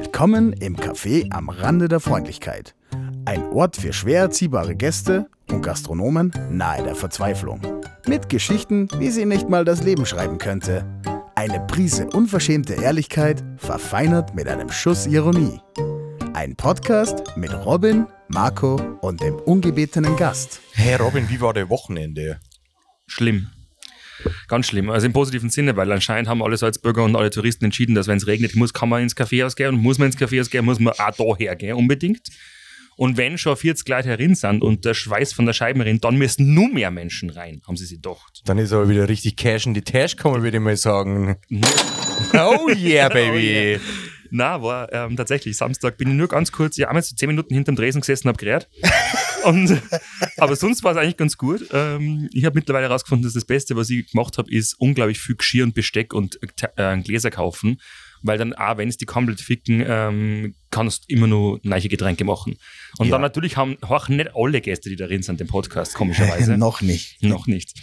Willkommen 0.00 0.52
im 0.52 0.76
Café 0.76 1.26
am 1.32 1.48
Rande 1.48 1.88
der 1.88 1.98
Freundlichkeit. 1.98 2.76
Ein 3.24 3.42
Ort 3.48 3.76
für 3.76 3.92
schwer 3.92 4.20
erziehbare 4.20 4.76
Gäste 4.76 5.28
und 5.50 5.60
Gastronomen 5.62 6.32
nahe 6.52 6.84
der 6.84 6.94
Verzweiflung. 6.94 7.60
Mit 8.06 8.28
Geschichten, 8.28 8.88
wie 8.98 9.10
sie 9.10 9.24
nicht 9.24 9.48
mal 9.48 9.64
das 9.64 9.82
Leben 9.82 10.06
schreiben 10.06 10.38
könnte. 10.38 10.86
Eine 11.34 11.58
Prise 11.66 12.06
unverschämte 12.06 12.74
Ehrlichkeit, 12.74 13.42
verfeinert 13.56 14.36
mit 14.36 14.46
einem 14.46 14.70
Schuss 14.70 15.04
Ironie. 15.08 15.60
Ein 16.32 16.54
Podcast 16.54 17.36
mit 17.36 17.52
Robin, 17.52 18.06
Marco 18.28 18.76
und 19.00 19.20
dem 19.20 19.34
ungebetenen 19.34 20.16
Gast. 20.16 20.60
Hey 20.74 20.94
Robin, 20.94 21.28
wie 21.28 21.40
war 21.40 21.54
der 21.54 21.68
Wochenende? 21.70 22.38
Schlimm. 23.08 23.48
Ganz 24.48 24.66
schlimm. 24.66 24.90
Also 24.90 25.06
im 25.06 25.12
positiven 25.12 25.50
Sinne, 25.50 25.76
weil 25.76 25.90
anscheinend 25.92 26.28
haben 26.28 26.42
alle 26.42 26.56
Salzburger 26.56 27.04
und 27.04 27.16
alle 27.16 27.30
Touristen 27.30 27.64
entschieden, 27.64 27.94
dass 27.94 28.06
wenn 28.06 28.18
es 28.18 28.26
regnet, 28.26 28.56
muss, 28.56 28.72
kann 28.72 28.88
man 28.88 29.02
ins 29.02 29.14
Kaffeehaus 29.14 29.56
gehen 29.56 29.74
und 29.74 29.82
muss 29.82 29.98
man 29.98 30.06
ins 30.06 30.16
Kaffeehaus 30.16 30.50
gehen, 30.50 30.64
muss 30.64 30.80
man 30.80 30.94
auch 30.94 31.16
da 31.16 31.36
hergehen, 31.36 31.76
unbedingt. 31.76 32.28
Und 32.98 33.16
wenn 33.16 33.38
schon 33.38 33.56
40 33.56 33.88
Leute 33.88 34.08
herin 34.08 34.34
sind 34.34 34.60
und 34.60 34.84
der 34.84 34.92
Schweiß 34.92 35.32
von 35.32 35.46
der 35.46 35.52
Scheibe 35.52 35.84
rennt, 35.84 36.04
dann 36.04 36.16
müssen 36.16 36.52
nur 36.52 36.68
mehr 36.68 36.90
Menschen 36.90 37.30
rein, 37.30 37.62
haben 37.66 37.76
sie 37.76 37.86
sich 37.86 38.02
gedacht. 38.02 38.42
Dann 38.44 38.58
ist 38.58 38.72
aber 38.72 38.88
wieder 38.88 39.08
richtig 39.08 39.36
Cash 39.36 39.66
in 39.66 39.74
die 39.74 39.82
Tasche 39.82 40.16
gekommen, 40.16 40.42
würde 40.42 40.56
ich 40.56 40.62
mal 40.62 40.76
sagen. 40.76 41.36
oh 42.34 42.68
yeah, 42.70 43.08
baby. 43.12 43.78
Na, 44.30 44.60
war 44.60 44.92
ähm, 44.92 45.16
tatsächlich 45.16 45.56
Samstag 45.56 45.96
bin 45.96 46.08
ich 46.08 46.14
nur 46.14 46.26
ganz 46.26 46.50
kurz, 46.50 46.76
ja, 46.76 46.88
einmal 46.88 47.02
so 47.04 47.14
10 47.14 47.28
Minuten 47.28 47.54
hinterm 47.54 47.76
Dresen 47.76 48.00
gesessen, 48.00 48.28
hab 48.28 48.36
gerät. 48.36 48.68
Und, 49.48 49.80
aber 50.36 50.56
sonst 50.56 50.84
war 50.84 50.92
es 50.92 50.98
eigentlich 50.98 51.16
ganz 51.16 51.36
gut. 51.36 51.68
Ähm, 51.72 52.28
ich 52.32 52.44
habe 52.44 52.54
mittlerweile 52.56 52.88
herausgefunden, 52.88 53.24
dass 53.24 53.34
das 53.34 53.44
Beste, 53.44 53.76
was 53.76 53.90
ich 53.90 54.10
gemacht 54.10 54.38
habe, 54.38 54.50
ist 54.50 54.74
unglaublich 54.78 55.18
viel 55.20 55.36
Geschirr 55.36 55.64
und 55.64 55.74
Besteck 55.74 56.12
und 56.14 56.38
äh, 56.76 56.98
Gläser 56.98 57.30
kaufen. 57.30 57.80
Weil 58.22 58.36
dann, 58.36 58.52
auch 58.52 58.76
wenn 58.78 58.88
es 58.88 58.96
die 58.96 59.06
komplett 59.06 59.40
ficken, 59.40 59.82
ähm, 59.86 60.54
kannst 60.70 61.04
du 61.08 61.14
immer 61.14 61.28
nur 61.28 61.60
neue 61.62 61.88
Getränke 61.88 62.24
machen. 62.24 62.56
Und 62.98 63.06
Ja. 63.06 63.12
dann 63.12 63.20
natürlich 63.22 63.56
haben 63.56 63.76
auch 63.80 64.08
nicht 64.08 64.30
alle 64.34 64.60
Gäste, 64.60 64.88
die 64.90 64.96
da 64.96 65.06
drin 65.06 65.22
sind, 65.22 65.38
den 65.38 65.46
Podcast, 65.46 65.94
komischerweise. 65.94 66.56
Noch 66.58 66.80
nicht. 66.80 67.22
Noch 67.22 67.46
nicht. 67.46 67.74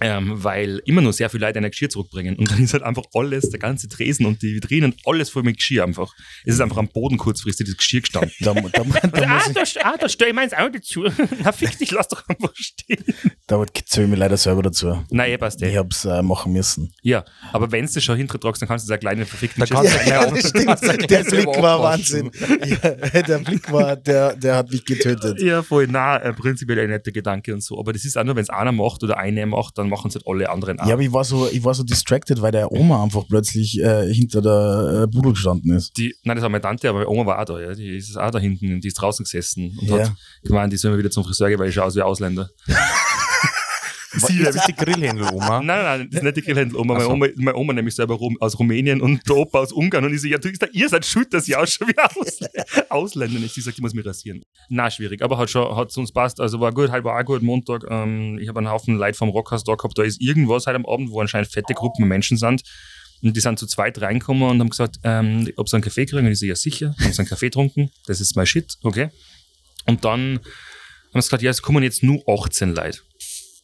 Ähm, 0.00 0.32
weil 0.44 0.82
immer 0.84 1.00
nur 1.00 1.12
sehr 1.12 1.30
viele 1.30 1.46
Leute 1.46 1.58
ein 1.58 1.70
Geschirr 1.70 1.88
zurückbringen. 1.88 2.36
Und 2.36 2.50
dann 2.50 2.62
ist 2.62 2.74
halt 2.74 2.82
einfach 2.82 3.04
alles, 3.14 3.48
der 3.48 3.58
ganze 3.58 3.88
Tresen 3.88 4.26
und 4.26 4.42
die 4.42 4.54
Vitrinen, 4.54 4.94
alles 5.06 5.30
voll 5.30 5.42
mit 5.42 5.56
Geschirr 5.56 5.84
einfach. 5.84 6.12
Es 6.44 6.54
ist 6.54 6.60
einfach 6.60 6.76
am 6.76 6.88
Boden 6.88 7.16
kurzfristig 7.16 7.66
das 7.66 7.76
Geschirr 7.76 8.02
gestanden. 8.02 8.32
Da, 8.40 8.52
da, 8.52 8.60
da, 8.60 8.84
muss 8.84 8.96
ich, 9.46 9.74
da, 9.74 9.80
ah, 9.84 9.94
da 9.98 10.08
stell 10.08 10.28
ich 10.28 10.34
meins 10.34 10.52
auch 10.52 10.68
dazu. 10.70 11.04
Na, 11.42 11.52
fick 11.52 11.78
dich, 11.78 11.90
lass 11.92 12.08
doch 12.08 12.28
einfach 12.28 12.54
stehen. 12.54 13.02
da 13.46 13.64
zähle 13.86 14.04
ich 14.04 14.10
mir 14.10 14.16
leider 14.16 14.36
selber 14.36 14.62
dazu. 14.62 15.02
Nein, 15.10 15.32
eh 15.32 15.38
passt 15.38 15.62
Ich 15.62 15.72
eh. 15.72 15.78
hab's 15.78 16.04
äh, 16.04 16.22
machen 16.22 16.52
müssen. 16.52 16.92
Ja, 17.02 17.24
aber 17.52 17.72
wenn 17.72 17.86
du 17.86 18.00
schon 18.00 18.16
hintertragst, 18.16 18.60
dann 18.60 18.68
kannst 18.68 18.86
du 18.86 18.92
das 18.92 19.00
kleine 19.00 19.24
verfickten 19.24 19.60
Da 19.60 19.66
kannst 19.66 19.94
du 19.94 19.98
gleich 20.04 20.30
das 20.30 20.48
stimmt. 20.88 21.10
Der 21.10 21.24
Blick 21.24 21.46
war 21.46 21.82
Wahnsinn. 21.82 22.30
Ja, 22.64 23.22
der 23.22 23.38
Blick 23.38 23.72
war, 23.72 23.96
der, 23.96 24.36
der 24.36 24.56
hat 24.56 24.70
mich 24.70 24.84
getötet. 24.84 25.40
Ja, 25.40 25.62
voll. 25.62 25.86
Na, 25.88 26.18
äh, 26.18 26.32
prinzipiell 26.32 26.80
ein 26.80 26.90
netter 26.90 27.12
Gedanke 27.12 27.54
und 27.54 27.62
so. 27.62 27.78
Aber 27.78 27.92
das 27.92 28.04
ist 28.04 28.16
auch 28.16 28.24
nur, 28.24 28.36
wenn 28.36 28.42
es 28.42 28.50
einer 28.50 28.72
macht 28.72 29.02
oder 29.02 29.18
eine 29.18 29.46
macht, 29.46 29.65
dann 29.70 29.88
machen 29.88 30.08
es 30.08 30.14
halt 30.14 30.26
alle 30.26 30.48
anderen 30.50 30.80
auch. 30.80 30.86
Ja, 30.86 30.94
aber 30.94 31.02
ich 31.02 31.12
war 31.12 31.24
so, 31.24 31.48
ich 31.48 31.62
war 31.64 31.74
so 31.74 31.82
distracted, 31.84 32.40
weil 32.42 32.52
der 32.52 32.70
Oma 32.72 33.02
einfach 33.02 33.24
plötzlich 33.28 33.80
äh, 33.80 34.12
hinter 34.12 34.40
der 34.42 35.02
äh, 35.02 35.06
Budel 35.06 35.32
gestanden 35.32 35.74
ist. 35.74 35.96
die, 35.96 36.14
nein, 36.24 36.36
das 36.36 36.42
war 36.42 36.48
meine 36.50 36.62
Tante, 36.62 36.88
aber 36.88 36.98
meine 37.00 37.10
Oma 37.10 37.26
war 37.26 37.40
auch 37.40 37.44
da, 37.44 37.60
ja. 37.60 37.74
Die 37.74 37.96
ist 37.96 38.16
auch 38.16 38.30
da 38.30 38.38
hinten, 38.38 38.80
die 38.80 38.88
ist 38.88 38.94
draußen 38.94 39.24
gesessen 39.24 39.76
und 39.80 39.88
Ja. 39.88 39.98
hat 40.08 40.12
gemeint, 40.44 40.72
die 40.72 40.76
sollen 40.76 40.94
wir 40.94 40.98
wieder 40.98 41.10
zum 41.10 41.24
Friseur 41.24 41.48
gehen, 41.48 41.58
weil 41.58 41.68
ich 41.68 41.74
schaue 41.74 41.84
aus 41.86 41.94
wie 41.96 42.02
Ausländer. 42.02 42.48
Sie, 44.16 44.40
ist 44.40 44.54
das 44.54 44.66
die 44.66 44.74
Grillhändel-Oma? 44.74 45.60
Nein, 45.62 45.82
nein, 45.82 46.08
das 46.10 46.18
ist 46.18 46.24
nicht 46.24 46.36
die 46.36 46.42
Grillhändler-Oma. 46.42 46.94
Meine, 46.94 47.08
Oma, 47.08 47.26
meine 47.36 47.56
Oma 47.56 47.72
nämlich 47.72 47.94
selber 47.94 48.18
aus 48.40 48.58
Rumänien 48.58 49.00
und 49.00 49.28
der 49.28 49.36
Opa 49.36 49.60
aus 49.60 49.72
Ungarn. 49.72 50.04
Und 50.04 50.14
ich 50.14 50.22
so, 50.22 50.28
ja, 50.28 50.38
du, 50.38 50.50
ihr 50.72 50.88
seid 50.88 51.04
schuld, 51.04 51.32
dass 51.32 51.48
ich 51.48 51.56
ausschaue 51.56 51.88
wie 51.88 51.98
Ausländer. 51.98 52.90
Ausländer. 52.90 53.40
Und 53.40 53.50
sie 53.50 53.60
sagt, 53.60 53.76
ich 53.76 53.82
muss 53.82 53.94
mich 53.94 54.06
rasieren. 54.06 54.42
Na, 54.68 54.90
schwierig. 54.90 55.22
Aber 55.22 55.38
hat 55.38 55.50
schon, 55.50 55.76
hat 55.76 55.96
uns 55.96 56.12
passt. 56.12 56.40
Also 56.40 56.60
war 56.60 56.72
gut, 56.72 56.90
halt 56.90 57.04
war 57.04 57.20
auch 57.20 57.24
gut, 57.24 57.42
Montag. 57.42 57.84
Ähm, 57.88 58.38
ich 58.40 58.48
habe 58.48 58.58
einen 58.58 58.68
Haufen 58.68 58.96
Leute 58.96 59.16
vom 59.16 59.28
Rockhaus 59.28 59.64
da 59.64 59.74
gehabt. 59.74 59.98
Da 59.98 60.02
ist 60.02 60.20
irgendwas 60.20 60.66
halt 60.66 60.76
am 60.76 60.86
Abend, 60.86 61.10
wo 61.10 61.20
anscheinend 61.20 61.50
fette 61.50 61.74
Gruppen 61.74 62.02
von 62.02 62.08
Menschen 62.08 62.36
sind. 62.36 62.62
Und 63.22 63.36
die 63.36 63.40
sind 63.40 63.58
zu 63.58 63.66
zweit 63.66 64.00
reingekommen 64.00 64.42
und 64.42 64.60
haben 64.60 64.68
gesagt, 64.68 64.96
ähm, 65.02 65.50
ob 65.56 65.68
sie 65.68 65.76
einen 65.76 65.84
Kaffee 65.84 66.06
kriegen. 66.06 66.26
Und 66.26 66.32
ich 66.32 66.38
so, 66.38 66.46
ja, 66.46 66.54
sicher. 66.54 66.94
Haben 67.00 67.12
sie 67.12 67.18
einen 67.18 67.28
Kaffee 67.28 67.46
getrunken. 67.46 67.90
Das 68.06 68.20
ist 68.20 68.36
mein 68.36 68.46
Shit. 68.46 68.76
Okay. 68.82 69.08
Und 69.86 70.04
dann 70.04 70.40
haben 71.16 71.22
sie 71.22 71.28
gesagt, 71.28 71.42
ja, 71.42 71.50
es 71.50 71.62
kommen 71.62 71.82
jetzt 71.82 72.02
nur 72.02 72.22
18 72.28 72.74
Leute. 72.74 73.00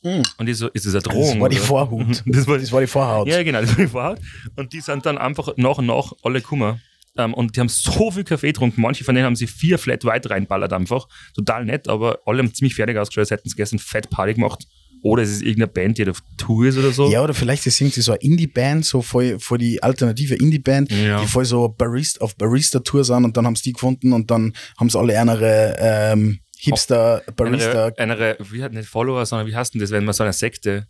Hm. 0.02 0.22
Und 0.38 0.48
ich 0.48 0.56
so, 0.56 0.68
ist 0.68 0.84
das 0.86 0.94
eine 0.94 1.02
Drohung? 1.02 1.34
Das 1.34 1.40
war 1.40 1.48
die? 1.48 1.56
Vorhut. 1.56 2.22
Das 2.26 2.46
war, 2.46 2.58
Das 2.58 2.72
war 2.72 2.80
die 2.80 2.86
Vorhaut. 2.86 3.28
ja, 3.28 3.42
genau, 3.42 3.60
das 3.60 3.70
war 3.70 3.76
die 3.84 3.90
Vorhaut. 3.90 4.18
Und 4.56 4.72
die 4.72 4.80
sind 4.80 5.06
dann 5.06 5.18
einfach 5.18 5.54
nach 5.56 5.78
und 5.78 5.86
nach 5.86 6.12
alle 6.22 6.40
gekommen. 6.40 6.80
Ähm, 7.16 7.34
und 7.34 7.54
die 7.56 7.60
haben 7.60 7.68
so 7.68 8.10
viel 8.10 8.24
Kaffee 8.24 8.48
getrunken. 8.48 8.80
Manche 8.80 9.04
von 9.04 9.14
denen 9.14 9.26
haben 9.26 9.36
sich 9.36 9.50
vier 9.50 9.78
Flat 9.78 10.04
White 10.04 10.30
reinballert 10.30 10.72
einfach. 10.72 11.06
Total 11.34 11.64
nett, 11.64 11.86
aber 11.88 12.20
alle 12.26 12.38
haben 12.38 12.54
ziemlich 12.54 12.74
fertig 12.74 12.96
ausgeschaut, 12.96 13.20
als 13.22 13.30
hätten 13.30 13.48
sie 13.48 13.54
gestern 13.56 13.78
Fett 13.78 14.08
Party 14.10 14.34
gemacht. 14.34 14.64
Oder 15.04 15.24
es 15.24 15.30
ist 15.30 15.42
irgendeine 15.42 15.66
Band, 15.66 15.98
die 15.98 16.08
auf 16.08 16.22
Tour 16.38 16.66
ist 16.66 16.78
oder 16.78 16.92
so. 16.92 17.10
Ja, 17.10 17.22
oder 17.22 17.34
vielleicht 17.34 17.66
ist 17.66 17.80
irgendwie 17.80 18.00
so 18.00 18.12
eine 18.12 18.20
Indie-Band, 18.22 18.84
so 18.86 19.02
voll, 19.02 19.38
voll 19.40 19.58
die 19.58 19.82
alternative 19.82 20.36
Indie-Band, 20.36 20.92
Ja. 20.92 21.20
die 21.20 21.26
voll 21.26 21.44
so 21.44 21.68
Barista, 21.68 22.24
auf 22.24 22.36
Barista-Tour 22.36 23.04
sind 23.04 23.24
und 23.24 23.36
dann 23.36 23.44
haben 23.44 23.56
sie 23.56 23.64
die 23.64 23.72
gefunden 23.72 24.12
und 24.12 24.30
dann 24.30 24.52
haben 24.78 24.88
sie 24.90 24.98
alle 24.98 25.18
andere 25.20 25.74
ähm, 25.80 26.38
Hipster, 26.64 27.22
Barista, 27.36 27.90
Eine, 27.96 28.14
eine, 28.14 28.36
wie 28.50 28.62
hat 28.62 28.72
nicht 28.72 28.88
Follower, 28.88 29.24
sondern 29.26 29.46
wie 29.48 29.56
heißt 29.56 29.74
denn 29.74 29.80
das, 29.80 29.90
wenn 29.90 30.04
man 30.04 30.14
so 30.14 30.22
eine 30.22 30.32
Sekte 30.32 30.86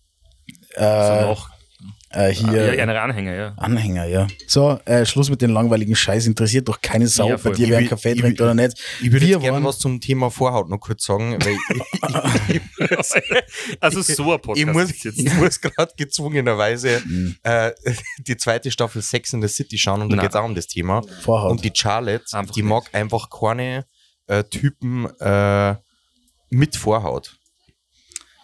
so 0.77 0.81
äh, 0.85 1.23
noch, 1.23 1.49
äh, 2.11 2.29
hier 2.31 2.75
ja, 2.75 2.83
eine 2.83 3.01
Anhänger, 3.01 3.35
ja. 3.35 3.55
Anhänger, 3.57 4.05
ja. 4.05 4.27
So, 4.47 4.79
äh, 4.85 5.07
Schluss 5.07 5.31
mit 5.31 5.41
den 5.41 5.51
langweiligen 5.51 5.97
Scheiß. 5.97 6.27
Interessiert 6.27 6.69
doch 6.69 6.81
keine 6.81 7.07
Sau, 7.09 7.29
Ja, 7.31 7.37
bei 7.39 7.51
dir, 7.53 7.69
wer 7.71 7.79
einen 7.79 7.89
Kaffee 7.89 8.13
ich 8.13 8.21
trinkt 8.21 8.41
oder 8.41 8.55
nicht. 8.55 8.79
Ich 9.01 9.11
würde 9.11 9.27
gerne 9.27 9.43
waren- 9.53 9.65
was 9.65 9.79
zum 9.79 9.99
Thema 10.01 10.31
Vorhaut 10.31 10.69
noch 10.69 10.79
kurz 10.79 11.05
sagen, 11.07 11.39
weil 11.43 11.57
ich, 12.49 12.61
also 13.81 14.03
so 14.03 14.23
ein 14.33 14.41
Podcast 14.41 14.59
ich 14.59 14.67
muss, 14.67 14.91
ist 14.91 15.05
jetzt. 15.05 15.19
ich 15.19 15.33
muss 15.35 15.61
gerade 15.61 15.93
gezwungenerweise 15.97 17.01
Mhm. 17.05 17.37
äh, 17.43 17.73
die 18.19 18.37
zweite 18.37 18.71
Staffel 18.71 19.03
Sex 19.03 19.33
in 19.33 19.41
the 19.43 19.49
City 19.49 19.79
schauen 19.79 20.03
und 20.03 20.11
da 20.11 20.17
Nein. 20.17 20.25
geht 20.27 20.31
es 20.35 20.37
auch 20.37 20.45
um 20.45 20.55
das 20.55 20.67
Thema. 20.67 21.03
Vorhaut. 21.23 21.51
Und 21.51 21.65
die 21.65 21.73
Charlotte, 21.75 22.25
Einfach 22.33 22.53
die 22.55 22.63
nicht. 22.63 22.69
mag 22.71 22.85
einfach 22.93 23.29
keine 23.31 23.87
äh, 24.33 24.45
Typen 24.45 25.07
äh, 25.21 25.77
mit 26.51 26.77
Vorhaut. 26.77 27.39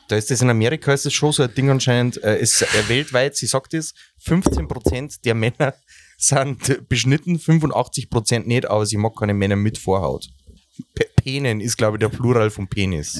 Da 0.08 0.16
ist 0.16 0.30
das 0.30 0.40
in 0.40 0.50
Amerika, 0.50 0.92
ist 0.92 1.04
das 1.06 1.12
schon 1.12 1.32
so 1.32 1.42
ein 1.42 1.54
Ding 1.54 1.68
anscheinend, 1.70 2.22
äh, 2.22 2.40
ist 2.40 2.62
äh, 2.62 2.88
weltweit, 2.88 3.36
sie 3.36 3.46
sagt 3.46 3.74
es, 3.74 3.94
15% 4.24 5.22
der 5.22 5.34
Männer 5.34 5.74
sind 6.18 6.88
beschnitten, 6.88 7.36
85% 7.36 8.46
nicht, 8.46 8.66
aber 8.68 8.86
sie 8.86 8.96
mag 8.96 9.16
keine 9.16 9.34
Männer 9.34 9.56
mit 9.56 9.78
Vorhaut. 9.78 10.28
P 10.94 11.04
Penen 11.16 11.60
ist, 11.60 11.76
glaube 11.76 11.96
ich, 11.96 12.00
der 12.00 12.08
Plural 12.08 12.50
von 12.50 12.68
Penis. 12.68 13.18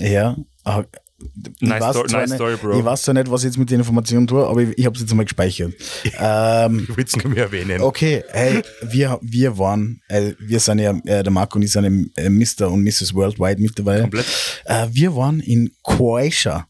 ja. 0.65 0.87
Ich 1.21 1.69
Nice 1.69 1.81
weiß 1.81 1.91
Story- 1.97 2.13
nice 2.13 2.29
nicht- 2.31 2.35
story, 2.37 2.57
bro. 2.57 2.79
Ich 2.79 2.85
weiß 2.85 3.03
zwar 3.03 3.15
nicht, 3.15 3.31
was 3.31 3.41
ich 3.43 3.47
jetzt 3.47 3.59
mit 3.59 3.71
den 3.71 3.81
Informationen 3.81 4.27
tue, 4.27 4.47
aber 4.47 4.63
ich, 4.63 4.79
ich 4.79 4.87
habe 4.87 4.95
es 4.95 5.01
jetzt 5.03 5.11
einmal 5.11 5.25
gespeichert. 5.27 5.75
ähm, 6.19 6.87
Ich 6.89 6.97
will 6.97 7.05
es 7.05 7.17
nur 7.17 7.33
mehr 7.35 7.45
erwähnen. 7.45 7.81
okay, 7.81 8.23
hey, 8.31 8.63
wir, 8.83 9.19
wir 9.23 9.59
waren, 9.59 10.01
äh, 10.09 10.33
wir 10.39 10.61
sind 10.61 10.79
ja, 10.79 10.93
äh, 11.05 11.23
der 11.23 11.31
Marco 11.31 11.57
und 11.59 11.63
ich 11.63 11.73
sind 11.73 12.11
äh, 12.17 12.31
Mr. 12.31 12.71
und 12.71 12.85
Mrs. 12.85 13.15
Worldwide 13.15 13.61
mittlerweile. 13.61 14.03
Komplett. 14.03 14.27
Äh, 14.65 14.87
wir 14.93 15.15
waren 15.17 15.41
in 15.41 15.73
Croatia. 15.83 16.67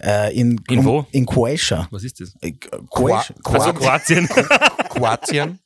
Äh, 0.00 0.38
in, 0.38 0.60
In 0.70 0.84
wo? 0.84 1.06
In 1.10 1.26
Croatia. 1.26 1.88
Was 1.90 2.04
ist 2.04 2.20
das? 2.20 2.32
Äh, 2.40 2.52
Croatia. 2.90 3.34
Also 3.44 3.72
Kroatien. 3.72 4.28
Kroatien. 4.98 5.58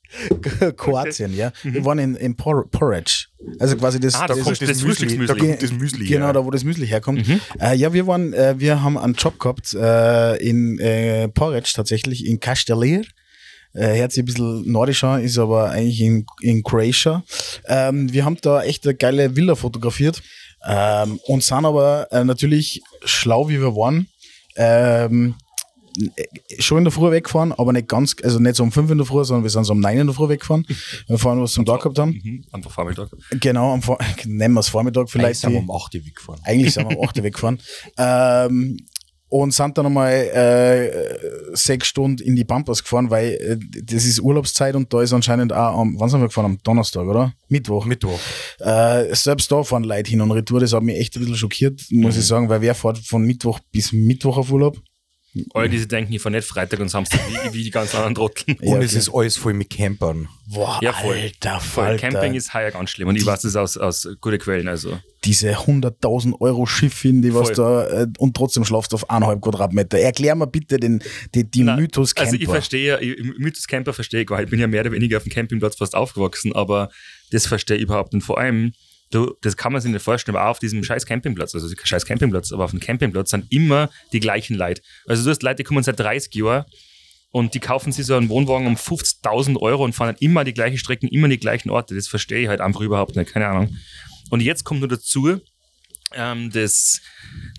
Kroatien, 0.77 1.35
ja. 1.35 1.51
Wir 1.63 1.83
waren 1.85 1.99
in, 1.99 2.15
in 2.15 2.35
Por 2.35 2.69
Porridge. 2.69 3.27
Also 3.59 3.75
quasi 3.77 3.99
das. 3.99 4.15
Ah, 4.15 4.27
da 4.27 4.35
das 4.35 4.43
kommt 4.43 4.61
das 4.61 4.69
das 4.69 4.83
Müsli. 4.83 5.25
Da 5.25 5.35
kommt 5.35 5.61
das 5.61 5.71
Müsli 5.71 6.05
Genau, 6.05 6.25
her. 6.27 6.33
da 6.33 6.45
wo 6.45 6.51
das 6.51 6.63
Müsli 6.63 6.87
herkommt. 6.87 7.25
Äh, 7.59 7.75
ja, 7.75 7.93
wir 7.93 8.07
waren, 8.07 8.33
äh, 8.33 8.55
wir 8.57 8.81
haben 8.83 8.97
einen 8.97 9.15
Job 9.15 9.39
gehabt 9.39 9.73
äh, 9.73 10.35
in 10.37 10.79
äh, 10.79 11.27
Porridge 11.29 11.71
tatsächlich, 11.75 12.25
in 12.25 12.39
Castellir. 12.39 13.03
Äh, 13.73 13.97
hört 13.99 14.11
sich 14.11 14.21
ein 14.21 14.25
bisschen 14.25 14.71
nordisch 14.71 15.03
an, 15.03 15.23
ist 15.23 15.37
aber 15.39 15.71
eigentlich 15.71 15.99
in, 16.01 16.25
in 16.41 16.61
Croatia. 16.61 17.23
Ähm, 17.67 18.11
wir 18.13 18.23
haben 18.23 18.37
da 18.41 18.61
echt 18.63 18.85
eine 18.85 18.93
geile 18.95 19.35
Villa 19.35 19.55
fotografiert 19.55 20.21
ähm, 20.67 21.19
und 21.25 21.43
sind 21.43 21.65
aber 21.65 22.07
äh, 22.11 22.23
natürlich 22.23 22.81
schlau, 23.03 23.49
wie 23.49 23.59
wir 23.59 23.75
waren. 23.75 24.07
Ähm, 24.55 25.33
schon 26.59 26.79
in 26.79 26.83
der 26.85 26.91
Früh 26.91 27.11
weggefahren, 27.11 27.51
aber 27.51 27.73
nicht 27.73 27.87
ganz, 27.87 28.15
also 28.23 28.39
nicht 28.39 28.55
so 28.55 28.63
um 28.63 28.71
5 28.71 28.91
in 28.91 28.97
der 28.97 29.07
Früh, 29.07 29.23
sondern 29.23 29.43
wir 29.43 29.49
sind 29.49 29.63
so 29.65 29.73
um 29.73 29.79
9 29.79 29.97
in 29.99 30.07
der 30.07 30.15
Früh 30.15 30.29
weggefahren. 30.29 30.65
Wir 31.07 31.17
fahren, 31.17 31.41
was 31.41 31.51
zum 31.53 31.65
Tag 31.65 31.81
gehabt 31.81 31.99
haben. 31.99 32.11
Mhm, 32.23 32.45
Einfach 32.51 32.71
Vormittag. 32.71 33.09
Genau, 33.39 33.73
am 33.73 33.81
Vor 33.81 33.97
nennen 34.25 34.53
wir 34.53 34.59
es 34.61 34.69
Vormittag 34.69 35.01
Eigentlich 35.01 35.11
vielleicht. 35.11 35.39
sind 35.41 35.53
wir 35.53 35.59
um 35.59 35.71
8 35.71 35.95
Uhr 35.95 36.05
weggefahren. 36.05 36.41
eigentlich 36.43 36.73
sind 36.73 36.89
wir 36.89 36.97
um 36.97 37.05
8 37.07 37.17
Uhr 37.17 37.23
weggefahren. 37.23 37.59
Ähm, 37.97 38.77
und 39.29 39.51
sind 39.51 39.75
dann 39.75 39.85
nochmal 39.85 40.11
äh, 40.13 41.55
sechs 41.55 41.87
Stunden 41.87 42.21
in 42.21 42.35
die 42.35 42.43
Pampas 42.45 42.83
gefahren, 42.83 43.09
weil 43.09 43.31
äh, 43.31 43.57
das 43.83 44.05
ist 44.05 44.19
Urlaubszeit 44.19 44.75
und 44.75 44.93
da 44.93 45.01
ist 45.01 45.11
anscheinend 45.11 45.51
auch 45.51 45.79
am, 45.79 45.99
wann 45.99 46.07
sind 46.07 46.19
wir 46.21 46.27
gefahren? 46.27 46.45
Am 46.45 46.57
Donnerstag, 46.63 47.07
oder? 47.07 47.33
Mittwoch. 47.49 47.85
Mittwoch. 47.85 48.19
Äh, 48.59 49.15
selbst 49.15 49.51
da 49.51 49.63
fahren 49.63 49.85
Leute 49.85 50.11
hin 50.11 50.21
und 50.21 50.31
retour, 50.31 50.59
das 50.59 50.73
hat 50.73 50.83
mich 50.83 50.97
echt 50.99 51.15
ein 51.15 51.21
bisschen 51.21 51.35
schockiert, 51.37 51.81
muss 51.89 52.15
ich 52.15 52.27
sagen, 52.27 52.47
weil 52.47 52.61
wer 52.61 52.75
fährt 52.75 52.99
von 52.99 53.23
Mittwoch 53.23 53.59
bis 53.71 53.91
Mittwoch 53.91 54.37
auf 54.37 54.51
Urlaub? 54.51 54.79
Alle, 55.53 55.67
die 55.67 55.79
sich 55.79 55.87
denken, 55.87 56.13
ich 56.13 56.21
fahre 56.21 56.35
nicht 56.35 56.47
Freitag 56.47 56.79
und 56.79 56.89
Samstag 56.89 57.19
wie, 57.27 57.53
wie 57.53 57.63
die 57.63 57.71
ganzen 57.71 57.95
anderen 57.97 58.15
Trotteln. 58.15 58.55
Und 58.61 58.67
Ja, 58.67 58.79
es 58.79 58.93
ist 58.93 59.09
alles 59.13 59.35
voll 59.35 59.53
mit 59.53 59.69
Campern. 59.69 60.27
Boah, 60.45 60.79
Ja, 60.81 60.93
voll. 60.93 61.15
alter 61.15 61.59
Voll. 61.59 61.85
Falter. 61.85 62.09
Camping 62.09 62.35
ist 62.35 62.53
heuer 62.53 62.69
ganz 62.71 62.91
schlimm 62.91 63.07
und 63.07 63.15
ich 63.15 63.25
weiß 63.25 63.41
das 63.41 63.55
aus, 63.55 63.77
aus 63.77 64.07
guten 64.21 64.37
Quellen. 64.37 64.67
Also. 64.67 64.99
Diese 65.23 65.53
100.000 65.57 66.39
Euro 66.39 66.65
Schiffin, 66.65 67.21
die 67.21 67.33
was 67.33 67.51
da, 67.53 67.87
äh, 68.03 68.07
und 68.19 68.35
trotzdem 68.35 68.63
schlafst 68.65 68.91
du 68.91 68.95
auf 68.95 69.09
eineinhalb 69.09 69.41
Quadratmeter. 69.41 69.97
Erklär 69.97 70.35
mir 70.35 70.45
bitte 70.47 70.77
den, 70.77 71.01
die, 71.33 71.49
die 71.49 71.63
Nein, 71.63 71.79
Mythos 71.79 72.13
Camper. 72.13 72.31
Also 72.33 72.41
ich 72.43 72.49
verstehe, 72.49 72.99
ich, 72.99 73.17
Mythos 73.39 73.65
Camper 73.67 73.93
verstehe 73.93 74.21
ich 74.21 74.27
gar 74.27 74.35
nicht. 74.37 74.45
Ich 74.45 74.51
bin 74.51 74.59
ja 74.59 74.67
mehr 74.67 74.81
oder 74.81 74.91
weniger 74.91 75.17
auf 75.17 75.23
dem 75.23 75.31
Campingplatz 75.31 75.77
fast 75.77 75.95
aufgewachsen, 75.95 76.53
aber 76.53 76.89
das 77.31 77.47
verstehe 77.47 77.77
ich 77.77 77.83
überhaupt 77.83 78.13
nicht. 78.13 78.25
Vor 78.25 78.37
allem, 78.37 78.73
du, 79.13 79.35
das 79.41 79.57
kann 79.57 79.71
man 79.71 79.81
sich 79.81 79.91
nicht 79.91 80.01
vorstellen, 80.01 80.35
aber 80.35 80.45
auch 80.47 80.51
auf 80.51 80.59
diesem 80.59 80.83
scheiß 80.83 81.05
Campingplatz, 81.05 81.53
also 81.53 81.67
scheiß 81.81 82.05
Campingplatz, 82.05 82.51
aber 82.51 82.65
auf 82.65 82.71
dem 82.71 82.79
Campingplatz 82.79 83.29
sind 83.31 83.51
immer 83.51 83.89
die 84.11 84.19
gleichen 84.19 84.55
Leute. 84.55 84.81
Also 85.05 85.23
du 85.23 85.29
hast 85.29 85.43
Leute, 85.43 85.57
die 85.57 85.63
kommen 85.63 85.83
seit 85.83 85.99
30 85.99 86.33
Jahren 86.35 86.65
und 87.31 87.53
die 87.53 87.59
kaufen 87.59 87.91
sich 87.91 88.05
so 88.05 88.15
einen 88.15 88.29
Wohnwagen 88.29 88.67
um 88.67 88.75
50.000 88.75 89.59
Euro 89.59 89.83
und 89.83 89.93
fahren 89.93 90.07
dann 90.15 90.17
immer 90.19 90.43
die 90.43 90.53
gleichen 90.53 90.77
Strecken, 90.77 91.07
immer 91.07 91.27
die 91.27 91.39
gleichen 91.39 91.69
Orte. 91.69 91.95
Das 91.95 92.07
verstehe 92.07 92.41
ich 92.43 92.47
halt 92.47 92.61
einfach 92.61 92.81
überhaupt 92.81 93.15
nicht, 93.15 93.31
keine 93.31 93.47
Ahnung. 93.47 93.75
Und 94.29 94.41
jetzt 94.41 94.63
kommt 94.63 94.79
nur 94.81 94.89
dazu, 94.89 95.39
ähm, 96.15 96.51
das 96.51 97.01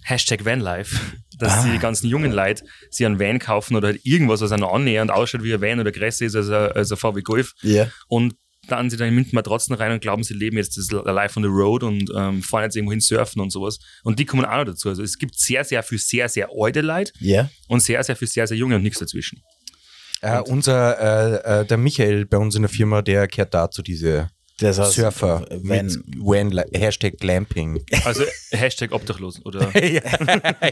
Hashtag 0.05 0.45
Vanlife, 0.45 0.97
dass 1.39 1.65
Ah. 1.65 1.73
die 1.73 1.79
ganzen 1.79 2.09
jungen 2.09 2.31
Leute 2.33 2.65
sich 2.91 3.05
einen 3.05 3.19
Van 3.19 3.39
kaufen 3.39 3.75
oder 3.75 3.89
halt 3.89 4.01
irgendwas, 4.05 4.41
was 4.41 4.53
einer 4.53 4.73
annähernd 4.73 5.11
ausschaut 5.11 5.43
wie 5.43 5.55
ein 5.55 5.61
Van 5.61 5.81
oder 5.81 5.91
größer 5.91 6.25
ist 6.25 6.37
als 6.37 6.49
ein, 6.49 6.73
als 6.73 6.93
ein 6.93 6.97
VW 6.97 7.23
Golf 7.23 7.53
ja. 7.63 7.91
und 8.07 8.35
dann 8.69 8.91
sie 8.91 8.97
dann 8.97 9.09
in 9.09 9.15
München 9.15 9.35
Matratzen 9.35 9.75
rein 9.75 9.93
und 9.93 10.01
glauben, 10.01 10.23
sie 10.23 10.35
leben 10.35 10.57
jetzt 10.57 10.77
das 10.77 10.91
Life 10.91 11.39
on 11.39 11.43
the 11.43 11.49
Road 11.49 11.83
und 11.83 12.11
ähm, 12.17 12.43
fahren 12.43 12.65
jetzt 12.65 12.77
irgendwo 12.77 12.93
hin 12.93 13.01
surfen 13.01 13.41
und 13.41 13.51
sowas. 13.51 13.79
Und 14.03 14.19
die 14.19 14.25
kommen 14.25 14.45
auch 14.45 14.57
noch 14.59 14.65
dazu. 14.65 14.89
Also 14.89 15.03
es 15.03 15.19
gibt 15.19 15.39
sehr, 15.39 15.65
sehr 15.65 15.83
viel 15.83 15.99
sehr, 15.99 16.29
sehr 16.29 16.49
alte 16.57 16.81
Leute 16.81 17.13
Ja. 17.21 17.49
und 17.69 17.81
sehr, 17.81 18.03
sehr 18.05 18.17
viel 18.17 18.29
sehr, 18.29 18.47
sehr 18.47 18.57
junge 18.57 18.77
und 18.77 18.83
nichts 18.83 18.99
dazwischen. 18.99 19.41
Äh, 20.21 20.41
unser, 20.41 20.99
äh, 21.47 21.61
äh, 21.61 21.67
der 21.67 21.77
Michael 21.77 22.25
bei 22.25 22.39
uns 22.39 22.55
in 22.55 22.63
der 22.63 22.71
Firma, 22.71 23.03
der 23.03 23.29
gehört 23.29 23.53
dazu 23.53 23.83
diese 23.83 24.31
Das 24.59 24.79
heißt, 24.79 24.93
Surfer 24.93 25.45
wenn, 25.51 25.87
mit 25.87 25.99
Van, 26.19 26.63
Hashtag 26.73 27.19
Glamping. 27.19 27.85
Also 28.05 28.23
Hashtag 28.53 28.93
obdachlos 28.93 29.45
oder 29.45 29.69
ja, 29.85 30.01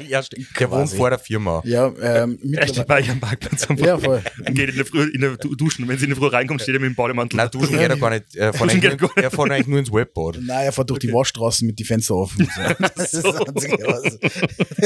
ja. 0.08 0.22
Der 0.60 0.70
wohnt 0.70 0.90
vor 0.90 1.10
der 1.10 1.18
Firma. 1.18 1.62
ja, 1.64 1.92
ähm, 2.00 2.38
Hashtag 2.56 2.86
bei 2.86 3.02
am 3.10 3.18
Parkplatz 3.18 3.66
ja, 3.78 3.98
voll. 3.98 4.22
Und 4.46 4.54
geht 4.54 4.70
in 4.70 4.76
der 4.76 4.86
Früh 4.86 5.10
in 5.12 5.20
der 5.20 5.36
Du- 5.36 5.56
Duschen. 5.56 5.88
Wenn 5.88 5.98
sie 5.98 6.04
in 6.04 6.10
der 6.10 6.16
Früh 6.16 6.28
reinkommt, 6.28 6.62
steht 6.62 6.74
er 6.76 6.80
mit 6.80 6.90
dem 6.90 6.94
Bademantel. 6.94 7.36
Nein, 7.38 7.48
duschen 7.50 7.76
geht 7.76 7.90
er 7.90 7.96
gar 7.96 8.10
nicht. 8.10 8.36
Er 8.36 8.52
fährt 8.52 8.70
eigentlich, 8.70 8.82
nur- 8.84 8.96
gar 8.98 9.08
nicht. 9.16 9.24
er 9.24 9.30
fährt 9.32 9.50
eigentlich 9.50 9.66
nur 9.66 9.78
ins 9.80 9.92
Webbad. 9.92 10.38
Nein, 10.40 10.64
er 10.66 10.72
fährt 10.72 10.88
durch 10.90 11.00
die 11.00 11.12
Waschstraßen 11.12 11.66
mit 11.66 11.78
die 11.78 11.84
Fenster 11.84 12.14
offen. 12.14 12.48
Das 12.94 13.12
ist 13.14 13.24
das 13.24 13.34
Einzige, 13.46 13.78
was, 13.86 14.02
das, 14.02 14.12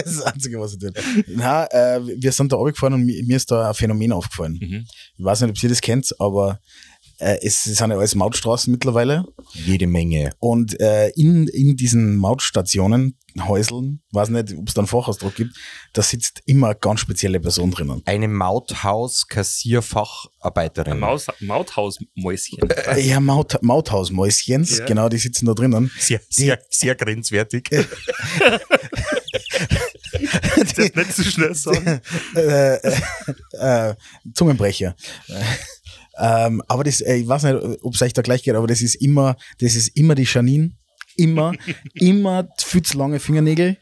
ist 0.06 0.18
das 0.18 0.22
Einzige, 0.22 0.58
was 0.60 0.72
er 0.74 0.78
tut. 0.78 0.98
Na, 1.28 1.66
äh, 1.66 2.00
wir 2.18 2.32
sind 2.32 2.50
da 2.50 2.56
runtergefahren 2.56 2.94
und 2.94 3.04
mir, 3.04 3.22
mir 3.24 3.36
ist 3.36 3.50
da 3.50 3.68
ein 3.68 3.74
Phänomen 3.74 4.12
aufgefallen. 4.12 4.58
Mhm. 4.60 4.86
Ich 5.18 5.24
weiß 5.24 5.42
nicht, 5.42 5.50
ob 5.50 5.62
ihr 5.62 5.68
das 5.68 5.80
kennt, 5.82 6.14
aber 6.18 6.60
äh, 7.18 7.38
es 7.42 7.64
sind 7.64 7.78
ja 7.78 7.86
alles 7.96 8.14
Mautstraßen 8.14 8.70
mittlerweile. 8.70 9.24
Jede 9.52 9.86
Menge. 9.86 10.32
Und 10.38 10.78
äh, 10.80 11.08
in, 11.10 11.46
in 11.48 11.76
diesen 11.76 12.16
Mautstationen, 12.16 13.18
Häuseln, 13.38 14.00
weiß 14.12 14.30
nicht, 14.30 14.54
ob 14.56 14.66
es 14.68 14.72
da 14.74 14.80
einen 14.80 14.88
Fachausdruck 14.88 15.34
gibt, 15.34 15.54
da 15.92 16.00
sitzt 16.00 16.40
immer 16.46 16.68
eine 16.68 16.76
ganz 16.76 17.00
spezielle 17.00 17.38
Person 17.38 17.70
drinnen. 17.70 18.00
Eine 18.06 18.28
Mauthaus-Kassierfacharbeiterin. 18.28 20.92
Ein 20.94 21.00
Maus, 21.00 21.26
Mauthausmäuschen. 21.40 22.58
Äh, 22.70 23.00
Ja, 23.00 23.20
Maut, 23.20 23.58
Mauthausmäuschens, 23.62 24.78
Ja. 24.78 24.86
genau, 24.86 25.10
die 25.10 25.18
sitzen 25.18 25.44
da 25.44 25.52
drinnen. 25.52 25.90
Sehr, 25.98 26.22
sehr, 26.30 26.58
sehr 26.70 26.94
grenzwertig. 26.94 27.68
Das 30.76 30.94
nicht 30.94 31.14
zu 31.14 31.24
schnell 31.24 31.54
sagen. 31.54 32.00
äh, 32.36 32.76
äh, 32.76 32.92
äh, 33.90 33.94
Zungenbrecher. 34.34 34.94
Ähm, 36.18 36.62
aber 36.68 36.84
das, 36.84 37.00
äh, 37.00 37.16
ich 37.16 37.28
weiß 37.28 37.44
nicht, 37.44 37.56
ob 37.82 37.94
es 37.94 38.02
euch 38.02 38.12
da 38.12 38.22
gleich 38.22 38.42
geht, 38.42 38.54
aber 38.54 38.66
das 38.66 38.82
ist 38.82 38.96
immer, 38.96 39.36
das 39.60 39.74
ist 39.74 39.88
immer 39.96 40.14
die 40.14 40.24
Janine. 40.24 40.72
Immer, 41.16 41.52
immer 41.94 42.48
viel 42.58 42.82
zu 42.82 42.98
lange 42.98 43.20
Fingernägel. 43.20 43.78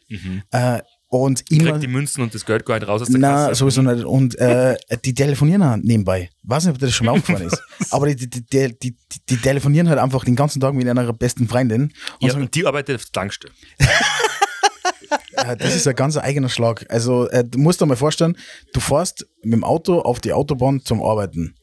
Äh, 0.52 0.80
und 1.08 1.48
immer. 1.50 1.70
Kriegt 1.70 1.82
die 1.84 1.88
Münzen 1.88 2.22
und 2.22 2.34
das 2.34 2.44
Geld 2.44 2.66
gar 2.66 2.78
nicht 2.78 2.88
raus 2.88 3.02
aus 3.02 3.08
der 3.08 3.20
Nein, 3.20 3.48
Kasse. 3.48 3.54
sowieso 3.54 3.82
nicht. 3.82 4.04
Und 4.04 4.36
äh, 4.36 4.76
die 5.04 5.14
telefonieren 5.14 5.62
auch 5.62 5.76
nebenbei. 5.76 6.30
Weiß 6.42 6.64
nicht, 6.64 6.72
ob 6.74 6.78
dir 6.78 6.86
das 6.86 6.94
schon 6.94 7.06
mal 7.06 7.12
aufgefallen 7.16 7.46
ist. 7.46 7.62
Aber 7.90 8.12
die, 8.12 8.28
die, 8.28 8.44
die, 8.44 8.76
die, 8.82 8.96
die, 9.28 9.36
telefonieren 9.36 9.88
halt 9.88 10.00
einfach 10.00 10.24
den 10.24 10.34
ganzen 10.34 10.60
Tag 10.60 10.74
mit 10.74 10.88
einer 10.88 11.12
besten 11.12 11.46
Freundin. 11.46 11.82
Und 11.82 11.92
Ja, 12.20 12.30
sagen, 12.30 12.42
und 12.42 12.54
die 12.54 12.66
arbeitet 12.66 12.96
auf 12.96 13.04
der 13.04 13.12
Tankstelle. 13.12 13.54
das 15.58 15.76
ist 15.76 15.86
ein 15.86 15.94
ganz 15.94 16.16
eigener 16.16 16.48
Schlag. 16.48 16.84
Also, 16.88 17.28
äh, 17.28 17.44
du 17.44 17.58
musst 17.58 17.80
dir 17.80 17.86
mal 17.86 17.96
vorstellen, 17.96 18.36
du 18.72 18.80
fährst 18.80 19.26
mit 19.42 19.52
dem 19.52 19.64
Auto 19.64 20.00
auf 20.00 20.18
die 20.20 20.32
Autobahn 20.32 20.80
zum 20.84 21.02
Arbeiten. 21.02 21.54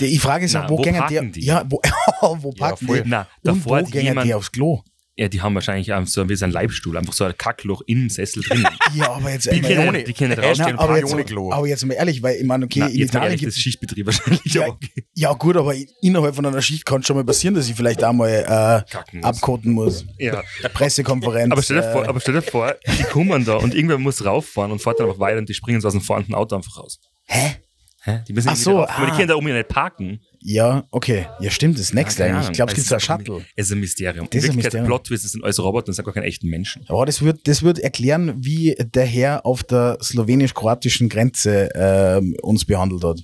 Die, 0.00 0.06
ich 0.06 0.20
frage 0.20 0.44
ist 0.44 0.54
ja, 0.54 0.68
wo, 0.68 0.78
wo 0.78 0.82
gehen 0.82 0.94
parken 0.96 1.32
die? 1.32 1.40
die? 1.40 1.46
Ja, 1.46 1.64
wo, 1.68 1.80
wo 2.20 2.52
parken 2.52 2.86
voll. 2.86 3.02
die? 3.02 3.08
Na, 3.08 3.22
Und 3.22 3.28
davor 3.42 3.72
wo 3.72 3.76
hat 3.84 3.90
gehen 3.92 4.04
jemand, 4.04 4.26
die 4.26 4.34
aufs 4.34 4.52
Klo? 4.52 4.82
ja, 5.14 5.28
die 5.28 5.42
haben 5.42 5.54
wahrscheinlich 5.54 5.92
so 6.06 6.26
wie 6.28 6.34
so 6.36 6.46
ein 6.46 6.52
Leibstuhl, 6.52 6.96
einfach 6.96 7.12
so 7.12 7.24
ein 7.24 7.36
Kackloch 7.36 7.82
im 7.86 8.08
Sessel 8.08 8.42
drin. 8.42 8.66
Ja, 8.94 9.10
aber 9.12 9.30
jetzt 9.30 9.44
Die 9.52 9.60
können, 9.60 9.92
nicht- 9.92 10.08
die 10.08 10.14
können 10.14 10.30
nicht 10.30 10.38
Nein, 10.40 10.48
rausgehen. 10.48 10.78
aber, 10.78 10.98
jetzt, 10.98 11.12
ohne 11.12 11.54
aber 11.54 11.66
jetzt 11.66 11.84
mal 11.84 11.94
ehrlich, 11.94 12.22
weil 12.22 12.36
ich 12.36 12.44
meine, 12.44 12.64
okay, 12.64 12.80
Na, 12.80 12.86
in 12.88 13.00
Italien 13.00 13.24
ehrlich, 13.24 13.40
gibt 13.40 13.52
ist 13.52 13.60
Schichtbetrieb 13.60 14.06
wahrscheinlich. 14.06 14.40
ja, 14.46 14.66
okay. 14.68 15.04
ja 15.14 15.32
gut, 15.34 15.56
aber 15.58 15.74
innerhalb 16.00 16.34
von 16.34 16.46
einer 16.46 16.62
Schicht 16.62 16.86
kann 16.86 17.00
es 17.02 17.06
schon 17.06 17.16
mal 17.16 17.24
passieren, 17.24 17.54
dass 17.54 17.68
ich 17.68 17.74
vielleicht 17.74 18.02
auch 18.02 18.12
mal 18.14 18.84
äh, 18.90 19.16
muss. 19.16 19.24
abkoten 19.24 19.72
muss. 19.72 20.06
Ja. 20.18 20.42
Pressekonferenz. 20.72 21.52
Aber 21.52 21.62
stell, 21.62 21.82
dir 21.82 21.92
vor, 21.92 22.04
äh, 22.04 22.08
aber 22.08 22.20
stell 22.20 22.34
dir 22.34 22.42
vor, 22.42 22.74
die 22.98 23.02
kommen 23.04 23.44
da 23.44 23.56
und 23.56 23.74
irgendwer 23.74 23.98
muss 23.98 24.24
rauffahren 24.24 24.72
und 24.72 24.80
fährt 24.80 24.98
dann 24.98 25.08
einfach 25.08 25.20
weiter 25.20 25.38
und 25.38 25.48
die 25.48 25.54
springen 25.54 25.80
so 25.82 25.88
aus 25.88 25.94
dem 25.94 26.00
fahrenden 26.02 26.34
Auto 26.34 26.56
einfach 26.56 26.78
raus. 26.78 26.98
hä? 27.26 27.56
Hä? 28.04 28.24
Die 28.26 28.32
müssen 28.32 28.48
Ach 28.48 28.56
so, 28.56 28.80
rauf, 28.80 28.90
aber 28.90 29.06
die 29.06 29.12
ah. 29.12 29.16
können 29.16 29.28
da 29.28 29.34
oben 29.36 29.46
ja 29.48 29.54
nicht 29.54 29.68
parken. 29.68 30.20
Ja, 30.40 30.84
okay. 30.90 31.28
Ja, 31.38 31.50
stimmt, 31.50 31.78
das 31.78 31.92
Next 31.92 32.18
Keine 32.18 32.34
eigentlich. 32.34 32.50
Ich 32.50 32.56
glaube, 32.56 32.72
es 32.72 32.76
gibt 32.76 32.88
so 32.88 32.96
ein 32.96 32.98
ist 32.98 33.04
Shuttle. 33.04 33.46
Es 33.54 33.66
ist 33.66 33.72
ein 33.72 33.78
Mysterium. 33.78 34.28
Das 34.28 34.42
ist 34.42 34.50
ein 34.50 34.56
Mysterium. 34.56 34.86
Plot 34.86 35.04
Twist, 35.04 35.24
das 35.24 35.32
sind 35.32 35.44
alles 35.44 35.62
Roboter 35.62 35.88
und 35.88 35.94
sind 35.94 36.04
gar 36.04 36.12
keine 36.12 36.26
echten 36.26 36.48
Menschen. 36.48 36.84
Ja, 36.88 37.04
das 37.04 37.22
wird, 37.22 37.46
das 37.46 37.62
wird 37.62 37.78
erklären, 37.78 38.34
wie 38.38 38.74
der 38.76 39.06
Herr 39.06 39.46
auf 39.46 39.62
der 39.62 39.98
slowenisch-kroatischen 40.02 41.08
Grenze 41.08 41.68
ähm, 41.76 42.34
uns 42.42 42.64
behandelt 42.64 43.04
hat. 43.04 43.20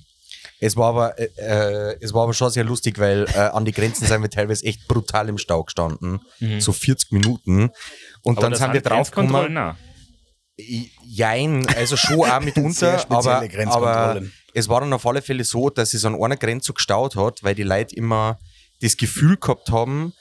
Es 0.61 0.77
war 0.77 0.89
aber, 0.89 1.19
äh, 1.19 1.29
äh, 1.37 1.97
es 1.99 2.13
war 2.13 2.23
aber 2.23 2.33
schon 2.33 2.49
sehr 2.49 2.63
lustig, 2.63 2.99
weil 2.99 3.25
äh, 3.33 3.37
an 3.37 3.65
die 3.65 3.73
Grenzen 3.73 4.05
sind 4.07 4.21
wir 4.21 4.29
teilweise 4.29 4.65
echt 4.65 4.87
brutal 4.87 5.27
im 5.27 5.37
Stau 5.37 5.63
gestanden. 5.63 6.21
So 6.59 6.71
40 6.71 7.11
Minuten. 7.11 7.69
Und 8.23 8.41
dann 8.41 8.51
das 8.51 8.59
sind 8.59 8.73
wir 8.73 8.81
Grenzkontrollen, 8.81 9.55
draufgekommen. 9.55 9.75
nein. 10.57 10.89
Jein, 11.05 11.65
also 11.67 11.95
schon 11.95 12.19
auch 12.19 12.39
mitunter, 12.41 12.99
spezielle 12.99 13.17
aber, 13.17 13.37
aber 13.37 13.47
Grenzkontrollen. 13.47 14.33
Es 14.53 14.67
war 14.69 14.81
dann 14.81 14.93
auf 14.93 15.05
alle 15.05 15.21
Fälle 15.21 15.43
so, 15.43 15.69
dass 15.69 15.93
es 15.93 16.05
an 16.05 16.15
einer 16.21 16.37
Grenze 16.37 16.73
gestaut 16.73 17.15
hat, 17.15 17.43
weil 17.43 17.55
die 17.55 17.63
Leute 17.63 17.95
immer 17.95 18.39
das 18.81 18.97
Gefühl 18.97 19.37
gehabt 19.37 19.69
haben, 19.71 20.13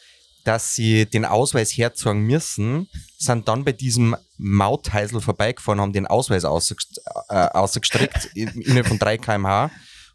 dass 0.45 0.75
sie 0.75 1.05
den 1.07 1.25
Ausweis 1.25 1.73
herzeigen 1.77 2.23
müssen, 2.23 2.89
sind 3.19 3.49
dann 3.49 3.65
bei 3.65 3.73
diesem 3.73 4.17
Mautheisel 4.39 5.21
vorbeigefahren, 5.21 5.81
haben 5.81 5.93
den 5.93 6.07
Ausweis 6.07 6.45
ausgest 6.45 7.01
äh, 7.29 7.35
ausgestreckt 7.35 8.31
in- 8.35 8.49
innerhalb 8.63 8.87
von 8.87 8.99
3 8.99 9.19
km/h 9.19 9.71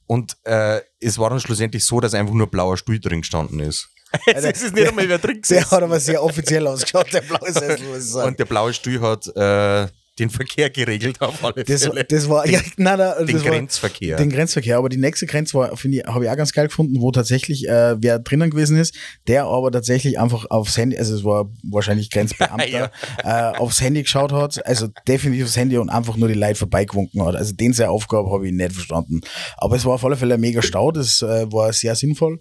und 0.07 0.35
äh, 0.43 0.81
es 0.99 1.17
war 1.17 1.29
dann 1.29 1.39
schlussendlich 1.39 1.85
so, 1.85 1.99
dass 1.99 2.13
einfach 2.13 2.33
nur 2.33 2.47
blauer 2.47 2.77
Stuhl 2.77 2.99
drin 2.99 3.21
gestanden 3.21 3.59
ist. 3.59 3.89
Also, 4.35 4.47
es 4.47 4.61
ist 4.61 4.75
nicht 4.75 4.87
einmal 4.87 5.09
wer 5.09 5.17
drin 5.17 5.41
Der 5.49 5.69
hat 5.71 5.81
aber 5.81 5.99
sehr 5.99 6.23
offiziell 6.23 6.67
ausgeschaut, 6.67 7.11
der 7.13 7.21
blaue 7.21 7.51
Sessel, 7.51 7.79
muss 7.87 7.97
ich 7.97 8.11
sagen. 8.11 8.27
Und 8.27 8.37
der 8.39 8.45
blaue 8.45 8.71
Stuhl 8.73 9.01
hat 9.01 9.25
äh, 9.35 9.87
den 10.19 10.29
Verkehr 10.29 10.69
geregelt 10.69 11.19
auf 11.21 11.43
alle 11.43 11.63
Das, 11.63 11.85
Fälle. 11.85 12.03
das 12.03 12.29
war, 12.29 12.47
ja, 12.47 12.59
nein, 12.77 12.99
nein, 12.99 13.25
den 13.25 13.41
Grenzverkehr. 13.41 14.17
Den 14.17 14.29
Grenzverkehr, 14.29 14.77
aber 14.77 14.89
die 14.89 14.97
nächste 14.97 15.25
Grenze 15.25 15.55
war, 15.55 15.75
finde 15.75 15.97
ich, 15.99 16.03
habe 16.05 16.25
ich 16.25 16.29
auch 16.31 16.35
ganz 16.37 16.51
geil 16.53 16.67
gefunden, 16.67 17.01
wo 17.01 17.11
tatsächlich 17.11 17.67
äh, 17.67 17.95
wer 18.01 18.19
drinnen 18.19 18.51
gewesen 18.51 18.77
ist, 18.77 18.95
der 19.27 19.45
aber 19.45 19.71
tatsächlich 19.71 20.19
einfach 20.19 20.45
aufs 20.49 20.77
Handy, 20.77 20.97
also 20.97 21.15
es 21.15 21.23
war 21.23 21.49
wahrscheinlich 21.63 22.09
Grenzbeamter, 22.11 22.67
Ja. 22.67 23.53
äh, 23.53 23.57
aufs 23.57 23.81
Handy 23.81 24.03
geschaut 24.03 24.31
hat, 24.31 24.65
also 24.67 24.87
definitiv 25.07 25.45
aufs 25.45 25.57
Handy 25.57 25.77
und 25.77 25.89
einfach 25.89 26.15
nur 26.15 26.27
die 26.27 26.33
Leute 26.35 26.55
vorbeigewunken 26.55 27.23
hat. 27.25 27.35
Also 27.35 27.53
den 27.53 27.73
seine 27.73 27.89
Aufgabe 27.89 28.31
habe 28.31 28.45
ich 28.47 28.53
nicht 28.53 28.73
verstanden. 28.73 29.21
Aber 29.57 29.75
es 29.75 29.85
war 29.85 29.93
auf 29.93 30.05
alle 30.05 30.15
Fälle 30.15 30.35
ein 30.35 30.41
mega 30.41 30.61
Stau, 30.61 30.91
das 30.91 31.21
äh, 31.23 31.51
war 31.51 31.73
sehr 31.73 31.95
sinnvoll. 31.95 32.37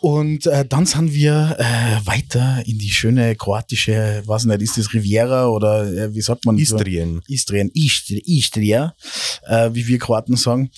Und 0.00 0.46
äh, 0.46 0.64
dann 0.64 0.86
sind 0.86 1.12
wir 1.12 1.56
äh, 1.58 2.06
weiter 2.06 2.62
in 2.66 2.78
die 2.78 2.88
schöne 2.90 3.36
kroatische, 3.36 4.22
was 4.24 4.46
nicht, 4.46 4.62
ist 4.62 4.78
das 4.78 4.94
Riviera 4.94 5.48
oder 5.48 5.84
äh, 5.92 6.14
wie 6.14 6.22
sagt 6.22 6.46
man? 6.46 6.56
so? 6.56 6.76
Istrien. 6.76 7.20
Istrien, 7.28 7.70
Istri- 7.72 8.22
Istria, 8.24 8.94
äh, 9.46 9.68
wie 9.74 9.86
wir 9.86 9.98
Kroaten 9.98 10.36
sagen. 10.36 10.70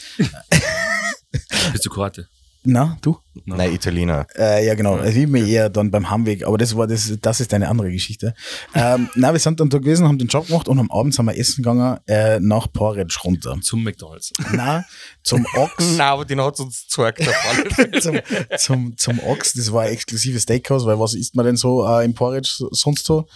Bist 1.73 1.87
du 1.87 1.91
Kroate? 1.91 2.27
Na, 2.65 2.97
du? 3.03 3.19
Nein, 3.45 3.73
Italiener. 3.75 4.27
Äh, 4.37 4.65
ja, 4.67 4.75
genau. 4.75 4.95
Also 4.95 5.19
ich 5.19 5.31
bin 5.31 5.47
eher 5.49 5.69
dann 5.69 5.91
beim 5.91 6.09
Heimweg, 6.09 6.47
aber 6.47 6.59
das 6.59 6.77
war 6.77 6.87
das, 6.87 7.13
das 7.21 7.41
ist 7.41 7.53
eine 7.55 7.69
andere 7.69 7.91
Geschichte. 7.91 8.35
ähm, 8.75 9.09
na, 9.17 9.33
wir 9.33 9.41
sind 9.41 9.59
dann 9.59 9.69
da 9.69 9.79
gewesen, 9.79 10.07
haben 10.07 10.19
den 10.19 10.29
Job 10.29 10.47
gemacht 10.47 10.69
und 10.69 10.79
am 10.79 10.89
Abend 10.93 11.13
sind 11.15 11.25
wir 11.25 11.37
essen 11.37 11.57
gegangen 11.65 11.99
äh, 12.07 12.39
nach 12.39 12.71
Porridge 12.73 13.19
runter. 13.25 13.59
Zum 13.63 13.83
McDonalds. 13.83 14.33
Na, 14.53 14.85
zum 15.25 15.45
Ochs. 15.57 15.73
Nein, 15.97 16.01
aber 16.03 16.25
den 16.25 16.41
hat 16.41 16.61
uns 16.61 16.85
gezeigt. 16.85 17.23
zum, 18.01 18.21
zum, 18.59 18.97
zum 18.97 19.19
Ochs, 19.21 19.55
das 19.55 19.73
war 19.73 19.83
ein 19.85 19.93
exklusives 19.93 20.43
Steakhouse, 20.43 20.85
weil 20.87 21.01
was 21.01 21.15
isst 21.15 21.35
man 21.35 21.45
denn 21.47 21.57
so 21.57 21.85
äh, 21.89 22.05
im 22.05 22.15
Porridge 22.15 22.51
so- 22.55 22.69
sonst 22.71 23.05
so? 23.07 23.27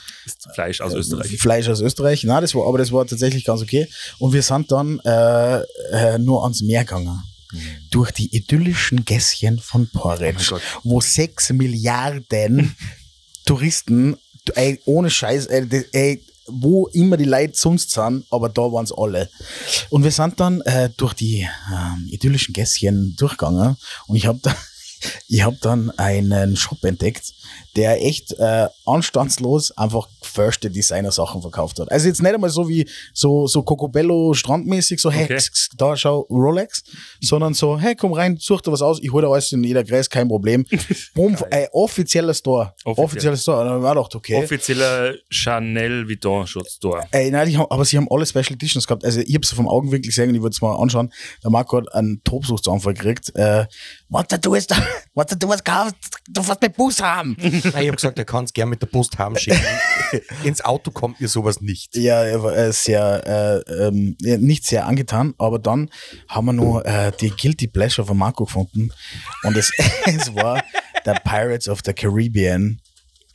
Fleisch 0.55 0.81
aus 0.81 0.95
Österreich. 0.95 1.37
Fleisch 1.39 1.69
aus 1.69 1.81
Österreich. 1.81 2.23
Nein, 2.23 2.43
das 2.43 2.55
war, 2.55 2.69
aber 2.69 2.79
das 2.79 2.93
war 2.93 3.05
tatsächlich 3.07 3.45
ganz 3.45 3.61
okay. 3.63 3.89
Und 4.21 4.33
wir 4.33 4.43
sind 4.43 4.71
dann 4.71 5.01
äh, 5.01 5.63
äh, 5.91 6.19
nur 6.19 6.45
ans 6.45 6.63
Meer 6.63 6.85
gegangen. 6.85 7.23
Durch 7.91 8.11
die 8.11 8.35
idyllischen 8.35 9.05
Gässchen 9.05 9.59
von 9.59 9.89
Porridge, 9.91 10.55
Oh 10.55 10.59
wo 10.85 11.01
sechs 11.01 11.51
Milliarden 11.51 12.75
Touristen, 13.45 14.17
ey, 14.55 14.81
ohne 14.85 15.11
Scheiß, 15.11 15.47
ey, 15.47 15.85
ey, 15.93 16.23
wo 16.49 16.87
immer 16.89 17.17
die 17.17 17.25
Leute 17.25 17.55
sonst 17.57 17.91
sind, 17.91 18.25
aber 18.31 18.49
da 18.49 18.63
waren 18.63 18.85
es 18.85 18.93
alle. 18.93 19.29
Und 19.91 20.05
wir 20.05 20.11
sind 20.11 20.39
dann 20.41 20.61
äh, 20.63 20.91
durch 20.97 21.15
die 21.15 21.49
ähm, 21.73 22.09
idyllischen 22.11 22.53
Gässchen 22.53 23.15
durchgegangen 23.17 23.77
und 24.07 24.17
ich 24.17 24.27
habe 24.27 24.39
da, 24.43 24.55
ich 25.29 25.43
hab 25.43 25.61
dann 25.61 25.91
einen 25.99 26.57
Shop 26.57 26.83
entdeckt, 26.85 27.33
der 27.77 28.03
echt 28.03 28.33
äh, 28.39 28.67
anstandslos 28.87 29.71
einfach 29.77 30.09
gefälschte 30.21 30.71
Designer-Sachen 30.71 31.43
verkauft 31.43 31.79
hat. 31.79 31.93
Also 31.93 32.09
jetzt 32.09 32.23
nicht 32.23 32.35
einmal 32.35 32.51
so 32.51 32.69
wie 32.69 32.89
so, 33.13 33.47
so 33.47 33.63
Cocobello 33.63 34.35
strandmäßig, 34.35 35.01
so, 35.01 35.11
hey, 35.11 35.25
Okay. 35.25 35.39
da 35.77 35.97
schau, 35.97 36.21
Rolex, 36.31 36.83
sondern 37.21 37.55
so, 37.55 37.79
hey, 37.79 37.95
komm 37.95 38.13
rein, 38.13 38.37
such 38.41 38.63
dir 38.63 38.73
was 38.73 38.83
aus, 38.83 38.99
ich 39.03 39.13
hol 39.13 39.23
dir 39.23 39.29
alles 39.29 39.53
in 39.53 39.63
jeder 39.63 39.85
Kreis, 39.85 40.09
kein 40.09 40.29
Problem. 40.29 40.65
Bumm, 41.15 41.37
ey, 41.51 41.69
offizieller 41.73 42.35
Store. 42.35 42.75
Offiziell. 42.85 43.05
Offizieller 43.05 43.37
Store. 43.37 43.61
Und 43.63 43.67
dann 43.69 43.83
war 43.83 43.95
doch 43.95 44.09
okay. 44.15 44.43
Offizieller 44.43 45.15
Chanel 45.31 46.09
Vuitton 46.09 46.47
Store. 46.47 47.05
Ey, 47.11 47.31
nein, 47.31 47.49
die 47.49 47.57
haben, 47.57 47.71
aber 47.71 47.85
sie 47.85 47.97
haben 47.97 48.09
alle 48.11 48.25
Special 48.27 48.53
Editions 48.53 48.87
gehabt. 48.87 49.05
Also 49.05 49.21
ich 49.21 49.35
habe 49.35 49.45
sie 49.47 49.55
vom 49.55 49.69
Augenwinkel 49.69 50.09
gesehen 50.09 50.29
und 50.31 50.35
ich 50.37 50.43
würde 50.43 50.55
es 50.55 50.63
mal 50.63 50.75
anschauen. 50.77 51.13
Der 51.43 51.51
Marco 51.51 51.77
hat 51.79 51.93
einen 51.95 52.23
Tobsuchtsanfall 52.25 52.95
gekriegt. 52.95 53.35
Äh, 53.35 53.67
was 54.09 54.27
du 54.29 54.53
was 55.15 55.27
du 55.27 55.49
was 55.49 55.63
gekauft, 55.65 55.95
du 56.29 56.47
wirst 56.47 56.63
mit 56.63 56.77
Bus 56.77 57.03
haben. 57.03 57.37
Ich 57.69 57.75
habe 57.75 57.93
gesagt, 57.93 58.19
er 58.19 58.25
kann 58.25 58.45
es 58.45 58.53
gern 58.53 58.69
mit 58.69 58.83
der 58.83 58.87
Post 58.87 59.19
haben 59.19 59.37
schicken. 59.37 59.61
Ins 60.45 60.65
Auto 60.65 60.91
kommt 60.91 61.21
mir 61.21 61.29
sowas 61.29 61.61
nicht. 61.61 61.97
Ja, 61.97 62.23
er 62.23 62.43
war 62.43 62.73
sehr, 62.73 63.65
äh, 63.69 63.87
ähm, 63.87 64.17
ja, 64.21 64.37
nicht 64.39 64.65
sehr 64.65 64.87
angetan, 64.87 65.35
aber 65.39 65.59
dann 65.59 65.91
haben 66.29 66.47
wir 66.47 66.53
nur 66.53 66.87
äh, 66.87 67.13
die 67.21 67.31
Guilty 67.31 67.67
Pleasure 67.67 68.07
von 68.07 68.17
Marco 68.17 68.45
gefunden 68.45 68.91
und 69.43 69.57
es, 69.57 69.73
es 70.05 70.35
war 70.35 70.63
der 71.05 71.15
Pirates 71.25 71.69
of 71.69 71.81
the 71.85 71.93
Caribbean 71.93 72.81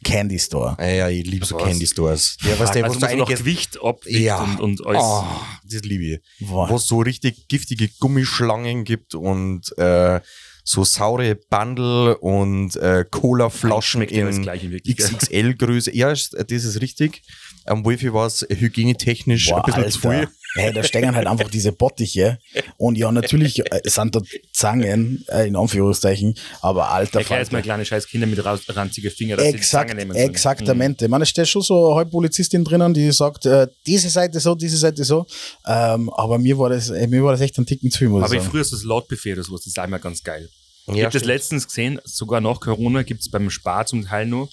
Candy 0.03 0.39
Store. 0.39 0.75
Ja, 0.79 0.87
ja, 0.87 1.09
ich 1.09 1.25
liebe 1.25 1.45
so 1.45 1.55
Was? 1.55 1.63
Candy 1.63 1.85
Stores. 1.85 2.37
Ja, 2.41 2.57
was 2.59 2.71
der, 2.71 2.83
also 2.83 2.99
was 2.99 3.03
wo 3.03 3.05
du 3.05 3.11
so 3.11 3.17
noch 3.19 3.29
Gewicht 3.29 3.79
abwiegt 3.83 4.19
ja, 4.19 4.41
und, 4.41 4.59
und 4.59 4.85
alles. 4.85 5.01
Oh, 5.03 5.23
das 5.63 5.83
liebe 5.83 6.03
ich. 6.05 6.21
Wow. 6.39 6.69
Wo 6.69 6.75
es 6.75 6.87
so 6.87 6.99
richtig 6.99 7.47
giftige 7.47 7.87
Gummischlangen 7.99 8.83
gibt 8.83 9.13
und 9.13 9.77
äh, 9.77 10.19
so 10.63 10.83
saure 10.83 11.35
Bundle 11.35 12.17
und 12.17 12.75
äh, 12.75 13.05
Cola-Flaschen 13.09 14.01
in. 14.03 14.45
XXL-Größe. 14.45 15.95
Ja, 15.95 16.09
das 16.09 16.29
ist 16.49 16.81
richtig. 16.81 17.21
Am 17.65 17.85
Wolfi 17.85 18.11
war 18.13 18.25
es 18.27 18.45
hygienetechnisch 18.49 19.49
Boah, 19.49 19.57
ein 19.57 19.63
bisschen 19.73 19.91
zu 19.91 19.99
viel. 19.99 20.09
Alter. 20.11 20.31
Hey, 20.55 20.73
da 20.73 20.83
stehen 20.83 21.15
halt 21.15 21.27
einfach 21.27 21.49
diese 21.49 21.71
Bottiche. 21.71 22.37
Und 22.77 22.97
ja, 22.97 23.11
natürlich 23.11 23.59
äh, 23.59 23.81
sind 23.85 24.15
da 24.15 24.21
Zangen, 24.51 25.23
äh, 25.29 25.47
in 25.47 25.55
Anführungszeichen, 25.55 26.35
aber 26.61 26.89
alter 26.89 27.19
Erklär 27.19 27.39
jetzt 27.39 27.53
mal 27.53 27.61
kleine 27.61 27.85
scheiß 27.85 28.07
Kinder 28.07 28.27
mit 28.27 28.43
ranzige 28.43 29.11
Finger, 29.11 29.37
dass 29.37 29.45
sie 29.45 29.51
die 29.53 29.57
Exakt, 29.59 29.89
Zange 29.89 30.01
nehmen 30.01 30.13
sollen. 30.13 30.29
exaktamente. 30.29 31.07
Man, 31.07 31.21
es 31.21 31.29
steht 31.29 31.47
schon 31.47 31.61
so 31.61 31.87
eine 31.87 31.95
halbe 31.97 32.11
Polizistin 32.11 32.63
drinnen, 32.65 32.93
die 32.93 33.11
sagt, 33.11 33.45
äh, 33.45 33.67
diese 33.85 34.09
Seite 34.09 34.39
so, 34.39 34.55
diese 34.55 34.77
Seite 34.77 35.03
so. 35.05 35.25
Ähm, 35.65 36.09
aber 36.09 36.37
mir 36.37 36.57
war 36.57 36.69
das, 36.69 36.89
mir 36.89 37.23
war 37.23 37.31
das 37.31 37.41
echt 37.41 37.57
ein 37.57 37.65
Ticken 37.65 37.89
zu 37.89 37.99
viel, 37.99 38.09
muss 38.09 38.23
Aber 38.23 38.33
ich 38.33 38.41
ich 38.41 38.47
früher 38.47 38.63
so 38.63 38.75
das 38.75 38.83
oder 38.85 39.43
sowas, 39.43 39.61
das 39.61 39.67
ist 39.67 39.79
einmal 39.79 39.99
ganz 40.01 40.21
geil. 40.23 40.49
ich 40.87 40.95
Ja, 40.95 41.05
habe 41.05 41.13
das 41.13 41.23
letztens 41.23 41.67
gesehen, 41.67 42.01
sogar 42.03 42.41
nach 42.41 42.59
Corona 42.59 43.03
gibt 43.03 43.21
es 43.21 43.29
beim 43.29 43.49
Spar 43.49 43.85
zum 43.85 44.05
Teil 44.05 44.25
nur, 44.25 44.49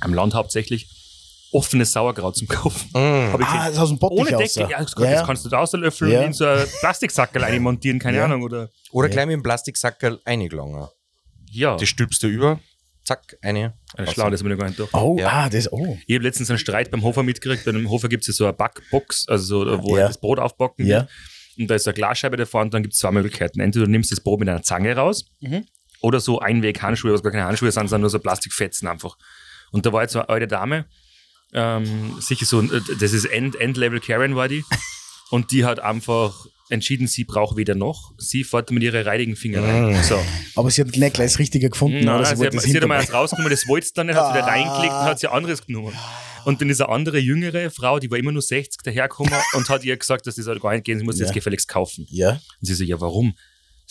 am 0.00 0.14
Land 0.14 0.34
hauptsächlich, 0.34 0.88
offenes 1.52 1.92
Sauerkraut 1.92 2.36
zum 2.36 2.46
Kaufen. 2.48 2.88
Mm. 2.92 3.32
Hab 3.32 3.40
ich 3.40 3.46
Ah, 3.46 3.64
das 3.66 3.74
ist 3.74 3.78
aus 3.80 3.88
dem 3.88 3.98
Bottich 3.98 4.18
Ohne 4.20 4.30
raus, 4.32 4.52
Decke, 4.54 4.70
ja, 4.70 4.78
das 4.80 4.94
ja. 4.98 5.24
kannst 5.24 5.44
du 5.44 5.48
da 5.48 5.58
auslöffeln 5.58 6.10
Ja. 6.12 6.20
und 6.20 6.26
in 6.26 6.32
so 6.32 6.44
ein 6.46 6.66
Plastiksackerl 6.80 7.44
einmontieren, 7.44 7.98
keine 7.98 8.18
Ja. 8.18 8.24
Ahnung, 8.24 8.42
oder? 8.42 8.70
Oder 8.92 9.08
Ja. 9.08 9.12
gleich 9.14 9.26
mit 9.26 9.34
dem 9.34 9.42
Plastiksackerl 9.42 10.20
eingelangen. 10.24 10.88
Ja, 11.50 11.76
Die 11.76 11.86
stülpst 11.86 12.22
du 12.22 12.26
über, 12.26 12.60
zack, 13.04 13.38
eine. 13.40 13.72
das 13.96 14.12
schlau, 14.12 14.28
das 14.28 14.40
haben 14.40 14.48
wir 14.48 14.54
noch 14.56 14.60
gar 14.60 14.66
nicht 14.68 14.78
durch. 14.78 14.92
Oh, 14.92 15.16
Ja. 15.18 15.28
ah, 15.28 15.48
das, 15.48 15.72
oh. 15.72 15.96
Ich 16.06 16.14
habe 16.14 16.24
letztens 16.24 16.50
einen 16.50 16.58
Streit 16.58 16.90
beim 16.90 17.02
Hofer 17.02 17.22
mitgekriegt. 17.22 17.64
Bei 17.64 17.72
dem 17.72 17.88
Hofer 17.88 18.08
gibt 18.08 18.22
es 18.22 18.26
ja 18.28 18.34
so 18.34 18.44
eine 18.44 18.52
Backbox, 18.52 19.26
also 19.28 19.64
so, 19.64 19.82
wo 19.82 19.96
Ja. 19.96 20.08
das 20.08 20.18
Brot 20.20 20.38
aufbacken 20.38 20.86
Ja. 20.86 20.98
wird. 21.00 21.08
Und 21.58 21.68
da 21.70 21.74
ist 21.74 21.88
eine 21.88 21.94
Glasscheibe 21.94 22.36
davor 22.36 22.60
und 22.60 22.74
dann 22.74 22.82
gibt 22.82 22.92
es 22.94 23.00
zwei 23.00 23.10
Möglichkeiten. 23.10 23.60
Entweder 23.60 23.86
du 23.86 23.90
nimmst 23.90 24.12
das 24.12 24.20
Brot 24.20 24.38
mit 24.40 24.48
einer 24.48 24.62
Zange 24.62 24.94
raus 24.94 25.24
Mhm. 25.40 25.64
oder 26.02 26.20
so 26.20 26.38
Einweg-Handschuhe, 26.38 27.12
was 27.14 27.22
gar 27.22 27.32
keine 27.32 27.44
Handschuhe 27.46 27.72
sind, 27.72 27.88
sondern 27.88 28.02
nur 28.02 28.10
so 28.10 28.18
Plastikfetzen 28.18 28.86
einfach. 28.86 29.16
Und 29.72 29.84
da 29.86 29.92
war 29.92 30.02
jetzt 30.02 30.12
so 30.12 30.20
eine 30.20 30.28
alte 30.28 30.46
Dame, 30.46 30.84
ähm, 31.52 32.16
sicher 32.20 32.44
so, 32.46 32.60
äh, 32.62 32.80
das 33.00 33.12
ist 33.12 33.24
End- 33.24 33.56
End-Level 33.56 34.00
Karen 34.00 34.36
war 34.36 34.48
die. 34.48 34.64
Und 35.30 35.50
die 35.52 35.64
hat 35.66 35.78
einfach 35.80 36.46
entschieden, 36.70 37.06
sie 37.06 37.24
braucht 37.24 37.56
weder 37.56 37.74
noch. 37.74 38.12
Sie 38.18 38.44
fährt 38.44 38.70
mit 38.70 38.82
ihren 38.82 39.06
reidigen 39.06 39.36
Finger 39.36 39.62
rein. 39.62 39.92
Mm. 39.92 40.02
So. 40.02 40.18
Aber 40.56 40.70
sie 40.70 40.80
hat 40.82 40.88
nicht 40.88 40.96
gleich 40.96 41.12
das 41.32 41.38
Richtige 41.38 41.68
gefunden, 41.70 42.04
Nein, 42.04 42.24
sie, 42.24 42.36
Sie 42.36 42.46
hat, 42.46 42.52
sie 42.60 42.74
hat 42.76 42.82
einmal 42.82 42.98
eins 43.00 43.12
rausgenommen, 43.12 43.50
das 43.50 43.66
wollte 43.68 43.86
sie 43.86 43.92
dann 43.94 44.06
nicht, 44.06 44.16
hat 44.16 44.32
sie 44.32 44.38
wieder 44.38 44.46
reingelegt 44.46 44.92
und 44.92 45.00
hat 45.04 45.18
sie 45.20 45.30
anderes 45.30 45.66
genommen. 45.66 45.94
Und 46.44 46.60
dann 46.62 46.70
ist 46.70 46.80
eine 46.80 46.90
andere 46.90 47.18
jüngere 47.18 47.70
Frau, 47.70 47.98
die 47.98 48.10
war 48.10 48.16
immer 48.18 48.32
nur 48.32 48.40
60 48.42 48.82
dahergekommen 48.82 49.32
und 49.54 49.68
hat 49.68 49.84
ihr 49.84 49.96
gesagt, 49.98 50.26
dass 50.26 50.36
das 50.36 50.46
halt 50.46 50.60
gar 50.62 50.72
nicht 50.72 50.84
gehen, 50.84 50.98
sie 50.98 51.04
muss 51.04 51.18
Ja. 51.18 51.26
das 51.26 51.34
gefälligst 51.34 51.68
kaufen. 51.68 52.06
Ja. 52.10 52.32
Und 52.32 52.40
sie 52.62 52.74
so, 52.74 52.84
ja, 52.84 52.98
warum? 53.00 53.34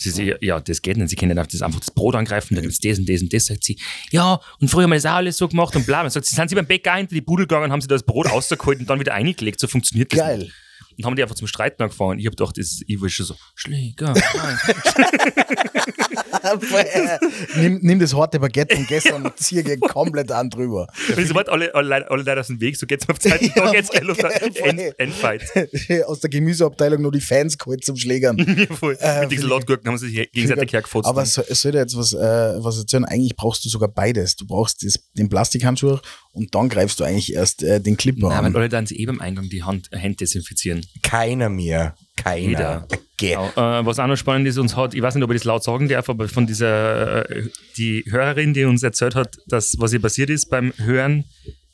Sie 0.00 0.10
so, 0.10 0.22
ja, 0.22 0.60
das 0.60 0.80
geht 0.80 0.96
nicht. 0.96 1.10
Sie 1.10 1.16
können 1.16 1.36
nicht 1.36 1.54
das 1.54 1.60
einfach 1.60 1.80
das 1.80 1.90
Brot 1.90 2.14
angreifen, 2.14 2.54
da 2.54 2.60
gibt 2.60 2.72
es 2.72 2.78
das 2.78 3.00
und 3.00 3.08
das 3.08 3.20
und 3.20 3.32
das. 3.32 3.46
Sagt 3.46 3.64
sie, 3.64 3.76
ja, 4.12 4.40
und 4.60 4.68
früher 4.68 4.84
haben 4.84 4.90
wir 4.90 4.96
das 4.96 5.06
auch 5.06 5.14
alles 5.14 5.36
so 5.36 5.48
gemacht 5.48 5.74
und 5.74 5.86
bla. 5.86 6.02
Und 6.02 6.10
sagt 6.10 6.24
sie, 6.24 6.36
sind 6.36 6.48
sie 6.48 6.54
beim 6.54 6.66
Bäcker 6.66 6.94
hinter 6.94 7.14
die 7.14 7.20
Bude 7.20 7.42
gegangen, 7.48 7.72
haben 7.72 7.80
sie 7.80 7.88
das 7.88 8.04
Brot 8.04 8.30
rausgeholt 8.30 8.78
und 8.78 8.88
dann 8.88 9.00
wieder 9.00 9.14
eingelegt. 9.14 9.58
So 9.58 9.66
funktioniert 9.66 10.12
das. 10.12 10.20
Geil. 10.20 10.38
Nicht. 10.38 10.52
Und 10.96 11.04
haben 11.04 11.16
die 11.16 11.22
einfach 11.22 11.34
zum 11.34 11.48
Streiten 11.48 11.82
angefangen. 11.82 12.20
Ich 12.20 12.26
habe 12.26 12.36
gedacht, 12.36 12.58
das, 12.58 12.80
ich 12.86 13.00
war 13.00 13.08
schon 13.08 13.26
so, 13.26 13.34
Schläger. 13.54 14.14
nein. 16.70 17.18
nimm, 17.56 17.78
nimm 17.82 17.98
das 17.98 18.14
harte 18.14 18.38
Baguette 18.40 18.76
von 18.76 18.86
gestern 18.86 19.24
und 19.26 19.38
zieh 19.38 19.62
gegen 19.62 19.80
komplett 19.80 20.30
an 20.32 20.50
drüber. 20.50 20.86
Und 21.16 21.26
sie 21.26 21.34
waren 21.34 21.48
alle, 21.48 21.74
alle, 21.74 21.88
Leute- 21.88 22.10
alle 22.10 22.22
Leute 22.22 22.40
aus 22.40 22.46
dem 22.48 22.60
Weg, 22.60 22.76
so 22.76 22.86
geht's 22.86 23.06
mir 23.06 23.12
auf 23.12 23.20
Zeit, 23.20 23.40
da 23.56 23.70
geht's 23.72 23.90
voll. 23.90 24.32
End, 24.64 24.80
Endfight. 24.98 25.42
Aus 26.06 26.20
der 26.20 26.30
Gemüseabteilung 26.30 27.02
nur 27.02 27.12
die 27.12 27.20
Fans 27.20 27.56
geholt 27.58 27.84
zum 27.84 27.96
Schlägern. 27.96 28.36
Ja, 28.38 28.74
voll. 28.74 28.96
Äh, 29.00 29.20
Mit 29.22 29.32
diesen 29.32 29.42
find 29.42 29.50
Lautgurken 29.50 29.88
haben 29.88 29.98
sie 29.98 30.08
sich 30.08 30.30
gegenseitig 30.32 30.72
hergefotzt. 30.72 31.06
Aber 31.08 31.24
so, 31.26 31.42
es 31.48 31.60
soll 31.60 31.72
dir 31.72 31.78
jetzt 31.78 31.96
was, 31.96 32.12
äh, 32.12 32.18
was 32.18 32.78
erzählen, 32.78 33.04
eigentlich 33.04 33.36
brauchst 33.36 33.64
du 33.64 33.68
sogar 33.68 33.88
beides. 33.88 34.36
Du 34.36 34.46
brauchst 34.46 34.84
das, 34.84 34.98
den 35.14 35.28
Plastikhandschuh 35.28 35.98
und 36.32 36.54
dann 36.54 36.68
greifst 36.68 37.00
du 37.00 37.04
eigentlich 37.04 37.32
erst 37.32 37.62
äh, 37.62 37.80
den 37.80 37.96
Clipper 37.96 38.28
Nein, 38.28 38.44
an. 38.46 38.54
weil 38.54 38.60
alle 38.62 38.68
dann 38.68 38.86
eh 38.90 39.06
beim 39.06 39.20
Eingang 39.20 39.48
die 39.48 39.62
Hand, 39.62 39.88
Hände 39.92 40.16
desinfizieren. 40.16 40.84
Keiner 41.02 41.48
mehr. 41.48 41.94
Keiner. 42.22 42.48
Jeder. 42.48 42.84
Okay. 42.84 42.98
Genau. 43.18 43.46
Äh, 43.80 43.84
was 43.86 43.98
auch 43.98 44.06
noch 44.06 44.16
spannend 44.16 44.46
ist, 44.46 44.58
uns 44.58 44.76
hat, 44.76 44.94
ich 44.94 45.02
weiß 45.02 45.14
nicht, 45.16 45.24
ob 45.24 45.30
ich 45.32 45.38
das 45.38 45.44
laut 45.44 45.64
sagen 45.64 45.88
darf, 45.88 46.08
aber 46.08 46.28
von 46.28 46.46
dieser, 46.46 47.28
äh, 47.28 47.48
die 47.76 48.04
Hörerin, 48.08 48.54
die 48.54 48.64
uns 48.64 48.82
erzählt 48.82 49.14
hat, 49.16 49.36
dass, 49.46 49.74
was 49.78 49.92
ihr 49.92 50.00
passiert 50.00 50.30
ist 50.30 50.46
beim 50.50 50.72
Hören 50.76 51.24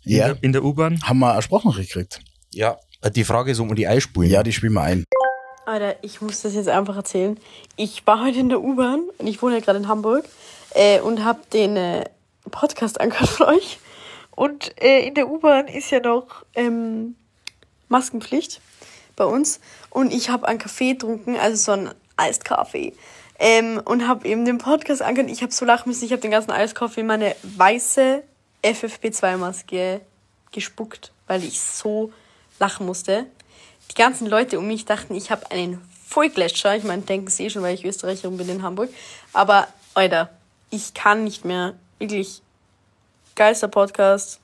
in 0.04 0.16
Ja. 0.16 0.26
der, 0.28 0.42
in 0.42 0.52
der 0.52 0.64
U-Bahn. 0.64 1.02
Haben 1.02 1.18
wir 1.18 1.32
eine 1.32 1.42
Sprachnachricht 1.42 1.92
gekriegt? 1.92 2.20
Ja, 2.54 2.76
die 3.14 3.24
Frage 3.24 3.50
ist, 3.50 3.60
ob 3.60 3.68
wir 3.68 3.74
die 3.74 3.86
einspulen. 3.86 4.30
Ja, 4.30 4.42
die 4.42 4.52
spielen 4.52 4.72
wir 4.72 4.82
ein. 4.82 5.04
Alter, 5.66 5.96
ich 6.02 6.20
muss 6.22 6.42
das 6.42 6.54
jetzt 6.54 6.68
einfach 6.68 6.96
erzählen. 6.96 7.38
Ich 7.76 8.06
war 8.06 8.24
heute 8.24 8.38
in 8.38 8.48
der 8.48 8.60
U-Bahn 8.62 9.02
und 9.18 9.26
ich 9.26 9.42
wohne 9.42 9.54
ja 9.56 9.60
gerade 9.60 9.78
in 9.78 9.88
Hamburg 9.88 10.24
äh, 10.74 11.00
und 11.00 11.24
habe 11.24 11.40
den 11.52 11.76
äh, 11.76 12.04
Podcast 12.50 13.00
angehört 13.00 13.28
von 13.30 13.46
euch. 13.48 13.78
Und 14.30 14.74
äh, 14.82 15.06
in 15.06 15.14
der 15.14 15.28
U-Bahn 15.28 15.68
ist 15.68 15.90
ja 15.90 16.00
noch 16.00 16.44
ähm, 16.54 17.16
Maskenpflicht 17.88 18.60
bei 19.16 19.24
uns. 19.24 19.60
Und 19.90 20.12
ich 20.12 20.30
habe 20.30 20.46
einen 20.48 20.58
Kaffee 20.58 20.92
getrunken, 20.92 21.36
also 21.36 21.56
so 21.56 21.72
einen 21.72 21.90
Eiskaffee. 22.16 22.94
Ähm, 23.38 23.80
und 23.84 24.06
habe 24.06 24.26
eben 24.28 24.44
den 24.44 24.58
Podcast 24.58 25.02
angehört. 25.02 25.30
Ich 25.30 25.42
habe 25.42 25.52
so 25.52 25.64
lachen 25.64 25.88
müssen. 25.88 26.04
Ich 26.04 26.12
habe 26.12 26.22
den 26.22 26.30
ganzen 26.30 26.50
Eiskaffee 26.50 27.00
in 27.00 27.06
meine 27.06 27.34
weiße 27.42 28.22
FFP2-Maske 28.62 30.00
gespuckt, 30.52 31.12
weil 31.26 31.42
ich 31.44 31.60
so 31.60 32.12
lachen 32.58 32.86
musste. 32.86 33.26
Die 33.90 33.94
ganzen 33.94 34.26
Leute 34.26 34.58
um 34.58 34.66
mich 34.66 34.84
dachten, 34.84 35.14
ich 35.14 35.30
habe 35.30 35.50
einen 35.50 35.82
Vollgletscher. 36.06 36.76
Ich 36.76 36.84
meine, 36.84 37.02
denken 37.02 37.28
sie 37.28 37.46
eh 37.46 37.50
schon, 37.50 37.62
weil 37.62 37.74
ich 37.74 37.84
Österreicherin 37.84 38.36
bin 38.36 38.48
in 38.48 38.62
Hamburg. 38.62 38.90
Aber, 39.32 39.68
Alter, 39.94 40.30
ich 40.70 40.94
kann 40.94 41.24
nicht 41.24 41.44
mehr. 41.44 41.74
Wirklich, 41.98 42.42
geilster 43.34 43.68
Podcast. 43.68 44.40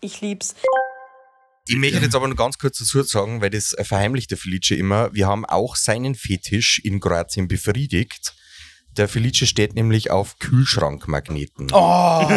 Ich 0.00 0.20
lieb's. 0.20 0.54
Ich 1.66 1.76
möchte 1.76 1.98
jetzt 1.98 2.14
aber 2.14 2.28
noch 2.28 2.36
ganz 2.36 2.58
kurz 2.58 2.78
dazu 2.78 3.02
sagen, 3.02 3.40
weil 3.40 3.48
das 3.48 3.74
verheimlicht 3.84 4.30
der 4.30 4.36
Felice 4.36 4.74
immer. 4.74 5.14
Wir 5.14 5.26
haben 5.26 5.46
auch 5.46 5.76
seinen 5.76 6.14
Fetisch 6.14 6.78
in 6.84 7.00
Kroatien 7.00 7.48
befriedigt. 7.48 8.34
Der 8.96 9.08
Felice 9.08 9.46
steht 9.46 9.74
nämlich 9.74 10.10
auf 10.10 10.38
Kühlschrankmagneten. 10.38 11.68
Oh, 11.72 11.76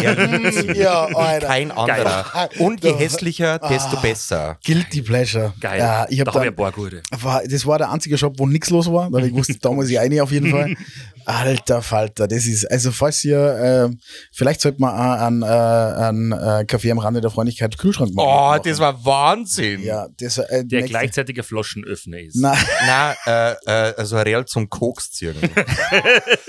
ja, 0.73 1.05
Alter. 1.05 1.47
Kein 1.47 1.71
anderer. 1.71 2.49
Und 2.59 2.83
je 2.83 2.93
hässlicher, 2.93 3.59
desto 3.59 3.97
besser. 3.97 4.57
Guilty 4.65 5.01
Pleasure. 5.01 5.53
Geil. 5.59 5.79
Ja, 5.79 6.05
ich 6.09 6.19
hab 6.19 6.25
da 6.27 6.33
habe 6.33 6.45
ich 6.45 6.51
ein 6.51 6.55
paar 6.55 6.71
gute. 6.71 7.01
war, 7.11 7.43
das 7.43 7.65
war 7.65 7.77
der 7.77 7.91
einzige 7.91 8.17
Shop, 8.17 8.33
wo 8.37 8.47
nichts 8.47 8.69
los 8.69 8.91
war. 8.91 9.09
Da 9.11 9.17
hab 9.17 9.25
ich 9.25 9.31
gewusst, 9.31 9.51
da 9.61 9.71
muss 9.71 9.89
ich 9.89 9.97
rein 9.97 10.19
auf 10.19 10.31
jeden 10.31 10.51
Fall. 10.51 10.75
Alter 11.25 11.81
Falter, 11.81 12.25
das 12.25 12.45
ist, 12.45 12.71
also 12.71 12.89
falls 12.91 13.21
ihr, 13.25 13.89
äh, 13.91 13.95
vielleicht 14.31 14.61
sollte 14.61 14.79
man 14.79 15.41
äh, 15.41 15.45
einen 15.45 16.31
äh, 16.31 16.63
Kaffee 16.65 16.89
am 16.89 16.99
Rande 16.99 17.19
der 17.19 17.29
Freundlichkeit 17.31 17.77
Kühlschrank 17.77 18.13
machen. 18.13 18.27
Oh, 18.29 18.31
machen. 18.51 18.61
das 18.63 18.79
war 18.79 19.03
Wahnsinn. 19.05 19.83
Ja, 19.83 20.07
das 20.19 20.37
äh, 20.37 20.63
Der 20.63 20.79
nächste- 20.79 20.89
gleichzeitig 20.89 21.37
ein 21.37 21.43
Flaschenöffner 21.43 22.19
ist. 22.19 22.37
Na, 22.37 22.55
Na, 22.85 23.13
äh, 23.25 23.55
äh, 23.65 23.93
also 23.97 24.17
real 24.17 24.45
zum 24.45 24.69
Koks 24.69 25.11
ziehen. 25.11 25.35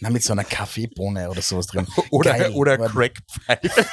na, 0.00 0.10
mit 0.10 0.22
so 0.22 0.32
einer 0.32 0.44
Kaffeebohne 0.44 1.28
oder 1.30 1.42
sowas 1.42 1.66
drin. 1.66 1.86
Oder, 2.10 2.32
Geil. 2.38 2.50
oder 2.52 2.76
Crackpfeife. 2.78 3.84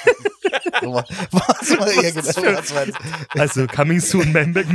Was 1.31 1.79
war 1.79 1.91
irgendwas? 2.03 2.73
Also 3.29 3.65
Coming 3.67 3.99
Soon 3.99 4.31
Memberg. 4.31 4.67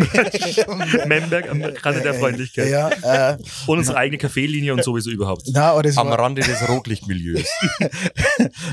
Memberg 1.07 1.49
am 1.51 1.63
Rande 1.63 2.01
der 2.01 2.15
Freundlichkeit. 2.15 2.69
Ja, 2.71 3.33
äh, 3.33 3.37
Und 3.67 3.79
unsere 3.79 3.97
eigene 3.99 4.19
Kaffeelinie 4.19 4.73
und 4.73 4.83
sowieso 4.85 5.11
überhaupt. 5.11 5.43
na, 5.53 5.71
aber 5.73 5.83
das 5.83 5.97
Am 5.99 6.09
war, 6.09 6.19
Rande 6.19 6.43
des 6.43 6.69
Rotlichtmilieus. 6.69 7.45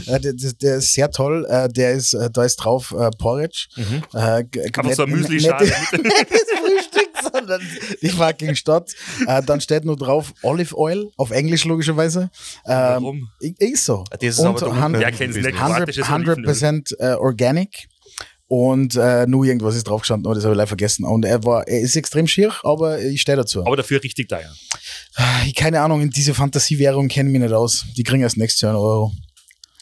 äh, 0.08 0.20
der, 0.20 0.34
der- 0.34 0.78
ist 0.78 0.94
sehr 0.94 1.12
toll. 1.12 1.46
Äh, 1.50 1.70
der 1.70 1.94
ist, 1.94 2.14
äh, 2.14 2.30
da 2.32 2.44
ist 2.44 2.58
drauf 2.58 2.94
äh, 2.98 3.10
Porridge. 3.18 3.68
Äh, 3.78 3.82
Mhm. 3.88 4.04
Einfach 4.74 4.94
so 4.94 5.04
ein 5.04 5.10
Müsli-Schale. 5.12 5.68
das 5.68 5.78
Frühstück, 5.90 6.97
sondern 7.34 7.62
die 8.02 8.10
fucking 8.10 8.56
Stadt. 8.56 8.94
Äh, 9.28 9.42
dann 9.44 9.62
steht 9.62 9.86
nur 9.86 9.96
drauf 9.96 10.34
Olive 10.42 10.78
Oil, 10.78 11.10
auf 11.18 11.32
Englisch 11.32 11.66
logischerweise. 11.66 12.30
Ähm, 12.66 12.74
Warum? 13.04 13.30
Ist 13.40 13.86
so. 13.86 14.04
Das 14.10 14.22
ist 14.24 14.40
Und 14.40 14.48
aber 14.48 14.60
der 14.60 14.76
han- 14.76 14.96
Unterschied. 14.96 15.12
Ja, 15.12 15.18
kennst 15.18 15.38
du 15.38 15.42
nicht. 15.42 15.56
100%, 15.58 15.74
Kroatisches 15.76 16.10
Olivenöl. 16.10 16.50
100% 16.50 17.00
äh, 17.00 17.14
organic. 17.16 17.88
Und 18.50 18.96
äh, 18.96 19.28
nur 19.28 19.44
irgendwas 19.44 19.76
ist 19.76 19.84
drauf 19.90 20.02
gestanden, 20.02 20.26
aber 20.26 20.36
das 20.36 20.46
habe 20.46 20.54
ich 20.54 20.58
leider 20.58 20.68
vergessen. 20.68 21.04
Und 21.04 21.26
er 21.26 21.44
war, 21.44 21.68
er 21.68 21.82
ist 21.82 21.98
extrem 21.98 22.28
schier, 22.28 22.54
aber 22.64 23.02
ich 23.02 23.20
stehe 23.22 23.36
dazu. 23.36 23.66
Aber 23.66 23.76
dafür 23.76 24.02
richtig 24.02 24.30
teuer. 24.30 24.50
Ich, 25.46 25.54
keine 25.54 25.82
Ahnung, 25.82 26.02
in 26.02 26.12
diese 26.12 26.34
Fantasiewährung 26.34 27.10
kenne 27.10 27.30
ich 27.30 27.34
mich 27.34 27.42
nicht 27.42 27.54
aus. 27.54 27.86
Die 27.98 28.04
kriegen 28.04 28.22
erst 28.22 28.38
nächstes 28.38 28.62
Jahr 28.62 28.72
einen 28.72 28.80
Euro. 28.80 29.12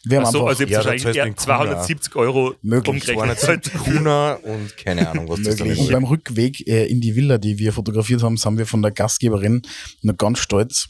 Wir 0.06 0.20
haben 0.20 0.28
einfach 0.28 0.46
also 0.46 0.64
ja, 0.64 0.78
wahrscheinlich 0.78 1.06
eher 1.06 1.26
den 1.26 1.36
Kuna. 1.36 1.46
270 1.46 2.16
Euro 2.16 2.56
Möglich. 2.62 2.94
umgerechnet. 2.94 3.40
270 3.40 3.74
Kuna 3.84 4.34
und 4.34 4.78
keine 4.78 5.10
Ahnung, 5.10 5.28
was 5.28 5.42
das 5.42 5.56
dann 5.56 5.68
möglich. 5.68 5.80
Und 5.80 5.88
ist. 5.88 5.94
beim 5.94 6.04
Rückweg 6.04 6.68
äh, 6.68 6.86
in 6.86 7.02
die 7.02 7.16
Villa, 7.16 7.38
die 7.38 7.58
wir 7.58 7.74
fotografiert 7.74 8.22
haben, 8.22 8.38
haben 8.38 8.58
wir 8.58 8.68
von 8.68 8.82
der 8.82 8.92
Gastgeberin 8.92 9.64
noch 10.02 10.16
ganz 10.16 10.40
stolz. 10.40 10.88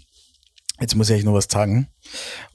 Jetzt 0.82 0.96
muss 0.96 1.10
ich 1.10 1.16
euch 1.16 1.24
noch 1.24 1.34
was 1.34 1.48
sagen. 1.50 1.88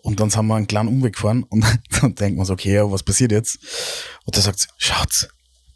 Und 0.02 0.20
dann 0.20 0.28
sind 0.28 0.46
wir 0.46 0.54
einen 0.54 0.66
kleinen 0.66 0.88
Umweg 0.88 1.14
gefahren 1.14 1.44
und 1.44 1.64
dann 2.00 2.14
denken 2.14 2.36
wir 2.36 2.40
uns, 2.40 2.50
okay, 2.50 2.74
ja, 2.74 2.90
was 2.90 3.02
passiert 3.02 3.32
jetzt? 3.32 3.58
Und 4.24 4.36
da 4.36 4.40
sagt 4.42 4.60
sie, 4.60 4.68
schaut's, 4.76 5.28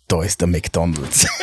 da 0.08 0.22
ist 0.22 0.40
der 0.40 0.48
McDonalds. 0.48 1.26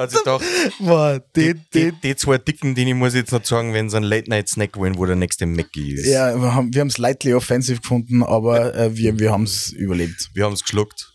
Also 0.00 0.18
doch, 0.24 0.42
Boah, 0.80 1.20
die, 1.36 1.54
die, 1.54 1.60
die, 1.74 1.92
die, 1.92 1.96
die 2.02 2.16
zwei 2.16 2.38
Dicken, 2.38 2.74
die 2.74 2.82
ich 2.88 2.94
muss 2.94 3.14
jetzt 3.14 3.32
noch 3.32 3.44
sagen, 3.44 3.72
wenn 3.74 3.90
sie 3.90 3.96
einen 3.96 4.06
Late-Night-Snack 4.06 4.76
wollen, 4.76 4.96
wo 4.98 5.06
der 5.06 5.16
nächste 5.16 5.46
Mackie 5.46 5.94
ist. 5.94 6.06
ja, 6.06 6.34
wir 6.40 6.54
haben 6.54 6.74
wir 6.74 6.84
es 6.86 6.94
slightly 6.94 7.34
offensive 7.34 7.80
gefunden, 7.80 8.22
aber 8.22 8.74
äh, 8.74 8.96
wir, 8.96 9.18
wir 9.18 9.30
haben 9.32 9.44
es 9.44 9.72
überlebt. 9.72 10.30
Wir 10.34 10.44
haben 10.44 10.52
es 10.54 10.62
geschluckt. 10.62 11.12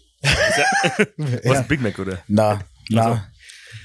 Was 1.18 1.44
Ja. 1.44 1.52
ein 1.60 1.68
Big 1.68 1.82
Mac, 1.82 1.98
oder? 2.00 2.24
Na, 2.28 2.60
na. 2.90 3.06
Also, 3.12 3.22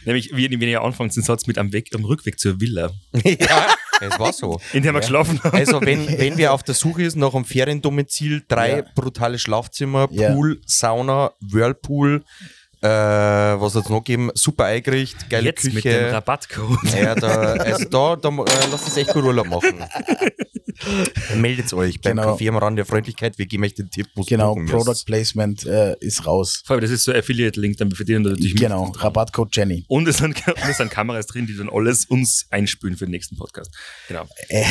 Nämlich, 0.04 0.30
wenn 0.32 0.62
ihr 0.62 0.80
anfangt, 0.82 1.14
den 1.16 1.22
Satz 1.22 1.46
mit 1.46 1.58
am, 1.58 1.72
Weg, 1.72 1.94
am 1.94 2.04
Rückweg 2.04 2.38
zur 2.38 2.60
Villa, 2.60 2.92
ja, 3.24 3.66
es 4.00 4.18
war 4.18 4.32
so. 4.32 4.60
in 4.72 4.82
der 4.82 4.92
wir 4.94 5.00
geschlafen 5.00 5.42
haben. 5.42 5.56
Also 5.56 5.80
wenn, 5.80 6.06
wenn 6.18 6.38
wir 6.38 6.52
auf 6.52 6.62
der 6.62 6.74
Suche 6.74 7.02
ist 7.02 7.16
nach 7.16 7.34
einem 7.34 7.44
Feriendomizil, 7.44 8.42
drei 8.46 8.76
Ja. 8.78 8.84
brutale 8.94 9.38
Schlafzimmer, 9.38 10.08
Ja. 10.12 10.32
Pool, 10.32 10.60
Sauna, 10.66 11.32
Whirlpool, 11.40 12.22
äh, 12.82 12.88
was 12.88 13.74
hat 13.74 13.84
es 13.84 13.88
noch 13.90 13.98
gegeben? 14.04 14.30
Super 14.34 14.64
eingerichtet, 14.66 15.28
geile 15.30 15.46
Jetzt 15.46 15.64
mit 15.64 15.74
dem 15.74 15.82
Küche. 15.82 16.12
Rabattcode. 16.12 16.78
Ja, 16.96 17.14
da, 17.14 17.28
also 17.54 17.84
da, 17.88 18.16
da 18.16 18.28
äh, 18.28 18.44
lasst 18.70 18.88
es 18.88 18.96
echt 18.96 19.12
gut 19.12 19.24
Urlaub 19.24 19.48
machen. 19.48 19.84
Meldet 21.34 21.72
euch 21.72 22.00
beim 22.00 22.16
Genau. 22.16 22.34
Café 22.36 22.48
am 22.48 22.56
Rand 22.56 22.78
der 22.78 22.86
Freundlichkeit. 22.86 23.36
Wir 23.38 23.46
geben 23.46 23.64
euch 23.64 23.74
den 23.74 23.90
Tipp, 23.90 24.06
wo 24.14 24.22
Genau, 24.22 24.54
Product 24.54 24.90
müsst. 24.90 25.06
Placement 25.06 25.66
äh, 25.66 25.96
ist 26.00 26.24
raus. 26.26 26.62
Vor 26.64 26.74
allem, 26.74 26.82
das 26.82 26.90
ist 26.92 27.04
so 27.04 27.10
ein 27.12 27.18
Affiliate-Link, 27.18 27.76
dann 27.78 27.90
verdienen 27.90 28.24
wir 28.24 28.30
natürlich 28.30 28.54
mit. 28.54 28.62
Genau, 28.62 28.92
Rabattcode 28.96 29.54
Jenny. 29.56 29.84
Und 29.88 30.06
es, 30.06 30.18
sind, 30.18 30.36
und 30.46 30.68
es 30.70 30.76
sind 30.76 30.90
Kameras 30.90 31.26
drin, 31.26 31.46
die 31.46 31.56
dann 31.56 31.68
alles 31.68 32.04
uns 32.06 32.46
einspülen 32.50 32.96
für 32.96 33.06
den 33.06 33.10
nächsten 33.12 33.36
Podcast. 33.36 33.74
Genau. 34.06 34.26
Äh, 34.48 34.64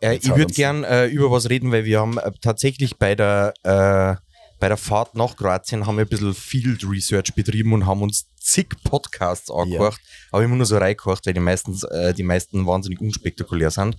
Jetzt 0.00 0.24
ich 0.26 0.30
würde 0.30 0.44
uns- 0.46 0.54
gern 0.56 0.84
äh, 0.84 1.06
über 1.06 1.30
was 1.32 1.50
reden, 1.50 1.72
weil 1.72 1.84
wir 1.84 2.00
haben 2.00 2.18
äh, 2.18 2.30
tatsächlich 2.40 2.96
bei 2.96 3.14
der, 3.16 3.54
äh, 3.64 4.14
bei 4.62 4.68
der 4.68 4.76
Fahrt 4.76 5.16
nach 5.16 5.34
Kroatien 5.34 5.86
haben 5.88 5.96
wir 5.96 6.04
ein 6.04 6.08
bisschen 6.08 6.34
Field 6.34 6.84
Research 6.88 7.34
betrieben 7.34 7.72
und 7.72 7.84
haben 7.84 8.00
uns 8.00 8.28
zig 8.36 8.68
Podcasts 8.84 9.50
angehört, 9.50 9.96
aber 10.30 10.44
immer 10.44 10.54
nur 10.54 10.66
so 10.66 10.78
reingehört, 10.78 11.26
weil 11.26 11.34
die 11.34 11.40
meisten, 11.40 11.76
äh, 11.90 12.14
die 12.14 12.22
meisten 12.22 12.64
wahnsinnig 12.64 13.00
unspektakulär 13.00 13.72
sind. 13.72 13.96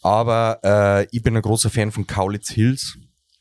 Aber 0.00 0.58
äh, 0.64 1.06
ich 1.14 1.22
bin 1.22 1.36
ein 1.36 1.42
großer 1.42 1.68
Fan 1.68 1.92
von 1.92 2.06
Kaulitz 2.06 2.48
Hills, 2.48 2.96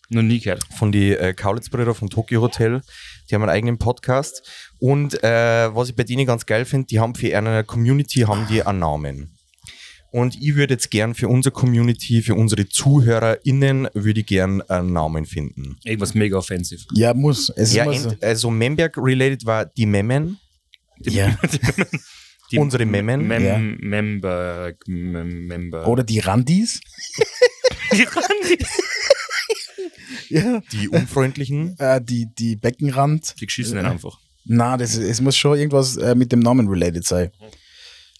Noch 0.10 0.22
nie 0.22 0.41
gehört. 0.41 0.65
von 0.78 0.91
die 0.91 1.13
äh, 1.13 1.34
Kaulitz-Brüder 1.34 1.95
vom 1.95 2.10
Tokyo 2.10 2.41
Hotel. 2.41 2.82
Die 3.30 3.36
haben 3.36 3.43
einen 3.43 3.52
eigenen 3.52 3.78
Podcast. 3.78 4.43
Und 4.80 5.24
äh, 5.24 5.74
was 5.74 5.88
ich 5.88 5.95
bei 5.95 6.04
denen 6.04 6.26
ganz 6.26 6.45
geil 6.45 6.65
finde, 6.65 6.88
die 6.88 7.00
haben 7.00 7.15
für 7.15 7.30
ihre 7.30 7.63
Community 7.63 8.24
haben 8.28 8.48
die 8.50 8.63
einen 8.63 8.80
Namen. 8.80 9.38
Und 10.12 10.36
ich 10.41 10.56
würde 10.56 10.74
jetzt 10.74 10.89
gern 10.89 11.13
für 11.13 11.28
unsere 11.28 11.54
Community, 11.54 12.22
für 12.24 12.34
unsere 12.36 12.67
ZuhörerInnen, 12.67 13.89
würde 13.93 14.22
ich 14.22 14.26
gern 14.26 14.62
einen 14.63 14.91
Namen 14.93 15.26
finden. 15.26 15.78
Irgendwas 15.84 16.15
mega 16.15 16.38
offensiv. 16.38 16.86
Ja, 16.93 17.13
muss. 17.13 17.50
Es 17.56 17.74
Ja, 17.74 17.91
so. 17.93 18.12
also 18.22 18.50
Memberg-related 18.50 19.45
war 19.45 19.65
die 19.65 19.86
Memmen, 19.86 20.38
Ja. 21.02 21.38
Die 22.52 22.58
Unsere 22.58 22.84
Memmen. 22.84 23.28
Mem 23.28 23.43
Ja. 23.45 23.58
Member. 23.60 24.74
Mem 24.88 25.45
Member. 25.45 25.88
Oder 25.88 26.04
die 26.04 26.17
Randis. 26.17 26.80
die 27.93 28.04
Randis. 28.04 28.67
Ja. 30.30 30.62
die 30.72 30.89
Unfreundlichen. 30.89 31.76
Äh, 31.80 32.02
die, 32.04 32.28
die 32.38 32.56
Beckenrand. 32.56 33.36
Die 33.39 33.45
Geschissenen 33.45 33.86
einfach. 33.86 34.19
Na, 34.45 34.78
das, 34.78 34.95
es 34.95 35.22
muss 35.22 35.38
schon 35.38 35.58
irgendwas 35.58 35.98
äh, 35.98 36.15
mit 36.15 36.32
dem 36.32 36.39
Namen 36.39 36.67
related 36.67 37.06
sein. 37.06 37.32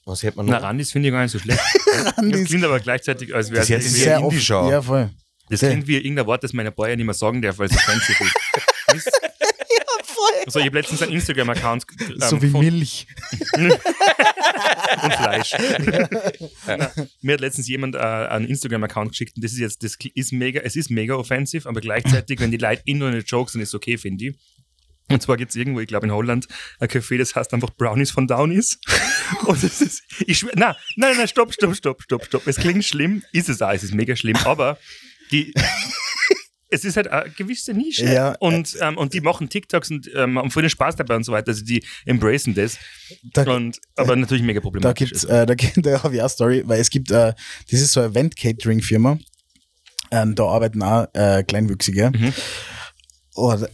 Was 0.10 0.24
hätte 0.24 0.38
man 0.38 0.48
Na, 0.48 0.56
noch? 0.58 0.64
Randis 0.64 0.92
finde 0.92 1.10
ich 1.10 1.14
gar 1.14 1.22
nicht 1.24 1.32
so 1.32 1.40
schlecht. 1.40 1.60
Das 1.86 2.18
Randis. 2.18 2.48
klingt 2.48 2.64
aber 2.66 2.80
gleichzeitig, 2.80 3.34
als 3.36 3.50
wäre 3.52 3.60
Das 3.60 3.70
es 3.70 3.94
sehr 3.94 4.20
indischer. 4.20 4.70
Ja, 4.70 4.82
voll. 4.82 5.10
Das 5.50 5.60
klingt 5.60 5.88
wie 5.88 5.98
irgendein 5.98 6.26
Wort, 6.28 6.44
das 6.44 6.54
meine 6.54 6.72
Bäuer 6.72 6.96
nicht 6.96 7.06
mehr 7.06 7.14
sagen 7.14 7.42
darf, 7.42 7.58
weil 7.60 7.68
es 7.68 7.76
offensiv 7.76 8.20
ist. 8.22 8.36
Wisst- 8.94 9.12
Also, 10.46 10.60
ich 10.60 10.66
habe 10.66 10.78
letztens 10.80 11.02
einen 11.04 11.12
Instagram-Account 11.14 11.86
ähm, 12.02 12.16
so 12.20 12.42
wie 12.42 12.48
Milch. 12.48 13.08
und 15.04 15.14
Fleisch. 15.14 15.54
Na, 16.68 16.92
mir 17.22 17.34
hat 17.34 17.42
letztens 17.42 17.68
jemand 17.68 17.96
äh, 17.96 18.00
einen 18.00 18.48
Instagram-Account 18.48 19.12
geschickt 19.12 19.34
und 19.36 19.44
das 19.44 19.52
ist 19.54 19.60
jetzt, 19.60 19.84
das 19.84 19.96
ist 20.14 20.32
mega, 20.34 20.62
es 20.62 20.76
ist 20.76 20.90
mega 20.90 21.16
offensiv, 21.16 21.66
aber 21.68 21.82
gleichzeitig, 21.82 22.40
wenn 22.40 22.52
die 22.52 22.58
Leute 22.58 22.82
in 22.86 22.98
nur 23.00 23.10
eine 23.10 23.20
Jokes 23.20 23.54
sind, 23.54 23.62
ist 23.62 23.76
okay, 23.76 23.98
finde 23.98 24.26
ich. 24.30 24.36
Und 25.10 25.22
zwar 25.22 25.38
gibt 25.38 25.50
es 25.50 25.56
irgendwo, 25.56 25.80
ich 25.80 25.88
glaube 25.88 26.08
in 26.08 26.14
Holland, 26.14 26.48
ein 26.80 26.88
Café, 26.88 27.18
das 27.18 27.36
heißt 27.36 27.54
einfach 27.54 27.72
Brownies 27.72 28.12
von 28.12 28.28
Downies. 28.28 28.80
Und 29.46 29.64
es 29.64 29.82
ist, 29.82 30.04
ich 30.26 30.40
schwör, 30.40 30.52
nein, 30.56 30.76
nein, 30.96 31.18
nein, 31.18 31.28
stopp, 31.28 31.54
stopp, 31.54 31.76
stopp, 31.76 32.02
stopp, 32.04 32.26
stopp. 32.26 32.48
Es 32.48 32.58
klingt 32.58 32.86
schlimm, 32.86 33.24
ist 33.32 33.50
es 33.50 33.62
auch, 33.62 33.72
es 33.72 33.84
ist 33.84 33.94
mega 33.94 34.16
schlimm, 34.16 34.38
aber 34.46 34.78
die, 35.32 35.54
es 36.70 36.86
ist 36.86 36.98
halt 36.98 37.08
eine 37.08 37.30
gewisse 37.32 37.74
Nische. 37.74 38.06
Ja, 38.06 38.36
und, 38.40 38.78
ähm, 38.82 38.98
und 38.98 39.14
die 39.14 39.22
machen 39.22 39.50
TikToks 39.50 39.90
und 39.92 40.10
ähm, 40.16 40.38
haben 40.38 40.52
voll 40.52 40.64
den 40.64 40.70
Spaß 40.70 40.96
dabei 40.96 41.16
und 41.16 41.24
so 41.24 41.32
weiter. 41.32 41.50
Also 41.50 41.66
die 41.66 41.84
embracen 42.06 42.54
das. 42.54 42.78
Da, 43.34 43.44
Und, 43.44 43.80
aber 43.96 44.16
natürlich 44.16 44.44
mega 44.44 44.60
da 44.60 44.64
problematisch. 44.64 45.10
gibt's, 45.10 45.24
äh, 45.24 45.46
da, 45.46 45.56
da 45.78 46.04
habe 46.04 46.16
ich 46.16 46.22
auch 46.22 46.26
eine 46.26 46.30
Story, 46.30 46.64
weil 46.66 46.80
es 46.80 46.90
gibt, 46.90 47.12
äh, 47.12 47.34
das 47.72 47.82
ist 47.82 47.92
so 47.92 48.02
eine 48.02 48.10
Event-Catering-Firma. 48.10 49.18
Ähm, 50.12 50.36
da 50.36 50.44
arbeiten 50.46 50.82
auch 50.82 51.08
äh, 51.14 51.44
Kleinwüchsige. 51.44 52.12
Mhm. 52.12 52.34
Und 53.36 53.70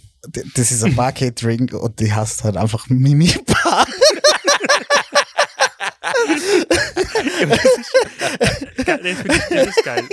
das 0.55 0.71
ist 0.71 0.83
ein 0.83 0.95
Bar-Catering 0.95 1.73
und 1.73 1.99
die 1.99 2.11
heißt 2.11 2.43
halt 2.43 2.57
einfach 2.57 2.87
Mimi-Bar. 2.89 3.87
Das, 8.85 8.99
ist 9.03 9.83
geil. 9.83 10.03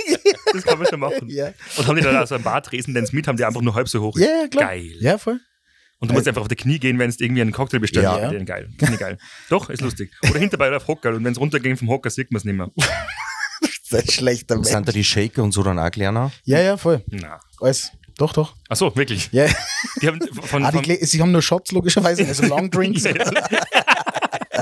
Das 0.53 0.63
kann 0.63 0.77
man 0.77 0.87
schon 0.87 0.99
machen. 0.99 1.29
Ja. 1.29 1.51
Und 1.77 1.87
haben 1.87 1.95
die 1.95 2.01
dann 2.01 2.15
also 2.15 2.35
einen 2.35 2.43
Bartresen, 2.43 2.93
den 2.93 3.05
sie 3.05 3.15
mit 3.15 3.27
haben, 3.27 3.37
die 3.37 3.45
einfach 3.45 3.61
nur 3.61 3.75
halb 3.75 3.87
so 3.87 4.01
hoch. 4.01 4.17
Ja, 4.17 4.27
ja, 4.27 4.47
klar. 4.47 4.69
Geil. 4.69 4.91
Ja, 4.99 5.17
voll. 5.17 5.39
Und 5.99 6.09
du 6.09 6.15
musst 6.15 6.27
einfach 6.27 6.41
auf 6.41 6.47
die 6.47 6.55
Knie 6.55 6.79
gehen, 6.79 6.99
wenn 6.99 7.09
du 7.09 7.23
irgendwie 7.23 7.41
einen 7.41 7.51
Cocktail 7.51 7.79
bestellst. 7.79 8.11
Ja. 8.11 8.19
Ja. 8.19 8.29
Den 8.29 8.45
geil. 8.45 8.69
Finde 8.77 8.93
ich 8.95 8.99
geil. 8.99 9.17
Doch, 9.49 9.69
ist 9.69 9.81
lustig. 9.81 10.11
Oder 10.29 10.39
hinterbei 10.39 10.75
auf 10.75 10.87
Hocker. 10.87 11.09
Und 11.09 11.23
wenn 11.23 11.31
es 11.31 11.39
runtergeht 11.39 11.79
vom 11.79 11.89
Hocker, 11.89 12.09
sieht 12.09 12.31
man 12.31 12.37
es 12.37 12.45
nicht 12.45 12.55
mehr. 12.55 12.69
Das 13.89 14.01
ist 14.01 14.09
ein 14.09 14.13
schlechter 14.13 14.55
Mensch. 14.55 14.69
Sind 14.69 14.87
da 14.87 14.91
die 14.91 15.03
Shaker 15.03 15.43
und 15.43 15.51
so 15.51 15.61
dann 15.61 15.77
auch 15.77 15.91
kleiner? 15.91 16.31
Ja, 16.45 16.59
ja, 16.59 16.77
voll. 16.77 17.03
Na. 17.11 17.39
Alles. 17.61 17.91
Doch, 18.17 18.33
doch. 18.33 18.53
Ach 18.69 18.75
so, 18.75 18.95
wirklich. 18.95 19.29
Ja. 19.31 19.47
Die 20.01 20.07
haben 20.07 20.19
von, 20.43 20.63
Ah, 20.63 20.71
die, 20.71 20.95
sie 21.05 21.21
haben 21.21 21.31
nur 21.31 21.41
Shots, 21.41 21.71
logischerweise, 21.71 22.25
also 22.27 22.45
Long 22.47 22.69
Drinks. 22.69 23.03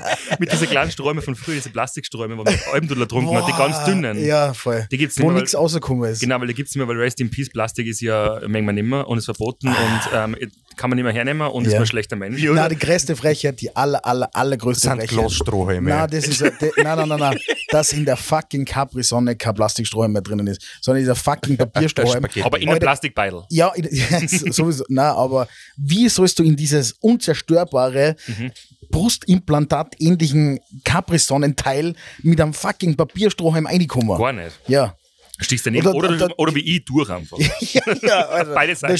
Mit 0.40 0.52
diesen 0.52 0.68
kleinen 0.70 0.92
Sträumen 0.92 1.22
von 1.24 1.36
früher, 1.36 1.56
diese 1.56 1.70
Plastiksträume, 1.70 2.38
wo 2.38 2.44
man 2.44 2.54
Almdudler 2.74 3.06
getrunken 3.06 3.36
hat, 3.36 3.48
die 3.48 3.52
ganz 3.54 3.84
dünnen. 3.86 4.24
Ja, 4.26 4.54
voll. 4.54 4.88
Die 4.92 4.98
gibt's 4.98 5.18
Wo 5.18 5.24
nicht 5.24 5.32
mehr, 5.34 5.42
nichts 5.42 5.56
rausgekommen 5.56 6.10
ist. 6.12 6.20
Genau, 6.22 6.40
weil 6.40 6.48
die 6.48 6.54
gibt 6.54 6.70
es 6.70 6.76
nicht 6.76 6.80
mehr, 6.86 6.88
weil 6.88 7.02
Rest 7.02 7.20
in 7.22 7.30
Peace 7.30 7.50
Plastik 7.50 7.88
ist 7.88 8.02
ja 8.02 8.40
manchmal 8.48 8.74
nicht 8.74 8.86
mehr 8.86 9.08
und 9.08 9.18
ist 9.18 9.26
verboten 9.26 9.68
und 9.70 9.76
ähm, 10.14 10.36
kann 10.78 10.90
man 10.90 10.96
nicht 10.98 11.04
mehr 11.04 11.14
hernehmen 11.14 11.48
und 11.48 11.64
ist 11.66 11.72
Ah. 11.72 11.74
Ja. 11.74 11.80
man 11.80 11.84
ein 11.84 11.88
schlechter 11.88 12.16
Mensch. 12.16 12.42
Na, 12.44 12.70
die 12.70 12.78
größte 12.78 13.16
Frechheit, 13.16 13.60
die 13.62 13.76
aller, 13.76 14.04
aller, 14.06 14.30
allergrößte 14.36 14.88
Das 14.88 14.92
sind 14.98 15.00
Frechheit. 15.10 15.18
Glasstrohhalme. 15.30 15.90
Nein, 15.90 16.10
das 16.12 16.28
ist, 16.28 16.42
de, 16.42 16.52
nein, 16.78 16.98
nein, 16.98 17.08
nein, 17.10 17.20
nein, 17.20 17.40
dass 17.70 17.94
in 17.94 18.06
der 18.06 18.18
fucking 18.18 18.66
Capri-Sonne 18.66 19.36
kein 19.36 19.54
Plastikstrohhalm 19.54 20.12
mehr 20.14 20.22
drinnen 20.22 20.48
ist, 20.48 20.62
sondern 20.82 21.02
dieser 21.02 21.16
fucking 21.16 21.58
Papierstrohhalm. 21.58 22.26
Aber 22.44 22.58
in 22.58 22.64
einem 22.64 22.74
Alter. 22.74 22.86
Plastikbeidel. 22.86 23.44
Ja, 23.50 23.70
in- 23.74 23.88
ja, 23.92 24.20
sowieso, 24.52 24.84
na, 24.90 25.14
aber 25.14 25.48
wie 25.78 26.08
sollst 26.10 26.40
du 26.40 26.44
in 26.44 26.56
dieses 26.56 26.94
unzerstörbare 27.00 28.16
Mhm. 28.28 28.52
Brustimplantat-ähnlichen 28.92 30.60
Capri-Sonnenteil 30.84 31.96
mit 32.24 32.40
einem 32.42 32.54
fucking 32.54 32.96
Papierstrohhalm 32.96 33.66
reinkommen? 33.68 34.18
Gar 34.18 34.34
nicht. 34.34 34.60
Ja. 34.68 34.96
Stichst 35.44 35.66
du 35.66 35.72
daneben 35.72 35.88
Oder- 35.88 36.10
oder, 36.10 36.26
oder, 36.26 36.40
oder- 36.40 36.56
wie 36.56 36.60
ich 36.78 36.86
durch 36.86 37.10
einfach. 37.10 37.36
ja, 37.74 37.82
ja, 38.04 38.20
Alter. 38.28 38.54
Beide 38.54 38.76
Seiten. 38.76 38.94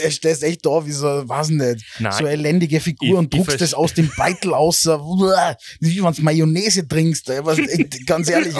Da 0.00 0.10
stehst 0.12 0.44
echt 0.44 0.64
da 0.64 0.86
wie 0.86 0.92
so, 0.92 1.06
weiß 1.28 1.48
nicht, 1.48 1.84
Nein. 1.98 2.12
so 2.12 2.18
eine 2.18 2.30
elendige 2.30 2.78
Figur 2.78 3.08
Ich- 3.08 3.14
und 3.14 3.34
druckst 3.34 3.60
das 3.60 3.74
aus 3.74 3.92
dem 3.92 4.08
Beitel 4.16 4.54
aus, 4.54 4.84
wie 4.86 6.00
wenn 6.04 6.12
du 6.12 6.22
Mayonnaise 6.22 6.86
trinkst. 6.86 7.28
echt, 7.30 8.06
ganz 8.06 8.28
ehrlich. 8.30 8.54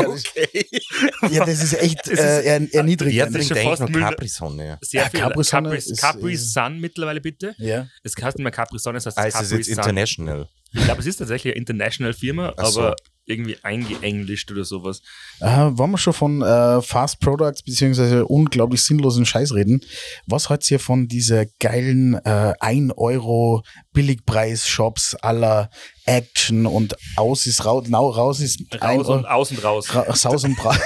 Ja, 1.30 1.44
das 1.46 1.62
ist 1.62 1.74
echt 1.80 2.08
ist- 2.08 2.18
äh, 2.18 2.42
er, 2.42 2.74
erniedrigend. 2.74 3.37
Ist 3.37 3.52
eigentlich 3.52 3.68
fast 3.68 3.82
noch 3.82 3.88
Müll- 3.88 4.02
Capri-Sonne? 4.02 4.78
Sehr 4.80 5.02
Ja, 5.04 5.08
viel. 5.08 5.20
Capri-Sonne 5.20 5.68
Capri, 5.68 5.78
ist- 5.78 6.00
Capri 6.00 6.32
ist- 6.35 6.52
Sun 6.52 6.80
mittlerweile 6.80 7.20
bitte. 7.20 7.54
Ja. 7.58 7.87
Es 8.02 8.14
heißt 8.20 8.37
nicht 8.37 8.42
mehr 8.42 8.50
Capri 8.50 8.80
Sun, 8.80 8.96
es 8.96 9.06
heißt 9.06 9.16
Ah, 9.16 9.26
es 9.28 9.42
ist 9.42 9.52
jetzt 9.52 9.66
Sun. 9.68 9.76
international. 9.78 10.48
Ich 10.74 10.85
glaube, 10.85 11.00
es 11.00 11.06
ist 11.06 11.16
tatsächlich 11.16 11.52
eine 11.52 11.58
international 11.58 12.12
Firma, 12.12 12.52
Ach 12.56 12.66
so. 12.66 12.80
aber 12.80 12.96
irgendwie 13.24 13.56
eingeenglischt 13.62 14.50
oder 14.50 14.64
sowas. 14.64 15.00
Äh, 15.40 15.46
wenn 15.46 15.90
wir 15.90 15.98
schon 15.98 16.12
von 16.12 16.42
äh, 16.42 16.82
Fast 16.82 17.20
Products 17.20 17.62
beziehungsweise 17.62 18.26
unglaublich 18.26 18.82
sinnlosen 18.82 19.24
Scheiß 19.24 19.54
reden, 19.54 19.80
was 20.26 20.50
haltet 20.50 20.70
ihr 20.72 20.80
von 20.80 21.06
diese 21.06 21.46
geilen 21.61 22.14
äh, 22.24 22.54
1 22.58 22.94
Euro 22.96 23.62
Billigpreis-Shops 23.92 25.14
aller 25.16 25.70
Action 26.04 26.66
und 26.66 26.96
aus 27.16 27.46
ist 27.46 27.64
raus, 27.64 27.85
nau, 27.88 28.11
raus 28.11 28.40
ist 28.40 28.61
ein 28.72 28.80
Raus 28.80 29.08
und 29.08 29.24
Euro, 29.24 29.28
aus 29.28 29.50
und 29.52 29.64
raus. 29.64 29.94
ra, 29.94 30.16
Saus 30.16 30.44
und 30.44 30.64
raus. 30.64 30.76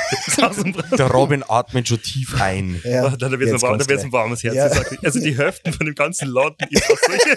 Der 0.99 1.11
Robin 1.11 1.43
atmet 1.49 1.89
schon 1.89 2.03
tief 2.03 2.39
ein. 2.39 2.81
ja, 2.85 3.09
da 3.17 3.31
wird 3.31 3.43
es 3.43 3.63
jetzt 3.89 4.05
ein, 4.05 4.13
warmes 4.13 4.43
Herz. 4.43 4.55
Ja. 4.55 4.65
Also 5.03 5.21
die 5.21 5.37
Hälfte 5.37 5.73
von 5.73 5.87
dem 5.87 5.95
ganzen 5.95 6.29
Laden 6.29 6.57
ist 6.71 6.91
aus 6.91 6.99
solche. 7.07 7.37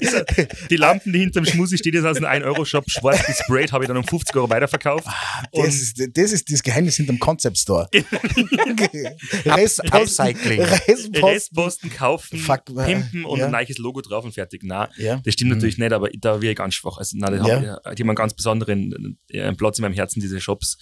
Die 0.70 0.76
Lampen, 0.76 1.12
die 1.12 1.20
hinterm 1.20 1.44
Schmusi 1.44 1.78
steht, 1.78 1.94
ist 1.94 2.04
aus 2.04 2.16
einem 2.22 2.42
1-Euro-Shop, 2.44 2.84
schwarz 2.88 3.24
gesprayt, 3.26 3.72
habe 3.72 3.84
ich 3.84 3.88
dann 3.88 3.96
um 3.96 4.04
50 4.04 4.34
Euro 4.36 4.48
weiterverkauft. 4.50 5.06
Das 5.52 5.74
ist, 5.74 6.00
das 6.16 6.32
ist 6.32 6.50
das 6.52 6.62
Geheimnis 6.62 6.96
hinterm 6.96 7.18
Concept 7.18 7.58
Store. 7.58 7.88
Ups- 9.44 9.80
Upcycling. 9.92 10.60
Restposten. 10.60 11.24
Restposten 11.24 11.90
kaufen, 11.90 12.38
Fuck, 12.38 12.62
äh, 12.76 12.84
pimpen 12.84 13.24
und 13.24 13.38
ja. 13.38 13.46
ein 13.46 13.52
neues 13.52 13.78
Logo 13.78 14.00
drauf 14.00 14.24
und 14.24 14.32
fertig. 14.32 14.62
Na, 14.64 14.88
Ja. 14.96 15.20
das 15.24 15.34
stimmt 15.34 15.52
natürlich 15.52 15.78
nicht, 15.78 15.92
aber 15.92 16.08
da 16.18 16.40
wäre 16.40 16.52
ich 16.52 16.58
ganz 16.58 16.74
schwach. 16.74 16.98
Also, 16.98 17.16
nein, 17.18 17.32
die, 17.42 17.48
Ja. 17.48 17.56
haben, 17.56 17.94
die 17.96 18.02
haben 18.02 18.10
einen 18.10 18.14
ganz 18.16 18.34
besonderen 18.34 19.18
äh, 19.28 19.52
Platz 19.52 19.78
in 19.78 19.82
meinem 19.82 19.94
Herzen, 19.94 20.20
diese 20.20 20.40
Shops. 20.40 20.76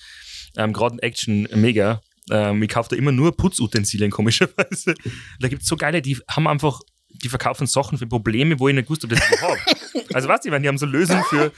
Ähm, 0.56 0.72
Gerade 0.72 0.94
in 0.94 0.98
Action 1.00 1.48
mega. 1.54 2.00
Ähm, 2.30 2.62
ich 2.62 2.68
kaufe 2.70 2.88
da 2.90 2.96
immer 2.96 3.12
nur 3.12 3.36
Putzutensilien, 3.36 4.10
komischerweise. 4.10 4.94
Da 5.40 5.48
gibt 5.48 5.62
es 5.62 5.68
so 5.68 5.76
geile, 5.76 6.00
die 6.00 6.18
haben 6.28 6.46
einfach, 6.48 6.80
die 7.22 7.28
verkaufen 7.28 7.66
Sachen 7.66 7.98
für 7.98 8.06
Probleme, 8.06 8.58
wo 8.58 8.68
ich 8.68 8.74
nicht 8.74 8.90
wusste, 8.90 9.06
ob 9.06 9.10
das 9.10 9.20
ich 9.30 9.40
habe. 9.40 9.58
Also 10.12 10.28
weißt 10.28 10.44
du, 10.44 10.48
ich 10.48 10.50
meine, 10.52 10.62
die 10.62 10.68
haben 10.68 10.78
so 10.78 10.86
Lösungen 10.86 11.24
für, 11.24 11.50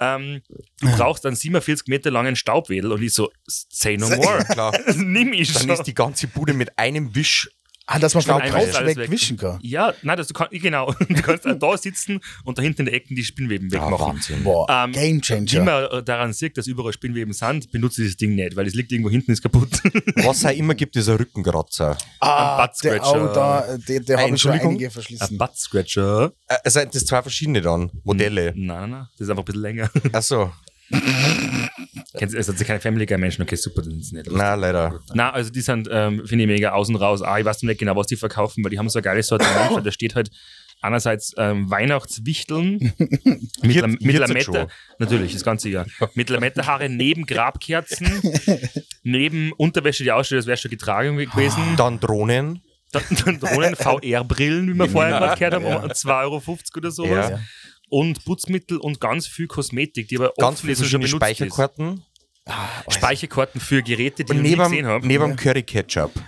ähm, 0.00 0.40
du 0.80 0.90
brauchst 0.96 1.26
einen 1.26 1.36
47 1.36 1.88
Meter 1.88 2.10
langen 2.10 2.36
Staubwedel 2.36 2.92
und 2.92 3.02
ich 3.02 3.12
so, 3.12 3.30
say 3.46 3.98
no 3.98 4.08
more. 4.08 4.44
Klar. 4.50 4.72
Nimm 4.96 5.34
ich 5.34 5.52
Dann 5.52 5.62
schon. 5.62 5.70
ist 5.70 5.82
die 5.82 5.94
ganze 5.94 6.26
Bude 6.26 6.54
mit 6.54 6.78
einem 6.78 7.14
Wisch. 7.14 7.50
Ah, 7.90 7.98
dass 7.98 8.12
man 8.14 8.22
draußen 8.22 8.52
alles 8.52 8.96
wegwischen 8.98 9.38
kann. 9.38 9.58
Ja, 9.62 9.94
nein, 10.02 10.18
das, 10.18 10.26
du 10.28 10.34
kannst, 10.34 10.52
genau. 10.52 10.92
Du 11.08 11.22
kannst 11.22 11.46
da 11.46 11.76
sitzen 11.78 12.20
und 12.44 12.58
da 12.58 12.62
hinten 12.62 12.82
in 12.82 12.84
der 12.84 12.94
Ecke 12.94 13.14
die 13.14 13.24
Spinnweben 13.24 13.70
Ja, 13.70 13.82
wegmachen. 13.82 14.06
Wahnsinn. 14.16 14.44
Boah, 14.44 14.66
Ähm, 14.68 14.92
Game 14.92 15.16
Wie 15.16 15.20
Changer. 15.22 15.64
man 15.64 15.84
äh, 16.00 16.02
daran 16.02 16.34
sieht, 16.34 16.58
dass 16.58 16.66
überall 16.66 16.92
Spinnweben 16.92 17.32
sind, 17.32 17.72
benutze 17.72 18.02
ich 18.02 18.08
das 18.10 18.16
Ding 18.18 18.34
nicht, 18.34 18.56
weil 18.56 18.66
es 18.66 18.74
liegt 18.74 18.92
irgendwo 18.92 19.08
hinten, 19.10 19.32
ist 19.32 19.40
kaputt. 19.42 19.80
Was 20.16 20.36
es 20.38 20.44
auch 20.44 20.50
immer 20.50 20.74
gibt, 20.74 20.96
ist 20.96 21.08
ein 21.08 21.16
Rückenkratzer. 21.16 21.96
Ah, 22.20 22.66
Butt 22.66 22.76
der, 22.84 22.96
Scratcher. 22.98 23.30
oh, 23.30 23.34
da, 23.34 23.76
der, 23.88 24.00
der 24.00 24.18
habe 24.18 24.34
ich 24.34 24.42
schon 24.42 24.52
einige 24.52 24.84
Ein 24.84 24.90
verschlissen. 24.90 25.38
Butt 25.38 25.56
Scratcher. 25.56 26.32
Äh, 26.46 26.56
Also, 26.64 26.80
das 26.80 26.92
sind 26.92 27.06
zwei 27.08 27.22
verschiedene 27.22 27.62
dann, 27.62 27.90
Modelle. 28.04 28.52
Nein, 28.54 28.66
nein, 28.66 28.90
nein, 28.90 29.06
das 29.12 29.20
ist 29.22 29.30
einfach 29.30 29.42
ein 29.42 29.46
bisschen 29.46 29.62
länger. 29.62 29.90
Achso, 30.12 30.52
Kennst 32.18 32.36
also 32.36 32.52
das 32.52 32.58
sind 32.58 32.66
keine 32.66 32.80
Family 32.80 33.06
Guy 33.06 33.18
Menschen, 33.18 33.42
okay, 33.42 33.56
super, 33.56 33.82
das 33.82 33.94
ist 33.94 34.12
nicht. 34.12 34.30
na 34.30 34.54
leider. 34.54 35.00
Na, 35.14 35.30
also 35.30 35.50
die 35.50 35.60
sind, 35.60 35.88
ähm, 35.90 36.26
finde 36.26 36.44
ich 36.44 36.50
mega 36.50 36.72
außen 36.72 36.96
raus. 36.96 37.22
Ah, 37.22 37.38
ich 37.38 37.44
weiß 37.44 37.62
noch 37.62 37.68
nicht 37.68 37.78
genau, 37.80 37.96
was 37.96 38.06
die 38.08 38.16
verkaufen, 38.16 38.64
weil 38.64 38.70
die 38.70 38.78
haben 38.78 38.88
so 38.88 38.98
ein 38.98 39.02
geiles 39.02 39.28
Sortiment, 39.28 39.84
da 39.86 39.90
steht 39.90 40.14
halt 40.14 40.30
einerseits 40.80 41.34
ähm, 41.36 41.70
Weihnachtswichteln 41.70 42.92
mit, 43.62 43.76
Lam 43.76 43.98
mit 44.00 44.16
Lametta, 44.16 44.68
natürlich, 44.98 45.32
das 45.32 45.44
ganze 45.44 45.68
Jahr, 45.68 45.86
mit 46.14 46.30
Lamettehaare 46.30 46.88
neben 46.88 47.26
Grabkerzen, 47.26 48.08
neben 49.02 49.52
Unterwäsche, 49.52 50.04
die 50.04 50.12
aussieht, 50.12 50.36
als 50.36 50.46
wäre 50.46 50.56
schon 50.56 50.70
getragen 50.70 51.16
gewesen. 51.16 51.62
Dann 51.76 52.00
Drohnen. 52.00 52.62
Dann, 52.90 53.02
dann 53.22 53.38
Drohnen, 53.38 53.76
VR-Brillen, 53.76 54.72
wie 54.72 54.78
wir 54.78 54.88
vorher 54.88 55.18
gerade 55.18 55.38
gehört 55.38 55.54
haben, 55.54 55.66
um 55.66 55.90
2,50 55.90 56.22
Euro 56.22 56.58
oder 56.78 56.90
sowas. 56.90 57.30
Ja. 57.30 57.40
Und 57.90 58.24
Putzmittel 58.24 58.78
und 58.78 58.98
ganz 58.98 59.26
viel 59.26 59.46
Kosmetik, 59.46 60.08
die 60.08 60.16
aber 60.16 60.32
Ganz 60.38 60.54
oft 60.54 60.60
viele 60.62 60.76
verschiedene 60.76 61.06
Speicherkarten. 61.06 61.94
ist. 61.94 62.02
Speicherkarten 62.88 63.60
für 63.60 63.82
Geräte, 63.82 64.24
die 64.24 64.32
ich 64.32 64.38
neben, 64.40 64.62
gesehen 64.62 64.86
habe. 64.86 65.06
neben 65.06 65.36
Curry 65.36 65.62
Ketchup. 65.62 66.12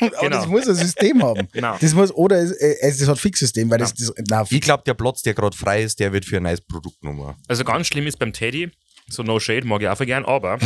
Aber 0.00 0.10
Genau. 0.20 0.28
das 0.36 0.46
muss 0.48 0.68
ein 0.68 0.74
System 0.74 1.22
haben. 1.22 1.48
Genau. 1.52 1.76
Das 1.80 1.94
muss, 1.94 2.10
oder 2.12 2.36
es, 2.42 2.50
äh, 2.52 2.76
es 2.80 2.98
das 2.98 3.08
hat 3.08 3.18
Fixsystem, 3.18 3.70
weil 3.70 3.78
das, 3.78 3.94
das 3.94 4.12
na, 4.28 4.44
Ich 4.50 4.60
glaube, 4.60 4.82
der 4.84 4.94
Platz, 4.94 5.22
der 5.22 5.34
gerade 5.34 5.56
frei 5.56 5.82
ist, 5.82 6.00
der 6.00 6.12
wird 6.12 6.24
für 6.24 6.38
ein 6.38 6.42
neues 6.42 6.60
Produkt 6.60 7.02
nummer. 7.04 7.36
Also 7.48 7.64
ganz 7.64 7.86
schlimm 7.86 8.06
ist 8.06 8.18
beim 8.18 8.32
Teddy, 8.32 8.70
so 9.08 9.22
no 9.22 9.38
shade, 9.38 9.66
mag 9.66 9.80
ich 9.82 9.88
auch 9.88 9.96
voll 9.96 10.06
gern, 10.06 10.24
aber 10.24 10.58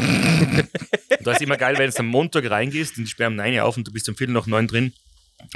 da 1.20 1.32
ist 1.32 1.42
immer 1.42 1.56
geil, 1.56 1.76
wenn 1.78 1.90
du 1.90 1.98
am 1.98 2.06
Montag 2.06 2.48
reingehst 2.50 2.96
und 2.96 3.04
die 3.04 3.10
sperren 3.10 3.34
um 3.34 3.36
9 3.36 3.54
Uhr 3.54 3.64
auf 3.64 3.76
und 3.76 3.86
du 3.86 3.92
bist 3.92 4.08
um 4.08 4.16
Viertel 4.16 4.32
nach 4.32 4.46
9 4.46 4.66
drin. 4.66 4.92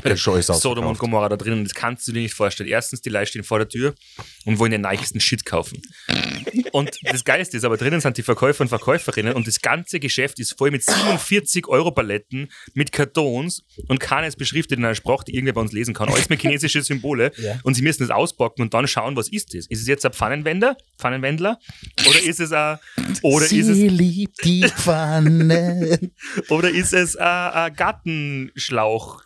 Der 0.05 0.17
Show 0.17 0.37
ist 0.37 0.47
Sodom 0.47 0.87
und. 0.87 0.99
Gomorra 0.99 1.29
da 1.29 1.37
drin 1.37 1.55
und 1.55 1.65
das 1.65 1.75
kannst 1.75 2.07
du 2.07 2.13
dir 2.13 2.21
nicht 2.23 2.35
vorstellen. 2.35 2.69
Erstens, 2.69 3.01
die 3.01 3.09
Leute 3.11 3.27
stehen 3.27 3.45
vor 3.45 3.59
der 3.59 3.69
Tür 3.69 3.95
und 4.45 4.59
wollen 4.59 4.71
den 4.73 4.83
neuesten 4.83 5.21
Shit 5.21 5.45
kaufen. 5.45 5.83
Und 6.73 6.99
das 7.03 7.25
Geilste 7.25 7.57
ist 7.57 7.65
aber, 7.65 7.77
drinnen 7.77 8.01
sind 8.01 8.17
die 8.17 8.23
Verkäufer 8.23 8.63
und 8.63 8.69
Verkäuferinnen 8.69 9.35
und 9.35 9.47
das 9.47 9.61
ganze 9.61 9.99
Geschäft 10.01 10.39
ist 10.39 10.57
voll 10.57 10.71
mit 10.71 10.85
47 10.85 11.67
Euro 11.69 11.91
Paletten, 11.91 12.51
mit 12.75 12.93
Kartons 12.93 13.63
und 13.89 13.99
keines 14.01 14.37
beschriftet 14.37 14.79
in 14.79 14.85
einer 14.85 14.95
Sprache, 14.95 15.25
die 15.27 15.35
irgendwer 15.35 15.55
bei 15.55 15.61
uns 15.61 15.73
lesen 15.73 15.95
kann. 15.95 16.09
Alles 16.09 16.29
mit 16.29 16.41
chinesische 16.41 16.83
Symbole 16.83 17.33
Ja. 17.41 17.59
und 17.63 17.75
sie 17.75 17.83
müssen 17.83 18.03
das 18.07 18.11
auspacken 18.11 18.63
und 18.63 18.75
dann 18.75 18.87
schauen, 18.87 19.17
was 19.17 19.29
ist 19.29 19.55
das? 19.55 19.67
Ist 19.67 19.81
es 19.81 19.87
jetzt 19.89 20.05
ein 20.07 20.13
Pfannenwender, 20.13 20.77
Pfannenwendler 20.99 21.59
oder 22.09 22.21
ist 22.23 22.41
es 22.41 22.53
ein, 22.53 22.79
oder 23.23 23.47
Sie 23.47 23.59
ist 23.59 23.69
es, 23.69 23.77
liebt 23.79 24.45
die 24.45 24.69
Pfanne. 24.69 25.99
oder 26.49 26.71
ist 26.71 26.93
es 26.93 27.17
ein, 27.17 27.27
ein 27.27 27.75
Gartenschlauch, 27.75 29.23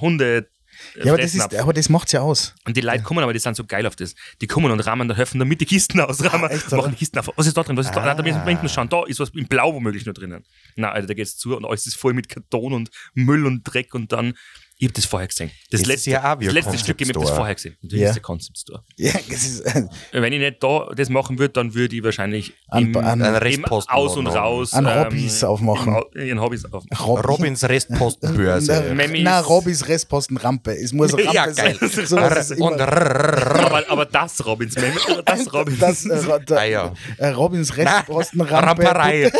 Hunde, 0.00 0.48
ja, 0.96 1.12
aber 1.12 1.22
das, 1.22 1.34
ist, 1.34 1.54
aber 1.54 1.72
das 1.72 1.88
macht's 1.88 2.12
ja 2.12 2.20
aus. 2.20 2.54
Und 2.64 2.76
die 2.76 2.80
Leute 2.80 3.02
kommen, 3.02 3.22
aber 3.22 3.32
die 3.32 3.38
sind 3.38 3.56
so 3.56 3.64
geil 3.64 3.86
auf 3.86 3.96
das. 3.96 4.14
Die 4.40 4.46
kommen 4.46 4.70
und 4.70 4.80
rahmen, 4.80 5.08
da 5.08 5.16
helfen 5.16 5.38
damit 5.38 5.60
die 5.60 5.66
Kisten 5.66 6.00
aus, 6.00 6.22
rahmen, 6.22 6.50
Ah, 6.50 6.76
machen 6.76 6.92
die 6.92 6.98
Kisten 6.98 7.18
auf. 7.18 7.30
Was 7.36 7.46
ist 7.46 7.56
da 7.56 7.62
drin? 7.62 7.76
Was 7.76 7.86
ist 7.86 7.94
da? 7.94 8.02
Ah. 8.02 8.14
Da 8.14 8.22
müssen 8.22 8.44
wir 8.44 8.48
hinten 8.48 8.68
schauen. 8.68 8.88
Da 8.88 9.04
ist 9.04 9.20
was 9.20 9.30
in 9.30 9.46
Blau 9.46 9.74
womöglich 9.74 10.06
noch 10.06 10.14
drinnen. 10.14 10.44
Na, 10.76 10.92
Alter, 10.92 11.08
da 11.08 11.14
geht's 11.14 11.36
zu 11.36 11.56
und 11.56 11.64
alles 11.64 11.86
ist 11.86 11.96
voll 11.96 12.12
mit 12.12 12.28
Karton 12.28 12.72
und 12.72 12.90
Müll 13.14 13.46
und 13.46 13.62
Dreck 13.64 13.94
und 13.94 14.12
dann. 14.12 14.34
Ich 14.78 14.88
hab 14.88 14.94
das 14.94 15.06
vorher 15.06 15.26
gesehen. 15.26 15.50
Das, 15.70 15.70
Das 15.70 15.80
ist 15.80 15.86
letzte, 15.86 16.10
ja 16.10 16.36
das 16.36 16.52
letzte 16.52 16.76
Stück, 16.78 17.00
ich 17.00 17.08
hab 17.08 17.18
das 17.22 17.30
vorher 17.30 17.54
gesehen. 17.54 17.78
Natürlich 17.82 18.02
Ja. 18.02 18.08
ist 18.10 18.14
der 18.16 18.22
Concept 18.22 18.58
Store. 18.58 18.82
Ja, 18.98 19.12
das 19.30 19.42
ist, 19.44 19.60
äh, 19.62 19.84
Wenn 20.12 20.32
ich 20.34 20.38
nicht 20.38 20.62
da 20.62 20.90
das 20.94 21.08
machen 21.08 21.38
würde, 21.38 21.54
dann 21.54 21.72
würde 21.74 21.96
ich 21.96 22.02
wahrscheinlich 22.04 22.52
An- 22.68 22.84
im, 22.84 22.96
an- 22.98 23.20
im 23.20 23.26
Ein 23.26 23.34
Restposten 23.36 23.94
Aus 23.94 24.16
und 24.18 24.28
haben. 24.28 24.36
raus. 24.36 24.74
An 24.74 24.86
Hobbys 24.86 25.42
aufmachen. 25.44 25.96
im 26.14 26.20
In 26.28 26.40
Hobbys 26.42 26.66
aufmachen. 26.66 27.06
Robin. 27.06 27.24
Robins 27.24 27.64
Restpostenbörse. 27.64 28.82
Memmis. 28.94 29.22
Na, 29.24 29.40
Robbys 29.40 29.88
Restpostenrampe. 29.88 30.72
Es 30.76 30.92
muss 30.92 31.14
eine 31.14 31.24
Rampe 31.24 31.34
ja, 31.34 31.46
geil. 31.46 31.78
sein. 31.80 32.06
So, 32.06 32.16
Und 32.64 32.78
aber, 32.78 33.82
aber 33.88 34.04
das 34.04 34.44
Robins, 34.44 34.74
das 35.24 35.52
Robins. 35.54 35.78
das, 35.78 36.04
äh, 36.04 36.40
da, 36.44 36.56
Ah, 36.56 36.64
ja. 36.64 36.92
äh, 37.16 37.28
Robins 37.28 37.74
Restpostenrampe. 37.76 38.84
Ramperei. 38.84 39.32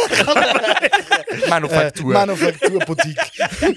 Manufaktur. 1.49 2.13
Manufakturboutique. 2.15 3.17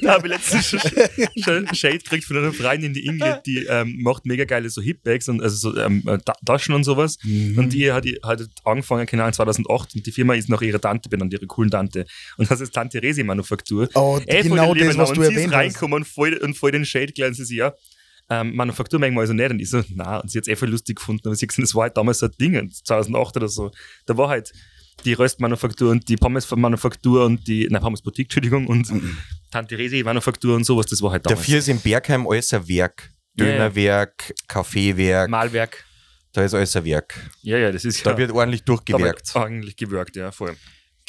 Da 0.02 0.14
habe 0.14 0.28
ich 0.28 0.34
letztens 0.34 0.66
schon 0.70 1.49
Shade 1.74 1.98
gekriegt 2.00 2.26
von 2.26 2.38
einer 2.38 2.54
Freundin, 2.54 2.94
die 2.94 3.06
Ingrid, 3.06 3.42
die 3.46 3.66
ähm, 3.70 3.98
macht 4.02 4.26
mega 4.26 4.46
geile 4.46 4.70
so 4.70 4.82
Hip-Bags 4.82 5.30
und 5.30 5.42
also 5.42 5.72
so 5.72 5.78
ähm, 5.78 6.04
äh, 6.08 6.18
Ta- 6.20 6.36
Taschen 6.46 6.74
und 6.76 6.84
sowas. 6.84 7.18
Und 7.24 7.72
die 7.74 7.92
hat, 7.92 8.06
hat 8.24 8.42
angefangen, 8.64 9.06
genau 9.06 9.28
in 9.28 9.34
2008 9.34 9.96
und 9.96 10.06
die 10.06 10.12
Firma 10.12 10.34
ist 10.36 10.50
nach 10.50 10.62
ihrer 10.62 10.80
Tante 10.82 11.10
benannt, 11.10 11.34
ihre 11.34 11.48
coolen 11.48 11.72
Tante. 11.72 12.06
Und 12.38 12.50
das 12.50 12.62
ist 12.62 12.74
Tante 12.74 13.02
Resi 13.02 13.24
Manufaktur. 13.24 13.90
Oh, 13.96 14.20
Ey, 14.26 14.44
genau 14.44 14.74
die 14.74 14.82
das, 14.82 14.98
was 14.98 15.10
Namen. 15.10 15.14
du 15.22 15.28
und 15.28 15.34
erwähnt 15.34 15.54
hast. 15.54 15.60
reingekommen 15.60 15.96
und 15.98 16.08
voll, 16.08 16.34
und 16.38 16.56
voll 16.58 16.72
den 16.72 16.86
Shade 16.86 17.14
und 17.26 17.34
sie 17.36 17.44
so, 17.46 17.54
ja, 17.54 17.74
ähm, 18.30 18.56
Manufaktur 18.56 19.00
manchmal 19.00 19.24
also 19.24 19.34
nicht. 19.34 19.50
Und 19.50 19.60
ich 19.60 19.70
so, 19.70 19.82
na, 19.96 20.18
und 20.20 20.30
sie 20.30 20.38
hat 20.38 20.44
es 20.48 20.48
eh 20.48 20.56
voll 20.56 20.70
lustig 20.70 20.98
gefunden. 20.98 21.28
Aber 21.28 21.36
sie 21.36 21.46
hat 21.46 21.50
gesagt, 21.50 21.64
das 21.68 21.76
war 21.76 21.84
halt 21.84 21.98
damals 21.98 22.20
so 22.20 22.28
ein 22.28 22.32
Ding, 22.40 22.72
2008 22.72 23.38
oder 23.38 23.48
so. 23.48 23.72
Da 24.06 24.16
war 24.18 24.30
halt 24.30 24.52
die 25.06 25.14
Röstmanufaktur 25.14 25.92
und 25.92 26.08
die 26.10 26.18
Pommesmanufaktur 26.18 27.26
und 27.26 27.48
die, 27.48 27.68
nein, 27.70 27.82
Pommes 27.82 28.02
Boutique, 28.02 28.26
Entschuldigung, 28.28 28.68
und 28.68 28.88
Tante 29.52 29.78
Resi 29.78 30.04
Manufaktur 30.04 30.56
und 30.56 30.64
sowas, 30.64 30.86
das 30.86 31.02
war 31.02 31.12
halt 31.12 31.26
damals. 31.26 31.40
Dafür 31.42 31.60
ist 31.60 31.68
in 31.68 31.80
Bergheim 31.80 32.28
alles 32.28 32.54
ein 32.54 32.68
Werk. 32.68 33.12
Ja, 33.36 33.46
ja. 33.46 33.52
Dönerwerk, 33.54 34.34
Kaffeewerk, 34.48 35.30
Malwerk. 35.30 35.86
da 36.34 36.44
ist 36.44 36.54
alles 36.54 36.76
ein 36.76 36.84
Werk. 36.86 37.16
Ja, 37.42 37.58
ja, 37.58 37.72
das 37.72 37.86
ist 37.86 38.06
Da 38.06 38.12
ja 38.12 38.18
wird 38.18 38.32
ordentlich 38.32 38.64
da 38.64 38.74
wird 38.74 38.90
durchgewerkt. 38.90 39.36
Eigentlich 39.36 39.76
gewirkt, 39.78 40.16
ja, 40.16 40.32
voll. 40.32 40.56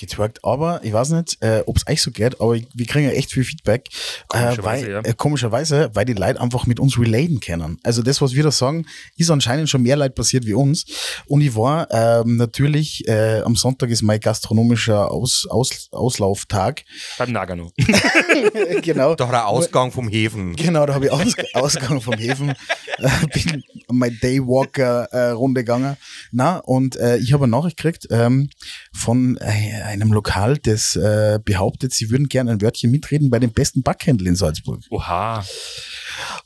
Getwerkt. 0.00 0.44
Aber 0.44 0.80
ich 0.82 0.92
weiß 0.92 1.10
nicht, 1.10 1.36
äh, 1.40 1.62
ob 1.66 1.76
es 1.76 1.86
euch 1.86 2.02
so 2.02 2.10
geht, 2.10 2.40
aber 2.40 2.56
ich, 2.56 2.66
wir 2.74 2.86
kriegen 2.86 3.06
ja 3.06 3.12
echt 3.12 3.32
viel 3.32 3.44
Feedback. 3.44 3.88
Äh, 4.32 4.38
Komischerweise, 4.38 4.86
weil, 4.86 4.92
ja. 4.92 5.00
äh, 5.00 5.14
komischerweise, 5.14 5.90
weil 5.94 6.04
die 6.04 6.14
Leute 6.14 6.40
einfach 6.40 6.66
mit 6.66 6.80
uns 6.80 6.98
relaten 6.98 7.40
können. 7.40 7.78
Also 7.82 8.02
das, 8.02 8.20
was 8.20 8.34
wir 8.34 8.42
da 8.42 8.50
sagen, 8.50 8.86
ist 9.16 9.30
anscheinend 9.30 9.68
schon 9.68 9.82
mehr 9.82 9.96
Leid 9.96 10.14
passiert 10.14 10.46
wie 10.46 10.54
uns. 10.54 10.86
Und 11.26 11.42
ich 11.42 11.54
war 11.54 11.88
ähm, 11.90 12.36
natürlich, 12.36 13.06
äh, 13.08 13.40
am 13.40 13.56
Sonntag 13.56 13.90
ist 13.90 14.02
mein 14.02 14.20
gastronomischer 14.20 15.10
Aus, 15.10 15.46
Aus, 15.48 15.88
Auslauftag. 15.92 16.84
Beim 17.18 17.32
Nagano. 17.32 17.72
genau. 18.82 19.14
Da 19.14 19.28
hat 19.28 19.34
er 19.34 19.46
Ausgang 19.46 19.92
vom 19.92 20.08
Häfen. 20.08 20.56
Genau, 20.56 20.86
da 20.86 20.94
habe 20.94 21.06
ich 21.06 21.12
Aus 21.12 21.34
Ausgang 21.54 22.00
vom 22.00 22.14
Häfen, 22.14 22.50
äh, 22.98 23.08
bin 23.32 23.62
meine 23.88 24.14
Daywalker-Runde 24.16 25.62
gegangen. 25.62 25.96
Na, 26.32 26.58
und 26.58 26.96
äh, 26.96 27.18
ich 27.18 27.32
habe 27.32 27.44
eine 27.44 27.50
Nachricht 27.50 27.76
gekriegt 27.76 28.08
ähm, 28.10 28.50
von 28.92 29.36
äh, 29.38 29.89
einem 29.90 30.12
Lokal, 30.12 30.56
das 30.58 30.96
äh, 30.96 31.38
behauptet, 31.44 31.92
sie 31.92 32.10
würden 32.10 32.28
gerne 32.28 32.52
ein 32.52 32.62
Wörtchen 32.62 32.90
mitreden 32.90 33.30
bei 33.30 33.38
dem 33.38 33.52
besten 33.52 33.82
Backhändler 33.82 34.28
in 34.28 34.36
Salzburg. 34.36 34.80
Oha. 34.90 35.44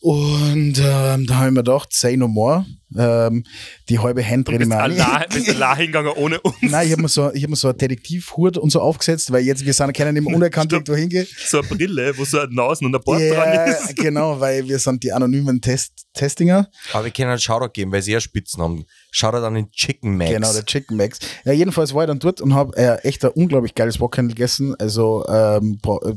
Und 0.00 0.78
ähm, 0.78 1.26
da 1.26 1.34
habe 1.36 1.46
ich 1.48 1.52
mir 1.52 1.62
gedacht, 1.62 1.92
say 1.92 2.16
no 2.16 2.28
more. 2.28 2.64
Ähm, 2.96 3.44
die 3.88 3.98
halbe 3.98 4.24
Hand 4.24 4.46
bist 4.46 4.68
mir 4.68 4.78
an. 4.78 4.94
bist 5.32 5.48
allein 5.54 5.76
hingegangen 5.78 6.12
ohne 6.12 6.40
uns. 6.40 6.54
Nein, 6.60 6.86
ich 6.86 6.92
habe 6.92 7.02
mir 7.02 7.08
so, 7.08 7.32
ich 7.32 7.42
hab 7.42 7.50
mir 7.50 7.56
so 7.56 7.68
eine 7.68 7.76
Detektivhut 7.76 8.56
und 8.56 8.70
so 8.70 8.80
aufgesetzt, 8.80 9.32
weil 9.32 9.42
jetzt, 9.44 9.64
wir 9.64 9.72
sind 9.72 9.92
keiner 9.94 10.12
mehr 10.12 10.24
unerkannt 10.34 10.72
irgendwo 10.72 10.94
hingehe. 10.94 11.26
So 11.46 11.58
eine 11.58 11.66
Brille, 11.68 12.16
wo 12.16 12.24
so 12.24 12.38
eine 12.38 12.54
Nase 12.54 12.84
und 12.84 12.94
ein 12.94 13.02
Bart 13.04 13.20
dran 13.20 13.54
Ja, 13.54 13.64
ist. 13.64 13.96
genau, 13.96 14.38
weil 14.38 14.68
wir 14.68 14.78
sind 14.78 15.02
die 15.02 15.12
anonymen 15.12 15.60
Test 15.60 16.06
Testinger. 16.14 16.68
Aber 16.92 17.04
wir 17.06 17.10
können 17.10 17.30
einen 17.30 17.40
Shoutout 17.40 17.72
geben, 17.72 17.90
weil 17.90 18.00
sie 18.02 18.12
ja 18.12 18.20
Spitzen 18.20 18.62
haben. 18.62 18.84
Shoutout 19.10 19.44
an 19.44 19.54
den 19.54 19.70
Chicken 19.72 20.16
Max. 20.16 20.30
Genau, 20.30 20.52
der 20.52 20.64
Chicken 20.64 20.96
Max. 20.96 21.18
Ja, 21.44 21.52
jedenfalls 21.52 21.92
war 21.92 22.04
ich 22.04 22.08
dann 22.08 22.20
dort 22.20 22.40
und 22.40 22.54
habe 22.54 22.76
äh, 22.76 22.98
echt 23.02 23.24
ein 23.24 23.32
unglaublich 23.32 23.74
geiles 23.74 23.98
Bockhändel 23.98 24.36
gegessen. 24.36 24.76
Also 24.78 25.26
ähm, 25.28 25.80
äh, 25.84 26.12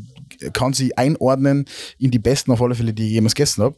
kann 0.53 0.73
sie 0.73 0.97
einordnen 0.97 1.65
in 1.97 2.11
die 2.11 2.19
besten 2.19 2.51
auf 2.51 2.61
alle 2.61 2.75
Fälle, 2.75 2.93
die 2.93 3.07
ich 3.07 3.11
jemals 3.13 3.35
gegessen 3.35 3.63
habe. 3.63 3.77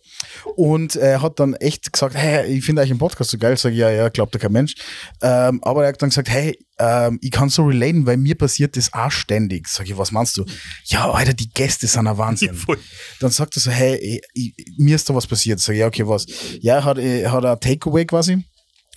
Und 0.55 0.95
er 0.95 1.21
hat 1.21 1.39
dann 1.39 1.53
echt 1.55 1.91
gesagt, 1.91 2.15
hey, 2.15 2.45
ich 2.47 2.65
finde 2.65 2.81
euch 2.81 2.89
im 2.89 2.97
Podcast 2.97 3.31
so 3.31 3.37
geil. 3.37 3.57
Sag 3.57 3.73
ich, 3.73 3.79
ja, 3.79 3.89
ja, 3.89 4.09
glaubt 4.09 4.33
ja 4.33 4.39
kein 4.39 4.51
Mensch. 4.51 4.75
Ähm, 5.21 5.59
aber 5.63 5.83
er 5.83 5.89
hat 5.89 6.01
dann 6.01 6.09
gesagt, 6.09 6.29
hey, 6.29 6.57
ähm, 6.79 7.19
ich 7.21 7.31
kann 7.31 7.49
so 7.49 7.65
relaten, 7.65 8.05
weil 8.05 8.17
mir 8.17 8.35
passiert 8.35 8.77
das 8.77 8.93
auch 8.93 9.11
ständig. 9.11 9.67
Sag 9.67 9.89
ich, 9.89 9.97
was 9.97 10.11
meinst 10.11 10.37
du? 10.37 10.45
Ja, 10.85 11.11
Alter, 11.11 11.33
die 11.33 11.49
Gäste 11.49 11.87
sind 11.87 12.07
ein 12.07 12.17
Wahnsinn. 12.17 12.57
Dann 13.19 13.31
sagt 13.31 13.57
er 13.57 13.61
so, 13.61 13.71
hey, 13.71 13.95
ich, 13.95 14.21
ich, 14.33 14.65
mir 14.77 14.95
ist 14.95 15.09
da 15.09 15.15
was 15.15 15.27
passiert. 15.27 15.59
Sag 15.59 15.73
ich, 15.73 15.79
ja, 15.79 15.87
okay, 15.87 16.07
was? 16.07 16.25
Ja, 16.61 16.75
er 16.75 16.85
hat, 16.85 16.97
er 16.97 17.31
hat 17.31 17.45
ein 17.45 17.59
Takeaway 17.59 18.05
quasi. 18.05 18.43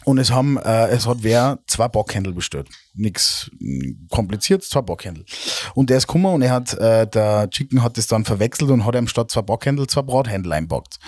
Und 0.04 0.18
es 0.18 0.30
haben, 0.30 0.56
äh, 0.58 0.88
es 0.88 1.06
hat 1.06 1.18
wer 1.20 1.58
zwei 1.66 1.88
Bockhändel 1.88 2.32
bestellt. 2.32 2.68
Nix 2.94 3.50
mm, 3.58 4.08
kompliziert, 4.10 4.62
zwei 4.64 4.82
Bockhändel. 4.82 5.24
Und 5.74 5.90
der 5.90 5.98
ist 5.98 6.06
gekommen 6.06 6.26
und 6.26 6.42
er 6.42 6.50
hat, 6.50 6.74
äh, 6.74 7.06
der 7.06 7.48
Chicken 7.50 7.82
hat 7.82 7.96
das 7.96 8.06
dann 8.06 8.24
verwechselt 8.24 8.70
und 8.70 8.84
hat 8.84 8.94
ihm 8.94 9.08
statt 9.08 9.30
zwei 9.30 9.42
Bockhändel 9.42 9.86
zwei 9.86 10.02
Brathändel 10.02 10.52
einpackt. 10.52 10.98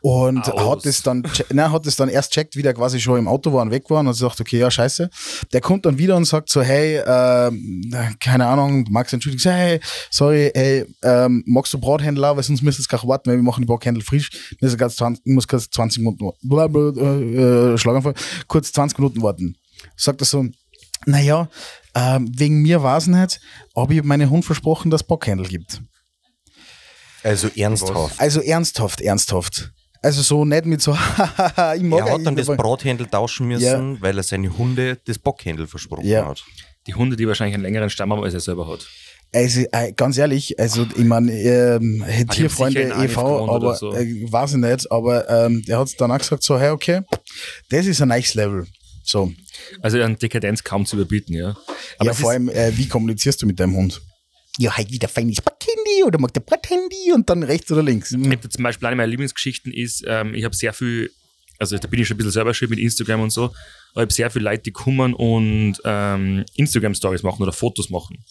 Und 0.00 0.52
Aus. 0.52 0.70
hat 0.70 0.86
es 0.86 1.02
dann, 1.02 1.22
nein, 1.50 1.72
hat 1.72 1.86
es 1.86 1.96
dann 1.96 2.08
erst 2.08 2.32
checkt, 2.32 2.56
wie 2.56 2.62
der 2.62 2.74
quasi 2.74 3.00
schon 3.00 3.18
im 3.18 3.28
Auto 3.28 3.52
war 3.52 3.62
und 3.62 3.70
weg 3.70 3.88
war 3.88 4.00
und 4.00 4.08
hat 4.08 4.14
gesagt, 4.14 4.40
okay, 4.40 4.58
ja, 4.58 4.70
scheiße. 4.70 5.10
Der 5.52 5.60
kommt 5.60 5.86
dann 5.86 5.98
wieder 5.98 6.16
und 6.16 6.24
sagt 6.24 6.50
so, 6.50 6.62
hey, 6.62 7.02
ähm, 7.06 7.94
keine 8.20 8.46
Ahnung, 8.46 8.86
entschuldigen, 8.94 9.38
so, 9.38 9.50
hey, 9.50 9.80
sorry, 10.10 10.50
hey, 10.54 10.84
ähm, 11.02 11.42
magst 11.46 11.72
du 11.72 11.78
Brathändel 11.78 12.24
auch, 12.24 12.36
weil 12.36 12.42
sonst 12.42 12.62
müsstest 12.62 12.92
du 12.92 12.96
gar 12.96 13.06
warten, 13.08 13.30
weil 13.30 13.36
wir 13.36 13.42
machen 13.42 13.62
die 13.62 13.66
Bockhändel 13.66 14.02
frisch. 14.02 14.30
Ist 14.60 14.78
ganz 14.78 14.96
20, 14.96 15.24
ich 15.24 15.32
muss 15.32 15.48
kurz 15.48 15.68
20 15.70 16.02
Minuten, 16.02 16.30
bla, 16.42 16.66
bla, 16.66 16.90
äh, 16.90 17.72
äh, 17.72 17.78
Schlaganfall, 17.78 18.14
kurz 18.46 18.72
20 18.72 18.98
Minuten 18.98 19.22
warten. 19.22 19.56
Sagt 19.96 20.20
er 20.22 20.26
so, 20.26 20.46
naja, 21.06 21.48
ähm, 21.94 22.30
wegen 22.36 22.62
mir 22.62 22.82
war 22.82 22.96
es 22.98 23.06
nicht, 23.06 23.40
aber 23.74 23.92
ich 23.92 23.98
habe 23.98 24.08
meinem 24.08 24.30
Hund 24.30 24.44
versprochen, 24.44 24.90
dass 24.90 25.02
es 25.02 25.06
Bockhändel 25.06 25.46
gibt. 25.46 25.80
Also 27.22 27.48
ernsthaft. 27.54 28.20
Also 28.20 28.40
ernsthaft, 28.40 29.00
ernsthaft. 29.00 29.72
Also 30.02 30.22
so 30.22 30.44
nicht 30.44 30.66
mit 30.66 30.82
so, 30.82 30.96
hahaha, 31.18 31.74
ich 31.74 31.82
mag 31.82 32.00
Er 32.06 32.14
hat 32.14 32.26
dann 32.26 32.34
das 32.34 32.46
Brathändel 32.48 33.06
tauschen 33.06 33.46
müssen, 33.48 34.00
weil 34.00 34.16
er 34.16 34.22
seine 34.24 34.56
Hunde 34.56 34.98
das 35.06 35.18
Bockhändel 35.18 35.66
versprochen 35.66 36.04
Ja. 36.04 36.26
hat. 36.26 36.42
Die 36.88 36.94
Hunde, 36.94 37.14
die 37.16 37.28
wahrscheinlich 37.28 37.54
einen 37.54 37.62
längeren 37.62 37.90
Stamm 37.90 38.12
haben, 38.12 38.24
als 38.24 38.34
er 38.34 38.40
selber 38.40 38.66
hat. 38.66 38.84
Also 39.34 39.60
äh, 39.72 39.92
ganz 39.92 40.18
ehrlich, 40.18 40.58
also 40.58 40.84
ich 40.96 41.04
meine, 41.04 41.32
ähm, 41.32 42.04
Tierfreunde 42.30 42.92
e.V., 43.02 43.44
oder 43.44 43.52
aber 43.52 43.74
so. 43.76 43.94
äh, 43.94 44.30
weiß 44.30 44.52
ich 44.52 44.56
nicht, 44.58 44.90
aber 44.90 45.28
ähm, 45.30 45.62
der 45.62 45.78
hat 45.78 45.88
dann 45.98 46.10
auch 46.10 46.18
gesagt, 46.18 46.42
so, 46.42 46.58
hey, 46.58 46.70
okay, 46.70 47.00
das 47.70 47.86
ist 47.86 48.02
ein 48.02 48.08
nice 48.08 48.34
Level. 48.34 48.66
So. 49.02 49.32
Also 49.80 50.00
an 50.00 50.18
Dekadenz 50.18 50.64
kaum 50.64 50.86
zu 50.86 50.96
überbieten, 50.96 51.34
ja. 51.34 51.56
Aber 51.98 52.10
ja, 52.10 52.14
vor 52.14 52.30
allem, 52.30 52.48
äh, 52.48 52.76
wie 52.76 52.88
kommunizierst 52.88 53.42
du 53.42 53.46
mit 53.46 53.58
deinem 53.60 53.76
Hund? 53.76 54.00
Ja, 54.58 54.76
halt 54.76 54.90
wieder 54.90 55.08
feines 55.08 55.40
Backhandy 55.40 56.04
oder 56.04 56.18
mag 56.18 56.32
der 56.34 56.40
Brathändy 56.40 57.12
und 57.14 57.28
dann 57.30 57.42
rechts 57.42 57.72
oder 57.72 57.82
links. 57.82 58.12
ich 58.12 58.30
hab 58.30 58.52
zum 58.52 58.62
Beispiel 58.62 58.86
eine 58.86 58.96
meiner 58.96 59.08
Lieblingsgeschichten 59.08 59.72
ist, 59.72 60.04
ähm, 60.06 60.34
ich 60.34 60.44
habe 60.44 60.54
sehr 60.54 60.72
viel, 60.74 61.10
also 61.58 61.78
da 61.78 61.88
bin 61.88 62.00
ich 62.00 62.08
schon 62.08 62.16
ein 62.16 62.18
bisschen 62.18 62.32
selber 62.32 62.52
schuld 62.52 62.70
mit 62.70 62.78
Instagram 62.78 63.22
und 63.22 63.30
so, 63.30 63.44
aber 63.44 63.54
ich 63.94 64.00
habe 64.02 64.12
sehr 64.12 64.30
viele 64.30 64.44
Leute, 64.44 64.64
die 64.64 64.72
kommen 64.72 65.14
und 65.14 65.76
ähm, 65.84 66.44
Instagram-Stories 66.54 67.22
machen 67.22 67.42
oder 67.42 67.52
Fotos 67.52 67.88
machen. 67.88 68.22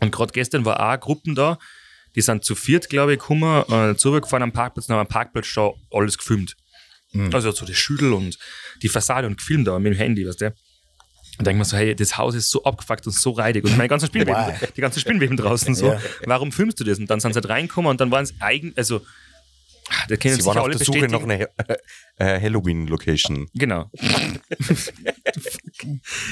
Und 0.00 0.12
gerade 0.12 0.32
gestern 0.32 0.66
war 0.66 0.80
auch 0.80 1.00
Gruppen 1.00 1.34
da, 1.34 1.58
die 2.14 2.20
sind 2.20 2.44
zu 2.44 2.54
viert, 2.54 2.90
glaube 2.90 3.14
ich, 3.14 3.18
gekommen, 3.18 3.64
äh, 3.70 3.96
zurückgefahren 3.96 4.42
am 4.42 4.52
Parkplatz, 4.52 4.88
und 4.88 4.94
haben 4.94 5.00
am 5.00 5.08
Parkplatz 5.08 5.46
schon 5.46 5.72
alles 5.90 6.18
gefilmt. 6.18 6.56
Also 7.32 7.52
so 7.52 7.64
die 7.64 7.74
Schüttel 7.74 8.12
und 8.12 8.38
die 8.82 8.88
Fassade 8.88 9.26
und 9.26 9.38
gefilmt 9.38 9.66
da 9.68 9.78
mit 9.78 9.92
dem 9.92 9.96
Handy, 9.96 10.26
weißt 10.26 10.40
du. 10.40 10.54
Und 11.38 11.46
denke 11.46 11.58
mir 11.58 11.64
so, 11.64 11.76
hey, 11.76 11.94
das 11.96 12.16
Haus 12.16 12.34
ist 12.34 12.50
so 12.50 12.62
abgefuckt 12.64 13.06
und 13.06 13.12
so 13.12 13.32
reidig 13.32 13.64
und 13.64 13.76
meine 13.76 13.88
ganzen 13.88 14.06
Spinnweben, 14.06 14.34
Wow. 14.60 14.72
die 14.76 14.80
ganzen 14.80 15.00
Spinnweben 15.00 15.36
draußen 15.36 15.74
so. 15.74 15.86
Ja. 15.88 16.00
Warum 16.26 16.52
filmst 16.52 16.78
du 16.78 16.84
das? 16.84 16.98
Und 16.98 17.10
dann 17.10 17.18
sind 17.20 17.32
sie 17.32 17.38
halt 17.38 17.48
reingekommen 17.48 17.90
und 17.90 18.00
dann 18.00 18.10
waren 18.12 18.22
es 18.24 18.34
eigen, 18.40 18.72
also, 18.76 19.00
da 20.08 20.16
können 20.16 20.36
Sie 20.36 20.44
waren 20.46 20.58
auf 20.58 20.68
der 20.70 20.78
Suche 20.78 21.00
bestätigen. 21.00 21.12
nach 21.12 21.22
einer 21.22 21.48
äh, 22.18 22.40
Halloween-Location. 22.40 23.48
Genau. 23.54 23.90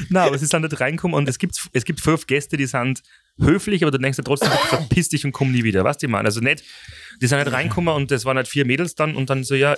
Na, 0.08 0.24
aber 0.24 0.38
sie 0.38 0.46
sind 0.46 0.62
nicht 0.62 0.80
reingekommen 0.80 1.16
und 1.16 1.28
es 1.28 1.38
gibt, 1.38 1.56
es 1.72 1.84
gibt 1.84 2.00
fünf 2.00 2.26
Gäste, 2.26 2.56
die 2.56 2.66
sind 2.66 3.02
höflich, 3.40 3.82
aber 3.82 3.90
du 3.90 3.98
denkst 3.98 4.16
dir 4.16 4.24
trotzdem, 4.24 4.50
verpiss 4.68 5.08
dich 5.08 5.24
und 5.24 5.32
komm 5.32 5.52
nie 5.52 5.64
wieder. 5.64 5.84
Weißt 5.84 6.02
du, 6.02 6.06
ich 6.06 6.10
meine? 6.10 6.26
Also 6.26 6.40
nicht, 6.40 6.64
die 7.20 7.26
sind 7.26 7.38
nicht 7.38 7.52
reingekommen 7.52 7.94
und 7.94 8.10
das 8.10 8.24
waren 8.24 8.36
halt 8.36 8.48
vier 8.48 8.64
Mädels 8.64 8.94
dann 8.94 9.16
und 9.16 9.30
dann 9.30 9.44
so, 9.44 9.54
ja, 9.54 9.76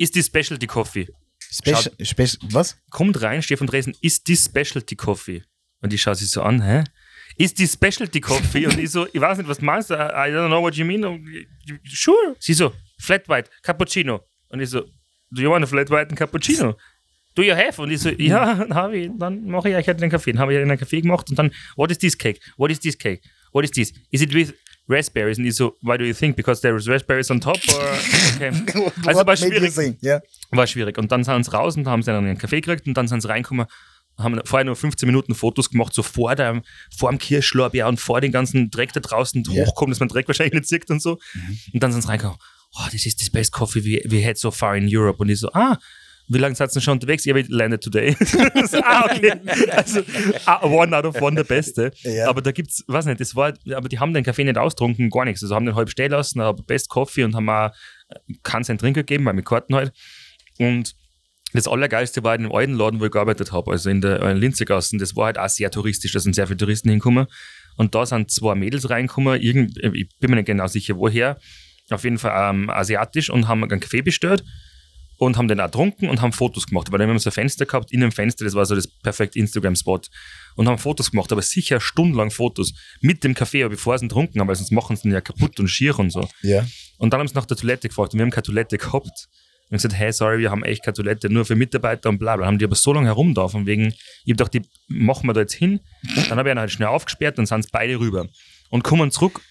ist 0.00 0.14
die 0.14 0.22
Specialty 0.22 0.66
Coffee? 0.66 1.06
Special, 1.52 1.92
Special, 2.02 2.38
was? 2.52 2.76
Kommt 2.90 3.20
rein, 3.22 3.42
Stefan 3.42 3.66
Dresen, 3.66 3.94
ist 4.00 4.26
die 4.28 4.36
Specialty 4.36 4.96
Coffee? 4.96 5.42
Und 5.82 5.92
ich 5.92 6.00
schaue 6.00 6.14
sie 6.14 6.24
so 6.24 6.42
an, 6.42 6.62
hä? 6.62 6.84
Ist 7.36 7.58
die 7.58 7.66
Specialty 7.66 8.20
Coffee? 8.20 8.66
und 8.66 8.78
ich 8.78 8.90
so, 8.90 9.06
ich 9.12 9.20
weiß 9.20 9.38
nicht, 9.38 9.48
was 9.48 9.60
meinst 9.60 9.90
du? 9.90 9.94
I 9.94 10.28
I 10.28 10.32
don't 10.32 10.48
know 10.48 10.62
what 10.62 10.74
you 10.74 10.84
mean. 10.84 11.04
Und 11.04 11.28
Sure. 11.84 12.34
Sie 12.38 12.54
so, 12.54 12.72
Flat 12.98 13.28
White, 13.28 13.50
Cappuccino. 13.62 14.20
Und 14.48 14.60
ich 14.60 14.70
so, 14.70 14.80
do 15.30 15.42
you 15.42 15.50
want 15.50 15.64
a 15.64 15.66
Flat 15.66 15.90
White 15.90 16.08
and 16.10 16.18
Cappuccino? 16.18 16.76
Do 17.34 17.42
you 17.42 17.54
have? 17.54 17.80
Und 17.80 17.90
ich 17.90 18.00
so, 18.00 18.08
ja, 18.10 18.66
habe 18.70 18.96
ich. 18.96 19.10
Dann 19.18 19.44
mache 19.46 19.68
ich 19.70 19.76
euch 19.76 19.86
halt 19.86 20.00
einen 20.02 20.10
Kaffee. 20.10 20.32
Dann 20.32 20.40
habe 20.40 20.54
ich 20.54 20.60
einen 20.60 20.78
Kaffee 20.78 21.00
gemacht 21.00 21.28
und 21.30 21.38
dann, 21.38 21.52
what 21.76 21.90
is 21.90 21.98
this 21.98 22.16
cake? 22.16 22.40
What 22.56 22.70
is 22.70 22.80
this 22.80 22.96
cake? 22.96 23.20
What 23.52 23.64
is 23.64 23.70
this? 23.70 23.92
Is 24.10 24.22
it 24.22 24.32
with 24.34 24.54
raspberries? 24.90 25.38
Und 25.38 25.46
ich 25.46 25.54
so, 25.56 25.76
why 25.82 25.96
do 25.96 26.04
you 26.04 26.12
think? 26.12 26.36
Because 26.36 26.60
there 26.60 26.76
is 26.76 26.88
raspberries 26.88 27.30
on 27.30 27.40
top? 27.40 27.58
Or? 27.72 27.92
Okay. 28.36 28.52
Also 29.06 29.26
war 29.26 29.36
schwierig. 29.36 29.74
think? 29.74 29.98
Ja. 30.02 30.20
War 30.50 30.66
schwierig. 30.66 30.98
Und 30.98 31.10
dann 31.12 31.24
sind 31.24 31.44
sie 31.44 31.50
raus 31.52 31.76
und 31.76 31.86
haben 31.86 32.02
sie 32.02 32.10
dann 32.12 32.24
einen 32.24 32.38
Kaffee 32.38 32.60
gekriegt 32.60 32.86
und 32.86 32.94
dann 32.94 33.08
sind 33.08 33.20
sie 33.22 33.28
reingekommen, 33.28 33.66
haben 34.18 34.40
vorher 34.44 34.64
nur 34.64 34.76
15 34.76 35.06
Minuten 35.06 35.34
Fotos 35.34 35.70
gemacht, 35.70 35.94
so 35.94 36.02
vor 36.02 36.34
dem, 36.34 36.62
vor 36.96 37.10
dem 37.10 37.18
Kirschlorbeer 37.18 37.88
und 37.88 37.98
vor 38.00 38.20
den 38.20 38.32
ganzen 38.32 38.70
Dreck 38.70 38.92
da 38.92 39.00
draußen 39.00 39.42
Ja. 39.48 39.64
hochkommen, 39.64 39.92
dass 39.92 40.00
man 40.00 40.08
Dreck 40.08 40.26
wahrscheinlich 40.28 40.54
nicht 40.54 40.68
sieht 40.68 40.90
und 40.90 41.00
so. 41.00 41.18
Und 41.72 41.82
dann 41.82 41.92
sind 41.92 42.02
sie 42.02 42.08
reingekommen, 42.08 42.38
oh, 42.74 42.88
this 42.90 43.06
is 43.06 43.16
the 43.18 43.30
best 43.30 43.52
coffee 43.52 43.82
we, 43.84 44.02
we 44.10 44.24
had 44.26 44.36
so 44.36 44.50
far 44.50 44.76
in 44.76 44.86
Europe. 44.90 45.18
Und 45.20 45.28
ich 45.30 45.40
so, 45.40 45.50
ah, 45.52 45.78
wie 46.32 46.38
lange 46.38 46.54
seid 46.54 46.74
ihr 46.76 46.80
schon 46.80 46.92
unterwegs? 46.92 47.24
Ja, 47.24 47.34
wir 47.34 47.44
landed 47.48 47.82
today. 47.82 48.16
ah, 48.84 49.04
okay. 49.04 49.32
Also, 49.72 50.00
ah, 50.46 50.64
one 50.64 50.96
out 50.96 51.04
of 51.04 51.20
one 51.20 51.34
der 51.34 51.44
Beste. 51.44 51.90
Ja. 52.02 52.28
Aber 52.28 52.40
da 52.40 52.52
gibt's, 52.52 52.84
weiß 52.86 53.06
nicht, 53.06 53.20
das 53.20 53.34
war, 53.34 53.52
aber 53.74 53.88
die 53.88 53.98
haben 53.98 54.14
den 54.14 54.22
Kaffee 54.22 54.44
nicht 54.44 54.56
austrunken, 54.56 55.10
gar 55.10 55.24
nichts. 55.24 55.42
Also 55.42 55.56
haben 55.56 55.66
den 55.66 55.74
halb 55.74 55.90
stehen 55.90 56.12
lassen, 56.12 56.40
aber 56.40 56.62
Best 56.62 56.88
Coffee 56.88 57.24
und 57.24 57.34
haben 57.34 57.48
auch 57.48 57.70
keinen 58.44 58.62
seinen 58.62 58.78
Trinker 58.78 59.00
gegeben, 59.00 59.24
weil 59.24 59.34
mit 59.34 59.44
Karten 59.44 59.74
halt. 59.74 59.92
Und 60.58 60.94
das 61.52 61.66
Allergeilste 61.66 62.22
war 62.22 62.36
in 62.36 62.42
dem 62.42 62.52
alten 62.52 62.74
Laden, 62.74 63.00
wo 63.00 63.06
ich 63.06 63.10
gearbeitet 63.10 63.50
habe, 63.50 63.72
also 63.72 63.90
in 63.90 64.00
der 64.00 64.22
äh, 64.22 64.32
Linzegassen. 64.32 65.00
Das 65.00 65.16
war 65.16 65.26
halt 65.26 65.38
auch 65.38 65.48
sehr 65.48 65.72
touristisch, 65.72 66.12
da 66.12 66.20
sind 66.20 66.36
sehr 66.36 66.46
viele 66.46 66.58
Touristen 66.58 66.90
hingekommen. 66.90 67.26
Und 67.76 67.96
da 67.96 68.06
sind 68.06 68.30
zwei 68.30 68.54
Mädels 68.54 68.88
reingekommen, 68.88 69.40
irgend, 69.40 69.82
äh, 69.82 69.90
ich 69.94 70.08
bin 70.20 70.30
mir 70.30 70.36
nicht 70.36 70.46
genau 70.46 70.68
sicher 70.68 70.96
woher, 70.96 71.38
auf 71.90 72.04
jeden 72.04 72.18
Fall 72.18 72.50
ähm, 72.50 72.70
asiatisch 72.70 73.30
und 73.30 73.48
haben 73.48 73.64
einen 73.64 73.80
Kaffee 73.80 74.02
bestellt 74.02 74.44
und 75.20 75.36
haben 75.36 75.48
den 75.48 75.60
auch 75.60 75.66
getrunken 75.66 76.08
und 76.08 76.22
haben 76.22 76.32
Fotos 76.32 76.66
gemacht. 76.66 76.90
Weil 76.90 76.98
dann 76.98 77.08
haben 77.08 77.14
wir 77.14 77.20
so 77.20 77.28
ein 77.28 77.34
Fenster 77.34 77.66
gehabt, 77.66 77.92
in 77.92 78.00
dem 78.00 78.10
Fenster, 78.10 78.42
das 78.46 78.54
war 78.54 78.64
so 78.64 78.74
das 78.74 78.86
perfekte 78.86 79.38
Instagram-Spot. 79.38 80.00
Und 80.56 80.66
haben 80.66 80.78
Fotos 80.78 81.10
gemacht, 81.10 81.30
aber 81.30 81.42
sicher 81.42 81.78
stundenlang 81.78 82.30
Fotos 82.30 82.72
mit 83.02 83.22
dem 83.22 83.34
Kaffee, 83.34 83.62
aber 83.62 83.74
bevor 83.74 83.98
sie 83.98 84.06
ihn 84.06 84.08
getrunken 84.08 84.40
haben, 84.40 84.48
weil 84.48 84.56
sonst 84.56 84.72
machen 84.72 84.96
sie 84.96 85.08
ihn 85.08 85.12
ja 85.12 85.20
kaputt 85.20 85.60
und 85.60 85.68
schier 85.68 85.98
und 85.98 86.10
so. 86.10 86.26
Ja. 86.40 86.66
Und 86.96 87.12
dann 87.12 87.20
haben 87.20 87.28
sie 87.28 87.34
nach 87.34 87.44
der 87.44 87.58
Toilette 87.58 87.88
gefragt 87.88 88.14
und 88.14 88.18
wir 88.18 88.24
haben 88.24 88.30
keine 88.30 88.44
Toilette 88.44 88.78
gehabt. 88.78 89.28
Und 89.68 89.76
gesagt, 89.76 89.94
hey, 89.94 90.10
sorry, 90.10 90.38
wir 90.38 90.50
haben 90.50 90.64
echt 90.64 90.82
keine 90.82 90.94
Toilette, 90.94 91.28
nur 91.28 91.44
für 91.44 91.54
Mitarbeiter 91.54 92.08
und 92.08 92.18
bla 92.18 92.36
bla. 92.36 92.46
Haben 92.46 92.58
die 92.58 92.64
aber 92.64 92.74
so 92.74 92.94
lange 92.94 93.08
herum 93.08 93.34
da, 93.34 93.46
von 93.46 93.66
wegen, 93.66 93.88
ich 94.24 94.32
hab 94.32 94.38
gedacht, 94.38 94.54
die 94.54 94.62
machen 94.88 95.28
wir 95.28 95.34
da 95.34 95.40
jetzt 95.40 95.54
hin. 95.54 95.80
Dann 96.30 96.38
habe 96.38 96.48
ich 96.48 96.50
einen 96.50 96.60
halt 96.60 96.72
schnell 96.72 96.88
aufgesperrt 96.88 97.38
und 97.38 97.44
sind 97.44 97.70
beide 97.72 98.00
rüber. 98.00 98.26
Und 98.70 98.84
kommen 98.84 99.10
zurück 99.10 99.42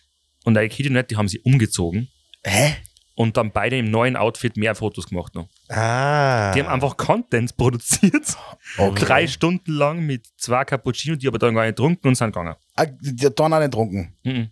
und 0.46 0.56
der 0.56 0.68
Kid 0.68 0.92
nicht, 0.92 1.12
die 1.12 1.16
haben 1.16 1.28
sie 1.28 1.40
umgezogen 1.42 2.10
Hä? 2.44 2.74
und 3.14 3.38
dann 3.38 3.52
beide 3.52 3.78
im 3.78 3.92
neuen 3.92 4.16
Outfit 4.16 4.58
mehr 4.58 4.74
Fotos 4.74 5.10
gemacht 5.10 5.36
noch. 5.36 5.48
Ah. 5.70 6.52
Die 6.54 6.62
haben 6.62 6.70
einfach 6.70 6.98
Content 6.98 7.56
produziert. 7.56 8.36
Okay. 8.78 9.04
Drei 9.04 9.28
Stunden 9.28 9.72
lang 9.72 10.02
mit 10.06 10.28
zwei 10.38 10.64
Cappuccino, 10.64 11.16
die 11.16 11.28
aber 11.28 11.40
dann 11.40 11.56
gar 11.56 11.64
nicht 11.64 11.76
getrunken 11.76 12.10
und 12.10 12.16
sind 12.16 12.28
gegangen. 12.28 12.54
Ah, 12.76 12.86
die 12.86 13.26
hat 13.26 13.40
dann 13.40 13.52
auch 13.52 13.58
nicht 13.58 13.72
getrunken. 13.72 14.14
Mhm. 14.24 14.50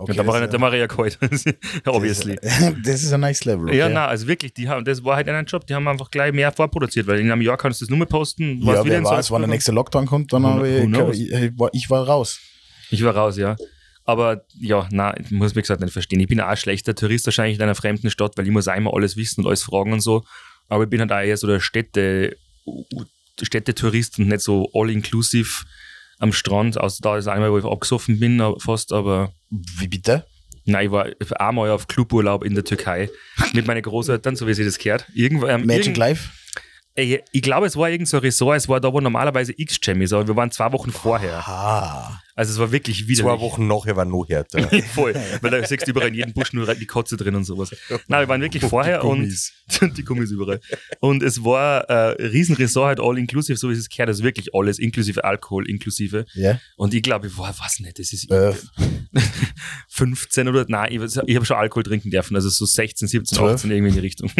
Okay, 0.00 0.14
ja, 0.14 0.22
da, 0.46 0.60
war 0.60 0.74
ja 0.74 0.86
kalt. 0.86 1.18
Obviously. 1.86 2.38
Das 2.82 3.02
ist 3.02 3.12
ein 3.12 3.20
nice 3.20 3.44
Level. 3.44 3.66
Okay. 3.66 3.76
Ja, 3.76 3.90
nein, 3.90 4.08
also 4.08 4.26
wirklich, 4.26 4.54
die 4.54 4.66
haben, 4.66 4.82
das 4.82 5.04
war 5.04 5.16
halt 5.16 5.28
ein 5.28 5.44
Job, 5.44 5.66
die 5.66 5.74
haben 5.74 5.86
einfach 5.86 6.10
gleich 6.10 6.32
mehr 6.32 6.50
vorproduziert, 6.52 7.06
weil 7.06 7.20
in 7.20 7.30
einem 7.30 7.42
Jahr 7.42 7.58
kannst 7.58 7.82
du 7.82 7.84
das 7.84 7.90
nur 7.90 7.98
mehr 7.98 8.06
posten. 8.06 8.60
was 8.64 8.76
Ja, 8.76 8.84
wer 8.86 9.04
weiß, 9.04 9.30
wann 9.30 9.42
der 9.42 9.50
nächste 9.50 9.72
Lockdown 9.72 10.06
kommt, 10.06 10.32
dann 10.32 10.46
habe 10.46 10.66
ich, 11.12 11.30
ich, 11.30 11.52
ich, 11.72 11.90
war, 11.90 12.08
raus. 12.08 12.40
Ich 12.90 13.04
war 13.04 13.14
raus, 13.14 13.36
ja. 13.36 13.56
Aber 14.06 14.42
ja, 14.58 14.88
na, 14.90 15.14
ich 15.18 15.30
muss 15.30 15.54
mich 15.54 15.64
gesagt 15.64 15.82
nicht 15.82 15.92
verstehen. 15.92 16.20
Ich 16.20 16.28
bin 16.28 16.40
auch 16.40 16.46
ein 16.46 16.56
schlechter 16.56 16.94
Tourist 16.94 17.26
wahrscheinlich 17.26 17.58
in 17.58 17.62
einer 17.62 17.74
fremden 17.74 18.10
Stadt, 18.10 18.38
weil 18.38 18.46
ich 18.46 18.52
muss 18.52 18.68
immer 18.68 18.94
alles 18.94 19.18
wissen 19.18 19.42
und 19.42 19.48
alles 19.48 19.62
fragen 19.62 19.92
und 19.92 20.00
so. 20.00 20.24
Aber 20.70 20.84
ich 20.84 20.90
bin 20.90 21.00
halt 21.00 21.12
auch 21.12 21.20
eher 21.20 21.36
so 21.36 21.46
der 21.46 21.60
Städte, 21.60 22.36
Städtetourist 23.42 24.18
und 24.18 24.28
nicht 24.28 24.40
so 24.40 24.70
all-inclusive 24.74 25.64
am 26.18 26.32
Strand. 26.32 26.78
Außer 26.78 27.00
da 27.02 27.16
ist 27.18 27.26
einmal, 27.28 27.52
wo 27.52 27.58
ich 27.58 27.64
abgesoffen 27.64 28.18
bin, 28.20 28.40
aber- 28.40 28.58
fast, 28.60 28.92
aber 28.92 29.32
Wie 29.50 29.88
bitte? 29.88 30.24
nein, 30.66 30.86
ich 30.86 30.90
war 30.92 31.06
einmal 31.40 31.70
auf 31.70 31.88
Cluburlaub 31.88 32.44
in 32.44 32.54
der 32.54 32.64
Türkei 32.64 33.10
mit 33.52 33.66
meinen 33.66 33.82
Großeltern, 33.82 34.36
so 34.36 34.46
wie 34.46 34.54
sie 34.54 34.64
das 34.64 34.78
gehört. 34.78 35.06
Irgendwo, 35.14 35.46
ähm, 35.46 35.66
Magic 35.66 35.96
Life? 35.96 36.30
Ey, 36.94 37.22
ich 37.32 37.42
glaube, 37.42 37.66
es 37.66 37.76
war 37.76 37.88
irgend 37.88 38.08
so 38.08 38.18
ein 38.18 38.22
Resort, 38.22 38.56
es 38.58 38.68
war 38.68 38.80
da, 38.80 38.92
wo 38.92 39.00
normalerweise 39.00 39.54
X-Jam 39.56 40.02
ist, 40.02 40.12
aber 40.12 40.26
wir 40.28 40.36
waren 40.36 40.50
zwei 40.50 40.70
Wochen 40.72 40.90
vorher. 40.92 41.38
Ah. 41.48 42.20
Also 42.40 42.54
es 42.54 42.58
war 42.58 42.72
wirklich 42.72 43.06
wieder. 43.06 43.24
Zwei 43.24 43.38
Wochen 43.38 43.66
nachher 43.66 43.96
war 43.96 44.06
noch 44.06 44.26
härter. 44.26 44.66
Voll, 44.94 45.12
weil 45.42 45.50
da 45.50 45.62
siehst 45.62 45.86
du 45.86 45.90
überall 45.90 46.08
in 46.08 46.14
jedem 46.14 46.32
Busch 46.32 46.54
nur 46.54 46.74
die 46.74 46.86
Kotze 46.86 47.18
drin 47.18 47.34
und 47.34 47.44
sowas. 47.44 47.70
Nein, 48.08 48.22
wir 48.22 48.28
waren 48.28 48.40
wirklich 48.40 48.64
vorher 48.64 49.04
und 49.04 49.18
Gummis. 49.18 49.52
die 49.98 50.02
Gummis 50.02 50.30
überall. 50.30 50.58
Und 51.00 51.22
es 51.22 51.44
war 51.44 51.82
äh, 51.90 52.28
Riesenresort, 52.28 52.86
halt 52.86 53.00
all 53.00 53.18
inclusive, 53.18 53.58
so 53.58 53.68
wie 53.68 53.74
es 53.74 53.90
gehört, 53.90 54.08
also 54.08 54.24
wirklich 54.24 54.54
alles, 54.54 54.78
inklusive 54.78 55.22
Alkohol, 55.22 55.68
inklusive. 55.68 56.24
Ja. 56.32 56.58
Und 56.76 56.94
ich 56.94 57.02
glaube, 57.02 57.26
ich 57.26 57.36
war, 57.36 57.54
was 57.58 57.78
nicht, 57.78 57.98
das 57.98 58.10
ist 58.10 58.30
Äh, 58.30 58.54
15 59.88 60.48
oder, 60.48 60.64
nein, 60.66 60.92
ich, 60.92 61.16
ich 61.26 61.36
habe 61.36 61.44
schon 61.44 61.58
Alkohol 61.58 61.82
trinken 61.82 62.10
dürfen, 62.10 62.36
also 62.36 62.48
so 62.48 62.64
16, 62.64 63.06
17, 63.06 63.36
12. 63.36 63.54
18 63.56 63.70
irgendwie 63.70 63.88
in 63.88 63.94
die 63.96 64.00
Richtung. 64.00 64.30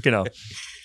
genau. 0.00 0.24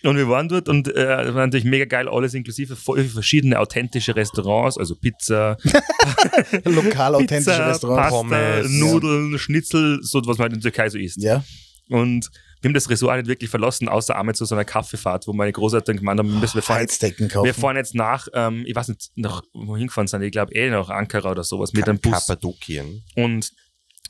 Und 0.03 0.17
wir 0.17 0.27
waren 0.29 0.47
dort 0.47 0.69
und 0.69 0.87
äh, 0.87 1.23
es 1.23 1.33
war 1.33 1.45
natürlich 1.45 1.65
mega 1.65 1.85
geil, 1.85 2.07
alles 2.07 2.33
inklusive, 2.33 2.75
voll 2.75 3.03
verschiedene 3.05 3.59
authentische 3.59 4.15
Restaurants, 4.15 4.77
also 4.77 4.95
Pizza, 4.95 5.57
lokal 6.65 7.15
authentische 7.15 7.51
Pizza, 7.51 7.67
Restaurants. 7.69 8.01
Pasta, 8.11 8.17
Pommes, 8.17 8.69
Nudeln, 8.71 9.39
Schnitzel, 9.39 9.99
so 10.01 10.19
was 10.25 10.37
man 10.37 10.45
halt 10.45 10.53
in 10.53 10.59
der 10.61 10.71
Türkei 10.71 10.89
so 10.89 10.97
isst. 10.97 11.21
Ja. 11.21 11.43
Und 11.89 12.29
wir 12.61 12.69
haben 12.69 12.73
das 12.73 12.89
Resort 12.89 13.17
nicht 13.17 13.27
wirklich 13.27 13.49
verlassen, 13.49 13.87
außer 13.87 14.17
einmal 14.17 14.33
zu 14.35 14.43
so 14.45 14.55
einer 14.55 14.65
Kaffeefahrt, 14.65 15.27
wo 15.27 15.33
meine 15.33 15.51
Großeltern 15.51 15.97
gemeint 15.97 16.19
haben, 16.19 16.29
wir 16.31 16.39
müssen- 16.39 16.55
wir 16.55 16.61
fahren 16.63 16.81
jetzt, 16.81 16.93
Heizdecken 17.03 17.27
kaufen. 17.29 17.45
wir 17.45 17.53
fahren 17.53 17.75
jetzt 17.77 17.93
nach, 17.95 18.27
ähm, 18.33 18.63
ich 18.65 18.75
weiß 18.75 18.87
nicht, 18.89 19.11
nach 19.15 19.41
wohin 19.53 19.87
gefahren 19.87 20.07
sind, 20.07 20.23
ich 20.23 20.31
glaube 20.31 20.53
eh 20.53 20.69
nach 20.69 20.89
Ankara 20.89 21.31
oder 21.31 21.43
sowas 21.43 21.71
mit 21.73 21.87
einem 21.87 21.99
Bus. 21.99 22.11
Kappadokien. 22.13 23.03
Und 23.15 23.51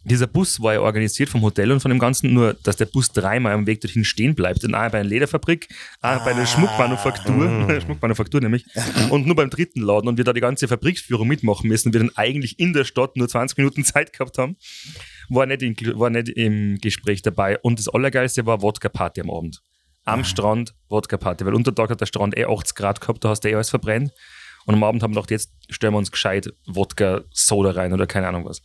dieser 0.07 0.27
Bus 0.27 0.61
war 0.61 0.73
ja 0.73 0.81
organisiert 0.81 1.29
vom 1.29 1.41
Hotel 1.41 1.71
und 1.71 1.81
von 1.81 1.89
dem 1.89 1.99
Ganzen, 1.99 2.33
nur 2.33 2.53
dass 2.63 2.77
der 2.77 2.85
Bus 2.85 3.11
dreimal 3.11 3.53
am 3.53 3.67
Weg 3.67 3.81
dorthin 3.81 4.05
stehen 4.05 4.35
bleibt. 4.35 4.63
Und 4.63 4.73
einmal 4.73 4.89
bei 4.89 4.99
einer 4.99 5.09
Lederfabrik, 5.09 5.67
einmal 6.01 6.25
bei 6.25 6.31
einer 6.31 6.47
Schmuckmanufaktur, 6.47 7.81
Schmuckmanufaktur 7.81 8.41
nämlich, 8.41 8.65
und 9.09 9.25
nur 9.25 9.35
beim 9.35 9.49
dritten 9.49 9.81
Laden. 9.81 10.07
Und 10.07 10.17
wir 10.17 10.23
da 10.23 10.33
die 10.33 10.41
ganze 10.41 10.67
Fabriksführung 10.67 11.27
mitmachen 11.27 11.67
müssen, 11.67 11.93
wir 11.93 11.99
dann 11.99 12.11
eigentlich 12.15 12.57
in 12.57 12.73
der 12.73 12.85
Stadt 12.85 13.17
nur 13.17 13.27
20 13.27 13.57
Minuten 13.57 13.83
Zeit 13.85 14.13
gehabt 14.13 14.37
haben, 14.37 14.55
war 15.29 15.45
nicht, 15.45 15.61
in, 15.61 15.75
war 15.99 16.09
nicht 16.09 16.29
im 16.29 16.77
Gespräch 16.77 17.21
dabei. 17.21 17.59
Und 17.59 17.79
das 17.79 17.89
Allergeilste 17.89 18.45
war 18.45 18.61
Wodka-Party 18.61 19.21
am 19.21 19.29
Abend. 19.29 19.61
Am 20.05 20.23
Strand 20.23 20.73
Wodka-Party, 20.87 21.45
weil 21.45 21.53
unter 21.53 21.75
Tag 21.75 21.89
hat 21.89 21.99
der 21.99 22.05
Strand 22.05 22.37
eh 22.37 22.45
80 22.45 22.75
Grad 22.75 23.01
gehabt, 23.01 23.25
da 23.25 23.29
hast 23.29 23.41
du 23.41 23.49
eh 23.49 23.55
alles 23.55 23.69
verbrennt. 23.69 24.13
Und 24.65 24.75
am 24.75 24.83
Abend 24.83 25.03
haben 25.03 25.11
wir 25.11 25.15
gedacht, 25.15 25.31
jetzt 25.31 25.51
stellen 25.69 25.93
wir 25.93 25.97
uns 25.97 26.11
gescheit 26.11 26.49
Wodka-Soda 26.65 27.71
rein 27.71 27.91
oder 27.91 28.07
keine 28.07 28.27
Ahnung 28.29 28.45
was. 28.45 28.61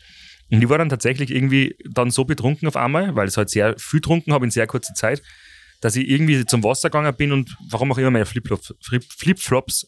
Und 0.52 0.62
ich 0.62 0.68
war 0.68 0.78
dann 0.78 0.90
tatsächlich 0.90 1.30
irgendwie 1.30 1.74
dann 1.88 2.10
so 2.10 2.24
betrunken 2.24 2.68
auf 2.68 2.76
einmal, 2.76 3.16
weil 3.16 3.26
ich 3.26 3.36
halt 3.36 3.48
sehr 3.48 3.74
viel 3.78 4.00
getrunken 4.00 4.34
habe 4.34 4.44
in 4.44 4.50
sehr 4.50 4.66
kurzer 4.66 4.92
Zeit, 4.92 5.22
dass 5.80 5.96
ich 5.96 6.08
irgendwie 6.08 6.44
zum 6.44 6.62
Wasser 6.62 6.90
gegangen 6.90 7.14
bin 7.16 7.32
und 7.32 7.56
warum 7.70 7.90
auch 7.90 7.98
immer 7.98 8.10
meine 8.10 8.26
Flipflops, 8.26 8.74
Flip- 8.80 9.40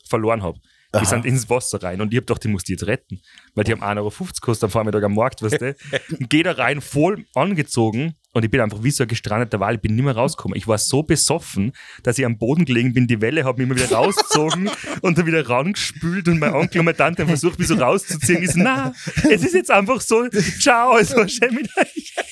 verloren 0.08 0.42
habe. 0.42 0.58
Die 0.94 0.98
Aha. 0.98 1.04
sind 1.06 1.26
ins 1.26 1.50
Wasser 1.50 1.82
rein 1.82 2.00
und 2.00 2.12
ich 2.12 2.18
hab 2.18 2.26
gedacht, 2.26 2.44
die 2.44 2.48
muss 2.48 2.62
die 2.62 2.72
jetzt 2.72 2.86
retten, 2.86 3.20
weil 3.54 3.64
die 3.64 3.72
haben 3.72 3.82
1,50 3.82 3.96
Euro 3.98 4.10
gekostet 4.10 4.64
am 4.64 4.70
Vormittag 4.70 5.02
am 5.02 5.14
Markt, 5.14 5.42
weißt 5.42 5.60
du. 5.60 5.76
Geh 6.28 6.44
da 6.44 6.52
rein, 6.52 6.80
voll 6.80 7.24
angezogen 7.34 8.14
und 8.34 8.44
ich 8.44 8.50
bin 8.50 8.60
einfach 8.60 8.82
wie 8.82 8.90
so 8.90 9.04
ein 9.04 9.08
gestrandeter 9.08 9.60
Wal, 9.60 9.76
ich 9.76 9.80
bin 9.80 9.94
nicht 9.94 10.04
mehr 10.04 10.16
rausgekommen. 10.16 10.58
Ich 10.58 10.66
war 10.66 10.76
so 10.76 11.04
besoffen, 11.04 11.72
dass 12.02 12.18
ich 12.18 12.26
am 12.26 12.36
Boden 12.36 12.64
gelegen 12.64 12.92
bin, 12.92 13.06
die 13.06 13.20
Welle 13.20 13.44
hat 13.44 13.58
mich 13.58 13.66
immer 13.66 13.76
wieder 13.76 13.92
rausgezogen 13.92 14.68
und 15.02 15.16
dann 15.16 15.26
wieder 15.26 15.48
rangespült 15.48 16.26
und 16.26 16.40
mein 16.40 16.52
Onkel 16.52 16.80
und 16.80 16.86
meine 16.86 16.96
Tante 16.96 17.22
haben 17.22 17.28
versucht, 17.28 17.60
mich 17.60 17.68
so 17.68 17.74
rauszuziehen. 17.74 18.42
Ich 18.42 18.50
so, 18.50 18.58
na, 18.60 18.92
es 19.30 19.44
ist 19.44 19.54
jetzt 19.54 19.70
einfach 19.70 20.00
so, 20.00 20.28
ciao, 20.28 20.98
es 20.98 21.14
war 21.14 21.28
schön 21.28 21.54
mit 21.54 21.68
euch. 21.78 22.14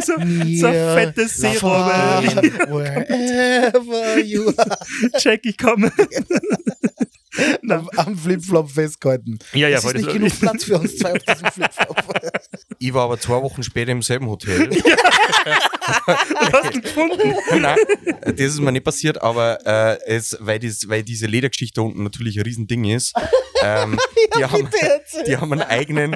So, 0.00 0.12
so 0.14 0.66
ein 0.66 1.14
fettes 1.14 1.36
Seerobbe. 1.38 2.52
Wherever 2.68 4.18
you 4.18 4.52
are. 4.56 4.78
Check, 5.18 5.44
ich 5.44 5.56
komme. 5.56 5.90
Am, 7.68 7.88
am 7.96 8.16
Flipflop 8.16 8.70
festgehalten. 8.70 9.38
Ja, 9.52 9.68
ja, 9.68 9.78
es 9.78 9.84
ist 9.84 9.94
nicht 9.94 10.12
genug 10.12 10.40
Platz 10.40 10.64
für 10.64 10.78
uns 10.78 10.96
zwei 10.98 11.12
auf 11.12 11.22
diesem 11.22 11.50
Flipflop. 11.50 11.96
Ich 12.78 12.94
war 12.94 13.04
aber 13.04 13.20
zwei 13.20 13.42
Wochen 13.42 13.62
später 13.62 13.92
im 13.92 14.02
selben 14.02 14.28
Hotel. 14.28 14.68
hast 16.52 16.74
du 16.74 16.80
gefunden. 16.80 17.34
Nein, 17.60 17.78
das 18.24 18.40
ist 18.40 18.60
mir 18.60 18.72
nicht 18.72 18.84
passiert, 18.84 19.20
aber 19.20 19.58
äh, 19.66 19.98
es, 20.06 20.36
weil, 20.40 20.58
das, 20.58 20.88
weil 20.88 21.02
diese 21.02 21.26
Ledergeschichte 21.26 21.82
unten 21.82 22.02
natürlich 22.02 22.36
ein 22.38 22.42
Riesending 22.42 22.84
ist, 22.84 23.14
ähm, 23.62 23.98
die, 24.36 24.44
haben, 24.44 24.68
die 25.26 25.36
haben 25.36 25.52
einen 25.52 25.62
eigenen, 25.62 26.14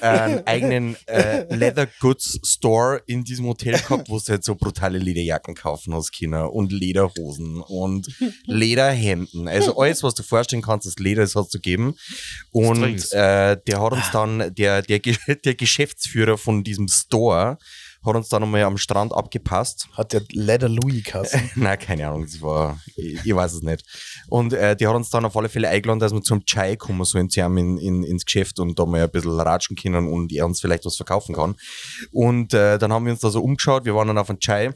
äh, 0.00 0.06
einen 0.06 0.46
eigenen 0.46 0.96
äh, 1.06 1.54
Leather 1.54 1.86
Goods 2.00 2.40
Store 2.44 3.02
in 3.06 3.24
diesem 3.24 3.46
Hotel 3.46 3.74
gehabt, 3.74 4.08
wo 4.08 4.18
du 4.18 4.24
halt 4.28 4.44
so 4.44 4.54
brutale 4.54 4.98
Lederjacken 4.98 5.54
kaufen 5.54 5.94
hast, 5.94 6.12
Kinder, 6.12 6.52
und 6.52 6.72
Lederhosen 6.72 7.60
und 7.60 8.08
Lederhemden. 8.46 9.48
Also 9.48 9.76
alles, 9.76 10.02
was 10.02 10.14
du 10.14 10.22
vorstellen 10.50 10.62
kannst, 10.62 10.86
das 10.86 10.96
Leder, 10.96 11.22
das 11.22 11.34
hat's 11.34 11.50
zu 11.50 11.60
geben. 11.60 11.94
Und 12.50 13.12
äh, 13.12 13.56
der 13.66 13.80
hat 13.80 13.92
uns 13.92 14.10
dann, 14.12 14.54
der, 14.54 14.82
der, 14.82 14.98
der 15.44 15.54
Geschäftsführer 15.54 16.38
von 16.38 16.64
diesem 16.64 16.88
Store, 16.88 17.58
hat 18.02 18.16
uns 18.16 18.30
dann 18.30 18.42
einmal 18.42 18.62
am 18.62 18.78
Strand 18.78 19.12
abgepasst. 19.12 19.86
Hat 19.92 20.14
der 20.14 20.22
Leather 20.32 20.70
Louis 20.70 21.04
Kassen. 21.04 21.50
Nein, 21.54 21.78
keine 21.78 22.08
Ahnung, 22.08 22.24
das 22.24 22.40
war, 22.40 22.80
ich, 22.96 23.24
ich 23.24 23.34
weiß 23.34 23.52
es 23.52 23.62
nicht. 23.62 23.84
Und 24.28 24.54
äh, 24.54 24.74
die 24.74 24.86
hat 24.86 24.94
uns 24.94 25.10
dann 25.10 25.26
auf 25.26 25.36
alle 25.36 25.50
Fälle 25.50 25.68
eingeladen, 25.68 26.00
dass 26.00 26.12
wir 26.12 26.22
zum 26.22 26.44
Chai 26.46 26.76
kommen 26.76 27.04
sollen, 27.04 27.28
in, 27.28 27.76
in, 27.78 28.02
ins 28.02 28.24
Geschäft 28.24 28.58
und 28.58 28.78
da 28.78 28.86
mal 28.86 29.02
ein 29.02 29.10
bisschen 29.10 29.38
ratschen 29.38 29.76
können 29.76 30.08
und 30.08 30.32
er 30.32 30.46
uns 30.46 30.60
vielleicht 30.60 30.86
was 30.86 30.96
verkaufen 30.96 31.34
kann. 31.34 31.56
Und 32.10 32.54
äh, 32.54 32.78
dann 32.78 32.92
haben 32.92 33.04
wir 33.04 33.12
uns 33.12 33.20
da 33.20 33.28
so 33.28 33.42
umgeschaut, 33.42 33.84
wir 33.84 33.94
waren 33.94 34.08
dann 34.08 34.18
auf 34.18 34.30
einen 34.30 34.40
Chai 34.40 34.74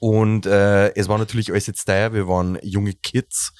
und 0.00 0.44
äh, 0.44 0.92
es 0.96 1.08
war 1.08 1.16
natürlich 1.16 1.50
alles 1.50 1.66
jetzt 1.66 1.84
teuer, 1.84 2.12
wir 2.12 2.28
waren 2.28 2.58
junge 2.62 2.92
Kids 2.92 3.52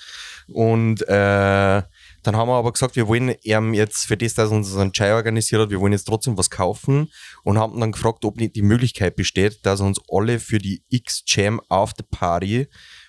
und 0.49 1.03
äh, 1.09 1.83
dann 2.25 2.37
haben 2.37 2.49
wir 2.49 2.55
aber 2.55 2.73
gesagt, 2.73 2.97
wir 2.97 3.07
wollen 3.07 3.35
ihm 3.43 3.75
jetzt 3.75 4.07
für 4.07 4.17
das, 4.17 4.35
dass 4.35 4.51
er 4.51 4.57
uns 4.57 4.77
einen 4.77 4.93
Chai 4.93 5.15
organisiert 5.15 5.61
hat, 5.61 5.71
wir 5.71 5.81
wollen 5.81 5.93
jetzt 5.93 6.05
trotzdem 6.05 6.39
was 6.39 6.51
kaufen 6.51 7.11
und 7.43 7.59
haben 7.59 7.79
dann 7.81 7.93
gefragt, 7.93 8.25
ob 8.25 8.37
nicht 8.37 8.57
die 8.57 8.63
Möglichkeit 8.63 9.17
besteht, 9.17 9.65
dass 9.65 9.81
er 9.81 9.87
uns 9.87 10.01
alle 10.11 10.41
für 10.41 10.59
die 10.59 10.83
X-Jam 10.89 11.61
After 11.69 12.05
Party 12.11 12.67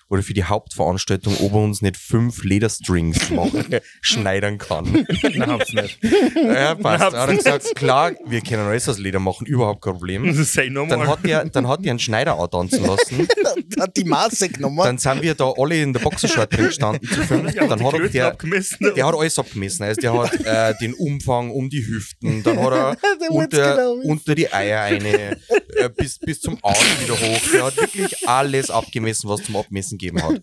oder 0.08 0.22
für 0.22 0.34
die 0.34 0.44
Hauptveranstaltung, 0.44 1.36
ob 1.40 1.52
er 1.52 1.58
uns 1.58 1.82
nicht 1.82 1.96
fünf 1.96 2.44
Lederstrings 2.44 3.30
machen, 3.30 3.64
schneidern 4.00 4.58
kann. 4.58 5.06
Nein, 5.22 5.50
hab's 5.50 5.72
nicht. 5.72 5.98
Ja, 6.34 6.74
passt. 6.74 7.02
Dann 7.12 7.20
hat 7.20 7.28
er 7.28 7.36
gesagt, 7.36 7.74
klar, 7.74 8.12
wir 8.26 8.40
können 8.40 8.66
alles 8.66 8.88
aus 8.88 8.98
Leder 8.98 9.18
machen, 9.18 9.46
überhaupt 9.46 9.82
kein 9.82 9.94
Problem. 9.94 10.32
Say 10.44 10.70
no 10.70 10.86
Dann 10.86 11.00
more. 11.00 11.08
hat 11.10 11.24
er, 11.24 11.44
dann 11.46 11.66
hat 11.66 11.84
er 11.84 11.90
einen 11.90 11.98
Schneider 11.98 12.38
auch 12.38 12.46
tanzen 12.48 12.84
lassen. 12.84 13.26
Hat 13.80 13.96
die 13.96 14.04
Maße 14.04 14.48
genommen. 14.48 14.78
Dann 14.78 14.98
sind 14.98 15.22
wir 15.22 15.34
da 15.34 15.52
alle 15.56 15.80
in 15.82 15.92
der 15.92 16.00
Boxershort 16.00 16.52
drin 16.54 16.66
gestanden 16.66 17.06
zu 17.08 17.22
fünf. 17.22 17.54
Ja, 17.54 17.66
Dann 17.66 17.82
hat 17.84 17.94
er, 17.94 18.08
der, 18.08 18.26
abgemessen. 18.28 18.92
der 18.94 19.06
hat 19.06 19.14
alles 19.14 19.38
abgemessen. 19.38 19.82
Also 19.84 20.00
der 20.00 20.12
hat 20.14 20.34
äh, 20.44 20.74
den 20.80 20.94
Umfang 20.94 21.50
um 21.50 21.68
die 21.68 21.86
Hüften, 21.86 22.42
dann 22.42 22.58
hat 22.62 22.72
er 22.72 23.30
unter, 23.30 23.76
genau 23.76 23.92
unter 24.02 24.34
die 24.34 24.52
Eier 24.52 24.82
eine, 24.82 25.32
äh, 25.32 25.88
bis, 25.96 26.18
bis 26.18 26.40
zum 26.40 26.58
Arsch 26.62 27.00
wieder 27.02 27.14
hoch. 27.14 27.40
Der 27.52 27.64
hat 27.64 27.76
wirklich 27.76 28.28
alles 28.28 28.70
abgemessen, 28.70 29.28
was 29.28 29.42
zum 29.42 29.56
Abmessen 29.56 29.95
gegeben 29.98 30.22
hat. 30.22 30.40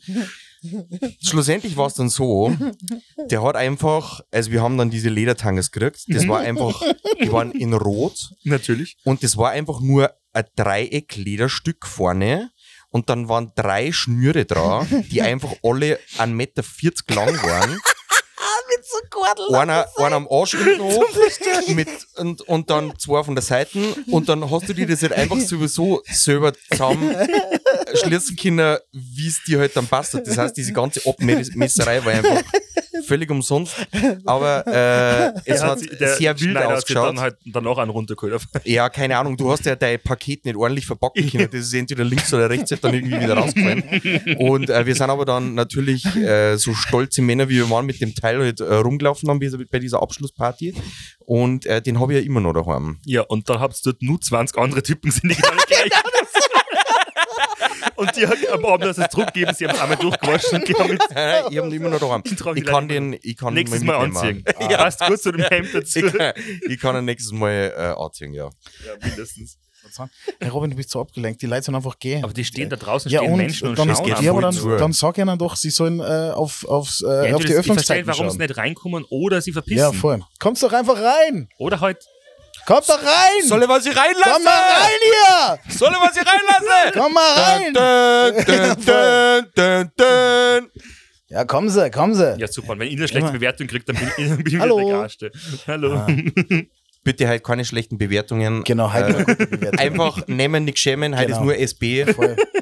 Schlussendlich 1.22 1.76
war 1.76 1.88
es 1.88 1.96
dann 1.96 2.10
so, 2.10 2.56
der 3.30 3.44
hat 3.44 3.56
einfach, 3.56 4.22
also 4.32 4.52
wir 4.52 4.62
haben 4.62 4.78
dann 4.78 4.90
diese 4.90 5.10
Ledertanges 5.10 5.72
gekriegt, 5.72 6.06
das 6.08 6.28
war 6.28 6.40
einfach, 6.40 6.82
die 7.22 7.32
waren 7.32 7.52
in 7.52 7.74
Rot 7.74 8.32
Natürlich. 8.44 8.98
und 9.04 9.24
das 9.24 9.36
war 9.38 9.52
einfach 9.52 9.82
nur 9.82 10.14
ein 10.32 10.46
Dreieck-Lederstück 10.56 11.86
vorne 11.86 12.52
und 12.90 13.10
dann 13.10 13.28
waren 13.28 13.52
drei 13.56 13.92
Schnüre 13.92 14.46
dran, 14.46 14.88
die 15.12 15.22
einfach 15.22 15.54
alle 15.64 16.00
1,40 16.18 16.28
Meter 16.28 16.64
lang 17.14 17.36
waren. 17.44 17.80
Mit 18.70 18.86
so 18.86 18.98
Gordel. 19.10 19.56
Einer, 19.56 19.88
einer 19.98 20.16
am 20.16 20.28
Arsch 20.30 20.56
hinten 20.58 21.76
mit, 21.76 21.88
und, 22.18 22.42
und 22.42 22.70
dann 22.70 22.94
zwei 22.98 23.24
von 23.24 23.36
der 23.36 23.44
Seite 23.44 23.80
und 24.12 24.30
dann 24.30 24.50
hast 24.50 24.70
du 24.70 24.74
dir 24.74 24.88
das 24.88 25.02
halt 25.02 25.14
einfach 25.14 25.40
sowieso 25.40 26.02
selber 26.06 26.54
zusammen 26.54 27.16
schließen 27.96 28.36
können, 28.36 28.78
wie 28.92 29.28
es 29.28 29.44
dir 29.44 29.60
halt 29.60 29.76
dann 29.76 29.88
passt. 29.88 30.14
Das 30.14 30.38
heißt, 30.38 30.56
diese 30.56 30.74
ganze 30.74 31.02
Abmesserei 31.08 32.04
war 32.04 32.14
einfach 32.14 32.44
völlig 33.04 33.30
umsonst, 33.30 33.76
aber 34.26 34.66
äh, 34.68 35.40
es 35.46 35.60
Der 35.60 35.70
hat 35.70 35.80
sehr 35.80 36.40
wild 36.40 36.52
Schneider 36.52 36.70
hat 36.70 36.78
ausgeschaut. 36.78 37.10
Dann 37.10 37.20
halt 37.20 37.38
danach 37.46 37.78
einen 37.78 37.92
runtergeholt. 37.92 38.42
Ja, 38.64 38.90
keine 38.90 39.18
Ahnung, 39.18 39.38
du 39.38 39.52
hast 39.52 39.66
ja 39.66 39.76
dein 39.76 40.00
Paket 40.00 40.46
nicht 40.46 40.56
ordentlich 40.56 40.86
verpacken 40.86 41.30
können. 41.30 41.50
Das 41.52 41.62
ist 41.62 41.74
entweder 41.74 42.04
links 42.04 42.34
oder 42.34 42.50
rechts 42.50 42.74
dann 42.82 42.94
irgendwie 42.94 43.20
wieder 43.20 43.36
rausgefallen. 43.36 44.38
Und 44.40 44.70
äh, 44.70 44.86
wir 44.86 44.96
sind 44.96 45.10
aber 45.10 45.26
dann 45.26 45.54
natürlich 45.54 46.06
äh, 46.16 46.58
so 46.58 46.74
stolze 46.74 47.22
Männer, 47.22 47.50
wie 47.50 47.58
wir 47.58 47.70
waren, 47.70 47.86
mit 47.86 48.02
dem 48.02 48.16
Teil 48.16 48.53
halt, 48.60 48.72
äh, 48.72 48.76
rumgelaufen 48.76 49.30
haben 49.30 49.40
bei- 49.40 49.50
bei 49.70 49.80
dieser 49.80 50.02
Abschlussparty. 50.02 50.74
Und 51.20 51.66
äh, 51.66 51.82
den 51.82 52.00
habe 52.00 52.14
ich 52.14 52.20
ja 52.20 52.26
immer 52.26 52.40
noch 52.42 52.54
daheim. 52.54 53.00
Ja, 53.06 53.22
und 53.22 53.50
dann 53.50 53.60
hab's 53.60 53.82
dort 53.82 54.02
nur 54.02 54.20
20 54.20 54.58
andere 54.58 54.84
Typen 54.84 55.12
sind 55.12 55.30
die 55.32 55.36
genau 55.36 55.52
gleich. 55.68 55.92
Und 57.96 58.16
die 58.16 58.26
haben 58.28 58.38
am 58.52 58.66
Abend 58.66 58.98
das 58.98 59.10
Druck 59.10 59.28
gegeben, 59.28 59.54
sie 59.56 59.66
haben 59.68 59.76
es 59.76 59.82
einmal 59.82 59.98
durchgewaschen 59.98 60.60
und 60.60 60.68
die 60.68 60.74
haben 60.74 60.92
jetzt 60.92 61.10
ich 61.12 61.58
habe 61.58 61.68
ihn 61.68 61.72
immer 61.74 61.90
noch 61.90 62.00
daheim. 62.00 62.22
Ich 62.26 62.32
ich 62.32 62.66
kann 62.66 62.88
den, 62.88 63.18
ich 63.22 63.38
kann 63.38 63.54
nächstes 63.54 63.82
Mal 63.84 63.96
anziehen. 63.96 64.44
Passt 64.44 65.00
gut 65.06 65.22
zu 65.22 65.32
dem 65.32 65.44
Hemd 65.46 65.70
dazu. 65.74 66.00
Ich 66.00 66.12
kann, 66.14 66.34
ich 66.68 66.80
kann 66.80 66.96
ihn 66.98 67.06
nächstes 67.06 67.32
Mal 67.32 67.74
äh, 67.76 68.02
anziehen, 68.02 68.34
ja. 68.34 68.46
Ja, 68.86 68.94
mindestens. 69.06 69.58
Hey 70.40 70.50
Robin, 70.50 70.70
du 70.70 70.76
bist 70.76 70.90
so 70.90 71.02
abgelenkt, 71.02 71.42
die 71.42 71.46
Leute 71.46 71.64
sollen 71.64 71.76
einfach 71.76 72.00
gehen. 72.00 72.24
Aber 72.24 72.34
die 72.34 72.46
stehen 72.46 72.70
da 72.70 72.76
draußen, 72.76 73.12
ja, 73.12 73.20
stehen 73.20 73.32
und 73.32 73.38
Menschen 73.38 73.68
und 73.70 73.80
dann, 73.80 73.96
schauen 73.96 74.06
geht 74.06 74.22
ja, 74.22 74.32
aber 74.32 74.42
dann, 74.42 74.56
dann 74.78 74.94
sag 74.94 75.18
ihnen 75.18 75.38
doch, 75.38 75.56
sie 75.56 75.70
sollen 75.70 76.00
äh, 76.00 76.32
auf, 76.34 76.66
aufs, 76.66 77.02
äh, 77.02 77.30
Ja, 77.30 77.36
auf 77.36 77.46
die 77.46 77.54
Öffnungszeiten 77.54 78.08
warum 78.08 78.30
sie 78.30 78.38
nicht 78.38 78.58
reinkommen 78.58 79.06
oder 79.10 79.42
sie 79.42 79.52
verpissen. 79.52 79.78
Ja, 79.78 79.92
voll. 79.92 80.22
Kommst 80.40 80.64
doch 80.64 80.74
einfach 80.74 81.00
rein! 81.00 81.50
Oder 81.58 81.80
halt, 81.80 81.98
Kommt 82.66 82.88
doch 82.88 83.02
rein! 83.02 83.46
Soll 83.46 83.62
ich 83.62 83.68
was 83.68 83.84
hier 83.84 83.96
reinlassen? 83.96 84.32
Komm 84.32 84.44
mal 84.44 84.52
rein 84.52 85.60
hier! 85.66 85.74
Soll 85.78 85.92
ich 85.92 86.00
was 86.00 86.14
hier 86.14 86.24
reinlassen? 86.26 86.94
Komm 86.94 87.14
mal 87.14 87.34
rein! 87.34 87.74
Dun, 87.74 88.46
dun, 88.46 88.86
dun, 89.56 89.92
dun, 89.92 89.92
dun. 89.98 90.72
Ja, 91.28 91.46
kommen 91.46 91.70
Sie, 91.70 91.90
kommen 91.90 92.14
Sie. 92.14 92.36
ja 92.38 92.48
super, 92.48 92.74
und 92.74 92.80
wenn 92.80 92.90
ihr 92.90 92.98
eine 92.98 93.08
schlechte. 93.08 93.32
Bewertung 93.32 93.68
kriegt, 93.68 93.90
dann 93.90 93.98
bin 93.98 94.08
ich, 94.18 94.38
bin 94.44 94.54
ich 94.54 94.60
Hallo. 94.60 94.78
wieder 94.78 94.88
der 94.88 95.00
Garste. 95.00 95.32
Hallo. 95.68 96.08
Bitte 97.04 97.28
halt 97.28 97.44
keine 97.44 97.66
schlechten 97.66 97.98
Bewertungen. 97.98 98.64
Genau, 98.64 98.92
halt 98.94 99.10
Äh, 99.10 99.16
eine 99.16 99.26
gute 99.26 99.48
Bewertung. 99.48 99.80
Einfach 99.80 100.28
nehmen, 100.28 100.64
nicht 100.66 100.80
schämen, 100.80 101.16
halt 101.16 101.28
Genau. 101.28 101.40
ist 101.40 101.44
nur 101.46 101.58
SB 101.58 102.06
Voll. 102.14 102.36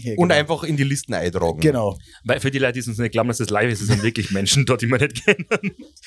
Ja, 0.00 0.12
und 0.16 0.28
genau. 0.28 0.38
einfach 0.40 0.62
in 0.62 0.76
die 0.76 0.84
Listen 0.84 1.12
eintragen. 1.12 1.58
Genau. 1.58 1.98
Weil 2.22 2.38
für 2.38 2.52
die 2.52 2.60
Leute, 2.60 2.80
die 2.80 2.88
uns 2.88 2.98
nicht 2.98 3.10
glauben, 3.10 3.28
dass 3.28 3.38
das 3.38 3.50
live 3.50 3.72
ist, 3.72 3.80
es 3.80 3.88
sind 3.88 4.04
wirklich 4.04 4.30
Menschen 4.30 4.64
dort, 4.64 4.80
die 4.80 4.86
wir 4.86 4.96
nicht 4.98 5.24
kennen. 5.24 5.44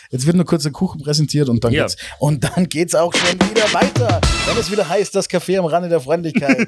Jetzt 0.10 0.26
wird 0.26 0.38
nur 0.38 0.46
kurz 0.46 0.64
der 0.64 0.72
Kuchen 0.72 1.02
präsentiert 1.04 1.50
und 1.50 1.62
dann 1.62 1.74
Ja. 1.74 1.84
geht's. 1.84 1.98
Und 2.20 2.42
dann 2.46 2.70
geht's 2.70 2.96
auch 2.96 3.14
schon 3.14 3.34
wieder 3.42 3.74
weiter. 3.74 4.22
Wenn 4.48 4.58
es 4.58 4.72
wieder 4.72 4.88
heißt, 4.88 5.14
das 5.14 5.30
Café 5.30 5.60
am 5.60 5.66
Rande 5.66 5.90
der 5.90 6.00
Freundlichkeit. 6.00 6.66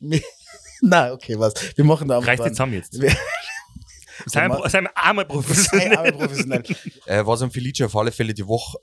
Na, 0.82 1.12
okay, 1.12 1.34
was? 1.38 1.54
Wir 1.76 1.84
machen 1.84 2.06
da 2.06 2.20
dran. 2.20 2.36
jetzt 2.38 2.48
zusammen 2.48 2.74
jetzt. 2.74 2.96
Wir- 4.26 4.30
Sei 4.32 4.48
mal- 4.48 4.68
sei 4.68 4.84
einmal 4.96 5.24
Sei 5.24 5.32
professionell. 5.32 6.12
professionell. 6.12 6.62
Äh, 7.06 7.24
was 7.26 7.42
am 7.42 7.50
Felice 7.50 7.82
auf 7.86 7.94
alle 7.96 8.10
Fälle 8.12 8.34
die 8.34 8.46
Woche 8.46 8.78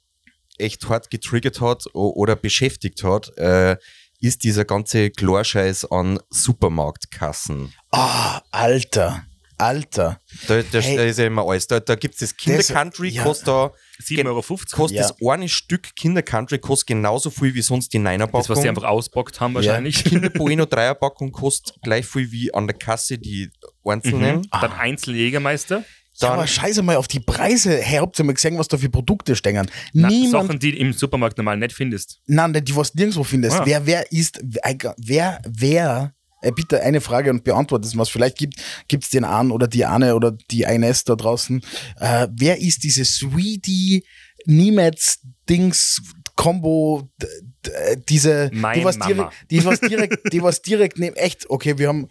echt 0.57 0.87
hart 0.87 1.09
getriggert 1.09 1.59
hat 1.61 1.83
oder 1.93 2.35
beschäftigt 2.35 3.03
hat, 3.03 3.35
äh, 3.37 3.75
ist 4.21 4.43
dieser 4.43 4.63
ganze 4.65 5.09
Klarscheiß 5.09 5.85
an 5.91 6.19
Supermarktkassen. 6.29 7.73
Ah, 7.91 8.41
Alter. 8.51 9.25
Alter. 9.57 10.19
Da, 10.47 10.61
da, 10.63 10.79
Hey. 10.79 11.09
ist 11.09 11.19
ja 11.19 11.27
immer 11.27 11.47
alles. 11.47 11.67
Da, 11.67 11.79
da 11.79 11.95
gibt 11.95 12.15
es 12.15 12.19
das 12.21 12.35
Kinder 12.35 12.57
Das- 12.57 12.67
Country, 12.69 13.09
ja. 13.09 13.23
kostet 13.23 13.47
da 13.47 13.71
7,50 14.01 14.73
Euro. 14.73 14.81
kostet 14.81 14.97
Ja. 14.99 15.07
das 15.07 15.15
eine 15.29 15.47
Stück 15.47 15.95
Kinder 15.95 16.21
Country 16.23 16.57
kostet 16.59 16.87
genauso 16.87 17.29
viel 17.29 17.53
wie 17.53 17.61
sonst 17.61 17.93
die 17.93 17.97
Das, 17.97 18.03
Neinerpackung. 18.03 18.49
was 18.49 18.61
sie 18.61 18.67
einfach 18.69 18.83
ausbockt 18.83 19.39
haben 19.39 19.53
wahrscheinlich. 19.53 20.03
Kinder 20.03 20.29
Bueno 20.33 20.65
Dreierpackung 20.65 21.31
kostet 21.31 21.81
gleich 21.83 22.05
viel 22.05 22.31
wie 22.31 22.53
an 22.53 22.67
der 22.67 22.75
Kasse 22.77 23.17
die 23.19 23.51
einzelnen. 23.85 24.37
Mhm. 24.37 24.47
Dann 24.61 24.71
Einzeljägermeister. 24.73 25.77
Ja, 25.79 26.27
Dann- 26.27 26.31
aber 26.37 26.47
scheiße 26.47 26.83
mal 26.83 26.95
auf 26.95 27.07
die 27.07 27.19
Preise. 27.19 27.77
Hey, 27.81 27.97
habt 27.99 28.19
ihr 28.19 28.25
mal 28.25 28.33
gesehen, 28.33 28.57
was 28.59 28.67
da 28.67 28.77
für 28.77 28.89
Produkte 28.89 29.35
stehen? 29.35 29.67
Na, 29.93 30.07
Niemand, 30.09 30.31
Sachen, 30.47 30.59
die 30.59 30.71
du 30.71 30.77
im 30.77 30.93
Supermarkt 30.93 31.37
normal 31.37 31.57
nicht 31.57 31.73
findest. 31.73 32.19
nein, 32.27 32.53
die 32.53 32.75
was 32.75 32.91
du 32.91 32.99
nirgendwo 32.99 33.23
findest. 33.23 33.57
Ah. 33.57 33.63
Wer, 33.65 33.85
wer 33.87 34.11
ist, 34.11 34.39
wer, 34.43 35.41
wer, 35.47 36.13
äh, 36.41 36.51
bitte 36.51 36.81
eine 36.83 37.01
Frage 37.01 37.31
und 37.31 37.43
beantwortet 37.43 37.87
es 37.87 37.95
mal. 37.95 38.05
Vielleicht 38.05 38.37
gibt 38.37 39.03
es 39.03 39.09
den 39.09 39.23
einen 39.23 39.49
oder 39.51 39.67
die 39.67 39.85
eine 39.85 40.13
oder 40.15 40.37
die 40.51 40.65
eines 40.67 41.03
da 41.03 41.15
draußen. 41.15 41.61
Äh, 41.99 42.27
wer 42.31 42.59
ist 42.61 42.83
diese 42.83 43.05
Sweetie 43.05 44.03
Niemets 44.45 45.19
Dings 45.49 46.01
Combo, 46.35 47.09
d- 47.21 47.69
diese, 48.09 48.49
Mein 48.53 48.79
die 48.79 48.85
was 48.85 48.97
Mama. 48.97 49.13
direkt, 49.13 49.33
die 49.51 49.63
was 49.65 49.79
direkt, 49.79 50.33
die 50.33 50.41
was 50.43 50.61
direkt 50.61 50.99
neben, 50.99 51.15
echt, 51.15 51.49
okay, 51.49 51.77
wir 51.77 51.87
haben, 51.87 52.07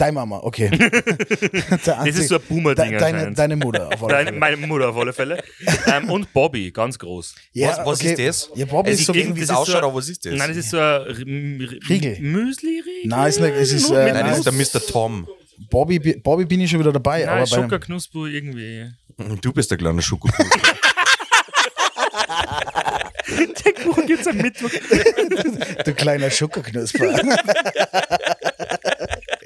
deine 0.00 0.12
Mama, 0.12 0.38
okay. 0.42 0.70
Das 1.84 2.06
ist 2.06 2.28
so 2.28 2.36
ein 2.36 2.42
Boomer-Ding 2.48 2.90
De, 2.90 2.98
deine, 2.98 3.32
deine 3.32 3.56
Mutter, 3.56 3.88
auf 3.92 4.02
alle 4.02 4.12
Deine, 4.12 4.26
Fälle. 4.28 4.38
meine 4.38 4.56
Mutter 4.56 4.88
auf 4.90 4.96
alle 4.96 5.12
Fälle. 5.12 5.42
ähm, 5.86 6.10
und 6.10 6.32
Bobby, 6.32 6.70
ganz 6.70 6.98
groß. 6.98 7.34
Ja, 7.52 7.68
was 7.70 7.78
was 7.86 8.00
okay. 8.00 8.12
ist 8.12 8.48
das? 8.48 8.50
Ja, 8.58 8.66
Bobby 8.66 8.90
Also 8.90 9.00
ist 9.00 9.06
so 9.06 9.12
ich 9.14 9.18
wie, 9.18 9.24
krieg 9.26 9.36
wie 9.36 9.40
das 9.40 9.50
es 9.50 9.56
ausschaut, 9.56 9.80
so- 9.82 9.86
aber 9.88 9.94
was 9.96 10.08
ist 10.08 10.24
das? 10.24 10.34
Nein, 10.34 10.48
das 10.48 10.56
ist 10.56 10.70
so 10.70 10.78
ein 10.78 11.68
Riegel. 11.88 12.18
Müsli-Riegel. 12.20 13.08
Nein, 13.08 13.28
ist 13.28 13.40
nicht- 13.40 13.54
es 13.54 13.72
ist, 13.72 13.90
äh, 13.90 14.12
Nein, 14.12 14.26
das 14.26 14.38
ist 14.38 14.46
der 14.46 14.52
Mr. 14.80 14.86
Tom. 14.86 15.26
Bobby, 15.70 15.98
Bobby 15.98 16.44
bin 16.46 16.60
ich 16.62 16.70
schon 16.70 16.80
wieder 16.80 16.92
dabei, 16.92 17.20
Nein, 17.24 17.28
aber 17.36 17.46
Schokoknusper 17.46 18.26
irgendwie. 18.26 18.90
Du 19.42 19.52
bist 19.52 19.70
der 19.70 19.76
kleine 19.78 20.00
Schokokuchen. 20.02 20.50
Der 23.64 23.72
Kuchen 23.74 24.06
gibt's 24.06 24.26
am 24.26 24.36
Mittwoch. 24.38 24.70
du 25.84 25.94
kleiner 25.94 26.30
Schokoknusper. 26.30 27.14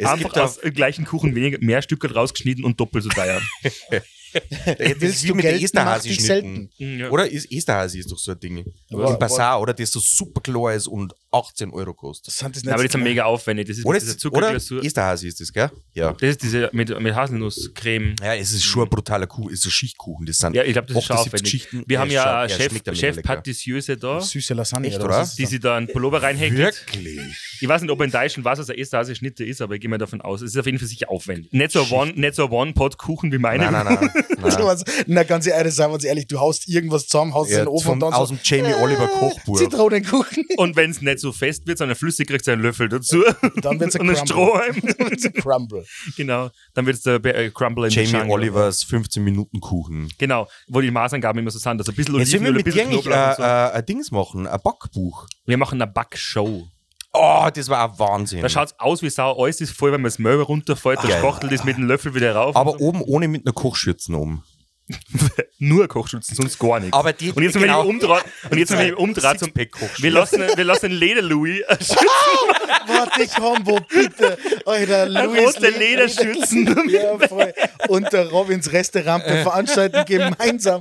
Es 0.04 0.10
Einfach 0.10 0.32
gibt 0.32 0.38
aus 0.38 0.58
dem 0.60 0.72
gleichen 0.74 1.04
Kuchen 1.04 1.34
weniger, 1.34 1.58
mehr 1.60 1.82
Stücke 1.82 2.12
rausgeschnitten 2.12 2.64
und 2.64 2.78
doppelt 2.80 3.04
so 3.04 3.10
teuer. 3.10 3.40
das 3.62 4.78
ist 4.78 5.00
Willst 5.00 5.22
wie 5.24 5.28
du 5.28 5.34
mit 5.36 5.44
der 5.44 5.60
Esterhasi 5.62 6.14
schnitten. 6.14 6.70
selten. 6.78 6.98
Ja. 7.00 7.10
Oder 7.10 7.30
ist 7.30 7.50
Esterhasi 7.50 8.00
ist 8.00 8.10
doch 8.10 8.18
so 8.18 8.32
ein 8.32 8.40
Ding. 8.40 8.64
Aber- 8.92 9.10
Im 9.12 9.18
Bazar, 9.18 9.60
oder 9.60 9.72
das 9.74 9.90
so 9.92 10.00
super 10.00 10.40
klar 10.40 10.74
ist 10.74 10.86
und 10.88 11.14
18 11.34 11.70
Euro 11.70 11.92
kostet. 11.94 12.28
Das 12.28 12.36
sind 12.38 12.54
das 12.56 12.62
Nein, 12.64 12.74
aber 12.74 12.82
die 12.84 12.90
sind 12.90 13.02
mega 13.02 13.24
aufwendig. 13.24 13.66
Das 13.68 13.78
ist 13.78 13.84
Oder, 13.84 13.98
diese 13.98 14.12
ist, 14.12 14.24
oder 14.26 14.32
Zuckerglasur. 14.34 14.84
Esterhasi 14.84 15.28
ist 15.28 15.40
das, 15.40 15.52
gell? 15.52 15.70
Ja. 15.94 16.12
Das 16.12 16.30
ist 16.30 16.42
diese 16.42 16.70
mit, 16.72 16.98
mit 17.00 17.14
Haselnusscreme. 17.14 18.14
Ja, 18.22 18.34
es 18.34 18.52
ist 18.52 18.64
schon 18.64 18.84
ein 18.84 18.88
brutaler 18.90 19.26
Kuchen, 19.26 19.52
es 19.52 19.60
ist 19.60 19.66
ein 19.66 19.70
Schichtkuchen. 19.70 20.26
Das 20.26 20.38
sind 20.38 20.54
Ja, 20.54 20.62
ich 20.64 20.72
glaube, 20.72 20.88
das 20.88 20.96
ist 20.96 21.04
schon 21.04 21.16
78 21.16 21.26
aufwendig. 21.34 21.52
Geschichten. 21.52 21.84
Wir 21.86 21.98
haben 22.00 22.10
ja 22.10 22.48
Chef, 22.48 22.72
ja 22.86 22.94
Chef 22.94 23.16
lecker. 23.16 23.28
Patisseuse 23.36 23.96
da, 23.96 24.20
süße 24.20 24.54
Lasagne. 24.54 24.88
Echt, 24.88 24.96
oder? 24.96 25.06
oder? 25.06 25.18
was 25.18 25.30
ist 25.30 25.38
die 25.38 25.42
das? 25.42 25.50
sich 25.50 25.60
da 25.60 25.76
einen 25.76 25.88
Pullover 25.88 26.22
reinhängt. 26.22 26.56
Wirklich? 26.56 27.20
Ich 27.60 27.68
weiß 27.68 27.82
nicht, 27.82 27.90
ob 27.90 28.00
in 28.02 28.10
Deutschland 28.10 28.44
weiß, 28.44 28.58
dass 28.58 28.68
er 28.68 28.78
Esterhase 28.78 29.14
Schnitte 29.14 29.44
ist, 29.44 29.60
aber 29.60 29.74
ich 29.74 29.80
gehe 29.80 29.90
mal 29.90 29.98
davon 29.98 30.20
aus. 30.20 30.40
Es 30.42 30.52
ist 30.52 30.58
auf 30.58 30.66
jeden 30.66 30.78
Fall 30.78 30.88
sicher 30.88 31.10
aufwendig. 31.10 31.52
Nicht 31.52 31.72
so 31.72 31.82
ein 31.82 31.90
One, 31.90 32.12
nicht 32.14 32.34
so 32.34 32.44
ein 32.46 32.50
One-Pot-Kuchen 32.50 33.32
wie 33.32 33.38
meine. 33.38 33.70
Nein, 33.70 33.84
nein, 33.84 33.98
nein. 34.00 34.10
Nein. 34.40 34.52
was- 34.64 34.84
Na, 35.06 35.22
ganz 35.22 35.46
ehrlich, 35.46 35.74
sagen 35.74 35.90
wir 35.90 35.94
uns 35.94 36.04
ehrlich, 36.04 36.26
du 36.26 36.38
haust 36.38 36.68
irgendwas 36.68 37.06
zusammen, 37.06 37.32
haust 37.34 37.50
es 37.50 37.56
in 37.56 37.58
Ja, 37.60 37.64
den 37.64 37.68
Ofen 37.68 37.92
und 37.92 38.00
dann 38.00 38.12
aus 38.12 38.28
so, 38.28 38.34
dem 38.34 38.40
Jamie 38.44 38.74
Oliver 38.74 39.06
Kochbuch. 39.08 39.58
Zitronenkuchen. 39.58 40.44
Und 40.56 40.76
wenn 40.76 40.90
es 40.90 41.00
nicht 41.00 41.18
so 41.24 41.32
fest 41.32 41.66
wird, 41.66 41.78
sondern 41.78 41.96
flüssig, 41.96 42.28
kriegst 42.28 42.46
du 42.46 42.52
einen 42.52 42.62
Löffel 42.62 42.88
dazu. 42.88 43.22
Dann 43.62 43.80
ein 43.80 43.82
Und 43.82 43.82
ein 43.82 43.90
Crumble. 43.90 44.16
Strohhalm. 44.16 44.74
Dann 44.98 45.10
wird's 45.10 45.24
ein 45.26 45.32
Crumble. 45.34 45.84
genau. 46.16 46.50
Dann 46.74 46.86
wird 46.86 46.96
es 46.96 47.02
der 47.02 47.24
äh, 47.24 47.50
Crumble 47.50 47.86
in 47.86 47.90
Jamie 47.92 48.08
Jungle. 48.08 48.30
Olivers 48.30 48.84
15-Minuten-Kuchen. 48.86 50.12
Genau, 50.18 50.48
wo 50.68 50.80
die 50.80 50.90
Maßangaben 50.90 51.38
immer 51.40 51.50
so 51.50 51.58
sind. 51.58 51.78
Also 51.80 51.92
ein 51.92 51.96
bisschen 51.96 52.18
Jetzt 52.18 52.32
wir 52.32 52.40
Olivenöl, 52.40 52.52
ein 52.52 52.56
mit 52.56 52.66
dir 52.66 52.70
bisschen 52.72 52.88
eigentlich 52.88 53.02
Knoblauch 53.04 53.28
und 53.30 53.36
so. 53.36 53.42
äh, 53.42 53.66
äh, 53.68 53.72
ein 53.72 53.86
Dings 53.86 54.10
machen, 54.10 54.46
ein 54.46 54.60
Backbuch. 54.62 55.26
Wir 55.46 55.56
machen 55.58 55.80
eine 55.80 55.90
Backshow. 55.90 56.68
Oh, 57.12 57.48
das 57.54 57.68
war 57.68 57.90
ein 57.92 57.98
Wahnsinn. 57.98 58.42
Da 58.42 58.48
schaut 58.48 58.68
es 58.68 58.80
aus 58.80 59.00
wie 59.02 59.08
Sau. 59.10 59.40
Alles 59.40 59.60
ist 59.60 59.70
voll, 59.72 59.92
wenn 59.92 60.00
man 60.00 60.08
das 60.08 60.18
Möbel 60.18 60.42
runterfällt, 60.42 60.98
der. 61.04 61.18
Spachtelt 61.18 61.52
ist 61.52 61.64
mit 61.64 61.76
dem 61.76 61.86
Löffel 61.86 62.14
wieder 62.14 62.34
rauf. 62.34 62.56
Aber 62.56 62.72
so. 62.72 62.78
oben 62.78 63.02
ohne 63.02 63.28
mit 63.28 63.46
einer 63.46 63.52
Kochschürze 63.52 64.12
oben. 64.12 64.42
Nur 65.64 65.88
Kochschützen, 65.88 66.36
sonst 66.36 66.58
gar 66.58 66.78
nichts. 66.78 66.92
Aber 66.92 67.14
die, 67.14 67.32
und 67.32 67.42
jetzt, 67.42 67.54
genau. 67.54 67.78
wenn 67.78 67.80
ich 67.80 68.02
umdrehe, 68.02 68.20
und 68.50 68.58
jetzt, 68.58 68.72
wenn 68.72 68.86
ich 68.88 68.96
umdrehe 68.96 69.36
zum, 69.38 69.50
wir 69.54 70.10
lassen, 70.10 70.40
wir 70.56 70.64
lassen 70.64 70.90
Leder-Louis 70.90 71.62
Warte, 72.86 73.26
Combo, 73.28 73.80
bitte. 73.88 74.36
Alter, 74.66 75.08
Luis 75.08 75.56
rote 75.56 75.70
Lederschützen. 75.70 76.74
Ja, 76.94 77.18
voll. 77.18 77.52
Und 77.88 78.12
der 78.12 78.28
Robins 78.28 78.70
Restaurant 78.70 79.24
wir 79.26 79.42
veranstalten 79.42 80.04
gemeinsam 80.06 80.80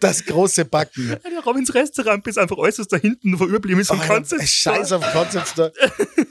das 0.00 0.24
große 0.24 0.64
Backen. 0.64 1.16
Der 1.24 1.44
Robins 1.44 1.72
Restaurant 1.72 2.26
ist 2.26 2.38
einfach 2.38 2.58
alles, 2.58 2.78
was 2.78 2.88
da 2.88 2.96
hinten 2.96 3.30
noch 3.30 3.40
überblieben 3.40 3.80
ist. 3.80 3.90
Und 3.90 4.00
kannst 4.00 4.32
Alter, 4.32 4.46
Scheiß 4.46 4.92
auf 4.92 5.12
Concept 5.12 5.48
Store. 5.48 5.72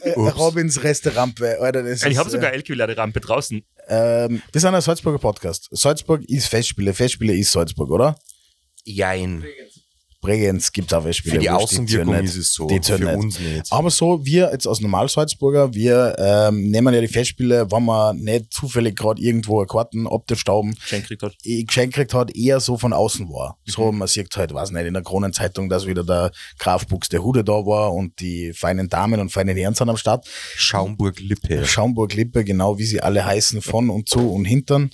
Äh, 0.01 0.11
Robins 0.11 0.83
Restaurant, 0.83 1.41
Alter, 1.41 1.83
das 1.83 2.03
Ich 2.03 2.17
habe 2.17 2.29
äh, 2.29 2.31
sogar 2.31 2.53
LQ-Laderampe 2.53 3.21
draußen. 3.21 3.63
Ähm, 3.87 4.41
wir 4.51 4.61
sind 4.61 4.75
ein 4.75 4.81
Salzburger 4.81 5.17
Podcast. 5.17 5.67
Salzburg 5.71 6.23
ist 6.25 6.47
Festspiele, 6.47 6.93
Festspiele 6.93 7.28
ist 7.33 7.51
Salzburg, 7.51 7.89
oder? 7.89 8.15
Jein. 8.83 9.45
Bregenz 10.21 10.73
gibt 10.73 10.91
es 10.91 10.97
auch 10.97 11.03
Festspiele. 11.03 11.35
Für 11.35 11.41
die 11.41 11.49
Außenwirkung 11.49 12.13
ist 12.15 12.35
es 12.35 12.53
so. 12.53 12.67
Die 12.67 12.81
Für 12.83 12.99
nicht. 12.99 13.15
uns 13.15 13.39
nicht. 13.39 13.71
Aber 13.71 13.89
so, 13.89 14.25
wir 14.25 14.49
jetzt 14.51 14.67
als 14.67 14.81
Normal-Salzburger, 14.81 15.73
wir 15.73 16.15
ähm, 16.19 16.69
nehmen 16.69 16.93
ja 16.93 16.99
die 16.99 17.07
Festspiele, 17.07 17.71
wenn 17.71 17.85
man 17.85 18.17
nicht 18.17 18.51
zufällig 18.53 18.97
gerade 18.97 19.21
irgendwo 19.21 19.59
eine 19.59 19.67
Karten 19.67 20.07
ab 20.07 20.27
der 20.27 20.35
Stauben 20.35 20.75
Geschenk 20.75 21.05
kriegt 21.05 21.23
hat. 21.23 21.35
eh 21.43 21.63
geschenkt 21.63 22.13
hat, 22.13 22.35
eher 22.35 22.59
so 22.59 22.77
von 22.77 22.91
außen 22.91 23.29
war. 23.29 23.57
Mhm. 23.65 23.71
So, 23.71 23.91
man 23.93 24.09
sieht 24.09 24.35
halt, 24.35 24.53
weiß 24.53 24.71
nicht, 24.71 24.85
in 24.85 24.93
der 24.93 25.03
Kronenzeitung, 25.03 25.69
dass 25.69 25.87
wieder 25.87 26.03
der 26.03 26.31
Graf 26.57 26.85
Buxtehude 26.87 27.45
da 27.45 27.53
war 27.53 27.93
und 27.93 28.19
die 28.19 28.51
feinen 28.51 28.89
Damen 28.89 29.21
und 29.21 29.31
feinen 29.31 29.55
Herren 29.55 29.73
sind 29.73 29.89
am 29.89 29.95
Start. 29.97 30.27
Schaumburg-Lippe. 30.55 31.65
Schaumburg-Lippe, 31.65 32.43
genau 32.43 32.77
wie 32.77 32.85
sie 32.85 32.99
alle 32.99 33.23
heißen, 33.25 33.61
von 33.61 33.89
und 33.89 34.09
zu 34.09 34.33
und 34.33 34.43
hintern. 34.43 34.89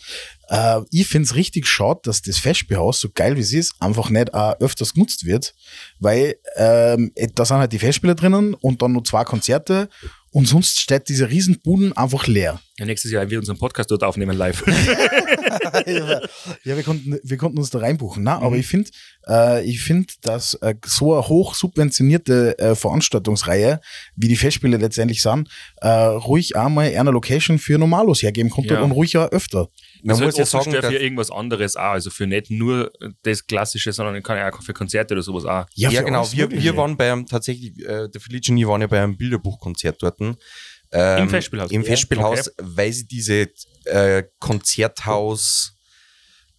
Äh, 0.50 0.82
ich 0.92 1.08
find's 1.08 1.36
richtig 1.36 1.68
schade, 1.68 2.00
dass 2.04 2.22
das 2.22 2.38
Festspielhaus, 2.38 3.00
so 3.00 3.10
geil 3.14 3.36
wie 3.36 3.42
es 3.42 3.54
ist, 3.54 3.74
einfach 3.80 4.10
nicht 4.10 4.34
auch 4.34 4.60
öfters 4.60 4.94
genutzt 4.94 5.26
wird, 5.26 5.56
weil 6.00 6.36
ähm, 6.56 7.12
da 7.36 7.46
sind 7.46 7.58
halt 7.58 7.72
die 7.74 7.80
Festspiele 7.80 8.16
drinnen 8.16 8.54
und 8.54 8.82
dann 8.82 8.94
nur 8.94 9.04
zwei 9.04 9.24
Konzerte 9.24 9.90
und 10.32 10.48
sonst 10.48 10.82
steht 10.82 11.08
diese 11.08 11.30
Riesenbuden 11.30 11.96
einfach 11.96 12.28
leer. 12.28 12.60
Ja, 12.78 12.86
nächstes 12.86 13.10
Jahr 13.10 13.22
werden 13.22 13.32
wir 13.32 13.40
unseren 13.40 13.58
Podcast 13.58 13.90
dort 13.90 14.04
aufnehmen 14.04 14.36
live. 14.38 14.66
ja, 15.86 16.76
wir 16.76 16.84
konnten, 16.84 17.18
wir 17.24 17.38
konnten 17.38 17.58
uns 17.58 17.70
da 17.70 17.80
reinbuchen. 17.80 18.24
Na, 18.24 18.40
aber 18.40 18.58
ich 18.58 18.68
finde, 18.68 18.90
äh, 19.28 19.64
ich 19.66 19.82
finde, 19.82 20.14
dass 20.22 20.56
äh, 20.56 20.76
so 20.86 21.14
eine 21.14 21.28
hoch 21.28 21.56
subventionierte 21.56 22.60
äh, 22.60 22.76
Veranstaltungsreihe, 22.76 23.80
wie 24.18 24.28
die 24.28 24.36
Festspiele 24.36 24.78
letztendlich 24.78 25.22
sind, 25.22 25.50
äh, 25.78 25.88
ruhig 25.88 26.56
einmal 26.58 26.94
eine 26.96 27.12
Location 27.12 27.58
für 27.58 27.78
Normalos 27.78 28.22
hergeben 28.22 28.50
konnte 28.50 28.74
Ja. 28.74 28.82
und 28.82 28.92
ruhig 28.92 29.18
auch 29.18 29.32
öfter. 29.32 29.70
Man 30.06 30.18
Also 30.18 30.26
muss 30.26 30.38
ja 30.38 30.60
offen 30.60 30.72
sagen, 30.72 30.88
für 30.88 30.98
irgendwas 30.98 31.32
anderes 31.32 31.76
auch. 31.76 31.94
Also 31.94 32.12
für 32.12 32.28
nicht 32.28 32.52
nur 32.52 32.92
das 33.24 33.48
Klassische, 33.48 33.92
sondern 33.92 34.22
kann 34.22 34.38
ja 34.38 34.54
auch 34.54 34.62
für 34.62 34.74
Konzerte 34.74 35.16
oder 35.16 35.24
sowas 35.24 35.46
auch. 35.46 35.66
ja, 35.74 35.90
für 35.90 36.04
genau. 36.04 36.32
Wir, 36.32 36.52
wir 36.52 36.78
waren 36.78 36.96
beim, 36.96 37.26
tatsächlich, 37.26 37.80
äh, 37.80 38.08
der 38.08 38.22
Felice 38.22 38.52
und 38.52 38.58
ich 38.58 38.68
waren 38.68 38.82
ja 38.82 38.88
bei 38.88 39.02
einem 39.02 39.18
Bilderbuchkonzert 39.18 40.04
dort. 40.04 40.22
Ähm, 40.22 40.38
Im 40.92 41.30
Festspielhaus? 41.30 41.72
Im 41.72 41.82
Ja, 41.82 41.88
Festspielhaus, 41.88 42.52
weil 42.62 42.94
sie 42.94 43.08
diese 43.08 43.50
äh, 43.86 44.24
Konzerthaus 44.40 45.75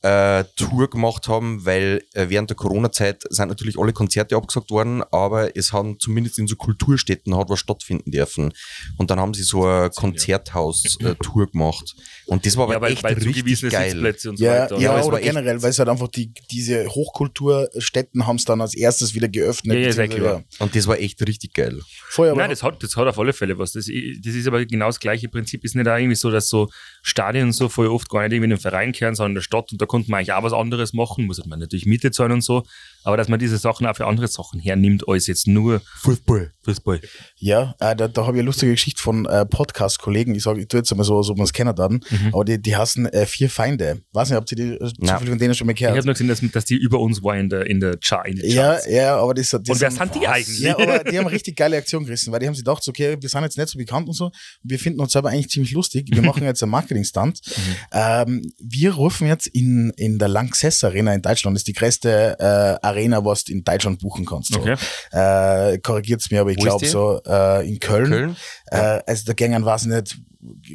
äh, 0.02 0.44
Tour 0.56 0.88
gemacht 0.90 1.26
haben, 1.28 1.64
weil 1.64 2.02
äh, 2.14 2.26
während 2.28 2.50
der 2.50 2.56
Corona-Zeit 2.56 3.24
sind 3.28 3.48
natürlich 3.48 3.78
alle 3.78 3.92
Konzerte 3.92 4.36
abgesagt 4.36 4.70
worden, 4.70 5.02
aber 5.10 5.56
es 5.56 5.72
haben 5.72 5.98
zumindest 5.98 6.38
in 6.38 6.46
so 6.46 6.56
Kulturstätten 6.56 7.36
hat 7.36 7.48
was 7.48 7.58
stattfinden 7.60 8.10
dürfen. 8.10 8.52
Und 8.98 9.10
dann 9.10 9.18
haben 9.18 9.34
sie 9.34 9.42
so 9.42 9.64
eine 9.64 9.90
Konzerthaus-Tour 9.90 11.50
gemacht. 11.50 11.94
Und 12.26 12.44
das 12.44 12.56
war 12.56 12.64
aber 12.64 12.74
ja, 12.74 12.80
weil, 12.80 12.92
echt 12.92 13.02
weil 13.02 13.14
richtig 13.14 13.70
geil. 13.70 13.90
Sitzplätze 13.90 14.30
und 14.30 14.36
so 14.38 14.44
Ja, 14.44 14.62
weiter. 14.62 14.78
ja, 14.78 14.90
aber 14.90 15.00
es 15.00 15.06
oder 15.06 15.20
generell, 15.20 15.62
weil 15.62 15.70
es 15.70 15.78
halt 15.78 15.88
einfach 15.88 16.08
die, 16.08 16.32
diese 16.50 16.86
Hochkulturstätten 16.88 18.26
haben 18.26 18.36
es 18.36 18.44
dann 18.44 18.60
als 18.60 18.74
erstes 18.74 19.14
wieder 19.14 19.28
geöffnet. 19.28 19.76
Ja, 19.76 19.82
ja, 19.82 19.88
ist 19.88 20.12
ja. 20.12 20.42
Und 20.58 20.74
das 20.76 20.86
war 20.86 20.98
echt 20.98 21.26
richtig 21.26 21.54
geil. 21.54 21.80
Voll, 22.08 22.28
aber 22.28 22.40
Nein, 22.40 22.50
das 22.50 22.62
hat, 22.62 22.82
das 22.82 22.96
hat 22.96 23.06
auf 23.06 23.18
alle 23.18 23.32
Fälle 23.32 23.58
was. 23.58 23.72
Das, 23.72 23.86
das 23.86 24.34
ist 24.34 24.46
aber 24.46 24.64
genau 24.66 24.86
das 24.86 25.00
gleiche 25.00 25.28
Prinzip. 25.28 25.64
Ist 25.64 25.74
nicht 25.74 25.88
auch 25.88 25.96
irgendwie 25.96 26.16
so, 26.16 26.30
dass 26.30 26.48
so 26.48 26.68
Stadien 27.02 27.46
und 27.46 27.52
so 27.52 27.68
voll 27.68 27.86
oft 27.86 28.08
gar 28.08 28.22
nicht 28.22 28.32
irgendwie 28.32 28.44
in 28.44 28.50
den 28.50 28.60
Verein 28.60 28.92
kehren, 28.92 29.14
sondern 29.14 29.32
in 29.32 29.36
der 29.36 29.42
Stadt 29.42 29.72
und 29.72 29.80
da 29.80 29.85
konnte 29.86 30.10
man 30.10 30.18
eigentlich 30.18 30.32
auch 30.32 30.42
was 30.42 30.52
anderes 30.52 30.92
machen. 30.92 31.26
Muss 31.26 31.38
halt 31.38 31.46
man 31.46 31.58
natürlich 31.58 31.86
Miete 31.86 32.10
zahlen 32.10 32.32
und 32.32 32.42
so. 32.42 32.64
Aber 33.06 33.16
dass 33.16 33.28
man 33.28 33.38
diese 33.38 33.56
Sachen 33.56 33.86
auch 33.86 33.94
für 33.94 34.04
andere 34.04 34.26
Sachen 34.26 34.58
hernimmt, 34.58 35.08
als 35.08 35.28
jetzt 35.28 35.46
nur 35.46 35.80
Fußball. 36.02 36.52
Fußball. 36.64 37.00
Ja, 37.36 37.76
äh, 37.78 37.94
da, 37.94 38.08
da 38.08 38.26
habe 38.26 38.36
ich 38.36 38.40
eine 38.40 38.46
lustige 38.46 38.72
Geschichte 38.72 39.00
von 39.00 39.26
äh, 39.26 39.46
Podcast-Kollegen. 39.46 40.34
Ich 40.34 40.42
sage, 40.42 40.62
ich 40.62 40.66
tue 40.66 40.80
jetzt 40.80 40.90
einmal 40.90 41.06
so, 41.06 41.16
als 41.16 41.30
ob 41.30 41.36
man 41.36 41.44
es 41.44 41.52
kennen 41.52 41.72
dann. 41.76 42.00
Mhm. 42.10 42.30
Aber 42.32 42.44
die, 42.44 42.60
die 42.60 42.74
hassen 42.74 43.06
äh, 43.06 43.24
vier 43.24 43.48
Feinde. 43.48 44.02
Weiß 44.12 44.30
nicht, 44.30 44.38
ob 44.38 44.50
ihr 44.50 44.56
die 44.56 44.62
äh, 44.74 44.78
Nein. 44.80 44.90
zufällig 45.08 45.28
von 45.28 45.38
denen 45.38 45.54
schon 45.54 45.68
mal 45.68 45.72
Ich 45.74 45.78
gehört 45.78 45.96
habe 45.96 46.04
nur 46.04 46.14
gesehen, 46.14 46.26
dass, 46.26 46.40
dass 46.50 46.64
die 46.64 46.74
über 46.74 46.98
uns 46.98 47.22
war 47.22 47.36
in 47.36 47.48
der, 47.48 47.66
in 47.66 47.78
der 47.78 47.96
Chart. 47.98 48.26
Ja, 48.42 48.72
Charts. 48.72 48.90
ja, 48.90 49.16
aber 49.16 49.34
das, 49.34 49.50
das 49.50 49.60
Und 49.68 49.80
wer 49.80 49.90
sind 49.92 50.14
die 50.16 50.26
eigentlich? 50.26 50.58
Ja, 50.58 50.76
aber 50.76 51.04
die 51.04 51.16
haben 51.16 51.28
richtig 51.28 51.56
geile 51.56 51.76
Aktion 51.76 52.04
gerissen, 52.04 52.32
weil 52.32 52.40
die 52.40 52.48
haben 52.48 52.54
sich 52.54 52.64
gedacht, 52.64 52.82
so, 52.82 52.90
okay, 52.90 53.16
wir 53.20 53.28
sind 53.28 53.42
jetzt 53.44 53.56
nicht 53.56 53.68
so 53.68 53.78
bekannt 53.78 54.08
und 54.08 54.14
so, 54.14 54.32
wir 54.64 54.80
finden 54.80 54.98
uns 55.00 55.12
selber 55.12 55.28
eigentlich 55.28 55.50
ziemlich 55.50 55.70
lustig. 55.70 56.08
Wir 56.10 56.22
machen 56.22 56.42
jetzt 56.42 56.60
einen 56.64 56.72
Marketing-Stunt. 56.72 57.40
Mhm. 57.46 57.62
Ähm, 57.92 58.52
wir 58.58 58.94
rufen 58.94 59.28
jetzt 59.28 59.46
in, 59.46 59.92
in 59.96 60.18
der 60.18 60.26
Lanxess 60.26 60.82
Arena 60.82 61.14
in 61.14 61.22
Deutschland, 61.22 61.54
das 61.54 61.60
ist 61.60 61.68
die 61.68 61.72
größte 61.72 62.36
äh, 62.40 62.44
Arena, 62.84 62.95
was 63.24 63.44
du 63.44 63.52
in 63.52 63.64
Deutschland 63.64 64.00
buchen 64.00 64.24
kannst. 64.24 64.52
So. 64.52 64.60
Okay. 64.60 64.76
Äh, 65.12 65.78
korrigiert's 65.78 66.30
mir, 66.30 66.40
aber 66.40 66.50
ich 66.50 66.56
glaube 66.56 66.86
so 66.86 67.20
äh, 67.26 67.68
in 67.68 67.78
Köln. 67.78 68.10
Köln? 68.10 68.36
Äh, 68.70 69.00
also 69.06 69.24
da 69.26 69.32
gängen, 69.32 69.64
weiß 69.64 69.82
ich 69.82 69.88
nicht, 69.88 70.18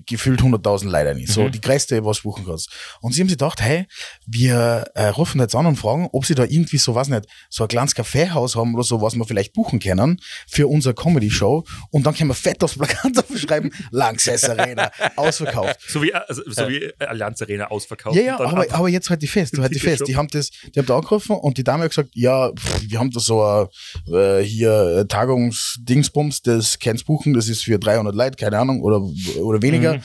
gefühlt 0.05 0.41
100.000 0.41 0.89
leider 0.89 1.13
nicht. 1.13 1.30
So 1.32 1.43
Mhm. 1.43 1.51
die 1.51 1.61
größte, 1.61 2.03
was 2.05 2.17
du 2.17 2.24
buchen 2.24 2.45
kannst. 2.45 2.69
Und 3.01 3.13
sie 3.13 3.22
haben 3.22 3.28
sich 3.30 3.38
gedacht, 3.38 3.61
hey, 3.61 3.86
wir 4.28 4.86
äh, 4.95 5.07
rufen 5.07 5.39
jetzt 5.39 5.55
an 5.55 5.65
und 5.65 5.76
fragen, 5.78 6.07
ob 6.11 6.26
sie 6.26 6.36
da 6.36 6.43
irgendwie 6.43 6.78
so, 6.78 6.95
weiß 6.95 7.09
nicht, 7.09 7.26
so 7.49 7.63
ein 7.63 7.67
kleines 7.67 7.95
Kaffeehaus 7.95 8.55
haben 8.55 8.74
oder 8.74 8.84
so, 8.84 9.01
was 9.01 9.15
wir 9.15 9.26
vielleicht 9.26 9.53
buchen 9.53 9.80
können 9.80 10.19
für 10.47 10.67
unsere 10.67 10.93
Comedy-Show. 10.93 11.63
Und 11.89 12.05
dann 12.05 12.13
können 12.15 12.30
wir 12.30 12.34
fett 12.36 12.63
aufs 12.63 12.78
Plakat 12.78 13.11
schreiben, 13.38 13.72
Lanxess 13.91 14.43
Arena, 14.49 14.91
ausverkauft. 15.15 15.80
So 15.88 16.01
wie, 16.01 16.13
also, 16.13 16.41
so 16.47 16.67
wie 16.67 16.91
Allianz 16.99 17.41
Arena 17.41 17.67
ausverkauft. 17.67 18.15
Ja, 18.15 18.22
ja, 18.24 18.39
aber, 18.39 18.61
ab- 18.61 18.74
aber 18.80 18.89
jetzt 18.89 19.09
halt 19.09 19.22
die 19.22 19.28
fest, 19.28 19.57
halt 19.57 19.74
die 19.74 19.80
fest. 19.80 20.03
Die 20.07 20.15
haben 20.15 20.28
das, 20.30 20.49
die 20.74 20.80
haben 20.80 20.86
da 20.86 20.95
angerufen 20.97 21.36
und 21.36 21.57
die 21.57 21.63
Dame 21.63 21.84
hat 21.84 21.91
gesagt, 21.91 22.09
ja, 22.13 22.51
pff, 22.51 22.82
wir 22.89 22.99
haben 22.99 23.11
da 23.11 23.19
so 23.19 23.43
ein, 23.43 23.67
äh, 24.13 24.41
hier 24.43 24.97
äh, 24.99 25.05
Tagungsdingsbums, 25.07 26.41
das 26.41 26.80
kannst 26.80 27.05
buchen, 27.05 27.34
das 27.34 27.47
ist 27.47 27.63
für 27.63 27.80
300 27.80 28.15
Leute, 28.15 28.36
keine 28.38 28.57
Ahnung, 28.59 28.82
oder, 28.82 29.01
oder 29.41 29.61
weniger. 29.62 29.95
Mhm. 29.95 30.01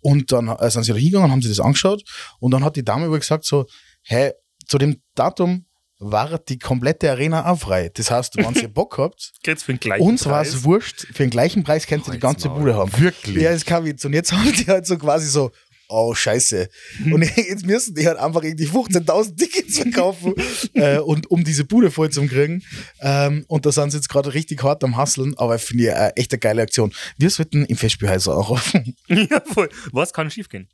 Und 0.00 0.32
dann 0.32 0.48
äh, 0.48 0.70
sind 0.70 0.84
sie 0.84 0.92
da 0.92 0.98
hingegangen, 0.98 1.30
haben 1.30 1.42
sie 1.42 1.48
das 1.48 1.60
angeschaut 1.60 2.02
und 2.40 2.52
dann 2.52 2.64
hat 2.64 2.76
die 2.76 2.84
Dame 2.84 3.06
aber 3.06 3.18
gesagt 3.18 3.44
so, 3.44 3.66
hey, 4.02 4.32
zu 4.66 4.78
dem 4.78 5.00
Datum 5.14 5.66
war 5.98 6.38
die 6.38 6.58
komplette 6.58 7.10
Arena 7.10 7.50
auch 7.50 7.58
frei. 7.58 7.90
Das 7.94 8.10
heißt, 8.10 8.36
wenn 8.36 8.54
ihr 8.54 8.68
Bock 8.72 8.98
habt, 8.98 9.32
Geht's 9.42 9.62
für 9.62 9.72
den 9.72 9.80
gleichen 9.80 10.04
uns 10.04 10.26
war 10.26 10.42
es 10.42 10.64
wurscht, 10.64 11.06
für 11.12 11.24
den 11.24 11.30
gleichen 11.30 11.64
Preis 11.64 11.86
könnt 11.86 12.06
ihr 12.06 12.12
die 12.12 12.18
ganze 12.18 12.50
Bude 12.50 12.74
haben. 12.74 12.92
Wirklich? 12.98 13.42
Ja, 13.42 13.50
ist 13.50 13.66
kein 13.66 13.84
Witz. 13.84 14.04
Und 14.04 14.12
jetzt 14.12 14.32
haben 14.32 14.52
die 14.52 14.66
halt 14.66 14.86
so 14.86 14.98
quasi 14.98 15.26
so, 15.26 15.52
oh 15.88 16.14
scheiße. 16.14 16.68
Und 17.10 17.22
jetzt 17.36 17.66
müssen 17.66 17.94
die 17.94 18.06
halt 18.06 18.18
einfach 18.18 18.42
irgendwie 18.42 18.66
15.000 18.66 19.36
Tickets 19.36 19.78
verkaufen, 19.78 20.34
äh, 20.74 20.98
und, 20.98 21.30
um 21.30 21.44
diese 21.44 21.64
Bude 21.64 21.90
voll 21.90 22.10
zu 22.10 22.26
kriegen. 22.26 22.62
Ähm, 23.00 23.44
und 23.48 23.66
da 23.66 23.72
sind 23.72 23.90
sie 23.90 23.98
jetzt 23.98 24.08
gerade 24.08 24.34
richtig 24.34 24.62
hart 24.62 24.82
am 24.84 24.96
Hasseln, 24.96 25.34
aber 25.36 25.58
finde 25.58 25.84
ich 25.84 25.90
äh, 25.90 26.10
echt 26.16 26.32
eine 26.32 26.38
geile 26.38 26.62
Aktion. 26.62 26.92
Wir 27.18 27.30
sollten 27.30 27.64
im 27.64 27.76
Festspielhäuser 27.76 28.36
auch 28.36 28.50
rufen. 28.50 28.96
ja, 29.08 29.42
voll. 29.52 29.68
Was 29.92 30.12
kann 30.12 30.30
schiefgehen? 30.30 30.68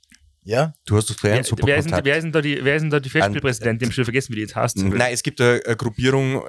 ja? 0.44 0.74
Du 0.84 0.96
hast 0.96 1.08
doch 1.10 1.14
vorher 1.16 1.34
Wer, 1.34 1.38
einen 1.38 1.44
super 1.44 1.66
wer, 1.66 1.76
ist 1.76 1.90
wer, 1.90 2.16
ist 2.16 2.24
denn 2.24 2.32
da 2.32 2.40
die, 2.40 2.64
wer 2.64 2.76
ist 2.76 2.82
denn 2.82 2.90
da 2.90 3.00
die 3.00 3.10
Festspielpräsidentin? 3.10 3.78
Die 3.78 3.84
haben 3.86 3.92
schon 3.92 4.04
vergessen, 4.04 4.32
wie 4.32 4.36
die 4.36 4.42
jetzt 4.42 4.56
heißt. 4.56 4.78
Nein, 4.78 5.12
es 5.12 5.22
gibt 5.22 5.40
eine, 5.40 5.60
eine 5.64 5.76
Gruppierung, 5.76 6.42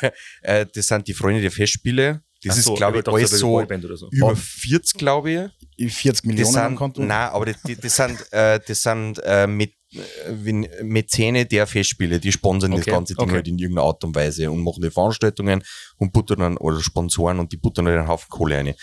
äh, 0.42 0.66
das 0.74 0.86
sind 0.86 1.06
die 1.08 1.14
Freunde 1.14 1.40
der 1.40 1.50
Festspiele. 1.50 2.22
Das 2.42 2.58
Ach 2.58 2.62
so, 2.62 2.72
ist, 2.74 2.78
glaube 2.78 2.98
ich, 2.98 3.08
alles 3.08 3.30
so 3.30 3.66
so 3.96 4.08
über 4.10 4.32
Oh. 4.32 4.34
40, 4.34 4.98
glaube 4.98 5.30
ich. 5.30 5.65
40 5.78 6.22
Die 6.22 6.28
Millionen 6.28 6.56
am 6.56 6.68
sind, 6.70 6.76
Konto. 6.76 7.02
nein, 7.02 7.28
aber 7.30 7.46
die, 7.46 7.54
die, 7.66 7.76
die 7.76 7.88
sind, 7.88 8.32
äh, 8.32 8.58
die 8.66 8.74
sind 8.74 9.18
äh, 9.24 9.46
mit, 9.46 9.72
äh, 9.92 10.82
Mäzene 10.82 11.46
der 11.46 11.66
Festspiele, 11.66 12.18
die 12.18 12.32
sponsern 12.32 12.72
das 12.72 12.80
Okay, 12.80 12.90
ganze 12.90 13.14
Ding 13.14 13.24
okay. 13.24 13.34
halt 13.34 13.48
in 13.48 13.58
irgendeiner 13.58 13.86
Art 13.86 14.02
und 14.04 14.14
Weise 14.14 14.50
und 14.50 14.62
machen 14.62 14.82
die 14.82 14.90
Veranstaltungen 14.90 15.62
und 15.98 16.12
buttern 16.12 16.38
dann, 16.40 16.56
oder 16.56 16.80
Sponsoren 16.80 17.38
und 17.38 17.52
die 17.52 17.56
buttern 17.56 17.86
halt 17.86 17.98
einen 17.98 18.08
Haufen 18.08 18.28
Kohle 18.30 18.56
rein. 18.56 18.74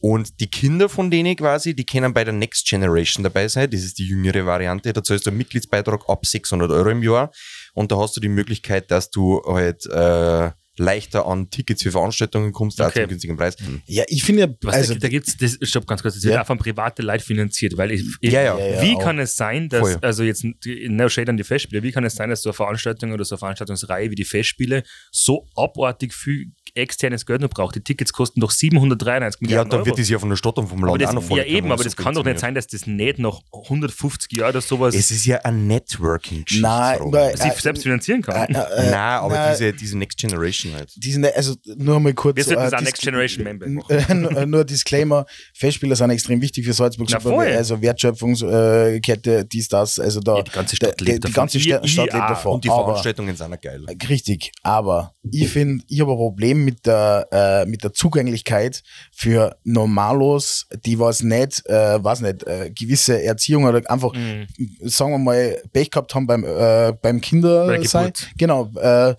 Und 0.00 0.40
die 0.40 0.48
Kinder 0.50 0.88
von 0.88 1.10
denen 1.10 1.36
quasi, 1.36 1.74
die 1.74 1.84
können 1.84 2.14
bei 2.14 2.24
der 2.24 2.32
Next 2.32 2.66
Generation 2.66 3.24
dabei 3.24 3.48
sein. 3.48 3.70
Das 3.70 3.82
ist 3.82 3.98
die 3.98 4.06
jüngere 4.06 4.46
Variante. 4.46 4.92
Da 4.92 5.02
zahlst 5.02 5.26
du 5.26 5.30
einen 5.30 5.38
Mitgliedsbeitrag 5.38 6.08
ab 6.08 6.24
600 6.24 6.70
Euro 6.70 6.88
im 6.90 7.02
Jahr. 7.02 7.30
Und 7.74 7.90
da 7.92 7.98
hast 7.98 8.16
du 8.16 8.20
die 8.20 8.28
Möglichkeit, 8.28 8.90
dass 8.90 9.10
du 9.10 9.42
halt 9.46 9.86
äh, 9.86 10.50
leichter 10.78 11.26
an 11.26 11.50
Tickets 11.50 11.82
für 11.82 11.90
Veranstaltungen 11.90 12.52
kommst, 12.52 12.80
auch. 12.80 12.86
Okay. 12.88 13.00
zum 13.02 13.08
günstigen 13.08 13.36
Preis. 13.36 13.56
Ja, 13.86 14.04
ich 14.08 14.22
finde 14.22 14.42
ja, 14.42 14.48
Was, 14.62 14.74
also, 14.74 14.94
da, 14.94 15.00
da 15.00 15.08
gibt's, 15.08 15.36
das, 15.36 15.58
stopp 15.62 15.86
ganz 15.86 16.02
kurz, 16.02 16.14
das 16.14 16.24
Ja. 16.24 16.30
wird 16.30 16.40
auch 16.40 16.46
von 16.46 16.58
private 16.58 17.02
Leute 17.02 17.24
finanziert, 17.24 17.76
weil 17.76 17.92
ich, 17.92 18.02
ich 18.20 18.32
Ja, 18.32 18.42
ja. 18.42 18.58
Ja, 18.58 18.66
ja, 18.76 18.82
wie 18.82 18.94
auch. 18.94 19.02
kann 19.02 19.18
es 19.18 19.36
sein, 19.36 19.68
dass, 19.68 19.80
Voll. 19.80 19.98
also 20.02 20.22
jetzt, 20.22 20.44
no 20.64 21.08
shade 21.08 21.30
an 21.30 21.36
die 21.36 21.44
Festspiele, 21.44 21.82
wie 21.82 21.92
kann 21.92 22.04
es 22.04 22.14
sein, 22.14 22.30
dass 22.30 22.42
so 22.42 22.50
eine 22.50 22.54
Veranstaltung 22.54 23.12
oder 23.12 23.24
so 23.24 23.34
eine 23.34 23.38
Veranstaltungsreihe 23.40 24.10
wie 24.10 24.14
die 24.14 24.24
Festspiele 24.24 24.82
so 25.12 25.46
abartig 25.56 26.14
viel 26.14 26.52
externes 26.78 27.26
Geld 27.26 27.40
noch 27.42 27.50
braucht. 27.50 27.74
Die 27.74 27.80
Tickets 27.80 28.12
kosten 28.12 28.40
doch 28.40 28.50
793 28.50 29.40
Ja, 29.40 29.46
Milliarden 29.46 29.72
und 29.72 29.78
dann 29.78 29.86
wird 29.86 29.98
das 29.98 30.08
ja 30.08 30.18
von 30.18 30.30
der 30.30 30.36
Stadt 30.36 30.56
und 30.58 30.68
vom 30.68 30.84
Land 30.84 31.02
das, 31.02 31.10
auch 31.10 31.14
noch 31.14 31.36
ja 31.36 31.44
eben, 31.44 31.70
aber 31.72 31.84
das 31.84 31.96
kann 31.96 32.14
doch 32.14 32.24
nicht 32.24 32.38
sein, 32.40 32.54
dass 32.54 32.66
das 32.66 32.86
nicht 32.86 33.18
noch 33.18 33.42
150 33.52 34.32
Jahre 34.32 34.50
oder 34.52 34.60
sowas 34.60 34.94
Es 34.94 35.10
ist 35.10 35.26
ja 35.26 35.38
ein 35.44 35.66
networking 35.66 36.44
Nein, 36.60 36.98
sich 37.34 37.44
äh, 37.46 37.60
selbst 37.60 37.82
finanzieren 37.82 38.22
kann. 38.22 38.48
äh, 38.54 38.58
äh, 38.58 38.90
Nein, 38.90 38.94
aber 38.94 39.34
nein. 39.34 39.52
diese, 39.52 39.72
diese 39.72 39.98
Next 39.98 40.18
Generation 40.18 40.74
halt. 40.74 40.92
Die 40.96 41.12
sind, 41.12 41.24
also 41.26 41.54
nur 41.76 42.00
mal 42.00 42.14
kurz. 42.14 42.36
Wir 42.36 42.44
sollten 42.44 42.62
äh, 42.62 42.70
Dis- 42.70 42.84
Next 42.84 43.02
Generation 43.02 43.44
Member 43.44 43.68
machen. 43.68 44.24
äh, 44.36 44.46
nur- 44.46 44.64
Disclaimer: 44.64 45.24
Festspieler 45.54 45.96
sind 45.96 46.10
extrem 46.10 46.40
wichtig 46.40 46.64
für 46.64 46.72
Salzburg. 46.72 47.08
Na, 47.10 47.20
voll. 47.20 47.46
also 47.46 47.80
Wertschöpfungskette, 47.80 49.44
dies, 49.44 49.68
das. 49.68 49.98
Also 49.98 50.20
da, 50.20 50.36
Ja, 50.38 50.42
die 50.42 50.50
ganze 50.50 50.76
Stadt 50.76 51.00
die, 51.00 51.04
lebt 51.04 51.16
die 51.16 51.20
davon. 51.20 51.34
ganze 51.34 51.58
Ich- 51.58 51.64
Stadt, 51.64 51.84
lebt 51.84 52.12
davon. 52.14 52.54
Und 52.54 52.64
die 52.64 52.68
Veranstaltungen 52.68 53.36
sind 53.36 53.52
auch 53.52 53.60
geil. 53.60 53.84
Richtig, 54.08 54.52
aber 54.62 55.14
ich 55.30 55.48
finde, 55.48 55.84
ich 55.88 56.00
habe 56.00 56.12
ein 56.12 56.16
Problem 56.16 56.64
mit 56.68 56.84
der, 56.86 57.26
äh, 57.32 57.66
mit 57.66 57.82
der 57.82 57.92
Zugänglichkeit 57.94 58.82
für 59.10 59.56
Normalos, 59.64 60.66
die 60.84 60.98
was 60.98 61.22
nicht, 61.22 61.64
äh, 61.66 62.04
was 62.04 62.20
nicht, 62.20 62.42
äh, 62.46 62.70
gewisse 62.78 63.22
Erziehung 63.22 63.64
oder 63.64 63.80
einfach, 63.90 64.12
Mhm. 64.12 64.46
sagen 64.82 65.12
wir 65.12 65.18
mal, 65.18 65.62
Pech 65.72 65.90
gehabt 65.90 66.14
haben 66.14 66.26
beim, 66.26 66.44
äh, 66.44 66.92
beim 67.00 67.20
Kinder 67.22 67.66
Bei 67.66 67.78
der 67.78 67.88
sein. 67.88 68.12
Geburt. 68.12 68.28
Genau. 68.36 68.70
Äh, 68.76 69.14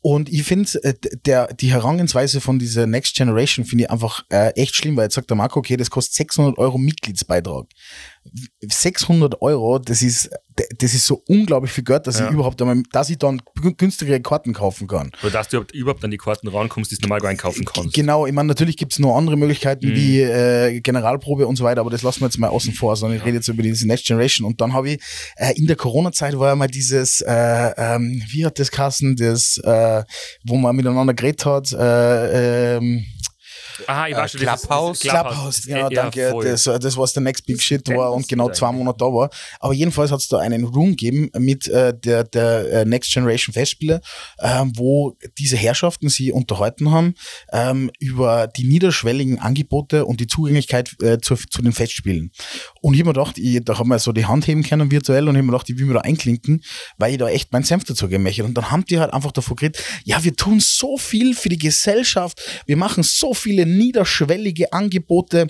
und 0.00 0.28
ich 0.28 0.44
finde, 0.44 0.70
äh, 0.84 0.94
der, 1.24 1.52
die 1.54 1.72
Herangehensweise 1.72 2.40
von 2.40 2.60
dieser 2.60 2.86
Next 2.86 3.16
Generation 3.16 3.64
finde 3.64 3.84
ich 3.84 3.90
einfach 3.90 4.22
äh, 4.30 4.50
echt 4.50 4.76
schlimm, 4.76 4.96
weil 4.96 5.06
jetzt 5.06 5.14
sagt 5.16 5.28
der 5.30 5.36
Marco, 5.36 5.58
okay, 5.58 5.76
das 5.76 5.90
kostet 5.90 6.14
600 6.14 6.58
Euro 6.58 6.78
Mitgliedsbeitrag. 6.78 7.66
600 8.62 9.40
Euro, 9.42 9.78
das 9.78 10.02
ist, 10.02 10.30
das 10.78 10.94
ist 10.94 11.06
so 11.06 11.22
unglaublich 11.28 11.70
viel 11.72 11.84
Geld, 11.84 12.06
dass 12.06 12.18
Ja. 12.18 12.26
ich 12.26 12.32
überhaupt 12.32 12.60
einmal, 12.62 12.82
dass 12.92 13.10
ich 13.10 13.18
dann 13.18 13.40
gü- 13.60 13.76
günstigere 13.76 14.20
Karten 14.20 14.52
kaufen 14.54 14.86
kann. 14.88 15.10
Oder 15.22 15.32
dass 15.32 15.48
du 15.48 15.64
überhaupt- 15.72 16.04
an 16.04 16.10
die 16.10 16.16
Karten 16.16 16.48
rankommst, 16.48 16.90
die 16.90 16.96
du 16.96 17.02
normal 17.02 17.20
gar 17.20 17.30
einkaufen 17.30 17.64
kannst. 17.64 17.94
Genau, 17.94 18.26
ich 18.26 18.32
meine, 18.32 18.48
natürlich 18.48 18.76
gibt 18.76 18.92
es 18.92 18.98
noch 18.98 19.16
andere 19.16 19.36
Möglichkeiten 19.36 19.88
Mhm. 19.88 19.94
wie 19.94 20.20
äh, 20.22 20.80
Generalprobe 20.80 21.46
und 21.46 21.56
so 21.56 21.64
weiter, 21.64 21.80
aber 21.80 21.90
das 21.90 22.02
lassen 22.02 22.20
wir 22.20 22.26
jetzt 22.26 22.38
mal 22.38 22.48
außen 22.48 22.72
vor, 22.72 22.96
sondern 22.96 23.18
ich 23.18 23.24
rede 23.24 23.36
jetzt 23.36 23.48
über 23.48 23.62
diese 23.62 23.86
Next 23.86 24.06
Generation. 24.06 24.46
Und 24.46 24.60
dann 24.60 24.72
habe 24.72 24.90
ich 24.90 25.00
äh, 25.36 25.52
in 25.56 25.66
der 25.66 25.76
Corona-Zeit 25.76 26.38
war 26.38 26.48
ja 26.50 26.56
mal 26.56 26.68
dieses, 26.68 27.20
äh, 27.20 27.72
ähm, 27.76 28.22
wie 28.30 28.44
hat 28.46 28.58
das 28.58 28.70
Kassen, 28.70 29.16
das, 29.16 29.58
äh, 29.64 30.02
wo 30.44 30.56
man 30.56 30.74
miteinander 30.76 31.14
geredet 31.14 31.44
hat, 31.44 31.72
äh, 31.72 32.76
ähm, 32.76 33.04
Aha, 33.86 34.08
ich 34.08 34.16
weiß 34.16 34.32
schon, 34.32 34.40
Clubhouse? 34.40 35.00
Clubhouse, 35.00 35.62
genau, 35.66 35.78
ja, 35.78 35.88
danke. 35.90 36.30
voll. 36.30 36.44
Das, 36.44 36.66
äh, 36.66 36.78
das 36.78 36.96
was 36.96 37.12
der 37.12 37.22
Next 37.22 37.46
Big 37.46 37.60
Shit 37.60 37.88
war 37.88 38.12
und 38.12 38.28
genau 38.28 38.50
zwei. 38.50 38.72
Monate 38.72 38.98
da 38.98 39.06
war. 39.06 39.30
Aber 39.60 39.72
jedenfalls 39.72 40.10
hat 40.10 40.20
es 40.20 40.28
da 40.28 40.38
einen 40.38 40.64
Room 40.64 40.90
gegeben 40.90 41.30
mit 41.38 41.68
äh, 41.68 41.92
der, 41.98 42.24
der 42.24 42.72
äh, 42.72 42.84
Next 42.84 43.12
Generation 43.12 43.52
Festspiele, 43.52 44.00
ähm, 44.40 44.72
wo 44.76 45.16
diese 45.38 45.56
Herrschaften 45.56 46.08
sie 46.08 46.32
unterhalten 46.32 46.90
haben 46.90 47.14
ähm, 47.52 47.90
über 47.98 48.46
die 48.46 48.64
niederschwelligen 48.64 49.38
Angebote 49.38 50.04
und 50.04 50.20
die 50.20 50.26
Zugänglichkeit 50.26 50.94
äh, 51.02 51.18
zu, 51.18 51.36
zu 51.36 51.62
den 51.62 51.72
Festspielen. 51.72 52.30
Und 52.80 52.94
ich 52.94 53.00
hab 53.00 53.06
mir 53.06 53.12
gedacht, 53.12 53.38
ich, 53.38 53.64
da 53.64 53.78
haben 53.78 53.88
wir 53.88 53.98
so 53.98 54.12
die 54.12 54.26
Hand 54.26 54.46
heben 54.46 54.62
können 54.62 54.90
virtuell 54.90 55.28
und 55.28 55.34
ich 55.34 55.38
hab 55.38 55.46
mir 55.46 55.52
gedacht, 55.52 55.70
ich 55.70 55.78
will 55.78 55.86
mir 55.86 55.94
da 55.94 56.00
einklinken, 56.00 56.62
weil 56.98 57.12
ich 57.12 57.18
da 57.18 57.28
echt 57.28 57.52
meinen 57.52 57.64
Senf 57.64 57.84
dazu 57.84 58.08
gemächt 58.08 58.40
Und 58.40 58.54
dann 58.54 58.70
haben 58.70 58.84
die 58.84 58.98
halt 58.98 59.12
einfach 59.12 59.32
davor 59.32 59.56
geredet, 59.56 59.82
ja, 60.04 60.22
wir 60.22 60.34
tun 60.34 60.60
so 60.60 60.96
viel 60.98 61.34
für 61.34 61.48
die 61.48 61.58
Gesellschaft, 61.58 62.62
wir 62.66 62.76
machen 62.76 63.02
so 63.02 63.34
viele 63.34 63.65
niederschwellige 63.66 64.72
Angebote. 64.72 65.48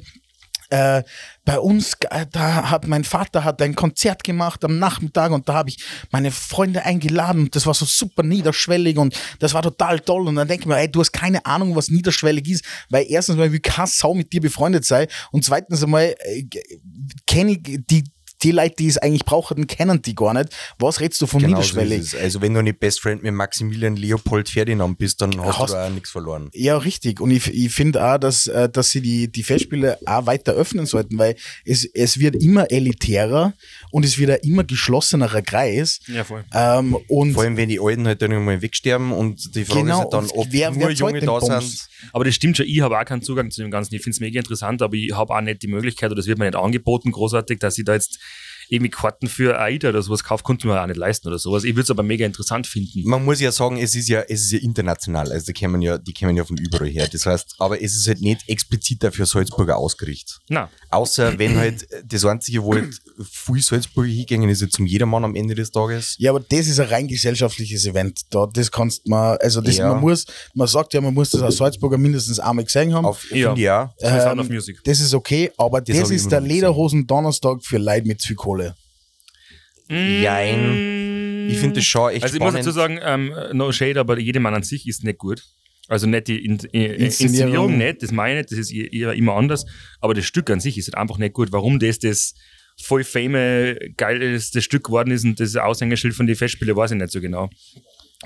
Äh, 0.68 1.04
bei 1.44 1.60
uns, 1.60 1.94
äh, 2.10 2.26
da 2.32 2.70
hat 2.70 2.88
mein 2.88 3.04
Vater 3.04 3.44
hat 3.44 3.62
ein 3.62 3.76
Konzert 3.76 4.24
gemacht 4.24 4.64
am 4.64 4.80
Nachmittag 4.80 5.30
und 5.30 5.48
da 5.48 5.54
habe 5.54 5.68
ich 5.68 5.78
meine 6.10 6.32
Freunde 6.32 6.84
eingeladen 6.84 7.42
und 7.42 7.54
das 7.54 7.66
war 7.66 7.74
so 7.74 7.84
super 7.84 8.24
niederschwellig 8.24 8.96
und 8.96 9.16
das 9.38 9.54
war 9.54 9.62
total 9.62 10.00
toll 10.00 10.26
und 10.26 10.34
dann 10.34 10.48
denke 10.48 10.62
ich 10.62 10.66
mir, 10.66 10.76
ey, 10.76 10.90
du 10.90 10.98
hast 10.98 11.12
keine 11.12 11.46
Ahnung, 11.46 11.76
was 11.76 11.88
niederschwellig 11.88 12.48
ist, 12.48 12.64
weil 12.90 13.06
erstens 13.08 13.36
mal 13.36 13.52
will 13.52 13.60
keine 13.60 13.86
Sau 13.86 14.12
mit 14.12 14.32
dir 14.32 14.40
befreundet 14.40 14.84
sein 14.84 15.06
und 15.30 15.44
zweitens 15.44 15.84
einmal 15.84 16.16
äh, 16.18 16.42
kenne 17.28 17.52
ich 17.52 17.80
die 17.88 18.02
die 18.42 18.50
Leute, 18.50 18.74
die 18.78 18.88
es 18.88 18.98
eigentlich 18.98 19.24
brauchen, 19.24 19.66
kennen 19.66 20.02
die 20.02 20.14
gar 20.14 20.34
nicht. 20.34 20.50
Was 20.78 21.00
redest 21.00 21.20
du 21.22 21.26
von 21.26 21.40
Genau 21.40 21.60
so 21.62 21.74
niederschwellig? 21.78 22.00
es. 22.00 22.14
Also 22.14 22.40
wenn 22.42 22.52
du 22.54 22.62
nicht 22.62 22.78
Best 22.80 23.00
Friend 23.00 23.22
mit 23.22 23.32
Maximilian 23.34 23.96
Leopold 23.96 24.48
Ferdinand 24.48 24.98
bist, 24.98 25.20
dann 25.22 25.40
hast, 25.44 25.58
Hast- 25.58 25.72
du 25.72 25.76
auch 25.78 25.90
nichts 25.90 26.10
verloren. 26.10 26.50
Ja, 26.52 26.76
richtig. 26.76 27.20
Und 27.20 27.30
ich, 27.30 27.48
ich 27.48 27.72
finde 27.72 28.04
auch, 28.04 28.18
dass, 28.18 28.46
äh, 28.46 28.68
dass 28.68 28.90
sie 28.90 29.00
die, 29.00 29.30
die 29.32 29.42
Festspiele 29.42 29.98
auch 30.06 30.26
weiter 30.26 30.52
öffnen 30.52 30.86
sollten, 30.86 31.18
weil 31.18 31.36
es, 31.64 31.84
es 31.94 32.18
wird 32.18 32.36
immer 32.36 32.70
elitärer 32.70 33.54
und 33.90 34.04
es 34.04 34.18
wird 34.18 34.30
ein 34.30 34.38
immer 34.42 34.64
geschlossenerer 34.64 35.42
Kreis. 35.42 36.00
Ja, 36.06 36.24
voll. 36.24 36.44
Ähm, 36.52 36.96
und 37.08 37.32
Vor 37.34 37.42
allem, 37.42 37.56
wenn 37.56 37.68
die 37.68 37.80
Alten 37.80 38.06
halt 38.06 38.20
dann 38.22 38.32
irgendwann 38.32 38.62
wegsterben 38.62 39.12
und 39.12 39.54
die 39.54 39.64
Frage 39.64 39.82
Genau, 39.82 39.94
ist 39.98 40.00
halt 40.04 40.12
dann, 40.12 40.30
ob 40.30 40.46
wer- 40.50 40.70
nur 40.70 40.80
wer 40.80 40.90
Junge 40.90 41.20
da 41.20 41.38
Bums? 41.38 41.70
sind. 41.88 42.10
Aber 42.12 42.24
das 42.24 42.34
stimmt 42.34 42.56
schon, 42.56 42.66
ich 42.66 42.80
habe 42.80 42.98
auch 42.98 43.04
keinen 43.04 43.22
Zugang 43.22 43.50
zu 43.50 43.62
dem 43.62 43.70
Ganzen. 43.70 43.94
Ich 43.94 44.02
finde 44.02 44.14
es 44.16 44.20
mega 44.20 44.38
interessant, 44.40 44.82
aber 44.82 44.94
ich 44.94 45.12
habe 45.12 45.34
auch 45.34 45.40
nicht 45.40 45.62
die 45.62 45.68
Möglichkeit, 45.68 46.10
oder 46.10 46.20
es 46.20 46.26
wird 46.26 46.38
mir 46.38 46.44
nicht 46.46 46.56
angeboten, 46.56 47.10
großartig, 47.12 47.58
dass 47.58 47.78
ich 47.78 47.84
da 47.84 47.94
jetzt 47.94 48.18
irgendwie 48.68 48.90
Karten 48.90 49.28
für 49.28 49.58
AIDA 49.58 49.88
oder 49.90 50.02
sowas 50.02 50.24
kaufe, 50.24 50.42
konnte 50.42 50.66
ich 50.66 50.72
mir 50.72 50.80
auch 50.80 50.86
nicht 50.86 50.96
leisten 50.96 51.28
oder 51.28 51.38
sowas. 51.38 51.64
Ich 51.64 51.74
würde 51.74 51.82
es 51.82 51.90
aber 51.90 52.02
mega 52.02 52.26
interessant 52.26 52.66
finden. 52.66 53.02
Man 53.08 53.24
muss 53.24 53.40
ja 53.40 53.52
sagen, 53.52 53.76
es 53.78 53.94
ist 53.94 54.08
ja, 54.08 54.20
es 54.22 54.42
ist 54.42 54.52
ja 54.52 54.58
international, 54.58 55.30
also 55.32 55.52
die 55.52 55.58
kommen 55.58 55.82
ja, 55.82 55.98
die 55.98 56.12
kommen 56.12 56.36
ja 56.36 56.44
von 56.44 56.56
überall 56.56 56.88
her. 56.88 57.08
Das 57.10 57.26
heißt, 57.26 57.56
aber 57.58 57.80
es 57.82 57.96
ist 57.96 58.06
halt 58.08 58.20
nicht 58.20 58.48
explizit 58.48 59.02
dafür 59.02 59.26
Salzburger 59.26 59.76
ausgerichtet. 59.76 60.38
Na, 60.48 60.70
Außer 60.90 61.38
wenn 61.38 61.56
halt 61.56 61.86
das 62.04 62.24
einzige, 62.24 62.62
wo 62.62 62.74
halt 62.74 62.98
viel 63.30 63.62
Salzburger 63.62 64.08
hingehen, 64.08 64.48
ist 64.48 64.62
jetzt 64.62 64.74
zum 64.76 64.86
Jedermann 64.86 65.24
am 65.24 65.34
Ende 65.34 65.54
des 65.54 65.70
Tages. 65.70 66.16
ja, 66.18 66.30
aber 66.30 66.40
das 66.40 66.66
ist 66.68 66.80
ein 66.80 66.88
rein 66.88 67.08
gesellschaftliches 67.08 67.86
Event. 67.86 68.20
Da, 68.30 68.46
das 68.52 68.70
kannst 68.70 69.06
man, 69.08 69.36
also 69.40 69.60
das, 69.60 69.76
Ja. 69.76 69.88
man 69.92 70.00
muss, 70.00 70.24
man 70.54 70.66
sagt 70.68 70.94
ja, 70.94 71.00
man 71.00 71.14
muss 71.14 71.30
das 71.30 71.42
als 71.42 71.56
Salzburger 71.56 71.98
mindestens 71.98 72.38
einmal 72.40 72.64
gesehen 72.64 72.94
haben. 72.94 73.04
Auf, 73.04 73.30
Ja. 73.30 73.54
Sound 74.00 74.50
Ähm, 74.50 74.62
das 74.84 75.00
ist 75.00 75.14
okay, 75.14 75.50
aber 75.56 75.80
Das 75.80 75.98
das, 75.98 76.10
ist 76.10 76.30
der 76.30 76.40
noch 76.40 76.46
gesehen. 76.46 76.56
Lederhosen 76.56 77.06
Donnerstag 77.06 77.62
für 77.64 77.78
Leute 77.78 78.06
mit 78.06 78.20
zu 78.20 78.28
viel 78.28 78.36
Kohle. 78.36 78.55
Jein. 79.88 81.48
Ich 81.50 81.58
finde 81.58 81.76
das 81.76 81.84
schon 81.84 82.10
echt 82.10 82.22
Also 82.24 82.34
ich 82.36 82.40
muss 82.40 82.50
spannend. 82.50 82.66
dazu 82.66 82.74
sagen, 82.74 82.98
ähm, 83.02 83.32
no 83.52 83.70
shade, 83.72 84.00
aber 84.00 84.18
Jedermann 84.18 84.54
an 84.54 84.62
sich 84.62 84.86
ist 84.88 85.04
nicht 85.04 85.18
gut. 85.18 85.42
Also 85.88 86.06
nicht 86.08 86.26
die 86.26 86.44
In 86.44 86.58
In 86.72 86.82
Inszenierung. 86.82 87.00
Inszenierung, 87.04 87.78
nicht, 87.78 88.02
das 88.02 88.10
meine 88.10 88.40
ich 88.40 88.50
nicht, 88.50 88.52
das 88.52 88.58
ist 88.58 88.72
eher 88.72 88.92
eher 88.92 89.12
immer 89.14 89.34
anders. 89.34 89.64
Aber 90.00 90.14
das 90.14 90.24
Stück 90.24 90.50
an 90.50 90.58
sich 90.60 90.76
ist 90.78 90.86
halt 90.88 90.96
einfach 90.96 91.18
nicht 91.18 91.34
gut. 91.34 91.52
Warum 91.52 91.78
das 91.78 92.00
das 92.00 92.34
voll 92.82 93.04
fame, 93.04 93.76
geilste 93.96 94.60
Stück 94.60 94.84
geworden 94.84 95.10
ist 95.12 95.24
und 95.24 95.38
das 95.38 95.54
Aushängeschild 95.56 96.14
von 96.14 96.26
den 96.26 96.36
Festspielen, 96.36 96.76
weiß 96.76 96.90
ich 96.90 96.98
nicht 96.98 97.12
so 97.12 97.20
genau. 97.20 97.48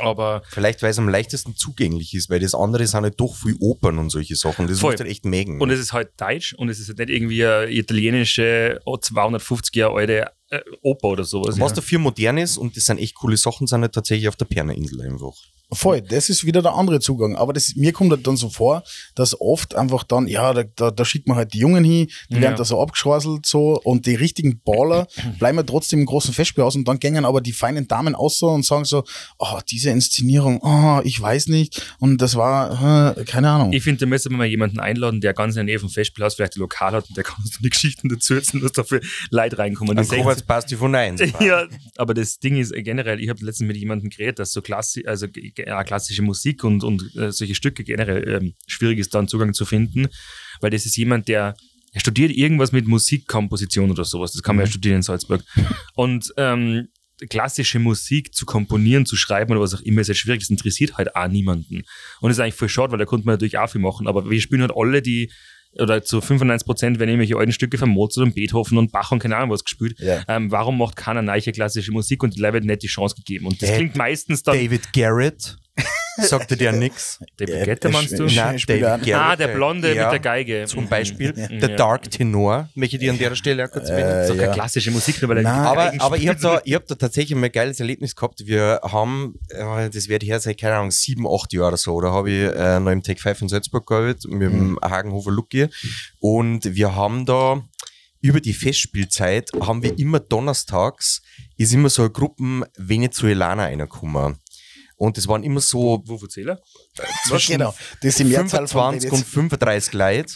Aber 0.01 0.42
Vielleicht, 0.48 0.82
weil 0.82 0.90
es 0.90 0.98
am 0.98 1.09
leichtesten 1.09 1.57
zugänglich 1.57 2.14
ist, 2.14 2.30
weil 2.30 2.40
das 2.40 2.55
andere 2.55 2.86
sind 2.86 3.03
halt 3.03 3.20
doch 3.20 3.34
viel 3.34 3.57
Opern 3.61 3.98
und 3.98 4.11
solche 4.11 4.36
Sachen. 4.36 4.66
Das 4.66 4.80
Voll. 4.80 4.92
muss 4.92 5.01
halt 5.01 5.11
echt 5.11 5.24
mögen. 5.24 5.61
Und 5.61 5.70
es 5.70 5.80
ist 5.80 5.92
halt 5.92 6.11
deutsch 6.16 6.55
und 6.55 6.68
es 6.68 6.78
ist 6.78 6.88
halt 6.88 6.98
nicht 6.98 7.11
irgendwie 7.11 7.44
eine 7.44 7.70
italienische, 7.70 8.80
oh, 8.84 8.96
250 8.96 9.74
Jahre 9.74 9.94
alte 9.94 10.26
äh, 10.51 10.61
Oper 10.82 11.09
oder 11.09 11.24
sowas. 11.24 11.59
was 11.59 11.70
ja. 11.72 11.76
dafür 11.76 11.98
modern 11.98 12.38
ist 12.38 12.57
und 12.57 12.76
das 12.76 12.84
sind 12.84 12.98
echt 12.98 13.14
coole 13.14 13.36
Sachen, 13.36 13.66
sind 13.66 13.82
halt 13.82 13.94
tatsächlich 13.94 14.28
auf 14.28 14.36
der 14.36 14.46
Pernerinsel 14.46 15.01
einfach. 15.03 15.34
Voll, 15.72 16.00
das 16.02 16.28
ist 16.28 16.44
wieder 16.44 16.62
der 16.62 16.74
andere 16.74 17.00
Zugang. 17.00 17.36
Aber 17.36 17.52
das, 17.52 17.74
mir 17.76 17.92
kommt 17.92 18.10
halt 18.10 18.26
dann 18.26 18.36
so 18.36 18.50
vor, 18.50 18.82
dass 19.14 19.40
oft 19.40 19.74
einfach 19.76 20.04
dann, 20.04 20.26
ja, 20.26 20.52
da, 20.52 20.64
da, 20.76 20.90
da 20.90 21.04
schickt 21.04 21.28
man 21.28 21.36
halt 21.36 21.52
die 21.54 21.58
Jungen 21.58 21.84
hin, 21.84 22.08
die 22.28 22.34
Ja. 22.34 22.40
werden 22.42 22.56
da 22.56 22.64
so 22.64 22.80
abgeschwasselt 22.80 23.46
so 23.46 23.80
und 23.84 24.06
die 24.06 24.14
richtigen 24.14 24.60
Baller 24.62 25.06
bleiben 25.38 25.58
ja 25.58 25.62
trotzdem 25.64 26.00
im 26.00 26.06
großen 26.06 26.34
Festspiel 26.34 26.64
aus 26.64 26.74
und 26.76 26.86
dann 26.88 26.98
gängen 26.98 27.24
aber 27.24 27.40
die 27.40 27.52
feinen 27.52 27.86
Damen 27.88 28.14
aus 28.14 28.38
so 28.38 28.48
und 28.48 28.64
sagen 28.64 28.84
so, 28.84 29.04
oh, 29.38 29.58
diese 29.70 29.90
Inszenierung, 29.90 30.60
oh, 30.62 31.00
ich 31.04 31.20
weiß 31.20 31.48
nicht 31.48 31.82
und 31.98 32.20
das 32.20 32.34
war, 32.36 33.16
äh, 33.16 33.24
keine 33.24 33.50
Ahnung. 33.50 33.72
Ich 33.72 33.82
finde, 33.84 34.00
da 34.00 34.06
müsste 34.06 34.30
man 34.30 34.38
mal 34.38 34.46
jemanden 34.46 34.80
einladen, 34.80 35.20
der 35.20 35.34
ganz 35.34 35.54
in 35.54 35.58
der 35.58 35.64
Nähe 35.64 35.78
vom 35.78 35.88
Festspielhaus 35.90 36.34
vielleicht 36.34 36.56
ein 36.56 36.60
Lokal 36.60 36.92
hat 36.92 37.08
und 37.08 37.16
der 37.16 37.24
kann 37.24 37.36
uns 37.42 37.58
die 37.62 37.70
Geschichten 37.70 38.08
dazu 38.08 38.34
erzählen, 38.34 38.62
was 38.64 38.72
da 38.72 38.82
für 38.84 39.00
Leute 39.30 39.58
reinkommen. 39.58 39.96
Ein 39.98 40.04
sehen- 40.04 40.22
Kovacs 40.22 40.42
passt 40.42 40.70
die 40.70 40.76
von 40.76 40.94
eins. 40.94 41.20
ja, 41.40 41.66
aber 41.96 42.14
das 42.14 42.38
Ding 42.38 42.56
ist 42.56 42.72
äh, 42.72 42.82
generell, 42.82 43.20
ich 43.20 43.28
habe 43.28 43.44
letztens 43.44 43.68
mit 43.68 43.76
jemandem 43.76 44.10
geredet, 44.10 44.38
dass 44.38 44.52
so 44.52 44.62
klassi 44.62 45.04
also, 45.06 45.26
ja, 45.66 45.84
klassische 45.84 46.22
Musik 46.22 46.64
und, 46.64 46.84
und 46.84 47.14
äh, 47.16 47.32
solche 47.32 47.54
Stücke 47.54 47.84
generell 47.84 48.28
ähm, 48.28 48.54
schwierig 48.66 48.98
ist, 48.98 49.14
da 49.14 49.18
einen 49.18 49.28
Zugang 49.28 49.54
zu 49.54 49.64
finden, 49.64 50.08
weil 50.61 50.70
das 50.70 50.86
ist 50.86 50.96
jemand, 50.96 51.28
der 51.28 51.54
er 51.92 52.00
studiert 52.00 52.30
irgendwas 52.30 52.72
mit 52.72 52.86
Musikkomposition 52.86 53.90
oder 53.90 54.04
sowas. 54.04 54.32
Das 54.32 54.42
kann 54.42 54.56
man 54.56 54.66
ja 54.66 54.70
studieren 54.70 54.96
in 54.96 55.02
Salzburg. 55.02 55.42
Und 55.94 56.32
ähm, 56.36 56.88
klassische 57.28 57.78
Musik 57.78 58.34
zu 58.34 58.46
komponieren, 58.46 59.06
zu 59.06 59.16
schreiben 59.16 59.52
oder 59.52 59.61
was 59.61 59.74
auch 59.74 59.80
immer, 59.80 60.00
ist 60.00 60.08
ja 60.08 60.14
schwierig. 60.14 60.40
Das 60.40 60.50
interessiert 60.50 60.96
halt 60.96 61.14
auch 61.16 61.28
niemanden. 61.28 61.82
Und 62.20 62.28
das 62.28 62.36
ist 62.36 62.40
eigentlich 62.40 62.54
voll 62.54 62.68
schade, 62.68 62.92
weil 62.92 62.98
da 62.98 63.04
konnte 63.04 63.26
man 63.26 63.34
natürlich 63.34 63.58
auch 63.58 63.68
viel 63.68 63.80
machen. 63.80 64.06
Aber 64.06 64.30
wir 64.30 64.40
spielen 64.40 64.62
halt 64.62 64.72
alle 64.74 65.02
die, 65.02 65.32
oder 65.78 66.02
zu 66.02 66.20
95 66.20 66.66
Prozent 66.66 66.98
werden 66.98 67.10
irgendwelche 67.10 67.36
alten 67.36 67.52
Stücke 67.52 67.78
von 67.78 67.88
Mozart 67.90 68.26
und 68.26 68.34
Beethoven 68.34 68.76
und 68.78 68.92
Bach 68.92 69.12
und 69.12 69.20
keine 69.20 69.36
Ahnung 69.36 69.50
was 69.50 69.64
gespielt. 69.64 69.98
Ja. 70.00 70.22
Ähm, 70.28 70.50
warum 70.50 70.78
macht 70.78 70.96
keiner 70.96 71.22
neue 71.22 71.40
klassische 71.40 71.92
Musik 71.92 72.22
und 72.22 72.36
die 72.36 72.40
Leute 72.40 72.54
wird 72.54 72.64
nicht 72.64 72.82
die 72.82 72.88
Chance 72.88 73.14
gegeben? 73.16 73.46
Und 73.46 73.62
das 73.62 73.70
Äh, 73.70 73.76
klingt 73.76 73.96
meistens 73.96 74.42
dann, 74.42 74.56
David 74.56 74.92
Garrett. 74.92 75.56
Sagte 76.16 76.56
dir 76.56 76.72
nix? 76.72 77.18
David 77.36 77.54
Äh, 77.54 77.64
Guetta 77.64 77.88
meinst 77.88 78.18
du? 78.18 78.24
Nein, 78.24 78.61
David 78.66 79.06
er- 79.08 79.20
Ah, 79.20 79.36
der 79.36 79.48
Blonde 79.48 79.94
Ja, 79.94 80.04
mit 80.04 80.12
der 80.12 80.18
Geige. 80.20 80.64
Zum 80.66 80.84
Mhm. 80.84 80.88
Beispiel. 80.88 81.32
Ja. 81.36 81.46
Der 81.48 81.76
Dark 81.76 82.11
Tenor, 82.11 82.68
möchte 82.74 82.96
ich 82.96 83.00
dir 83.00 83.12
an 83.12 83.18
der 83.18 83.34
Stelle 83.34 83.64
auch 83.66 83.70
kurz. 83.70 83.88
Äh, 83.90 84.26
So 84.26 84.34
keine 84.34 84.46
ja. 84.48 84.52
klassische 84.52 84.90
Musik, 84.90 85.16
weil 85.28 85.38
er 85.38 85.42
Nein. 85.44 85.54
Aber, 85.66 85.92
aber 85.98 86.16
ich 86.18 86.28
habe 86.28 86.40
da, 86.40 86.61
ich 86.64 86.74
hab 86.74 86.86
da 86.86 86.94
tatsächlich 86.94 87.36
mal 87.38 87.46
ein 87.46 87.52
geiles 87.52 87.80
Erlebnis 87.80 88.14
gehabt. 88.16 88.46
Wir 88.46 88.80
haben, 88.82 89.34
äh, 89.48 89.88
das 89.90 90.08
werde 90.08 90.24
ich 90.24 90.30
her 90.30 90.40
seit, 90.40 90.58
keine 90.61 90.76
Ahnung, 90.76 90.90
sieben, 90.90 91.26
acht 91.26 91.52
Jahre 91.52 91.68
oder 91.68 91.76
so. 91.76 92.00
Da 92.00 92.11
habe 92.12 92.30
ich 92.30 92.42
äh, 92.54 92.80
noch 92.80 92.90
im 92.90 93.02
Tech 93.02 93.20
5 93.20 93.42
in 93.42 93.48
Salzburg 93.48 93.86
gearbeitet 93.86 94.24
mit 94.30 94.42
dem 94.42 94.78
Hagenhofer 94.82 95.30
Lucky. 95.30 95.68
Und 96.18 96.74
wir 96.74 96.94
haben 96.94 97.24
da 97.26 97.62
über 98.22 98.40
die 98.40 98.52
Festspielzeit 98.52 99.50
haben 99.62 99.82
wir 99.82 99.98
immer 99.98 100.20
donnerstags 100.20 101.22
ist 101.56 101.72
immer 101.72 101.88
so 101.88 102.02
eine 102.02 102.11
Gruppen 102.11 102.64
Venezuelaner 102.76 103.64
reingekommen. 103.64 104.38
Und 105.01 105.16
das 105.16 105.26
waren 105.26 105.42
immer 105.42 105.62
so 105.62 106.03
Wo 106.05 106.18
Zähler? 106.26 106.61
zwischen 107.26 107.53
Genau, 107.53 107.74
das 108.03 108.18
von 108.18 108.46
25 108.68 109.11
und 109.11 109.26
35 109.26 109.94
Leute. 109.94 110.34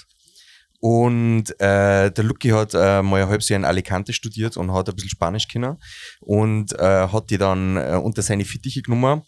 Und 0.80 1.50
äh, 1.60 2.10
der 2.10 2.24
Lucky 2.24 2.48
hat 2.48 2.72
äh, 2.72 3.02
mal 3.02 3.22
ein 3.22 3.28
halbes 3.28 3.50
Jahr 3.50 3.58
in 3.58 3.66
Alicante 3.66 4.14
studiert 4.14 4.56
und 4.56 4.72
hat 4.72 4.88
ein 4.88 4.94
bisschen 4.94 5.10
Spanisch 5.10 5.48
können 5.48 5.76
und 6.20 6.72
äh, 6.78 7.08
hat 7.08 7.28
die 7.28 7.36
dann 7.36 7.76
äh, 7.76 8.00
unter 8.02 8.22
seine 8.22 8.46
Fittiche 8.46 8.80
genommen. 8.80 9.22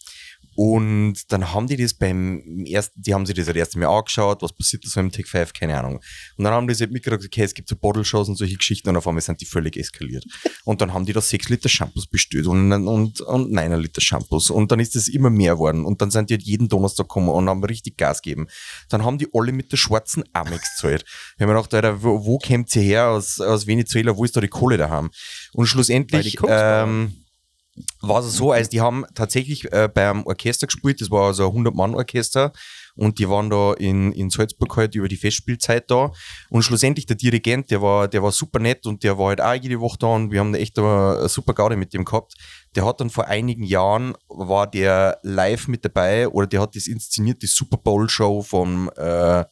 Und 0.57 1.31
dann 1.33 1.53
haben 1.53 1.67
die 1.67 1.77
das 1.77 1.93
beim 1.93 2.65
ersten, 2.67 3.01
die 3.01 3.13
haben 3.13 3.27
sich 3.27 3.35
das 3.37 3.47
das 3.47 3.55
erste 3.55 3.79
Mal 3.79 3.89
angeschaut, 3.89 4.41
was 4.43 4.55
passiert 4.55 4.85
da 4.85 4.89
so 4.89 5.01
im 5.01 5.13
Tech 5.13 5.27
5, 5.27 5.53
keine 5.53 5.79
Ahnung. 5.79 6.01
Und 6.37 6.45
dann 6.45 6.55
haben 6.55 6.67
die 6.67 6.75
sich 6.75 6.89
mitgekriegt, 6.89 7.27
okay, 7.27 7.43
es 7.43 7.53
gibt 7.53 7.69
so 7.69 7.77
Bottle-Shows 7.77 8.29
und 8.29 8.37
solche 8.37 8.57
Geschichten 8.57 8.89
und 8.89 8.97
auf 8.97 9.07
einmal 9.07 9.21
sind 9.21 9.41
die 9.41 9.45
völlig 9.45 9.77
eskaliert. 9.77 10.25
Und 10.65 10.81
dann 10.81 10.93
haben 10.93 11.07
die 11.07 11.13
da 11.13 11.21
sechs 11.21 11.49
Liter 11.49 11.69
Shampoos 11.69 12.09
bestellt 12.09 12.49
und, 12.49 12.73
und, 12.73 13.21
und 13.21 13.53
neun 13.53 13.81
Liter 13.81 14.01
Shampoos. 14.01 14.51
Und 14.51 14.73
dann 14.73 14.81
ist 14.81 14.97
das 14.97 15.07
immer 15.07 15.31
mehr 15.31 15.55
geworden. 15.55 15.85
Und 15.85 16.03
dann 16.03 16.11
sind 16.11 16.29
die 16.29 16.35
halt 16.35 16.43
jeden 16.43 16.69
Donnerstag 16.69 17.07
gekommen 17.07 17.29
und 17.29 17.49
haben 17.49 17.63
richtig 17.63 17.97
Gas 17.97 18.21
gegeben. 18.21 18.49
Dann 18.89 19.05
haben 19.05 19.17
die 19.17 19.29
alle 19.33 19.53
mit 19.53 19.71
der 19.71 19.77
schwarzen 19.77 20.25
Amex 20.33 20.71
gezahlt. 20.75 21.05
Ich 21.07 21.41
habe 21.41 21.53
mir 21.53 21.57
gedacht, 21.57 21.73
Alter, 21.73 22.03
wo, 22.03 22.25
wo 22.25 22.39
kommt 22.39 22.75
ihr 22.75 22.83
her 22.83 23.11
aus, 23.11 23.41
aus 23.41 23.69
Venezuela, 23.69 24.17
wo 24.17 24.25
ist 24.25 24.37
da 24.37 24.41
die 24.41 24.49
Kohle 24.49 24.77
daheim? 24.77 25.11
Und 25.53 25.67
schlussendlich, 25.67 26.37
ähm, 26.49 27.15
war 28.01 28.21
es 28.21 28.35
so, 28.35 28.53
als 28.53 28.69
die 28.69 28.81
haben 28.81 29.05
tatsächlich 29.15 29.71
äh, 29.73 29.89
beim 29.93 30.25
Orchester 30.27 30.67
gespielt, 30.67 31.01
das 31.01 31.11
war 31.11 31.27
also 31.27 31.51
ein 31.51 31.65
100-Mann-Orchester 31.65 32.53
und 32.97 33.19
die 33.19 33.29
waren 33.29 33.51
da 33.51 33.75
in, 33.75 34.13
in 34.13 34.31
Salzburg 34.31 34.77
halt 34.77 34.95
über 34.95 35.09
die 35.09 35.17
Festspielzeit 35.17 35.91
da 35.91 36.13
und 36.51 36.63
schlussendlich 36.63 37.07
der 37.07 37.17
Dirigent, 37.17 37.71
der 37.71 37.83
war, 37.83 38.09
der 38.09 38.23
war 38.23 38.33
super 38.33 38.59
nett 38.59 38.87
und 38.87 39.05
der 39.05 39.19
war 39.19 39.29
halt 39.29 39.41
auch 39.41 39.55
jede 39.55 39.81
Woche 39.81 39.99
da 39.99 40.09
und 40.09 40.31
wir 40.31 40.41
haben 40.41 40.55
echt 40.55 40.79
eine, 40.79 41.19
eine 41.19 41.29
super 41.29 41.55
Garde 41.55 41.77
mit 41.77 41.93
dem 41.93 42.05
gehabt. 42.05 42.35
Der 42.75 42.85
hat 42.85 43.01
dann 43.01 43.11
vor 43.11 43.27
einigen 43.27 43.63
Jahren, 43.63 44.15
war 44.29 44.67
der 44.67 45.19
live 45.23 45.69
mit 45.69 45.85
dabei 45.85 46.29
oder 46.29 46.47
der 46.47 46.61
hat 46.61 46.77
das 46.77 46.87
inszeniert, 46.87 47.43
die 47.43 47.47
Super 47.47 47.77
Bowl-Show 47.77 48.43
vom, 48.43 48.91
äh, 48.97 49.45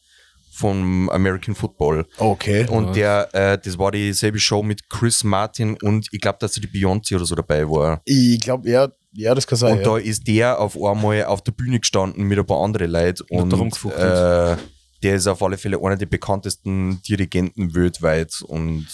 vom 0.55 1.09
American 1.09 1.53
Football. 1.53 2.05
Okay. 2.17 2.65
Und 2.69 2.95
der, 2.95 3.27
äh, 3.33 3.57
das 3.57 3.77
war 3.77 3.91
dieselbe 3.91 4.39
Show 4.39 4.63
mit 4.63 4.89
Chris 4.89 5.23
Martin 5.23 5.77
und 5.81 6.07
ich 6.11 6.21
glaube, 6.21 6.37
dass 6.39 6.53
da 6.53 6.61
die 6.61 6.67
Beyoncé 6.67 7.15
oder 7.15 7.25
so 7.25 7.35
dabei 7.35 7.69
war. 7.69 8.01
Ich 8.05 8.39
glaube, 8.39 8.69
ja, 8.69 8.87
ja, 9.13 9.35
das 9.35 9.47
kann 9.47 9.57
sein. 9.57 9.73
Und 9.73 9.79
ja. 9.79 9.83
da 9.83 9.97
ist 9.97 10.27
der 10.27 10.59
auf 10.59 10.75
einmal 10.81 11.25
auf 11.25 11.41
der 11.41 11.51
Bühne 11.51 11.79
gestanden 11.79 12.23
mit 12.25 12.39
ein 12.39 12.45
paar 12.45 12.61
anderen 12.61 12.91
Leuten 12.91 13.23
Und 13.29 13.53
und 13.53 13.85
äh, 13.91 14.55
der 15.03 15.15
ist 15.15 15.27
auf 15.27 15.41
alle 15.43 15.57
Fälle 15.57 15.77
einer 15.77 15.97
der 15.97 16.05
bekanntesten 16.05 17.01
Dirigenten 17.07 17.75
weltweit 17.75 18.41
und 18.41 18.87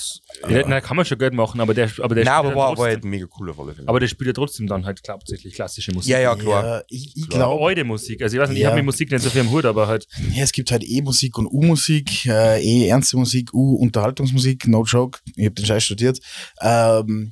Ja. 0.50 0.68
Nein, 0.68 0.82
kann 0.82 0.98
man 0.98 1.06
schon 1.06 1.18
Geld 1.18 1.34
machen, 1.34 1.62
aber 1.62 1.74
der, 1.74 1.90
aber 2.02 2.16
der 2.16 2.26
Nein, 2.26 2.34
aber 2.34 2.48
spielt 2.50 2.58
war, 2.58 2.64
ja 2.64 2.70
war 2.70 2.76
trotzdem, 2.76 2.94
halt 2.94 3.06
mega 3.06 3.26
cool 3.40 3.50
auf 3.52 3.60
alle 3.60 3.74
Fälle. 3.76 3.88
aber 3.88 4.00
der 4.00 4.08
spielt 4.08 4.28
ja 4.28 4.34
trotzdem 4.34 4.68
dann 4.68 4.86
halt 4.86 5.02
hauptsächlich 5.08 5.54
klassische 5.54 5.92
Musik. 5.94 6.12
ja, 6.12 6.20
ja, 6.20 6.36
klar. 6.36 6.64
Ja, 6.66 6.84
ich, 6.90 7.14
ich 7.16 7.30
glaube, 7.30 7.64
alte 7.66 7.84
Musik. 7.84 8.22
Also 8.22 8.36
ich 8.36 8.42
weiß 8.42 8.50
nicht, 8.50 8.58
ich 8.58 8.64
Ja. 8.64 8.70
habe 8.70 8.78
mit 8.78 8.86
Musik 8.86 9.12
nicht 9.12 9.22
so 9.24 9.30
viel 9.30 9.42
im 9.42 9.52
Hut, 9.52 9.66
aber 9.66 9.88
halt. 9.88 10.06
ja, 10.34 10.44
es 10.44 10.52
gibt 10.52 10.72
halt 10.72 10.84
E-Musik 10.84 11.38
und 11.38 11.48
U-Musik, 11.48 12.26
äh, 12.26 12.62
E 12.62 12.88
ernste 12.88 13.18
Musik, 13.18 13.54
U-Unterhaltungsmusik, 13.54 14.68
no 14.68 14.84
joke, 14.84 15.20
ich 15.36 15.46
habe 15.46 15.56
den 15.56 15.66
Scheiß 15.66 15.84
studiert. 15.84 16.20
Ähm, 16.62 17.32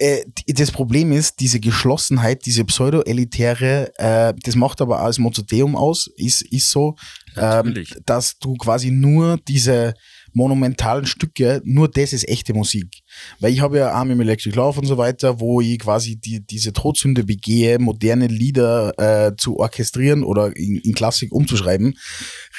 äh, 0.00 0.24
das 0.46 0.70
Problem 0.70 1.12
ist, 1.12 1.40
diese 1.40 1.60
Geschlossenheit, 1.60 2.46
diese 2.46 2.64
pseudo-elitäre, 2.64 3.92
äh, 3.96 4.34
das 4.42 4.56
macht 4.56 4.80
aber 4.80 5.02
auch 5.02 5.06
das 5.06 5.18
Mozarteum 5.18 5.76
aus, 5.76 6.08
ist, 6.16 6.42
ist 6.42 6.70
so, 6.70 6.96
ähm, 7.36 7.74
dass 8.06 8.38
du 8.38 8.54
quasi 8.54 8.90
nur 8.90 9.38
diese 9.46 9.94
monumentalen 10.32 11.06
Stücke, 11.06 11.60
nur 11.64 11.88
das 11.88 12.12
ist 12.12 12.28
echte 12.28 12.54
Musik. 12.54 13.02
Weil 13.40 13.52
ich 13.52 13.60
habe 13.60 13.78
ja 13.78 13.90
Arm 13.90 14.10
im 14.10 14.20
Electric 14.20 14.56
Love 14.56 14.80
und 14.80 14.86
so 14.86 14.96
weiter, 14.96 15.38
wo 15.38 15.60
ich 15.60 15.78
quasi 15.78 16.16
die, 16.16 16.44
diese 16.44 16.72
Todsünde 16.72 17.24
begehe, 17.24 17.78
moderne 17.78 18.26
Lieder 18.26 18.92
äh, 18.98 19.36
zu 19.36 19.58
orchestrieren 19.58 20.24
oder 20.24 20.56
in, 20.56 20.76
in 20.76 20.94
Klassik 20.94 21.32
umzuschreiben, 21.32 21.94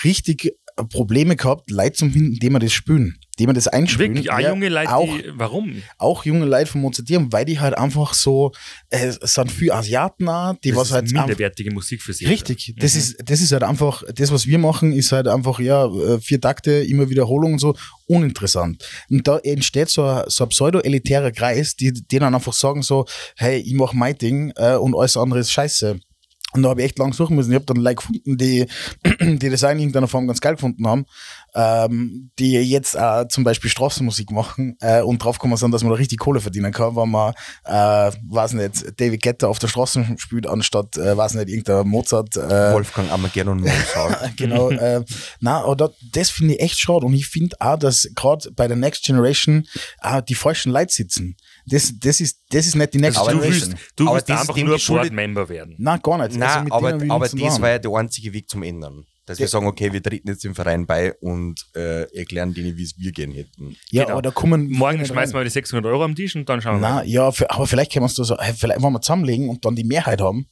richtig 0.03 0.45
äh, 0.45 0.83
Probleme 0.83 1.35
gehabt, 1.35 1.71
Leute 1.71 1.93
zu 1.93 2.09
finden, 2.09 2.35
die 2.35 2.49
man 2.49 2.61
das 2.61 2.73
spülen, 2.73 3.17
die 3.39 3.45
man 3.45 3.55
das 3.55 3.67
einspielen. 3.67 4.13
Wirklich, 4.15 4.31
auch 4.31 4.39
Ja, 4.39 4.49
junge 4.49 4.69
Leute, 4.69 4.93
auch, 4.93 5.05
die, 5.17 5.23
warum? 5.33 5.81
auch 5.97 6.25
junge 6.25 6.45
Leute 6.45 6.69
von 6.71 6.81
Mozartieren, 6.81 7.31
weil 7.31 7.45
die 7.45 7.59
halt 7.59 7.77
einfach 7.77 8.13
so, 8.13 8.51
äh, 8.89 9.07
es 9.07 9.33
sind 9.33 9.51
viele 9.51 9.73
Asiaten 9.73 10.27
auch, 10.29 10.53
die 10.63 10.69
Das 10.69 10.77
was 10.79 10.87
ist 10.89 10.93
halt 10.93 11.11
minderwertige 11.11 11.71
Musik 11.71 12.01
für 12.01 12.13
sie. 12.13 12.25
Richtig, 12.25 12.73
das 12.77 12.93
Mhm. 12.93 12.99
ist, 12.99 13.17
das 13.23 13.41
ist 13.41 13.51
halt 13.51 13.63
einfach, 13.63 14.03
das, 14.13 14.31
was 14.31 14.45
wir 14.45 14.57
machen, 14.59 14.91
ist 14.91 15.11
halt 15.11 15.27
einfach, 15.27 15.59
ja, 15.59 15.85
äh, 15.85 16.19
vier 16.19 16.41
Takte, 16.41 16.71
immer 16.71 17.09
Wiederholung 17.09 17.53
und 17.53 17.59
so, 17.59 17.75
uninteressant. 18.07 18.83
Und 19.09 19.27
da 19.27 19.37
entsteht 19.39 19.89
so 19.89 20.03
ein, 20.05 20.23
so 20.27 20.43
ein 20.43 20.49
pseudo-elitärer 20.49 21.31
Kreis, 21.31 21.75
die, 21.75 21.93
die 21.93 22.19
dann 22.19 22.35
einfach 22.35 22.53
sagen 22.53 22.81
so, 22.83 23.05
hey, 23.37 23.59
ich 23.59 23.73
mach 23.73 23.93
mein 23.93 24.17
Ding 24.17 24.51
äh, 24.57 24.75
und 24.75 24.95
alles 24.95 25.15
andere 25.17 25.39
ist 25.39 25.51
scheiße. 25.51 25.99
Und 26.53 26.63
da 26.63 26.69
habe 26.69 26.81
ich 26.81 26.87
echt 26.87 26.99
lang 26.99 27.13
suchen 27.13 27.37
müssen. 27.37 27.51
Ich 27.51 27.55
habe 27.55 27.63
dann 27.65 27.77
Leute 27.77 27.95
gefunden, 27.95 28.37
die, 28.37 28.65
die 29.21 29.49
das 29.49 29.63
in 29.63 29.79
irgendeiner 29.79 30.09
Form 30.09 30.27
ganz 30.27 30.41
geil 30.41 30.55
gefunden 30.55 30.85
haben, 30.85 31.05
ähm, 31.53 32.31
die 32.39 32.53
jetzt 32.53 32.95
äh, 32.95 33.27
zum 33.27 33.43
Beispiel 33.43 33.69
Straßenmusik 33.69 34.31
machen 34.31 34.77
äh, 34.79 35.01
und 35.01 35.23
draufgekommen 35.23 35.57
sind, 35.57 35.71
dass 35.71 35.83
man 35.83 35.91
da 35.91 35.97
richtig 35.97 36.19
Kohle 36.19 36.39
verdienen 36.39 36.71
kann, 36.71 36.95
wenn 36.95 37.09
man, 37.09 37.33
äh, 37.65 38.11
weiß 38.29 38.53
nicht, 38.53 38.99
David 38.99 39.21
Guetta 39.21 39.47
auf 39.47 39.59
der 39.59 39.67
Straße 39.67 40.05
spielt, 40.17 40.47
anstatt, 40.47 40.97
äh, 40.97 41.15
weiß 41.15 41.33
nicht, 41.35 41.49
irgendein 41.49 41.87
Mozart. 41.87 42.35
Äh, 42.37 42.73
Wolfgang 42.73 43.11
Armageddon 43.11 43.61
Mozart. 43.61 44.31
genau. 44.37 44.69
äh, 44.69 45.03
na, 45.39 45.63
aber 45.63 45.75
da, 45.75 45.89
das 46.13 46.29
finde 46.29 46.55
ich 46.55 46.61
echt 46.61 46.79
schade. 46.79 47.05
Und 47.05 47.13
ich 47.13 47.27
finde 47.27 47.55
auch, 47.59 47.77
dass 47.77 48.09
gerade 48.15 48.51
bei 48.51 48.67
der 48.67 48.77
Next 48.77 49.03
Generation 49.03 49.67
äh, 50.01 50.21
die 50.23 50.35
falschen 50.35 50.71
Leute 50.71 50.93
sitzen. 50.93 51.35
Das, 51.65 51.93
das, 51.99 52.21
ist, 52.21 52.39
das 52.49 52.67
ist 52.67 52.75
nicht 52.75 52.93
die 52.93 52.99
Next 52.99 53.17
Also 53.19 53.31
du 53.31 53.39
Generation. 53.39 53.71
willst, 53.71 53.91
du 53.95 54.07
Aber 54.07 54.15
willst 54.15 54.31
einfach 54.31 54.55
nur 54.55 54.77
Board-Member 54.77 55.49
werden. 55.49 55.75
Nein, 55.77 55.99
gar 56.01 56.17
nicht. 56.17 56.37
Nein, 56.37 56.49
Also 56.49 56.63
mit 56.63 56.73
aber, 56.73 57.15
aber 57.15 57.29
das 57.29 57.61
war 57.61 57.69
ja 57.69 57.79
der 57.79 57.91
einzige 57.91 58.33
Weg 58.33 58.49
zum 58.49 58.63
Ändern. 58.63 59.05
Dass 59.31 59.39
wir 59.39 59.47
sagen, 59.47 59.67
okay, 59.67 59.91
wir 59.93 60.01
treten 60.03 60.27
jetzt 60.29 60.45
im 60.45 60.55
Verein 60.55 60.85
bei 60.85 61.13
und 61.21 61.65
äh, 61.75 62.03
erklären 62.15 62.53
denen, 62.53 62.77
wie 62.77 62.83
es 62.83 62.97
wir 62.97 63.11
gehen 63.11 63.31
hätten. 63.31 63.75
Ja, 63.89 64.03
Genau. 64.03 64.13
aber 64.13 64.21
da 64.21 64.31
kommen. 64.31 64.69
Morgen 64.69 65.05
schmeißen 65.05 65.35
rein. 65.35 65.41
wir 65.41 65.43
die 65.45 65.49
600 65.49 65.85
Euro 65.91 66.03
am 66.03 66.15
Tisch 66.15 66.35
und 66.35 66.47
dann 66.49 66.61
schauen 66.61 66.81
wir 66.81 66.87
Na, 66.87 67.03
ja, 67.03 67.31
für, 67.31 67.49
aber 67.49 67.65
vielleicht 67.67 67.91
können 67.93 68.05
wir 68.05 68.13
da 68.15 68.23
so, 68.23 68.37
hey, 68.37 68.53
vielleicht, 68.53 68.81
wenn 68.83 68.91
wir 68.91 69.01
zusammenlegen 69.01 69.49
und 69.49 69.63
dann 69.65 69.75
die 69.75 69.83
Mehrheit 69.83 70.21
haben, 70.21 70.47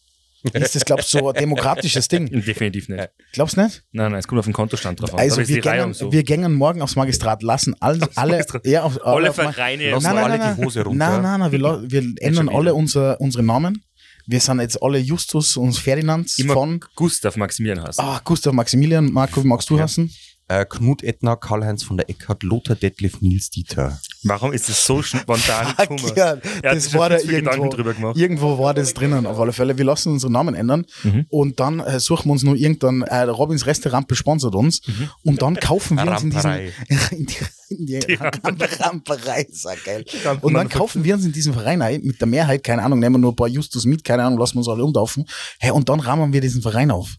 ist 0.54 0.74
das, 0.76 0.86
glaubst 0.86 1.14
du, 1.14 1.20
so 1.20 1.30
ein 1.30 1.36
demokratisches 1.36 2.08
Ding. 2.08 2.28
Definitiv 2.46 2.88
nicht. 2.88 3.10
Glaubst 3.34 3.58
du 3.58 3.62
nicht? 3.62 3.84
Nein, 3.92 4.12
nein, 4.12 4.20
es 4.20 4.28
kommt 4.28 4.40
auf 4.40 4.46
den 4.46 4.54
Kontostand 4.54 5.02
drauf 5.02 5.14
an. 5.14 5.20
Also 5.20 5.46
wir 5.46 5.60
gängen, 5.60 5.94
so. 5.94 6.12
wir 6.12 6.24
gängen 6.24 6.54
morgen 6.54 6.82
aufs 6.82 6.96
Magistrat, 6.96 7.44
lassen 7.44 7.76
alle, 7.82 8.08
alle, 8.16 8.32
Magistrat. 8.34 8.66
ja, 8.66 8.84
auf, 8.84 9.06
alle 9.06 9.32
auf 9.32 9.36
Vereine. 9.36 9.92
Lassen 9.92 10.04
Nein, 10.04 10.16
nein, 10.16 10.24
alle 10.24 10.38
nein, 10.38 10.56
die 10.56 10.64
Hose 10.64 10.84
runter. 10.84 11.12
Nein, 11.12 11.22
nein, 11.22 11.40
nein, 11.42 11.52
wir, 11.52 11.92
wir 11.92 12.14
ändern 12.22 12.48
alle 12.48 12.74
unser, 12.74 13.20
unsere 13.20 13.44
Namen. 13.44 13.84
Wir 14.32 14.40
sind 14.40 14.60
jetzt 14.60 14.80
alle 14.84 15.00
Justus 15.00 15.58
und 15.58 15.76
Ferdinands 15.76 16.38
Immer 16.38 16.54
von 16.54 16.80
Gustav 16.96 17.36
Maximilian 17.36 17.82
hast. 17.84 18.00
ah, 18.00 18.22
Gustav 18.24 18.54
Maximilian. 18.54 19.12
Marco, 19.12 19.44
wie 19.44 19.48
magst 19.48 19.68
du 19.72 19.78
Ja. 19.78 19.84
heißen? 19.86 20.08
Äh, 20.52 20.66
Knut 20.66 21.04
Ettner, 21.04 21.38
Karl-Heinz 21.38 21.84
von 21.84 21.95
der 21.95 22.10
Eckhardt, 22.10 22.41
Lothar 22.41 22.76
Detlef, 22.76 23.22
Nils 23.22 23.52
Dieter. 23.52 24.00
Warum 24.24 24.52
ist 24.52 24.68
es 24.68 24.84
so 24.84 25.04
spontan 25.04 25.76
gekommen? 25.78 26.12
Ja, 26.16 26.38
das 26.64 26.91
war 26.95 27.10
da 27.10 27.20
irgendwo, 27.20 27.70
drüber 27.70 27.93
gemacht. 27.93 28.18
irgendwo 28.18 28.58
war 28.58 28.74
das 28.74 28.95
drinnen, 28.95 29.28
auf 29.28 29.39
alle 29.39 29.54
Fälle. 29.54 29.78
Wir 29.78 29.86
lassen 29.86 30.12
unsere 30.12 30.32
Namen 30.32 30.56
ändern 30.56 30.86
Mhm. 31.04 31.28
und 31.30 31.60
dann 31.60 31.80
äh, 31.80 32.00
suchen 32.00 32.26
wir 32.30 32.32
uns 32.32 32.41
nur 32.43 32.56
irgendein, 32.56 33.04
äh, 33.04 33.22
Robins 33.22 33.68
Restaurant 33.68 34.08
besponsert 34.08 34.56
uns 34.56 34.82
Mhm. 34.88 35.10
und 35.24 35.41
dann 35.43 35.56
kaufen 35.56 35.97
wir 35.97 36.12
uns 36.12 36.24
in 36.24 36.32
diesen, 36.32 36.50
Ramperei. 36.50 36.74
in 37.12 37.26
die, 37.28 37.36
in 37.70 37.86
die, 37.86 38.00
Die 38.00 38.14
Rampe- 38.16 38.80
Ramperei, 38.80 39.41
ist 39.43 39.66
ja 39.66 39.76
geil. 39.86 40.04
Rampe- 40.26 40.45
Und 40.47 40.56
dann 40.56 40.68
kaufen 40.68 41.04
wir 41.04 41.14
uns 41.14 41.26
in 41.26 41.32
diesen 41.32 41.54
Verein 41.54 41.82
ein, 41.84 42.02
mit 42.02 42.20
der 42.20 42.28
Mehrheit, 42.28 42.64
keine 42.64 42.82
Ahnung, 42.82 42.97
nehmen 42.97 43.16
wir 43.16 43.20
nur 43.20 43.34
ein 43.34 43.36
paar 43.36 43.47
Justus 43.47 43.86
mit, 43.86 44.04
keine 44.04 44.24
Ahnung, 44.24 44.39
lassen 44.39 44.56
wir 44.56 44.60
uns 44.62 44.68
alle 44.68 44.84
umtaufen. 44.84 45.26
Hey, 45.60 45.70
und 45.70 45.88
dann 45.89 46.00
rahmen 46.00 46.34
wir 46.34 46.41
diesen 46.41 46.64
Verein 46.64 46.89
auf. 46.89 47.18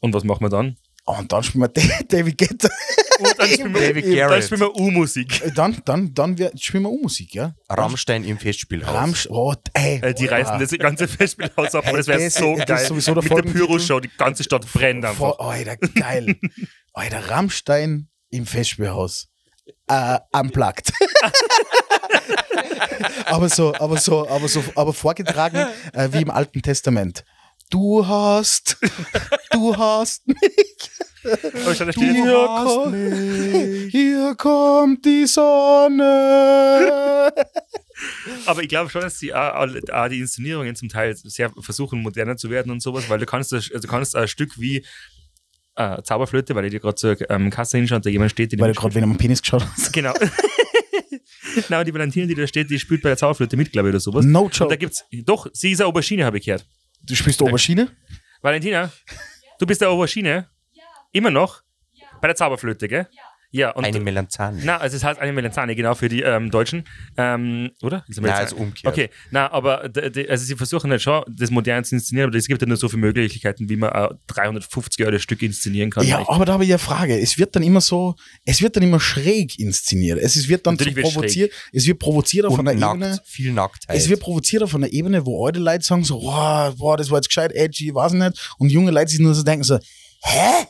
Und 0.00 0.12
was 0.12 0.24
machen 0.24 0.40
wir 0.44 0.48
dann? 0.50 0.76
Oh, 1.06 1.16
und 1.18 1.30
dann 1.30 1.42
spielen 1.42 1.62
wir 1.62 1.68
David 2.08 2.38
Guetta. 2.38 2.68
Und 3.18 3.38
dann 3.38 3.48
spielen 3.48 3.74
wir, 3.74 3.80
David 3.88 4.04
dann 4.06 4.14
Garrett. 4.14 4.44
spielen 4.44 4.60
wir 4.60 4.74
U-Musik. 4.74 5.42
Dann, 5.54 5.82
dann, 5.84 6.14
dann 6.14 6.38
wir, 6.38 6.50
spielen 6.56 6.84
wir 6.84 6.90
U-Musik, 6.90 7.34
ja? 7.34 7.54
Rammstein 7.68 8.24
im 8.24 8.38
Festspielhaus. 8.38 8.94
Ramsch, 8.94 9.26
oh, 9.30 9.54
ey. 9.74 10.00
Äh, 10.02 10.14
Die 10.14 10.26
reißen 10.26 10.58
das 10.58 10.70
ganze 10.78 11.06
Festspielhaus 11.06 11.74
ab, 11.74 11.86
aber 11.86 11.98
das 11.98 12.06
wäre 12.06 12.30
so 12.30 12.56
das 12.56 12.66
geil. 12.66 12.86
sowieso 12.86 13.14
der 13.14 13.22
Mit 13.22 13.32
der. 13.32 13.42
Pyroshow, 13.52 14.00
die 14.00 14.10
ganze 14.16 14.44
Stadt 14.44 14.66
brennt 14.72 15.04
einfach. 15.04 15.18
Vor, 15.36 15.40
Alter, 15.40 15.76
geil. 15.76 16.36
Alter, 16.94 17.28
Rammstein 17.30 18.08
im 18.30 18.46
Festspielhaus. 18.46 19.28
Äh, 19.88 20.18
unplugged. 20.32 20.90
aber 23.26 23.48
so, 23.48 23.74
aber 23.74 23.98
so, 23.98 24.28
aber 24.28 24.48
so, 24.48 24.62
aber 24.74 24.92
vorgetragen 24.92 25.66
äh, 25.92 26.08
wie 26.12 26.22
im 26.22 26.30
Alten 26.30 26.62
Testament. 26.62 27.24
Du 27.74 28.06
hast, 28.06 28.76
du 29.50 29.76
hast 29.76 30.28
mich, 30.28 30.36
Aber 31.64 31.74
schon, 31.74 31.88
da 31.88 31.92
steht 31.92 32.04
jetzt, 32.04 32.14
hier, 32.14 32.46
kommt, 32.62 32.94
hier 33.90 34.34
kommt 34.36 35.04
die 35.04 35.26
Sonne. 35.26 36.04
Aber 38.46 38.62
ich 38.62 38.68
glaube 38.68 38.90
schon, 38.90 39.00
dass 39.00 39.18
die, 39.18 39.32
die 39.32 40.20
Inszenierungen 40.20 40.76
zum 40.76 40.88
Teil 40.88 41.16
sehr 41.16 41.50
versuchen, 41.58 42.00
moderner 42.00 42.36
zu 42.36 42.48
werden 42.48 42.70
und 42.70 42.80
sowas, 42.80 43.08
weil 43.08 43.18
du 43.18 43.26
kannst, 43.26 43.52
also 43.52 43.76
du 43.76 43.88
kannst 43.88 44.14
ein 44.14 44.28
Stück 44.28 44.56
wie 44.60 44.86
äh, 45.74 46.00
Zauberflöte, 46.00 46.54
weil 46.54 46.66
ich 46.66 46.70
dir 46.70 46.78
gerade 46.78 46.94
zur 46.94 47.28
ähm, 47.28 47.50
Kasse 47.50 47.78
hinschaue 47.78 47.96
und 47.96 48.06
da 48.06 48.10
jemand 48.10 48.30
steht, 48.30 48.52
die 48.52 48.58
Weil 48.60 48.72
du 48.72 48.80
gerade 48.80 48.94
wieder 48.94 49.02
am 49.02 49.16
Penis 49.16 49.42
geschaut 49.42 49.66
hast. 49.66 49.92
Genau. 49.92 50.14
Na, 51.70 51.82
die 51.82 51.92
Valentina, 51.92 52.26
die 52.26 52.36
da 52.36 52.46
steht, 52.46 52.70
die 52.70 52.78
spielt 52.78 53.02
bei 53.02 53.08
der 53.08 53.16
Zauberflöte 53.18 53.56
mit, 53.56 53.72
glaube 53.72 53.88
ich, 53.88 53.94
oder 53.94 54.00
sowas. 54.00 54.24
No 54.24 54.42
Und 54.42 54.60
da 54.60 54.64
joke. 54.66 54.78
gibt's, 54.78 55.04
doch, 55.24 55.48
sie 55.52 55.72
ist 55.72 55.80
eine 55.80 55.88
Aubergine, 55.88 56.24
habe 56.24 56.38
ich 56.38 56.44
gehört. 56.44 56.64
Du 57.06 57.14
spielst 57.14 57.42
Aubergine? 57.42 57.88
Valentina, 58.40 58.90
du 59.58 59.66
bist 59.66 59.80
der 59.80 59.90
Aubergine? 59.90 60.48
Immer 61.12 61.30
noch? 61.30 61.62
Bei 62.20 62.28
der 62.28 62.36
Zauberflöte, 62.36 62.88
gell? 62.88 63.08
Ja. 63.12 63.22
Und 63.62 63.84
Eine 63.84 64.00
Melanzane. 64.00 64.60
Na, 64.64 64.78
also 64.78 64.96
es 64.96 65.04
heißt 65.04 65.20
eine 65.20 65.32
Melanzane, 65.32 65.76
genau, 65.76 65.94
für 65.94 66.08
die 66.08 66.22
ähm, 66.22 66.50
Deutschen. 66.50 66.84
Ähm, 67.16 67.70
oder? 67.82 68.04
Nein, 68.08 68.22
Melanzane? 68.22 68.46
ist 68.46 68.52
umgekehrt. 68.54 68.92
Okay, 68.92 69.10
na, 69.30 69.50
aber 69.52 69.90
also 70.28 70.44
sie 70.44 70.56
versuchen 70.56 70.90
halt 70.90 71.00
schon, 71.02 71.22
das 71.28 71.50
modern 71.50 71.84
zu 71.84 71.94
inszenieren, 71.94 72.30
aber 72.30 72.36
es 72.38 72.48
gibt 72.48 72.60
ja 72.60 72.66
nur 72.66 72.76
so 72.76 72.88
viele 72.88 73.02
Möglichkeiten, 73.02 73.68
wie 73.68 73.76
man 73.76 73.90
ein 73.90 74.08
350 74.26 75.06
Euro 75.06 75.18
Stück 75.18 75.40
inszenieren 75.42 75.90
kann. 75.90 76.04
Ja, 76.06 76.28
aber 76.28 76.44
da 76.44 76.54
habe 76.54 76.64
ich 76.64 76.70
eine 76.70 76.78
Frage. 76.80 77.16
Es 77.18 77.38
wird 77.38 77.54
dann 77.54 77.62
immer 77.62 77.80
so, 77.80 78.16
es 78.44 78.60
wird 78.60 78.74
dann 78.76 78.82
immer 78.82 78.98
schräg 78.98 79.58
inszeniert. 79.58 80.18
Es 80.18 80.34
ist- 80.36 80.48
wird 80.48 80.66
dann 80.66 80.76
so 80.76 80.90
provoziert, 80.90 81.52
es 81.72 81.86
wird 81.86 81.98
provoziert 82.00 82.46
auf 82.46 82.58
Und 82.58 82.66
einer 82.68 82.74
nackt. 82.78 82.94
Ebene. 82.96 83.18
Viel 83.24 83.52
Nacktheit. 83.52 83.96
Es 83.96 84.08
wird 84.08 84.20
provoziert 84.20 84.62
auf 84.64 84.74
einer 84.74 84.92
Ebene, 84.92 85.24
wo 85.24 85.46
alte 85.46 85.60
Leute 85.60 85.84
sagen 85.84 86.02
so, 86.04 86.20
wow, 86.22 86.74
wow, 86.76 86.96
das 86.96 87.08
war 87.10 87.18
jetzt 87.18 87.28
gescheit, 87.28 87.52
edgy, 87.52 87.94
weiß 87.94 88.12
ich 88.14 88.18
nicht. 88.18 88.54
Und 88.58 88.70
junge 88.70 88.90
Leute 88.90 89.10
sich 89.10 89.20
nur 89.20 89.34
so 89.34 89.42
denken 89.42 89.62
so, 89.64 89.78
hä? 90.22 90.66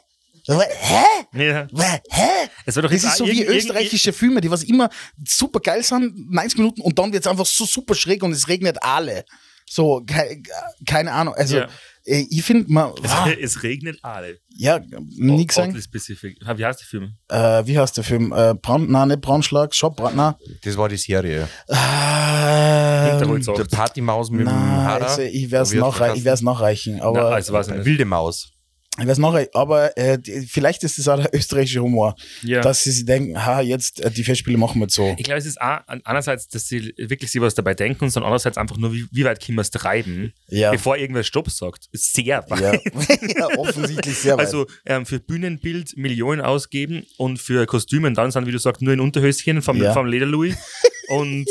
So, 0.46 0.60
Hä? 0.60 1.04
Ja. 1.32 1.66
Hä? 2.10 2.48
Es 2.66 2.76
war 2.76 2.82
doch 2.82 2.90
Das 2.90 3.02
ist 3.02 3.16
so 3.16 3.26
wie 3.26 3.44
österreichische 3.44 4.12
Filme, 4.12 4.40
die 4.42 4.50
was 4.50 4.62
immer 4.64 4.90
super 5.26 5.58
geil 5.60 5.82
sind, 5.82 6.30
90 6.30 6.58
Minuten 6.58 6.80
und 6.82 6.98
dann 6.98 7.12
wird 7.14 7.24
es 7.24 7.30
einfach 7.30 7.46
so 7.46 7.64
super 7.64 7.94
schräg 7.94 8.22
und 8.22 8.32
es 8.32 8.46
regnet 8.46 8.76
alle. 8.82 9.24
So, 9.66 10.02
ke 10.06 10.42
keine 10.86 11.12
Ahnung. 11.12 11.32
Also, 11.34 11.56
Ja. 11.56 11.68
äh, 12.04 12.26
ich 12.28 12.42
finde, 12.42 12.70
man, 12.70 12.92
Es, 13.02 13.10
ah, 13.10 13.26
es 13.40 13.62
regnet 13.62 13.98
alle. 14.02 14.38
ja, 14.50 14.78
nix 15.16 15.54
sagen. 15.54 15.80
Specific. 15.80 16.36
Wie 16.56 16.64
heißt 16.66 16.80
der 16.80 16.86
Film? 16.86 17.14
Äh, 17.30 17.66
wie 17.66 17.78
heißt 17.78 17.96
der 17.96 18.04
Film? 18.04 18.30
Äh, 18.36 18.52
Brand, 18.54 18.90
nein, 18.90 19.08
nicht 19.08 19.22
Brandschlag, 19.22 19.74
Shop, 19.74 19.96
Brand, 19.96 20.14
nein. 20.16 20.34
das 20.62 20.76
war 20.76 20.90
die 20.90 20.98
Serie. 20.98 21.48
Ähm, 21.70 23.18
Der 23.56 23.64
Partymaus 23.64 24.30
mit 24.30 24.40
dem 24.40 24.44
Nein, 24.46 24.54
Hara. 24.84 25.04
also 25.06 25.22
ich 25.22 25.50
werde 25.50 25.62
es 25.64 26.42
nachreichen, 26.42 27.00
aber 27.00 27.20
Na, 27.22 27.28
also 27.30 27.52
weiß 27.54 27.68
ich 27.68 27.74
nicht. 27.74 27.84
Wilde 27.86 28.04
Maus. 28.04 28.50
Ich 29.00 29.06
werd's 29.06 29.18
nachreichen, 29.18 29.50
aber 29.54 29.96
äh, 29.98 30.18
die, 30.18 30.46
vielleicht 30.46 30.84
ist 30.84 30.98
das 30.98 31.08
auch 31.08 31.16
der 31.20 31.34
österreichische 31.34 31.80
Humor, 31.80 32.14
Ja. 32.42 32.60
dass 32.60 32.84
sie 32.84 32.92
sich 32.92 33.04
denken, 33.04 33.44
ha, 33.44 33.60
jetzt 33.60 34.00
äh, 34.00 34.10
die 34.10 34.22
Festspiele 34.22 34.56
machen 34.56 34.78
wir 34.80 34.84
jetzt 34.84 34.94
so. 34.94 35.14
Ich 35.18 35.24
glaube, 35.24 35.38
es 35.38 35.46
ist 35.46 35.60
auch 35.60 35.80
einerseits, 36.04 36.46
dass 36.48 36.68
sie 36.68 36.94
wirklich 36.96 37.30
sich 37.30 37.40
was 37.40 37.54
dabei 37.54 37.74
denken, 37.74 38.08
sondern 38.10 38.28
andererseits 38.28 38.56
einfach 38.56 38.76
nur, 38.76 38.92
wie, 38.92 39.06
wie 39.10 39.24
weit 39.24 39.44
können 39.44 39.56
wir 39.58 39.62
es 39.62 39.70
treiben, 39.72 40.32
Ja. 40.48 40.70
bevor 40.70 40.96
irgendwer 40.96 41.24
Stopp 41.24 41.50
sagt. 41.50 41.88
Sehr 41.92 42.44
weit. 42.48 42.60
Ja, 42.60 43.48
ja 43.50 43.58
offensichtlich 43.58 44.16
sehr 44.16 44.34
weit. 44.34 44.46
Also 44.46 44.66
ähm, 44.86 45.06
für 45.06 45.18
Bühnenbild 45.18 45.96
Millionen 45.96 46.40
ausgeben 46.40 47.04
und 47.16 47.38
für 47.40 47.66
Kostümen 47.66 48.14
dann 48.14 48.30
sind, 48.30 48.46
wie 48.46 48.52
du 48.52 48.58
sagst, 48.58 48.80
nur 48.80 48.92
in 48.92 49.00
Unterhöschen 49.00 49.60
vom, 49.62 49.76
Ja. 49.82 49.92
vom 49.92 50.06
Lederlouis. 50.06 50.54
und, 51.08 51.46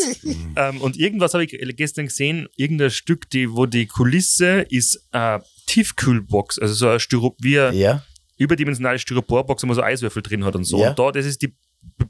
ähm, 0.55 0.81
und 0.81 0.97
irgendwas 0.97 1.33
habe 1.33 1.43
ich 1.45 1.51
gestern 1.75 2.05
gesehen, 2.07 2.47
irgendein 2.55 2.89
Stück, 2.89 3.29
die, 3.29 3.51
wo 3.51 3.65
die 3.65 3.85
Kulisse 3.85 4.65
ist 4.69 5.03
äh, 5.11 5.39
Tiefkühlbox, 5.73 6.59
also 6.59 6.73
so 6.73 6.87
ein 6.89 6.99
Styro 6.99 7.35
wie 7.41 7.59
eine 7.59 7.75
ja, 7.75 8.03
überdimensionale 8.37 8.99
Styroporbox, 8.99 9.63
wo 9.63 9.67
man 9.67 9.75
so 9.75 9.81
Eiswürfel 9.83 10.21
drin 10.21 10.45
hat 10.45 10.55
und 10.55 10.63
so. 10.65 10.79
Ja. 10.79 10.89
Und 10.89 10.99
da, 10.99 11.11
das 11.11 11.25
ist 11.25 11.41
die 11.41 11.53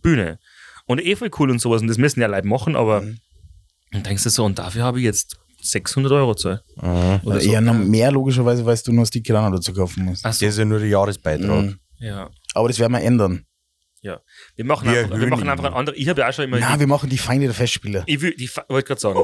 Bühne. 0.02 0.40
Und 0.86 1.00
eh 1.04 1.16
voll 1.16 1.32
cool 1.40 1.50
und 1.50 1.60
sowas. 1.60 1.82
Und 1.82 1.88
das 1.88 1.98
müssen 1.98 2.20
ja 2.22 2.28
Leute 2.28 2.48
machen, 2.48 2.76
aber 2.76 3.02
Mhm. 3.02 3.18
und 3.94 4.06
denkst 4.06 4.24
du 4.24 4.30
so, 4.30 4.44
und 4.46 4.60
dafür 4.60 4.84
habe 4.84 5.00
ich 5.00 5.06
jetzt 5.06 5.38
600 5.62 6.12
Euro 6.12 6.36
zahlt. 6.36 6.62
Oder 6.78 7.22
oder 7.24 7.40
so. 7.40 7.50
eher 7.50 7.62
noch 7.62 7.74
mehr 7.74 8.12
logischerweise, 8.12 8.66
weil 8.66 8.78
du 8.86 8.92
nur 8.92 9.06
Sticky 9.06 9.32
Runner 9.32 9.52
dazu 9.52 9.74
kaufen 9.74 10.04
musst. 10.06 10.26
Ach 10.26 10.34
so, 10.34 10.46
Das 10.46 10.54
ist 10.56 10.60
ja 10.60 10.66
nur 10.66 10.80
der 10.80 10.90
Jahresbeitrag. 10.90 11.64
Mhm. 11.66 11.80
ja. 12.00 12.30
Aber 12.54 12.68
das 12.68 12.78
werden 12.80 12.92
wir 12.94 13.02
ändern. 13.02 13.46
ja. 14.02 14.20
Wir 14.58 14.66
machen, 14.66 14.92
Wir 14.92 15.00
einfach, 15.06 15.20
wir 15.20 15.28
machen 15.28 15.48
einfach 15.50 15.64
ein 15.66 15.74
anderes. 15.74 15.98
Ich 16.00 16.08
habe 16.10 16.20
ja 16.22 16.28
auch 16.30 16.34
schon 16.34 16.46
immer. 16.46 16.60
Na, 16.60 16.78
wir 16.80 16.88
machen 16.88 17.10
die 17.10 17.18
Feinde 17.18 17.48
der 17.48 17.56
Festspiele. 17.56 18.04
ich 18.06 18.20
will, 18.22 18.36
die 18.36 18.48
Fa- 18.48 18.66
wollte 18.68 18.88
gerade 18.90 19.02
sagen. 19.02 19.20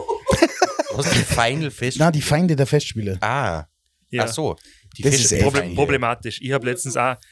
Was 0.95 1.09
die 1.11 1.19
Final 1.19 1.69
Fest? 1.71 1.97
Na, 1.99 2.09
die 2.11 2.21
Feinde 2.21 2.55
der 2.55 2.65
Festspiele. 2.65 3.17
Ah. 3.21 3.65
Ja. 4.11 4.23
Ach 4.25 4.27
so. 4.27 4.55
Die 4.97 5.03
Das 5.03 5.13
ist 5.15 5.31
Festspiele- 5.31 5.35
echt 5.37 5.43
Problem, 5.43 5.75
problematisch. 5.75 6.39
Ich 6.41 6.51
habe 6.51 6.65
letztens 6.65 6.97
auch. 6.97 7.15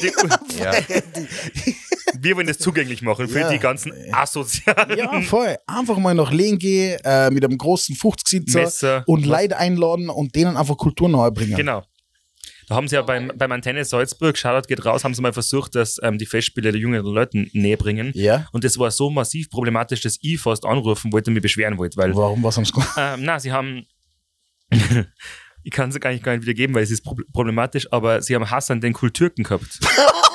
Die, 0.00 0.12
Ja. 0.58 0.72
wir 2.22 2.36
wollen 2.36 2.46
das 2.46 2.58
zugänglich 2.58 3.02
machen 3.02 3.28
für 3.28 3.40
Ja. 3.40 3.50
die 3.50 3.58
ganzen 3.58 3.92
asozialen 4.12 4.96
Ja, 4.98 5.20
voll. 5.22 5.56
Einfach 5.66 5.98
mal 5.98 6.14
nach 6.14 6.30
Lehen 6.32 6.58
gehen, 6.58 6.98
äh, 7.04 7.30
mit 7.30 7.44
einem 7.44 7.58
großen 7.58 7.94
50-Sitzer 7.96 8.60
Messer. 8.60 9.04
und 9.06 9.26
Leute 9.26 9.56
einladen 9.58 10.08
und 10.08 10.34
denen 10.34 10.56
einfach 10.56 10.76
Kultur 10.76 11.08
nahe 11.08 11.30
bringen. 11.32 11.56
Genau. 11.56 11.82
Da 12.68 12.76
haben 12.76 12.86
sie 12.86 12.94
ja 12.94 13.02
beim, 13.02 13.32
beim 13.36 13.50
Antenne 13.50 13.84
Salzburg, 13.84 14.38
Shoutout 14.38 14.68
geht 14.68 14.84
raus, 14.84 15.02
haben 15.02 15.12
sie 15.14 15.20
mal 15.22 15.32
versucht, 15.32 15.74
dass 15.74 15.98
ähm, 16.04 16.18
die 16.18 16.26
Festspiele 16.26 16.70
der 16.70 16.80
jüngeren 16.80 17.12
Leuten 17.12 17.50
näher 17.52 17.76
bringen. 17.76 18.12
Ja. 18.14 18.46
Und 18.52 18.62
das 18.62 18.78
war 18.78 18.90
so 18.92 19.10
massiv 19.10 19.50
problematisch, 19.50 20.00
dass 20.02 20.18
ich 20.22 20.38
fast 20.40 20.64
anrufen 20.64 21.12
wollte 21.12 21.30
und 21.30 21.34
mich 21.34 21.42
beschweren 21.42 21.76
wollte, 21.78 21.96
weil, 21.96 22.14
Warum, 22.14 22.42
was 22.44 22.56
haben 22.56 22.64
sie 22.64 22.72
gemacht? 22.72 22.94
ähm, 22.96 23.20
na, 23.24 23.40
sie 23.40 23.50
haben, 23.50 23.84
ich 25.62 25.70
kann 25.70 25.90
es 25.90 26.00
gar 26.00 26.10
nicht, 26.10 26.24
gar 26.24 26.32
nicht 26.32 26.42
wiedergeben, 26.42 26.74
weil 26.74 26.82
es 26.82 26.90
ist 26.90 27.04
prob- 27.04 27.24
problematisch, 27.32 27.86
aber 27.92 28.22
sie 28.22 28.34
haben 28.34 28.50
Hass 28.50 28.70
an 28.70 28.80
den 28.80 28.92
Kulturken 28.92 29.44
gehabt. 29.44 29.78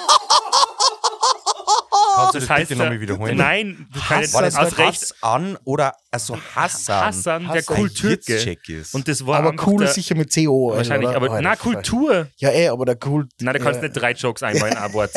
Kannst 2.16 2.34
du 2.36 2.39
das, 2.39 2.47
Das 2.47 2.57
heißt, 2.57 2.70
bitte 2.70 2.80
nochmal 2.82 3.01
wiederholen? 3.01 3.38
nein, 3.38 3.88
du 3.93 3.99
kannst 3.99 4.34
War 4.34 4.41
das 4.41 4.55
aus 4.55 4.72
Hass 4.72 4.78
Recht 4.78 5.13
an 5.22 5.57
oder 5.63 5.93
also 6.11 6.38
Hassan? 6.55 7.05
Hassan, 7.07 7.49
der 7.53 7.63
Kulturke. 7.63 8.86
Und 8.93 9.07
das 9.07 9.26
war 9.26 9.39
Aber 9.43 9.68
cool 9.68 9.80
der, 9.80 9.89
ist 9.89 9.95
sicher 9.95 10.16
mit 10.16 10.34
CO. 10.34 10.72
wahrscheinlich, 10.76 11.09
oder? 11.09 11.18
aber 11.18 11.30
Alter, 11.32 11.41
na. 11.41 11.55
Kultur. 11.55 12.28
Ja, 12.38 12.51
eh, 12.51 12.70
aber 12.70 12.86
der 12.86 12.95
Kult. 12.95 13.30
Nein, 13.41 13.53
da 13.53 13.59
kannst 13.59 13.82
ja, 13.82 13.82
du 13.82 13.88
nicht 13.88 14.01
drei 14.01 14.11
Jokes 14.13 14.43
einmal 14.43 14.70
in 14.72 14.78
ein 14.78 14.93
Wort. 14.93 15.11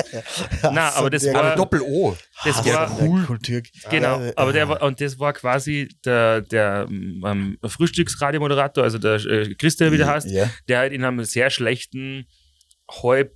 Na, 0.72 0.90
aber 0.94 1.10
das 1.10 1.22
der- 1.22 1.34
war, 1.34 1.44
Aber 1.44 1.56
Doppel-O. 1.56 2.16
das 2.44 2.56
war, 2.64 2.88
der 2.98 3.24
Kultur. 3.26 3.62
Genau, 3.90 4.20
Ja, 4.20 4.32
aber 4.36 4.52
der 4.52 4.68
war, 4.68 4.82
und 4.82 5.00
das 5.00 5.18
war 5.18 5.32
quasi 5.32 5.88
der, 6.04 6.40
der 6.42 6.86
ähm, 6.88 7.58
Frühstücksradiomoderator, 7.64 8.82
also 8.84 8.98
der 8.98 9.14
äh, 9.24 9.54
Christel, 9.54 9.92
wie 9.92 9.98
der 9.98 10.08
heißt, 10.08 10.28
Ja. 10.30 10.48
der 10.68 10.78
halt 10.78 10.92
in 10.92 11.04
einem 11.04 11.24
sehr 11.24 11.50
schlechten, 11.50 12.26
halb, 13.02 13.32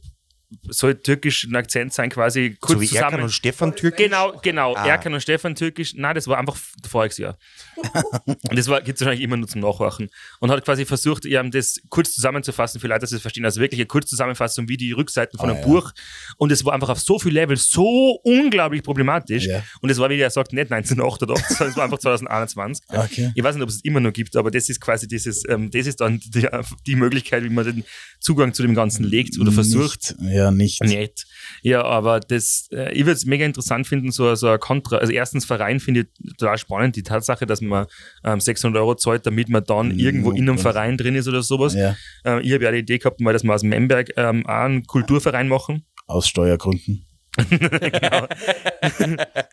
soll 0.69 0.95
türkischen 0.95 1.55
Akzent 1.57 1.93
sein, 1.93 2.11
quasi 2.11 2.57
kurz 2.61 2.73
So 2.75 2.81
wie 2.81 2.87
Erkan 2.95 3.11
zusammen. 3.11 3.23
und 3.25 3.31
Stefan 3.31 3.75
Türk. 3.77 3.97
Genau, 3.97 4.39
genau. 4.43 4.75
Ah. 4.75 4.87
Erkan 4.87 5.15
und 5.15 5.21
Stefan 5.21 5.55
türkisch. 5.55 5.95
Nein, 5.95 6.15
das 6.15 6.27
war 6.29 6.39
einfach 6.39 6.57
voriges 6.89 7.19
Jahr. 7.19 7.39
und 8.27 8.57
das 8.59 8.67
gibt 8.85 8.89
es 8.97 9.01
wahrscheinlich 9.01 9.21
immer 9.23 9.37
nur 9.37 9.49
zum 9.49 9.61
Nachwachen. 9.61 10.09
Und 10.41 10.51
hat 10.51 10.65
quasi 10.65 10.85
versucht, 10.85 11.25
ja, 11.25 11.43
das 11.43 11.81
kurz 11.89 12.15
zusammenzufassen, 12.15 12.81
für 12.81 12.87
Leute, 12.89 13.01
dass 13.01 13.11
sie 13.11 13.17
es 13.17 13.23
verstehen. 13.23 13.45
Also 13.45 13.61
wirklich 13.61 13.81
eine 13.81 13.87
Kurzzusammenfassung 13.87 14.69
wie 14.69 14.77
die 14.77 14.93
Rückseiten 14.93 15.39
von 15.39 15.49
Ah, 15.49 15.53
einem 15.55 15.63
ja. 15.63 15.67
Buch. 15.67 15.93
Und 16.37 16.53
es 16.53 16.65
war 16.65 16.73
einfach 16.75 16.89
auf 16.91 17.01
so 17.01 17.19
viel 17.19 17.33
Level 17.33 17.57
so 17.57 18.21
unglaublich 18.23 18.83
problematisch. 18.83 19.47
Ja. 19.47 19.63
Und 19.81 19.91
es 19.91 19.99
war, 19.99 20.11
wie 20.11 20.19
er 20.21 20.31
sagt, 20.31 20.53
nicht 20.53 20.71
1988, 20.73 21.57
sondern 21.57 21.71
es 21.71 21.77
war 21.77 21.85
einfach 21.85 21.99
2021. 21.99 22.85
Okay. 23.03 23.33
Ich 23.35 23.43
weiß 23.43 23.55
nicht, 23.57 23.63
ob 23.65 23.69
es 23.69 23.81
immer 23.85 24.01
noch 24.01 24.13
gibt, 24.13 24.37
aber 24.37 24.51
das 24.51 24.69
ist 24.69 24.81
quasi 24.81 25.09
dieses, 25.09 25.43
ähm, 25.49 25.71
das 25.71 25.87
ist 25.87 26.01
dann 26.01 26.21
die, 26.21 26.47
die 26.87 26.95
Möglichkeit, 26.97 27.43
wie 27.43 27.49
man 27.49 27.65
den 27.65 27.85
Zugang 28.21 28.55
zu 28.55 28.63
dem 28.63 28.75
Ganzen 28.75 29.05
legt 29.05 29.39
oder 29.41 29.51
versucht. 29.51 30.15
Nicht, 30.19 30.35
ja, 30.35 30.42
nicht. 30.51 30.83
Nicht. 30.83 31.27
Ja, 31.63 31.85
aber 31.85 32.21
das, 32.21 32.69
äh, 32.73 32.93
ich 32.93 33.01
würde 33.01 33.13
es 33.13 33.25
mega 33.25 33.45
interessant 33.47 33.87
finden, 33.87 34.11
so, 34.11 34.35
so 34.35 34.49
ein 34.49 34.59
Kontra. 34.59 34.97
Also, 34.97 35.13
erstens, 35.13 35.45
Verein 35.45 35.79
finde 35.81 36.01
ich 36.01 36.35
total 36.39 36.59
spannend. 36.59 36.97
Die 36.97 37.03
Tatsache, 37.03 37.47
dass 37.47 37.61
man 37.61 37.87
ähm, 38.25 38.41
600 38.41 38.81
Euro 38.81 38.95
zahlt, 38.97 39.27
damit 39.27 39.49
man 39.49 39.63
dann 39.65 39.89
Mhm, 39.93 39.99
irgendwo 39.99 40.33
in 40.33 40.49
einem. 40.49 40.59
Verein 40.59 40.97
drin 40.97 41.15
ist 41.15 41.29
oder 41.29 41.43
sowas. 41.43 41.75
Ja, 41.75 41.97
Äh, 42.25 42.41
ich 42.43 42.53
habe 42.53 42.65
ja 42.65 42.73
die 42.73 42.79
Idee 42.79 42.99
gehabt, 42.99 43.21
mal, 43.21 43.33
dass 43.33 43.45
wir 43.45 43.55
aus 43.55 43.63
Memberg 43.63 44.11
ähm, 44.17 44.45
auch 44.47 44.53
einen 44.65 44.87
Kulturverein 44.87 45.49
machen. 45.49 45.85
aus 46.07 46.29
Steuergründen. 46.29 47.07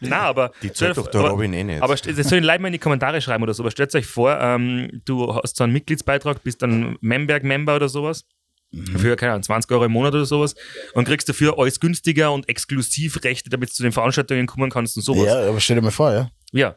Na, 0.01 0.21
aber. 0.23 0.51
Die 0.61 0.71
zahlt 0.71 0.97
doch 0.97 1.07
der 1.07 1.21
aber, 1.21 1.29
Robin 1.31 1.53
eh 1.53 1.63
nicht. 1.63 1.81
Aber 1.81 1.95
das 1.95 2.27
sollen 2.27 2.43
Leute 2.43 2.61
mal 2.61 2.67
in 2.69 2.73
die 2.73 2.79
Kommentare 2.79 3.21
schreiben 3.21 3.43
oder 3.43 3.53
so. 3.53 3.63
Aber 3.63 3.71
stellt 3.71 3.93
euch 3.95 4.05
vor, 4.05 4.37
ähm, 4.39 5.01
du 5.05 5.33
hast 5.35 5.57
so 5.57 5.63
einen 5.63 5.73
Mitgliedsbeitrag, 5.73 6.43
bist 6.43 6.61
dann 6.61 6.97
Memberg-Member 7.01 7.75
oder 7.75 7.89
sowas. 7.89 8.25
Mhm. 8.71 8.99
Für, 8.99 9.15
keine 9.15 9.33
Ahnung, 9.33 9.43
20 9.43 9.71
Euro 9.71 9.85
im 9.85 9.91
Monat 9.91 10.13
oder 10.13 10.25
sowas. 10.25 10.55
Und 10.93 11.05
kriegst 11.05 11.27
dafür 11.27 11.57
alles 11.57 11.79
günstiger 11.79 12.31
und 12.31 12.47
Exklusivrechte, 12.47 13.49
damit 13.49 13.69
du 13.69 13.73
zu 13.73 13.83
den 13.83 13.91
Veranstaltungen 13.91 14.47
kommen 14.47 14.69
kannst 14.69 14.95
und 14.97 15.03
sowas. 15.03 15.25
Ja, 15.25 15.49
aber 15.49 15.59
stell 15.59 15.75
dir 15.75 15.81
mal 15.81 15.91
vor, 15.91 16.13
ja. 16.13 16.29
ja. 16.51 16.75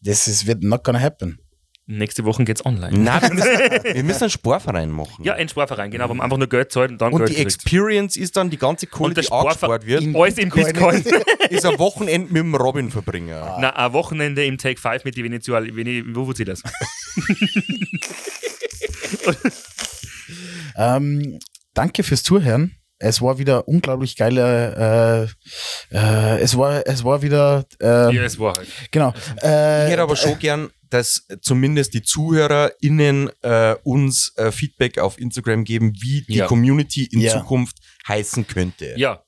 Das 0.00 0.28
ist, 0.28 0.46
wird 0.46 0.62
not 0.62 0.84
gonna 0.84 1.00
happen. 1.00 1.40
Nächste 1.88 2.24
Woche 2.24 2.42
geht's 2.42 2.66
online. 2.66 2.98
Nein, 2.98 3.22
wir 3.22 3.34
müssen, 3.34 3.84
wir 3.94 4.02
müssen 4.02 4.22
einen 4.24 4.30
Sportverein 4.30 4.90
machen. 4.90 5.22
Ja, 5.22 5.34
ein 5.34 5.48
Sparverein, 5.48 5.92
genau, 5.92 6.08
wo 6.08 6.14
man 6.14 6.24
einfach 6.24 6.36
nur 6.36 6.48
Geld 6.48 6.72
zahlt 6.72 6.90
und 6.90 7.00
dann 7.00 7.12
und 7.12 7.20
Geld 7.20 7.30
die 7.30 7.34
kriegt. 7.36 7.46
Experience 7.46 8.16
ist 8.16 8.36
dann 8.36 8.50
die 8.50 8.58
ganze 8.58 8.88
Kohle, 8.88 9.10
Und 9.10 9.16
der 9.16 9.22
die 9.22 9.30
angespart 9.30 9.86
wird, 9.86 10.02
Alles 10.16 10.36
in 10.36 10.50
Bitcoin. 10.50 11.04
ist 11.50 11.64
ein 11.64 11.78
Wochenende 11.78 12.32
mit 12.32 12.42
dem 12.42 12.56
Robin 12.56 12.90
verbringen. 12.90 13.28
Na, 13.28 13.70
ein 13.70 13.92
Wochenende 13.92 14.44
im 14.44 14.58
Take 14.58 14.80
5 14.80 15.04
mit 15.04 15.16
die 15.16 15.22
Venezuela. 15.22 15.64
Vene, 15.76 16.02
wo 16.08 16.26
wird 16.26 16.38
sie 16.38 16.44
das? 16.44 16.60
Ähm, 20.76 21.38
danke 21.74 22.02
fürs 22.02 22.22
Zuhören. 22.22 22.72
Es 22.98 23.20
war 23.20 23.36
wieder 23.38 23.68
unglaublich 23.68 24.16
geile, 24.16 25.28
äh, 25.92 25.96
äh, 25.96 26.40
es 26.40 26.56
war, 26.56 26.86
es 26.86 27.04
war 27.04 27.20
wieder, 27.20 27.66
äh, 27.82 28.14
Ja, 28.14 28.22
es 28.22 28.38
war 28.38 28.54
halt. 28.54 28.68
genau. 28.90 29.12
Ich 29.36 29.42
Äh, 29.44 29.88
hätte 29.90 30.00
aber 30.02 30.16
schon 30.16 30.38
gern, 30.38 30.70
dass 30.88 31.26
zumindest 31.42 31.92
die 31.92 32.02
ZuhörerInnen 32.02 33.30
äh, 33.42 33.74
uns 33.82 34.32
äh, 34.36 34.50
Feedback 34.50 34.98
auf 34.98 35.18
Instagram 35.18 35.64
geben, 35.64 35.92
wie 36.00 36.22
die 36.22 36.36
Ja. 36.36 36.46
Community 36.46 37.04
in 37.12 37.20
Ja. 37.20 37.32
Zukunft 37.32 37.76
heißen 38.08 38.46
könnte. 38.46 38.94
Ja. 38.96 39.22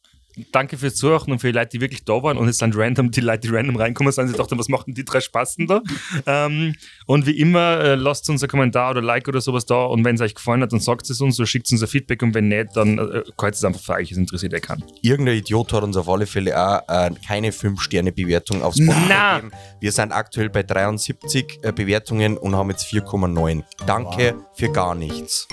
Danke 0.53 0.79
fürs 0.79 0.95
Zuhören 0.97 1.33
und 1.33 1.39
für 1.39 1.49
die 1.49 1.59
Leute, 1.59 1.71
die 1.71 1.81
wirklich 1.81 2.05
da 2.05 2.23
waren 2.23 2.37
und 2.37 2.47
jetzt 2.47 2.59
sind 2.59 2.77
random, 2.77 3.11
die 3.11 3.21
Leute, 3.21 3.49
die 3.49 3.55
random 3.55 3.77
reinkommen, 3.77 4.13
sind, 4.13 4.29
sie 4.29 4.35
dachten, 4.35 4.59
was 4.59 4.69
machen 4.69 4.95
die 4.95 5.05
drei 5.05 5.21
Spasten 5.21 5.67
da? 5.67 5.83
ähm, 6.27 6.75
und 7.07 7.27
wie 7.27 7.39
immer, 7.39 7.81
äh, 7.81 7.95
lasst 7.95 8.29
uns 8.31 8.43
einen 8.43 8.51
Kommentar 8.51 8.91
oder 8.93 9.03
Like 9.03 9.29
oder 9.29 9.41
sowas 9.41 9.67
da 9.67 9.85
und 9.85 10.05
wenn 10.05 10.17
es 10.17 10.21
euch 10.21 10.35
gefallen 10.35 10.63
hat, 10.63 10.73
dann 10.73 10.81
sagt 10.81 11.09
es 11.11 11.21
uns 11.21 11.39
oder 11.39 11.47
schickt 11.47 11.71
uns 11.71 11.83
ein 11.83 11.89
Feedback 11.89 12.23
und 12.23 12.35
wenn 12.35 12.49
nicht, 12.49 12.77
dann 12.77 12.99
äh, 12.99 13.23
kalt 13.37 13.55
es 13.55 13.65
einfach 13.65 13.81
für 13.81 13.95
euch, 13.95 14.11
es 14.13 14.19
interessiert 14.19 14.55
eh 14.55 14.61
keinen. 14.61 14.85
Irgendein 15.03 15.39
Idiot 15.39 15.73
hat 15.73 15.83
uns 15.83 15.97
auf 15.97 16.09
alle 16.09 16.27
Fälle 16.27 16.59
auch 16.59 16.83
äh, 16.89 17.11
keine 17.27 17.51
5-Sterne-Bewertung 17.51 18.63
auf 18.63 18.75
Spotify 18.75 19.03
Na. 19.09 19.37
gegeben. 19.37 19.53
Wir 19.81 19.93
sind 19.93 20.13
aktuell 20.13 20.51
bei 20.51 20.63
73 20.63 21.61
äh, 21.63 21.73
Bewertungen 21.73 22.37
und 22.37 22.55
haben 22.57 22.71
jetzt 22.71 22.87
4,9. 22.87 23.63
Danke 23.87 24.37
für 24.55 24.71
gar 24.71 24.95
nichts. 24.95 25.49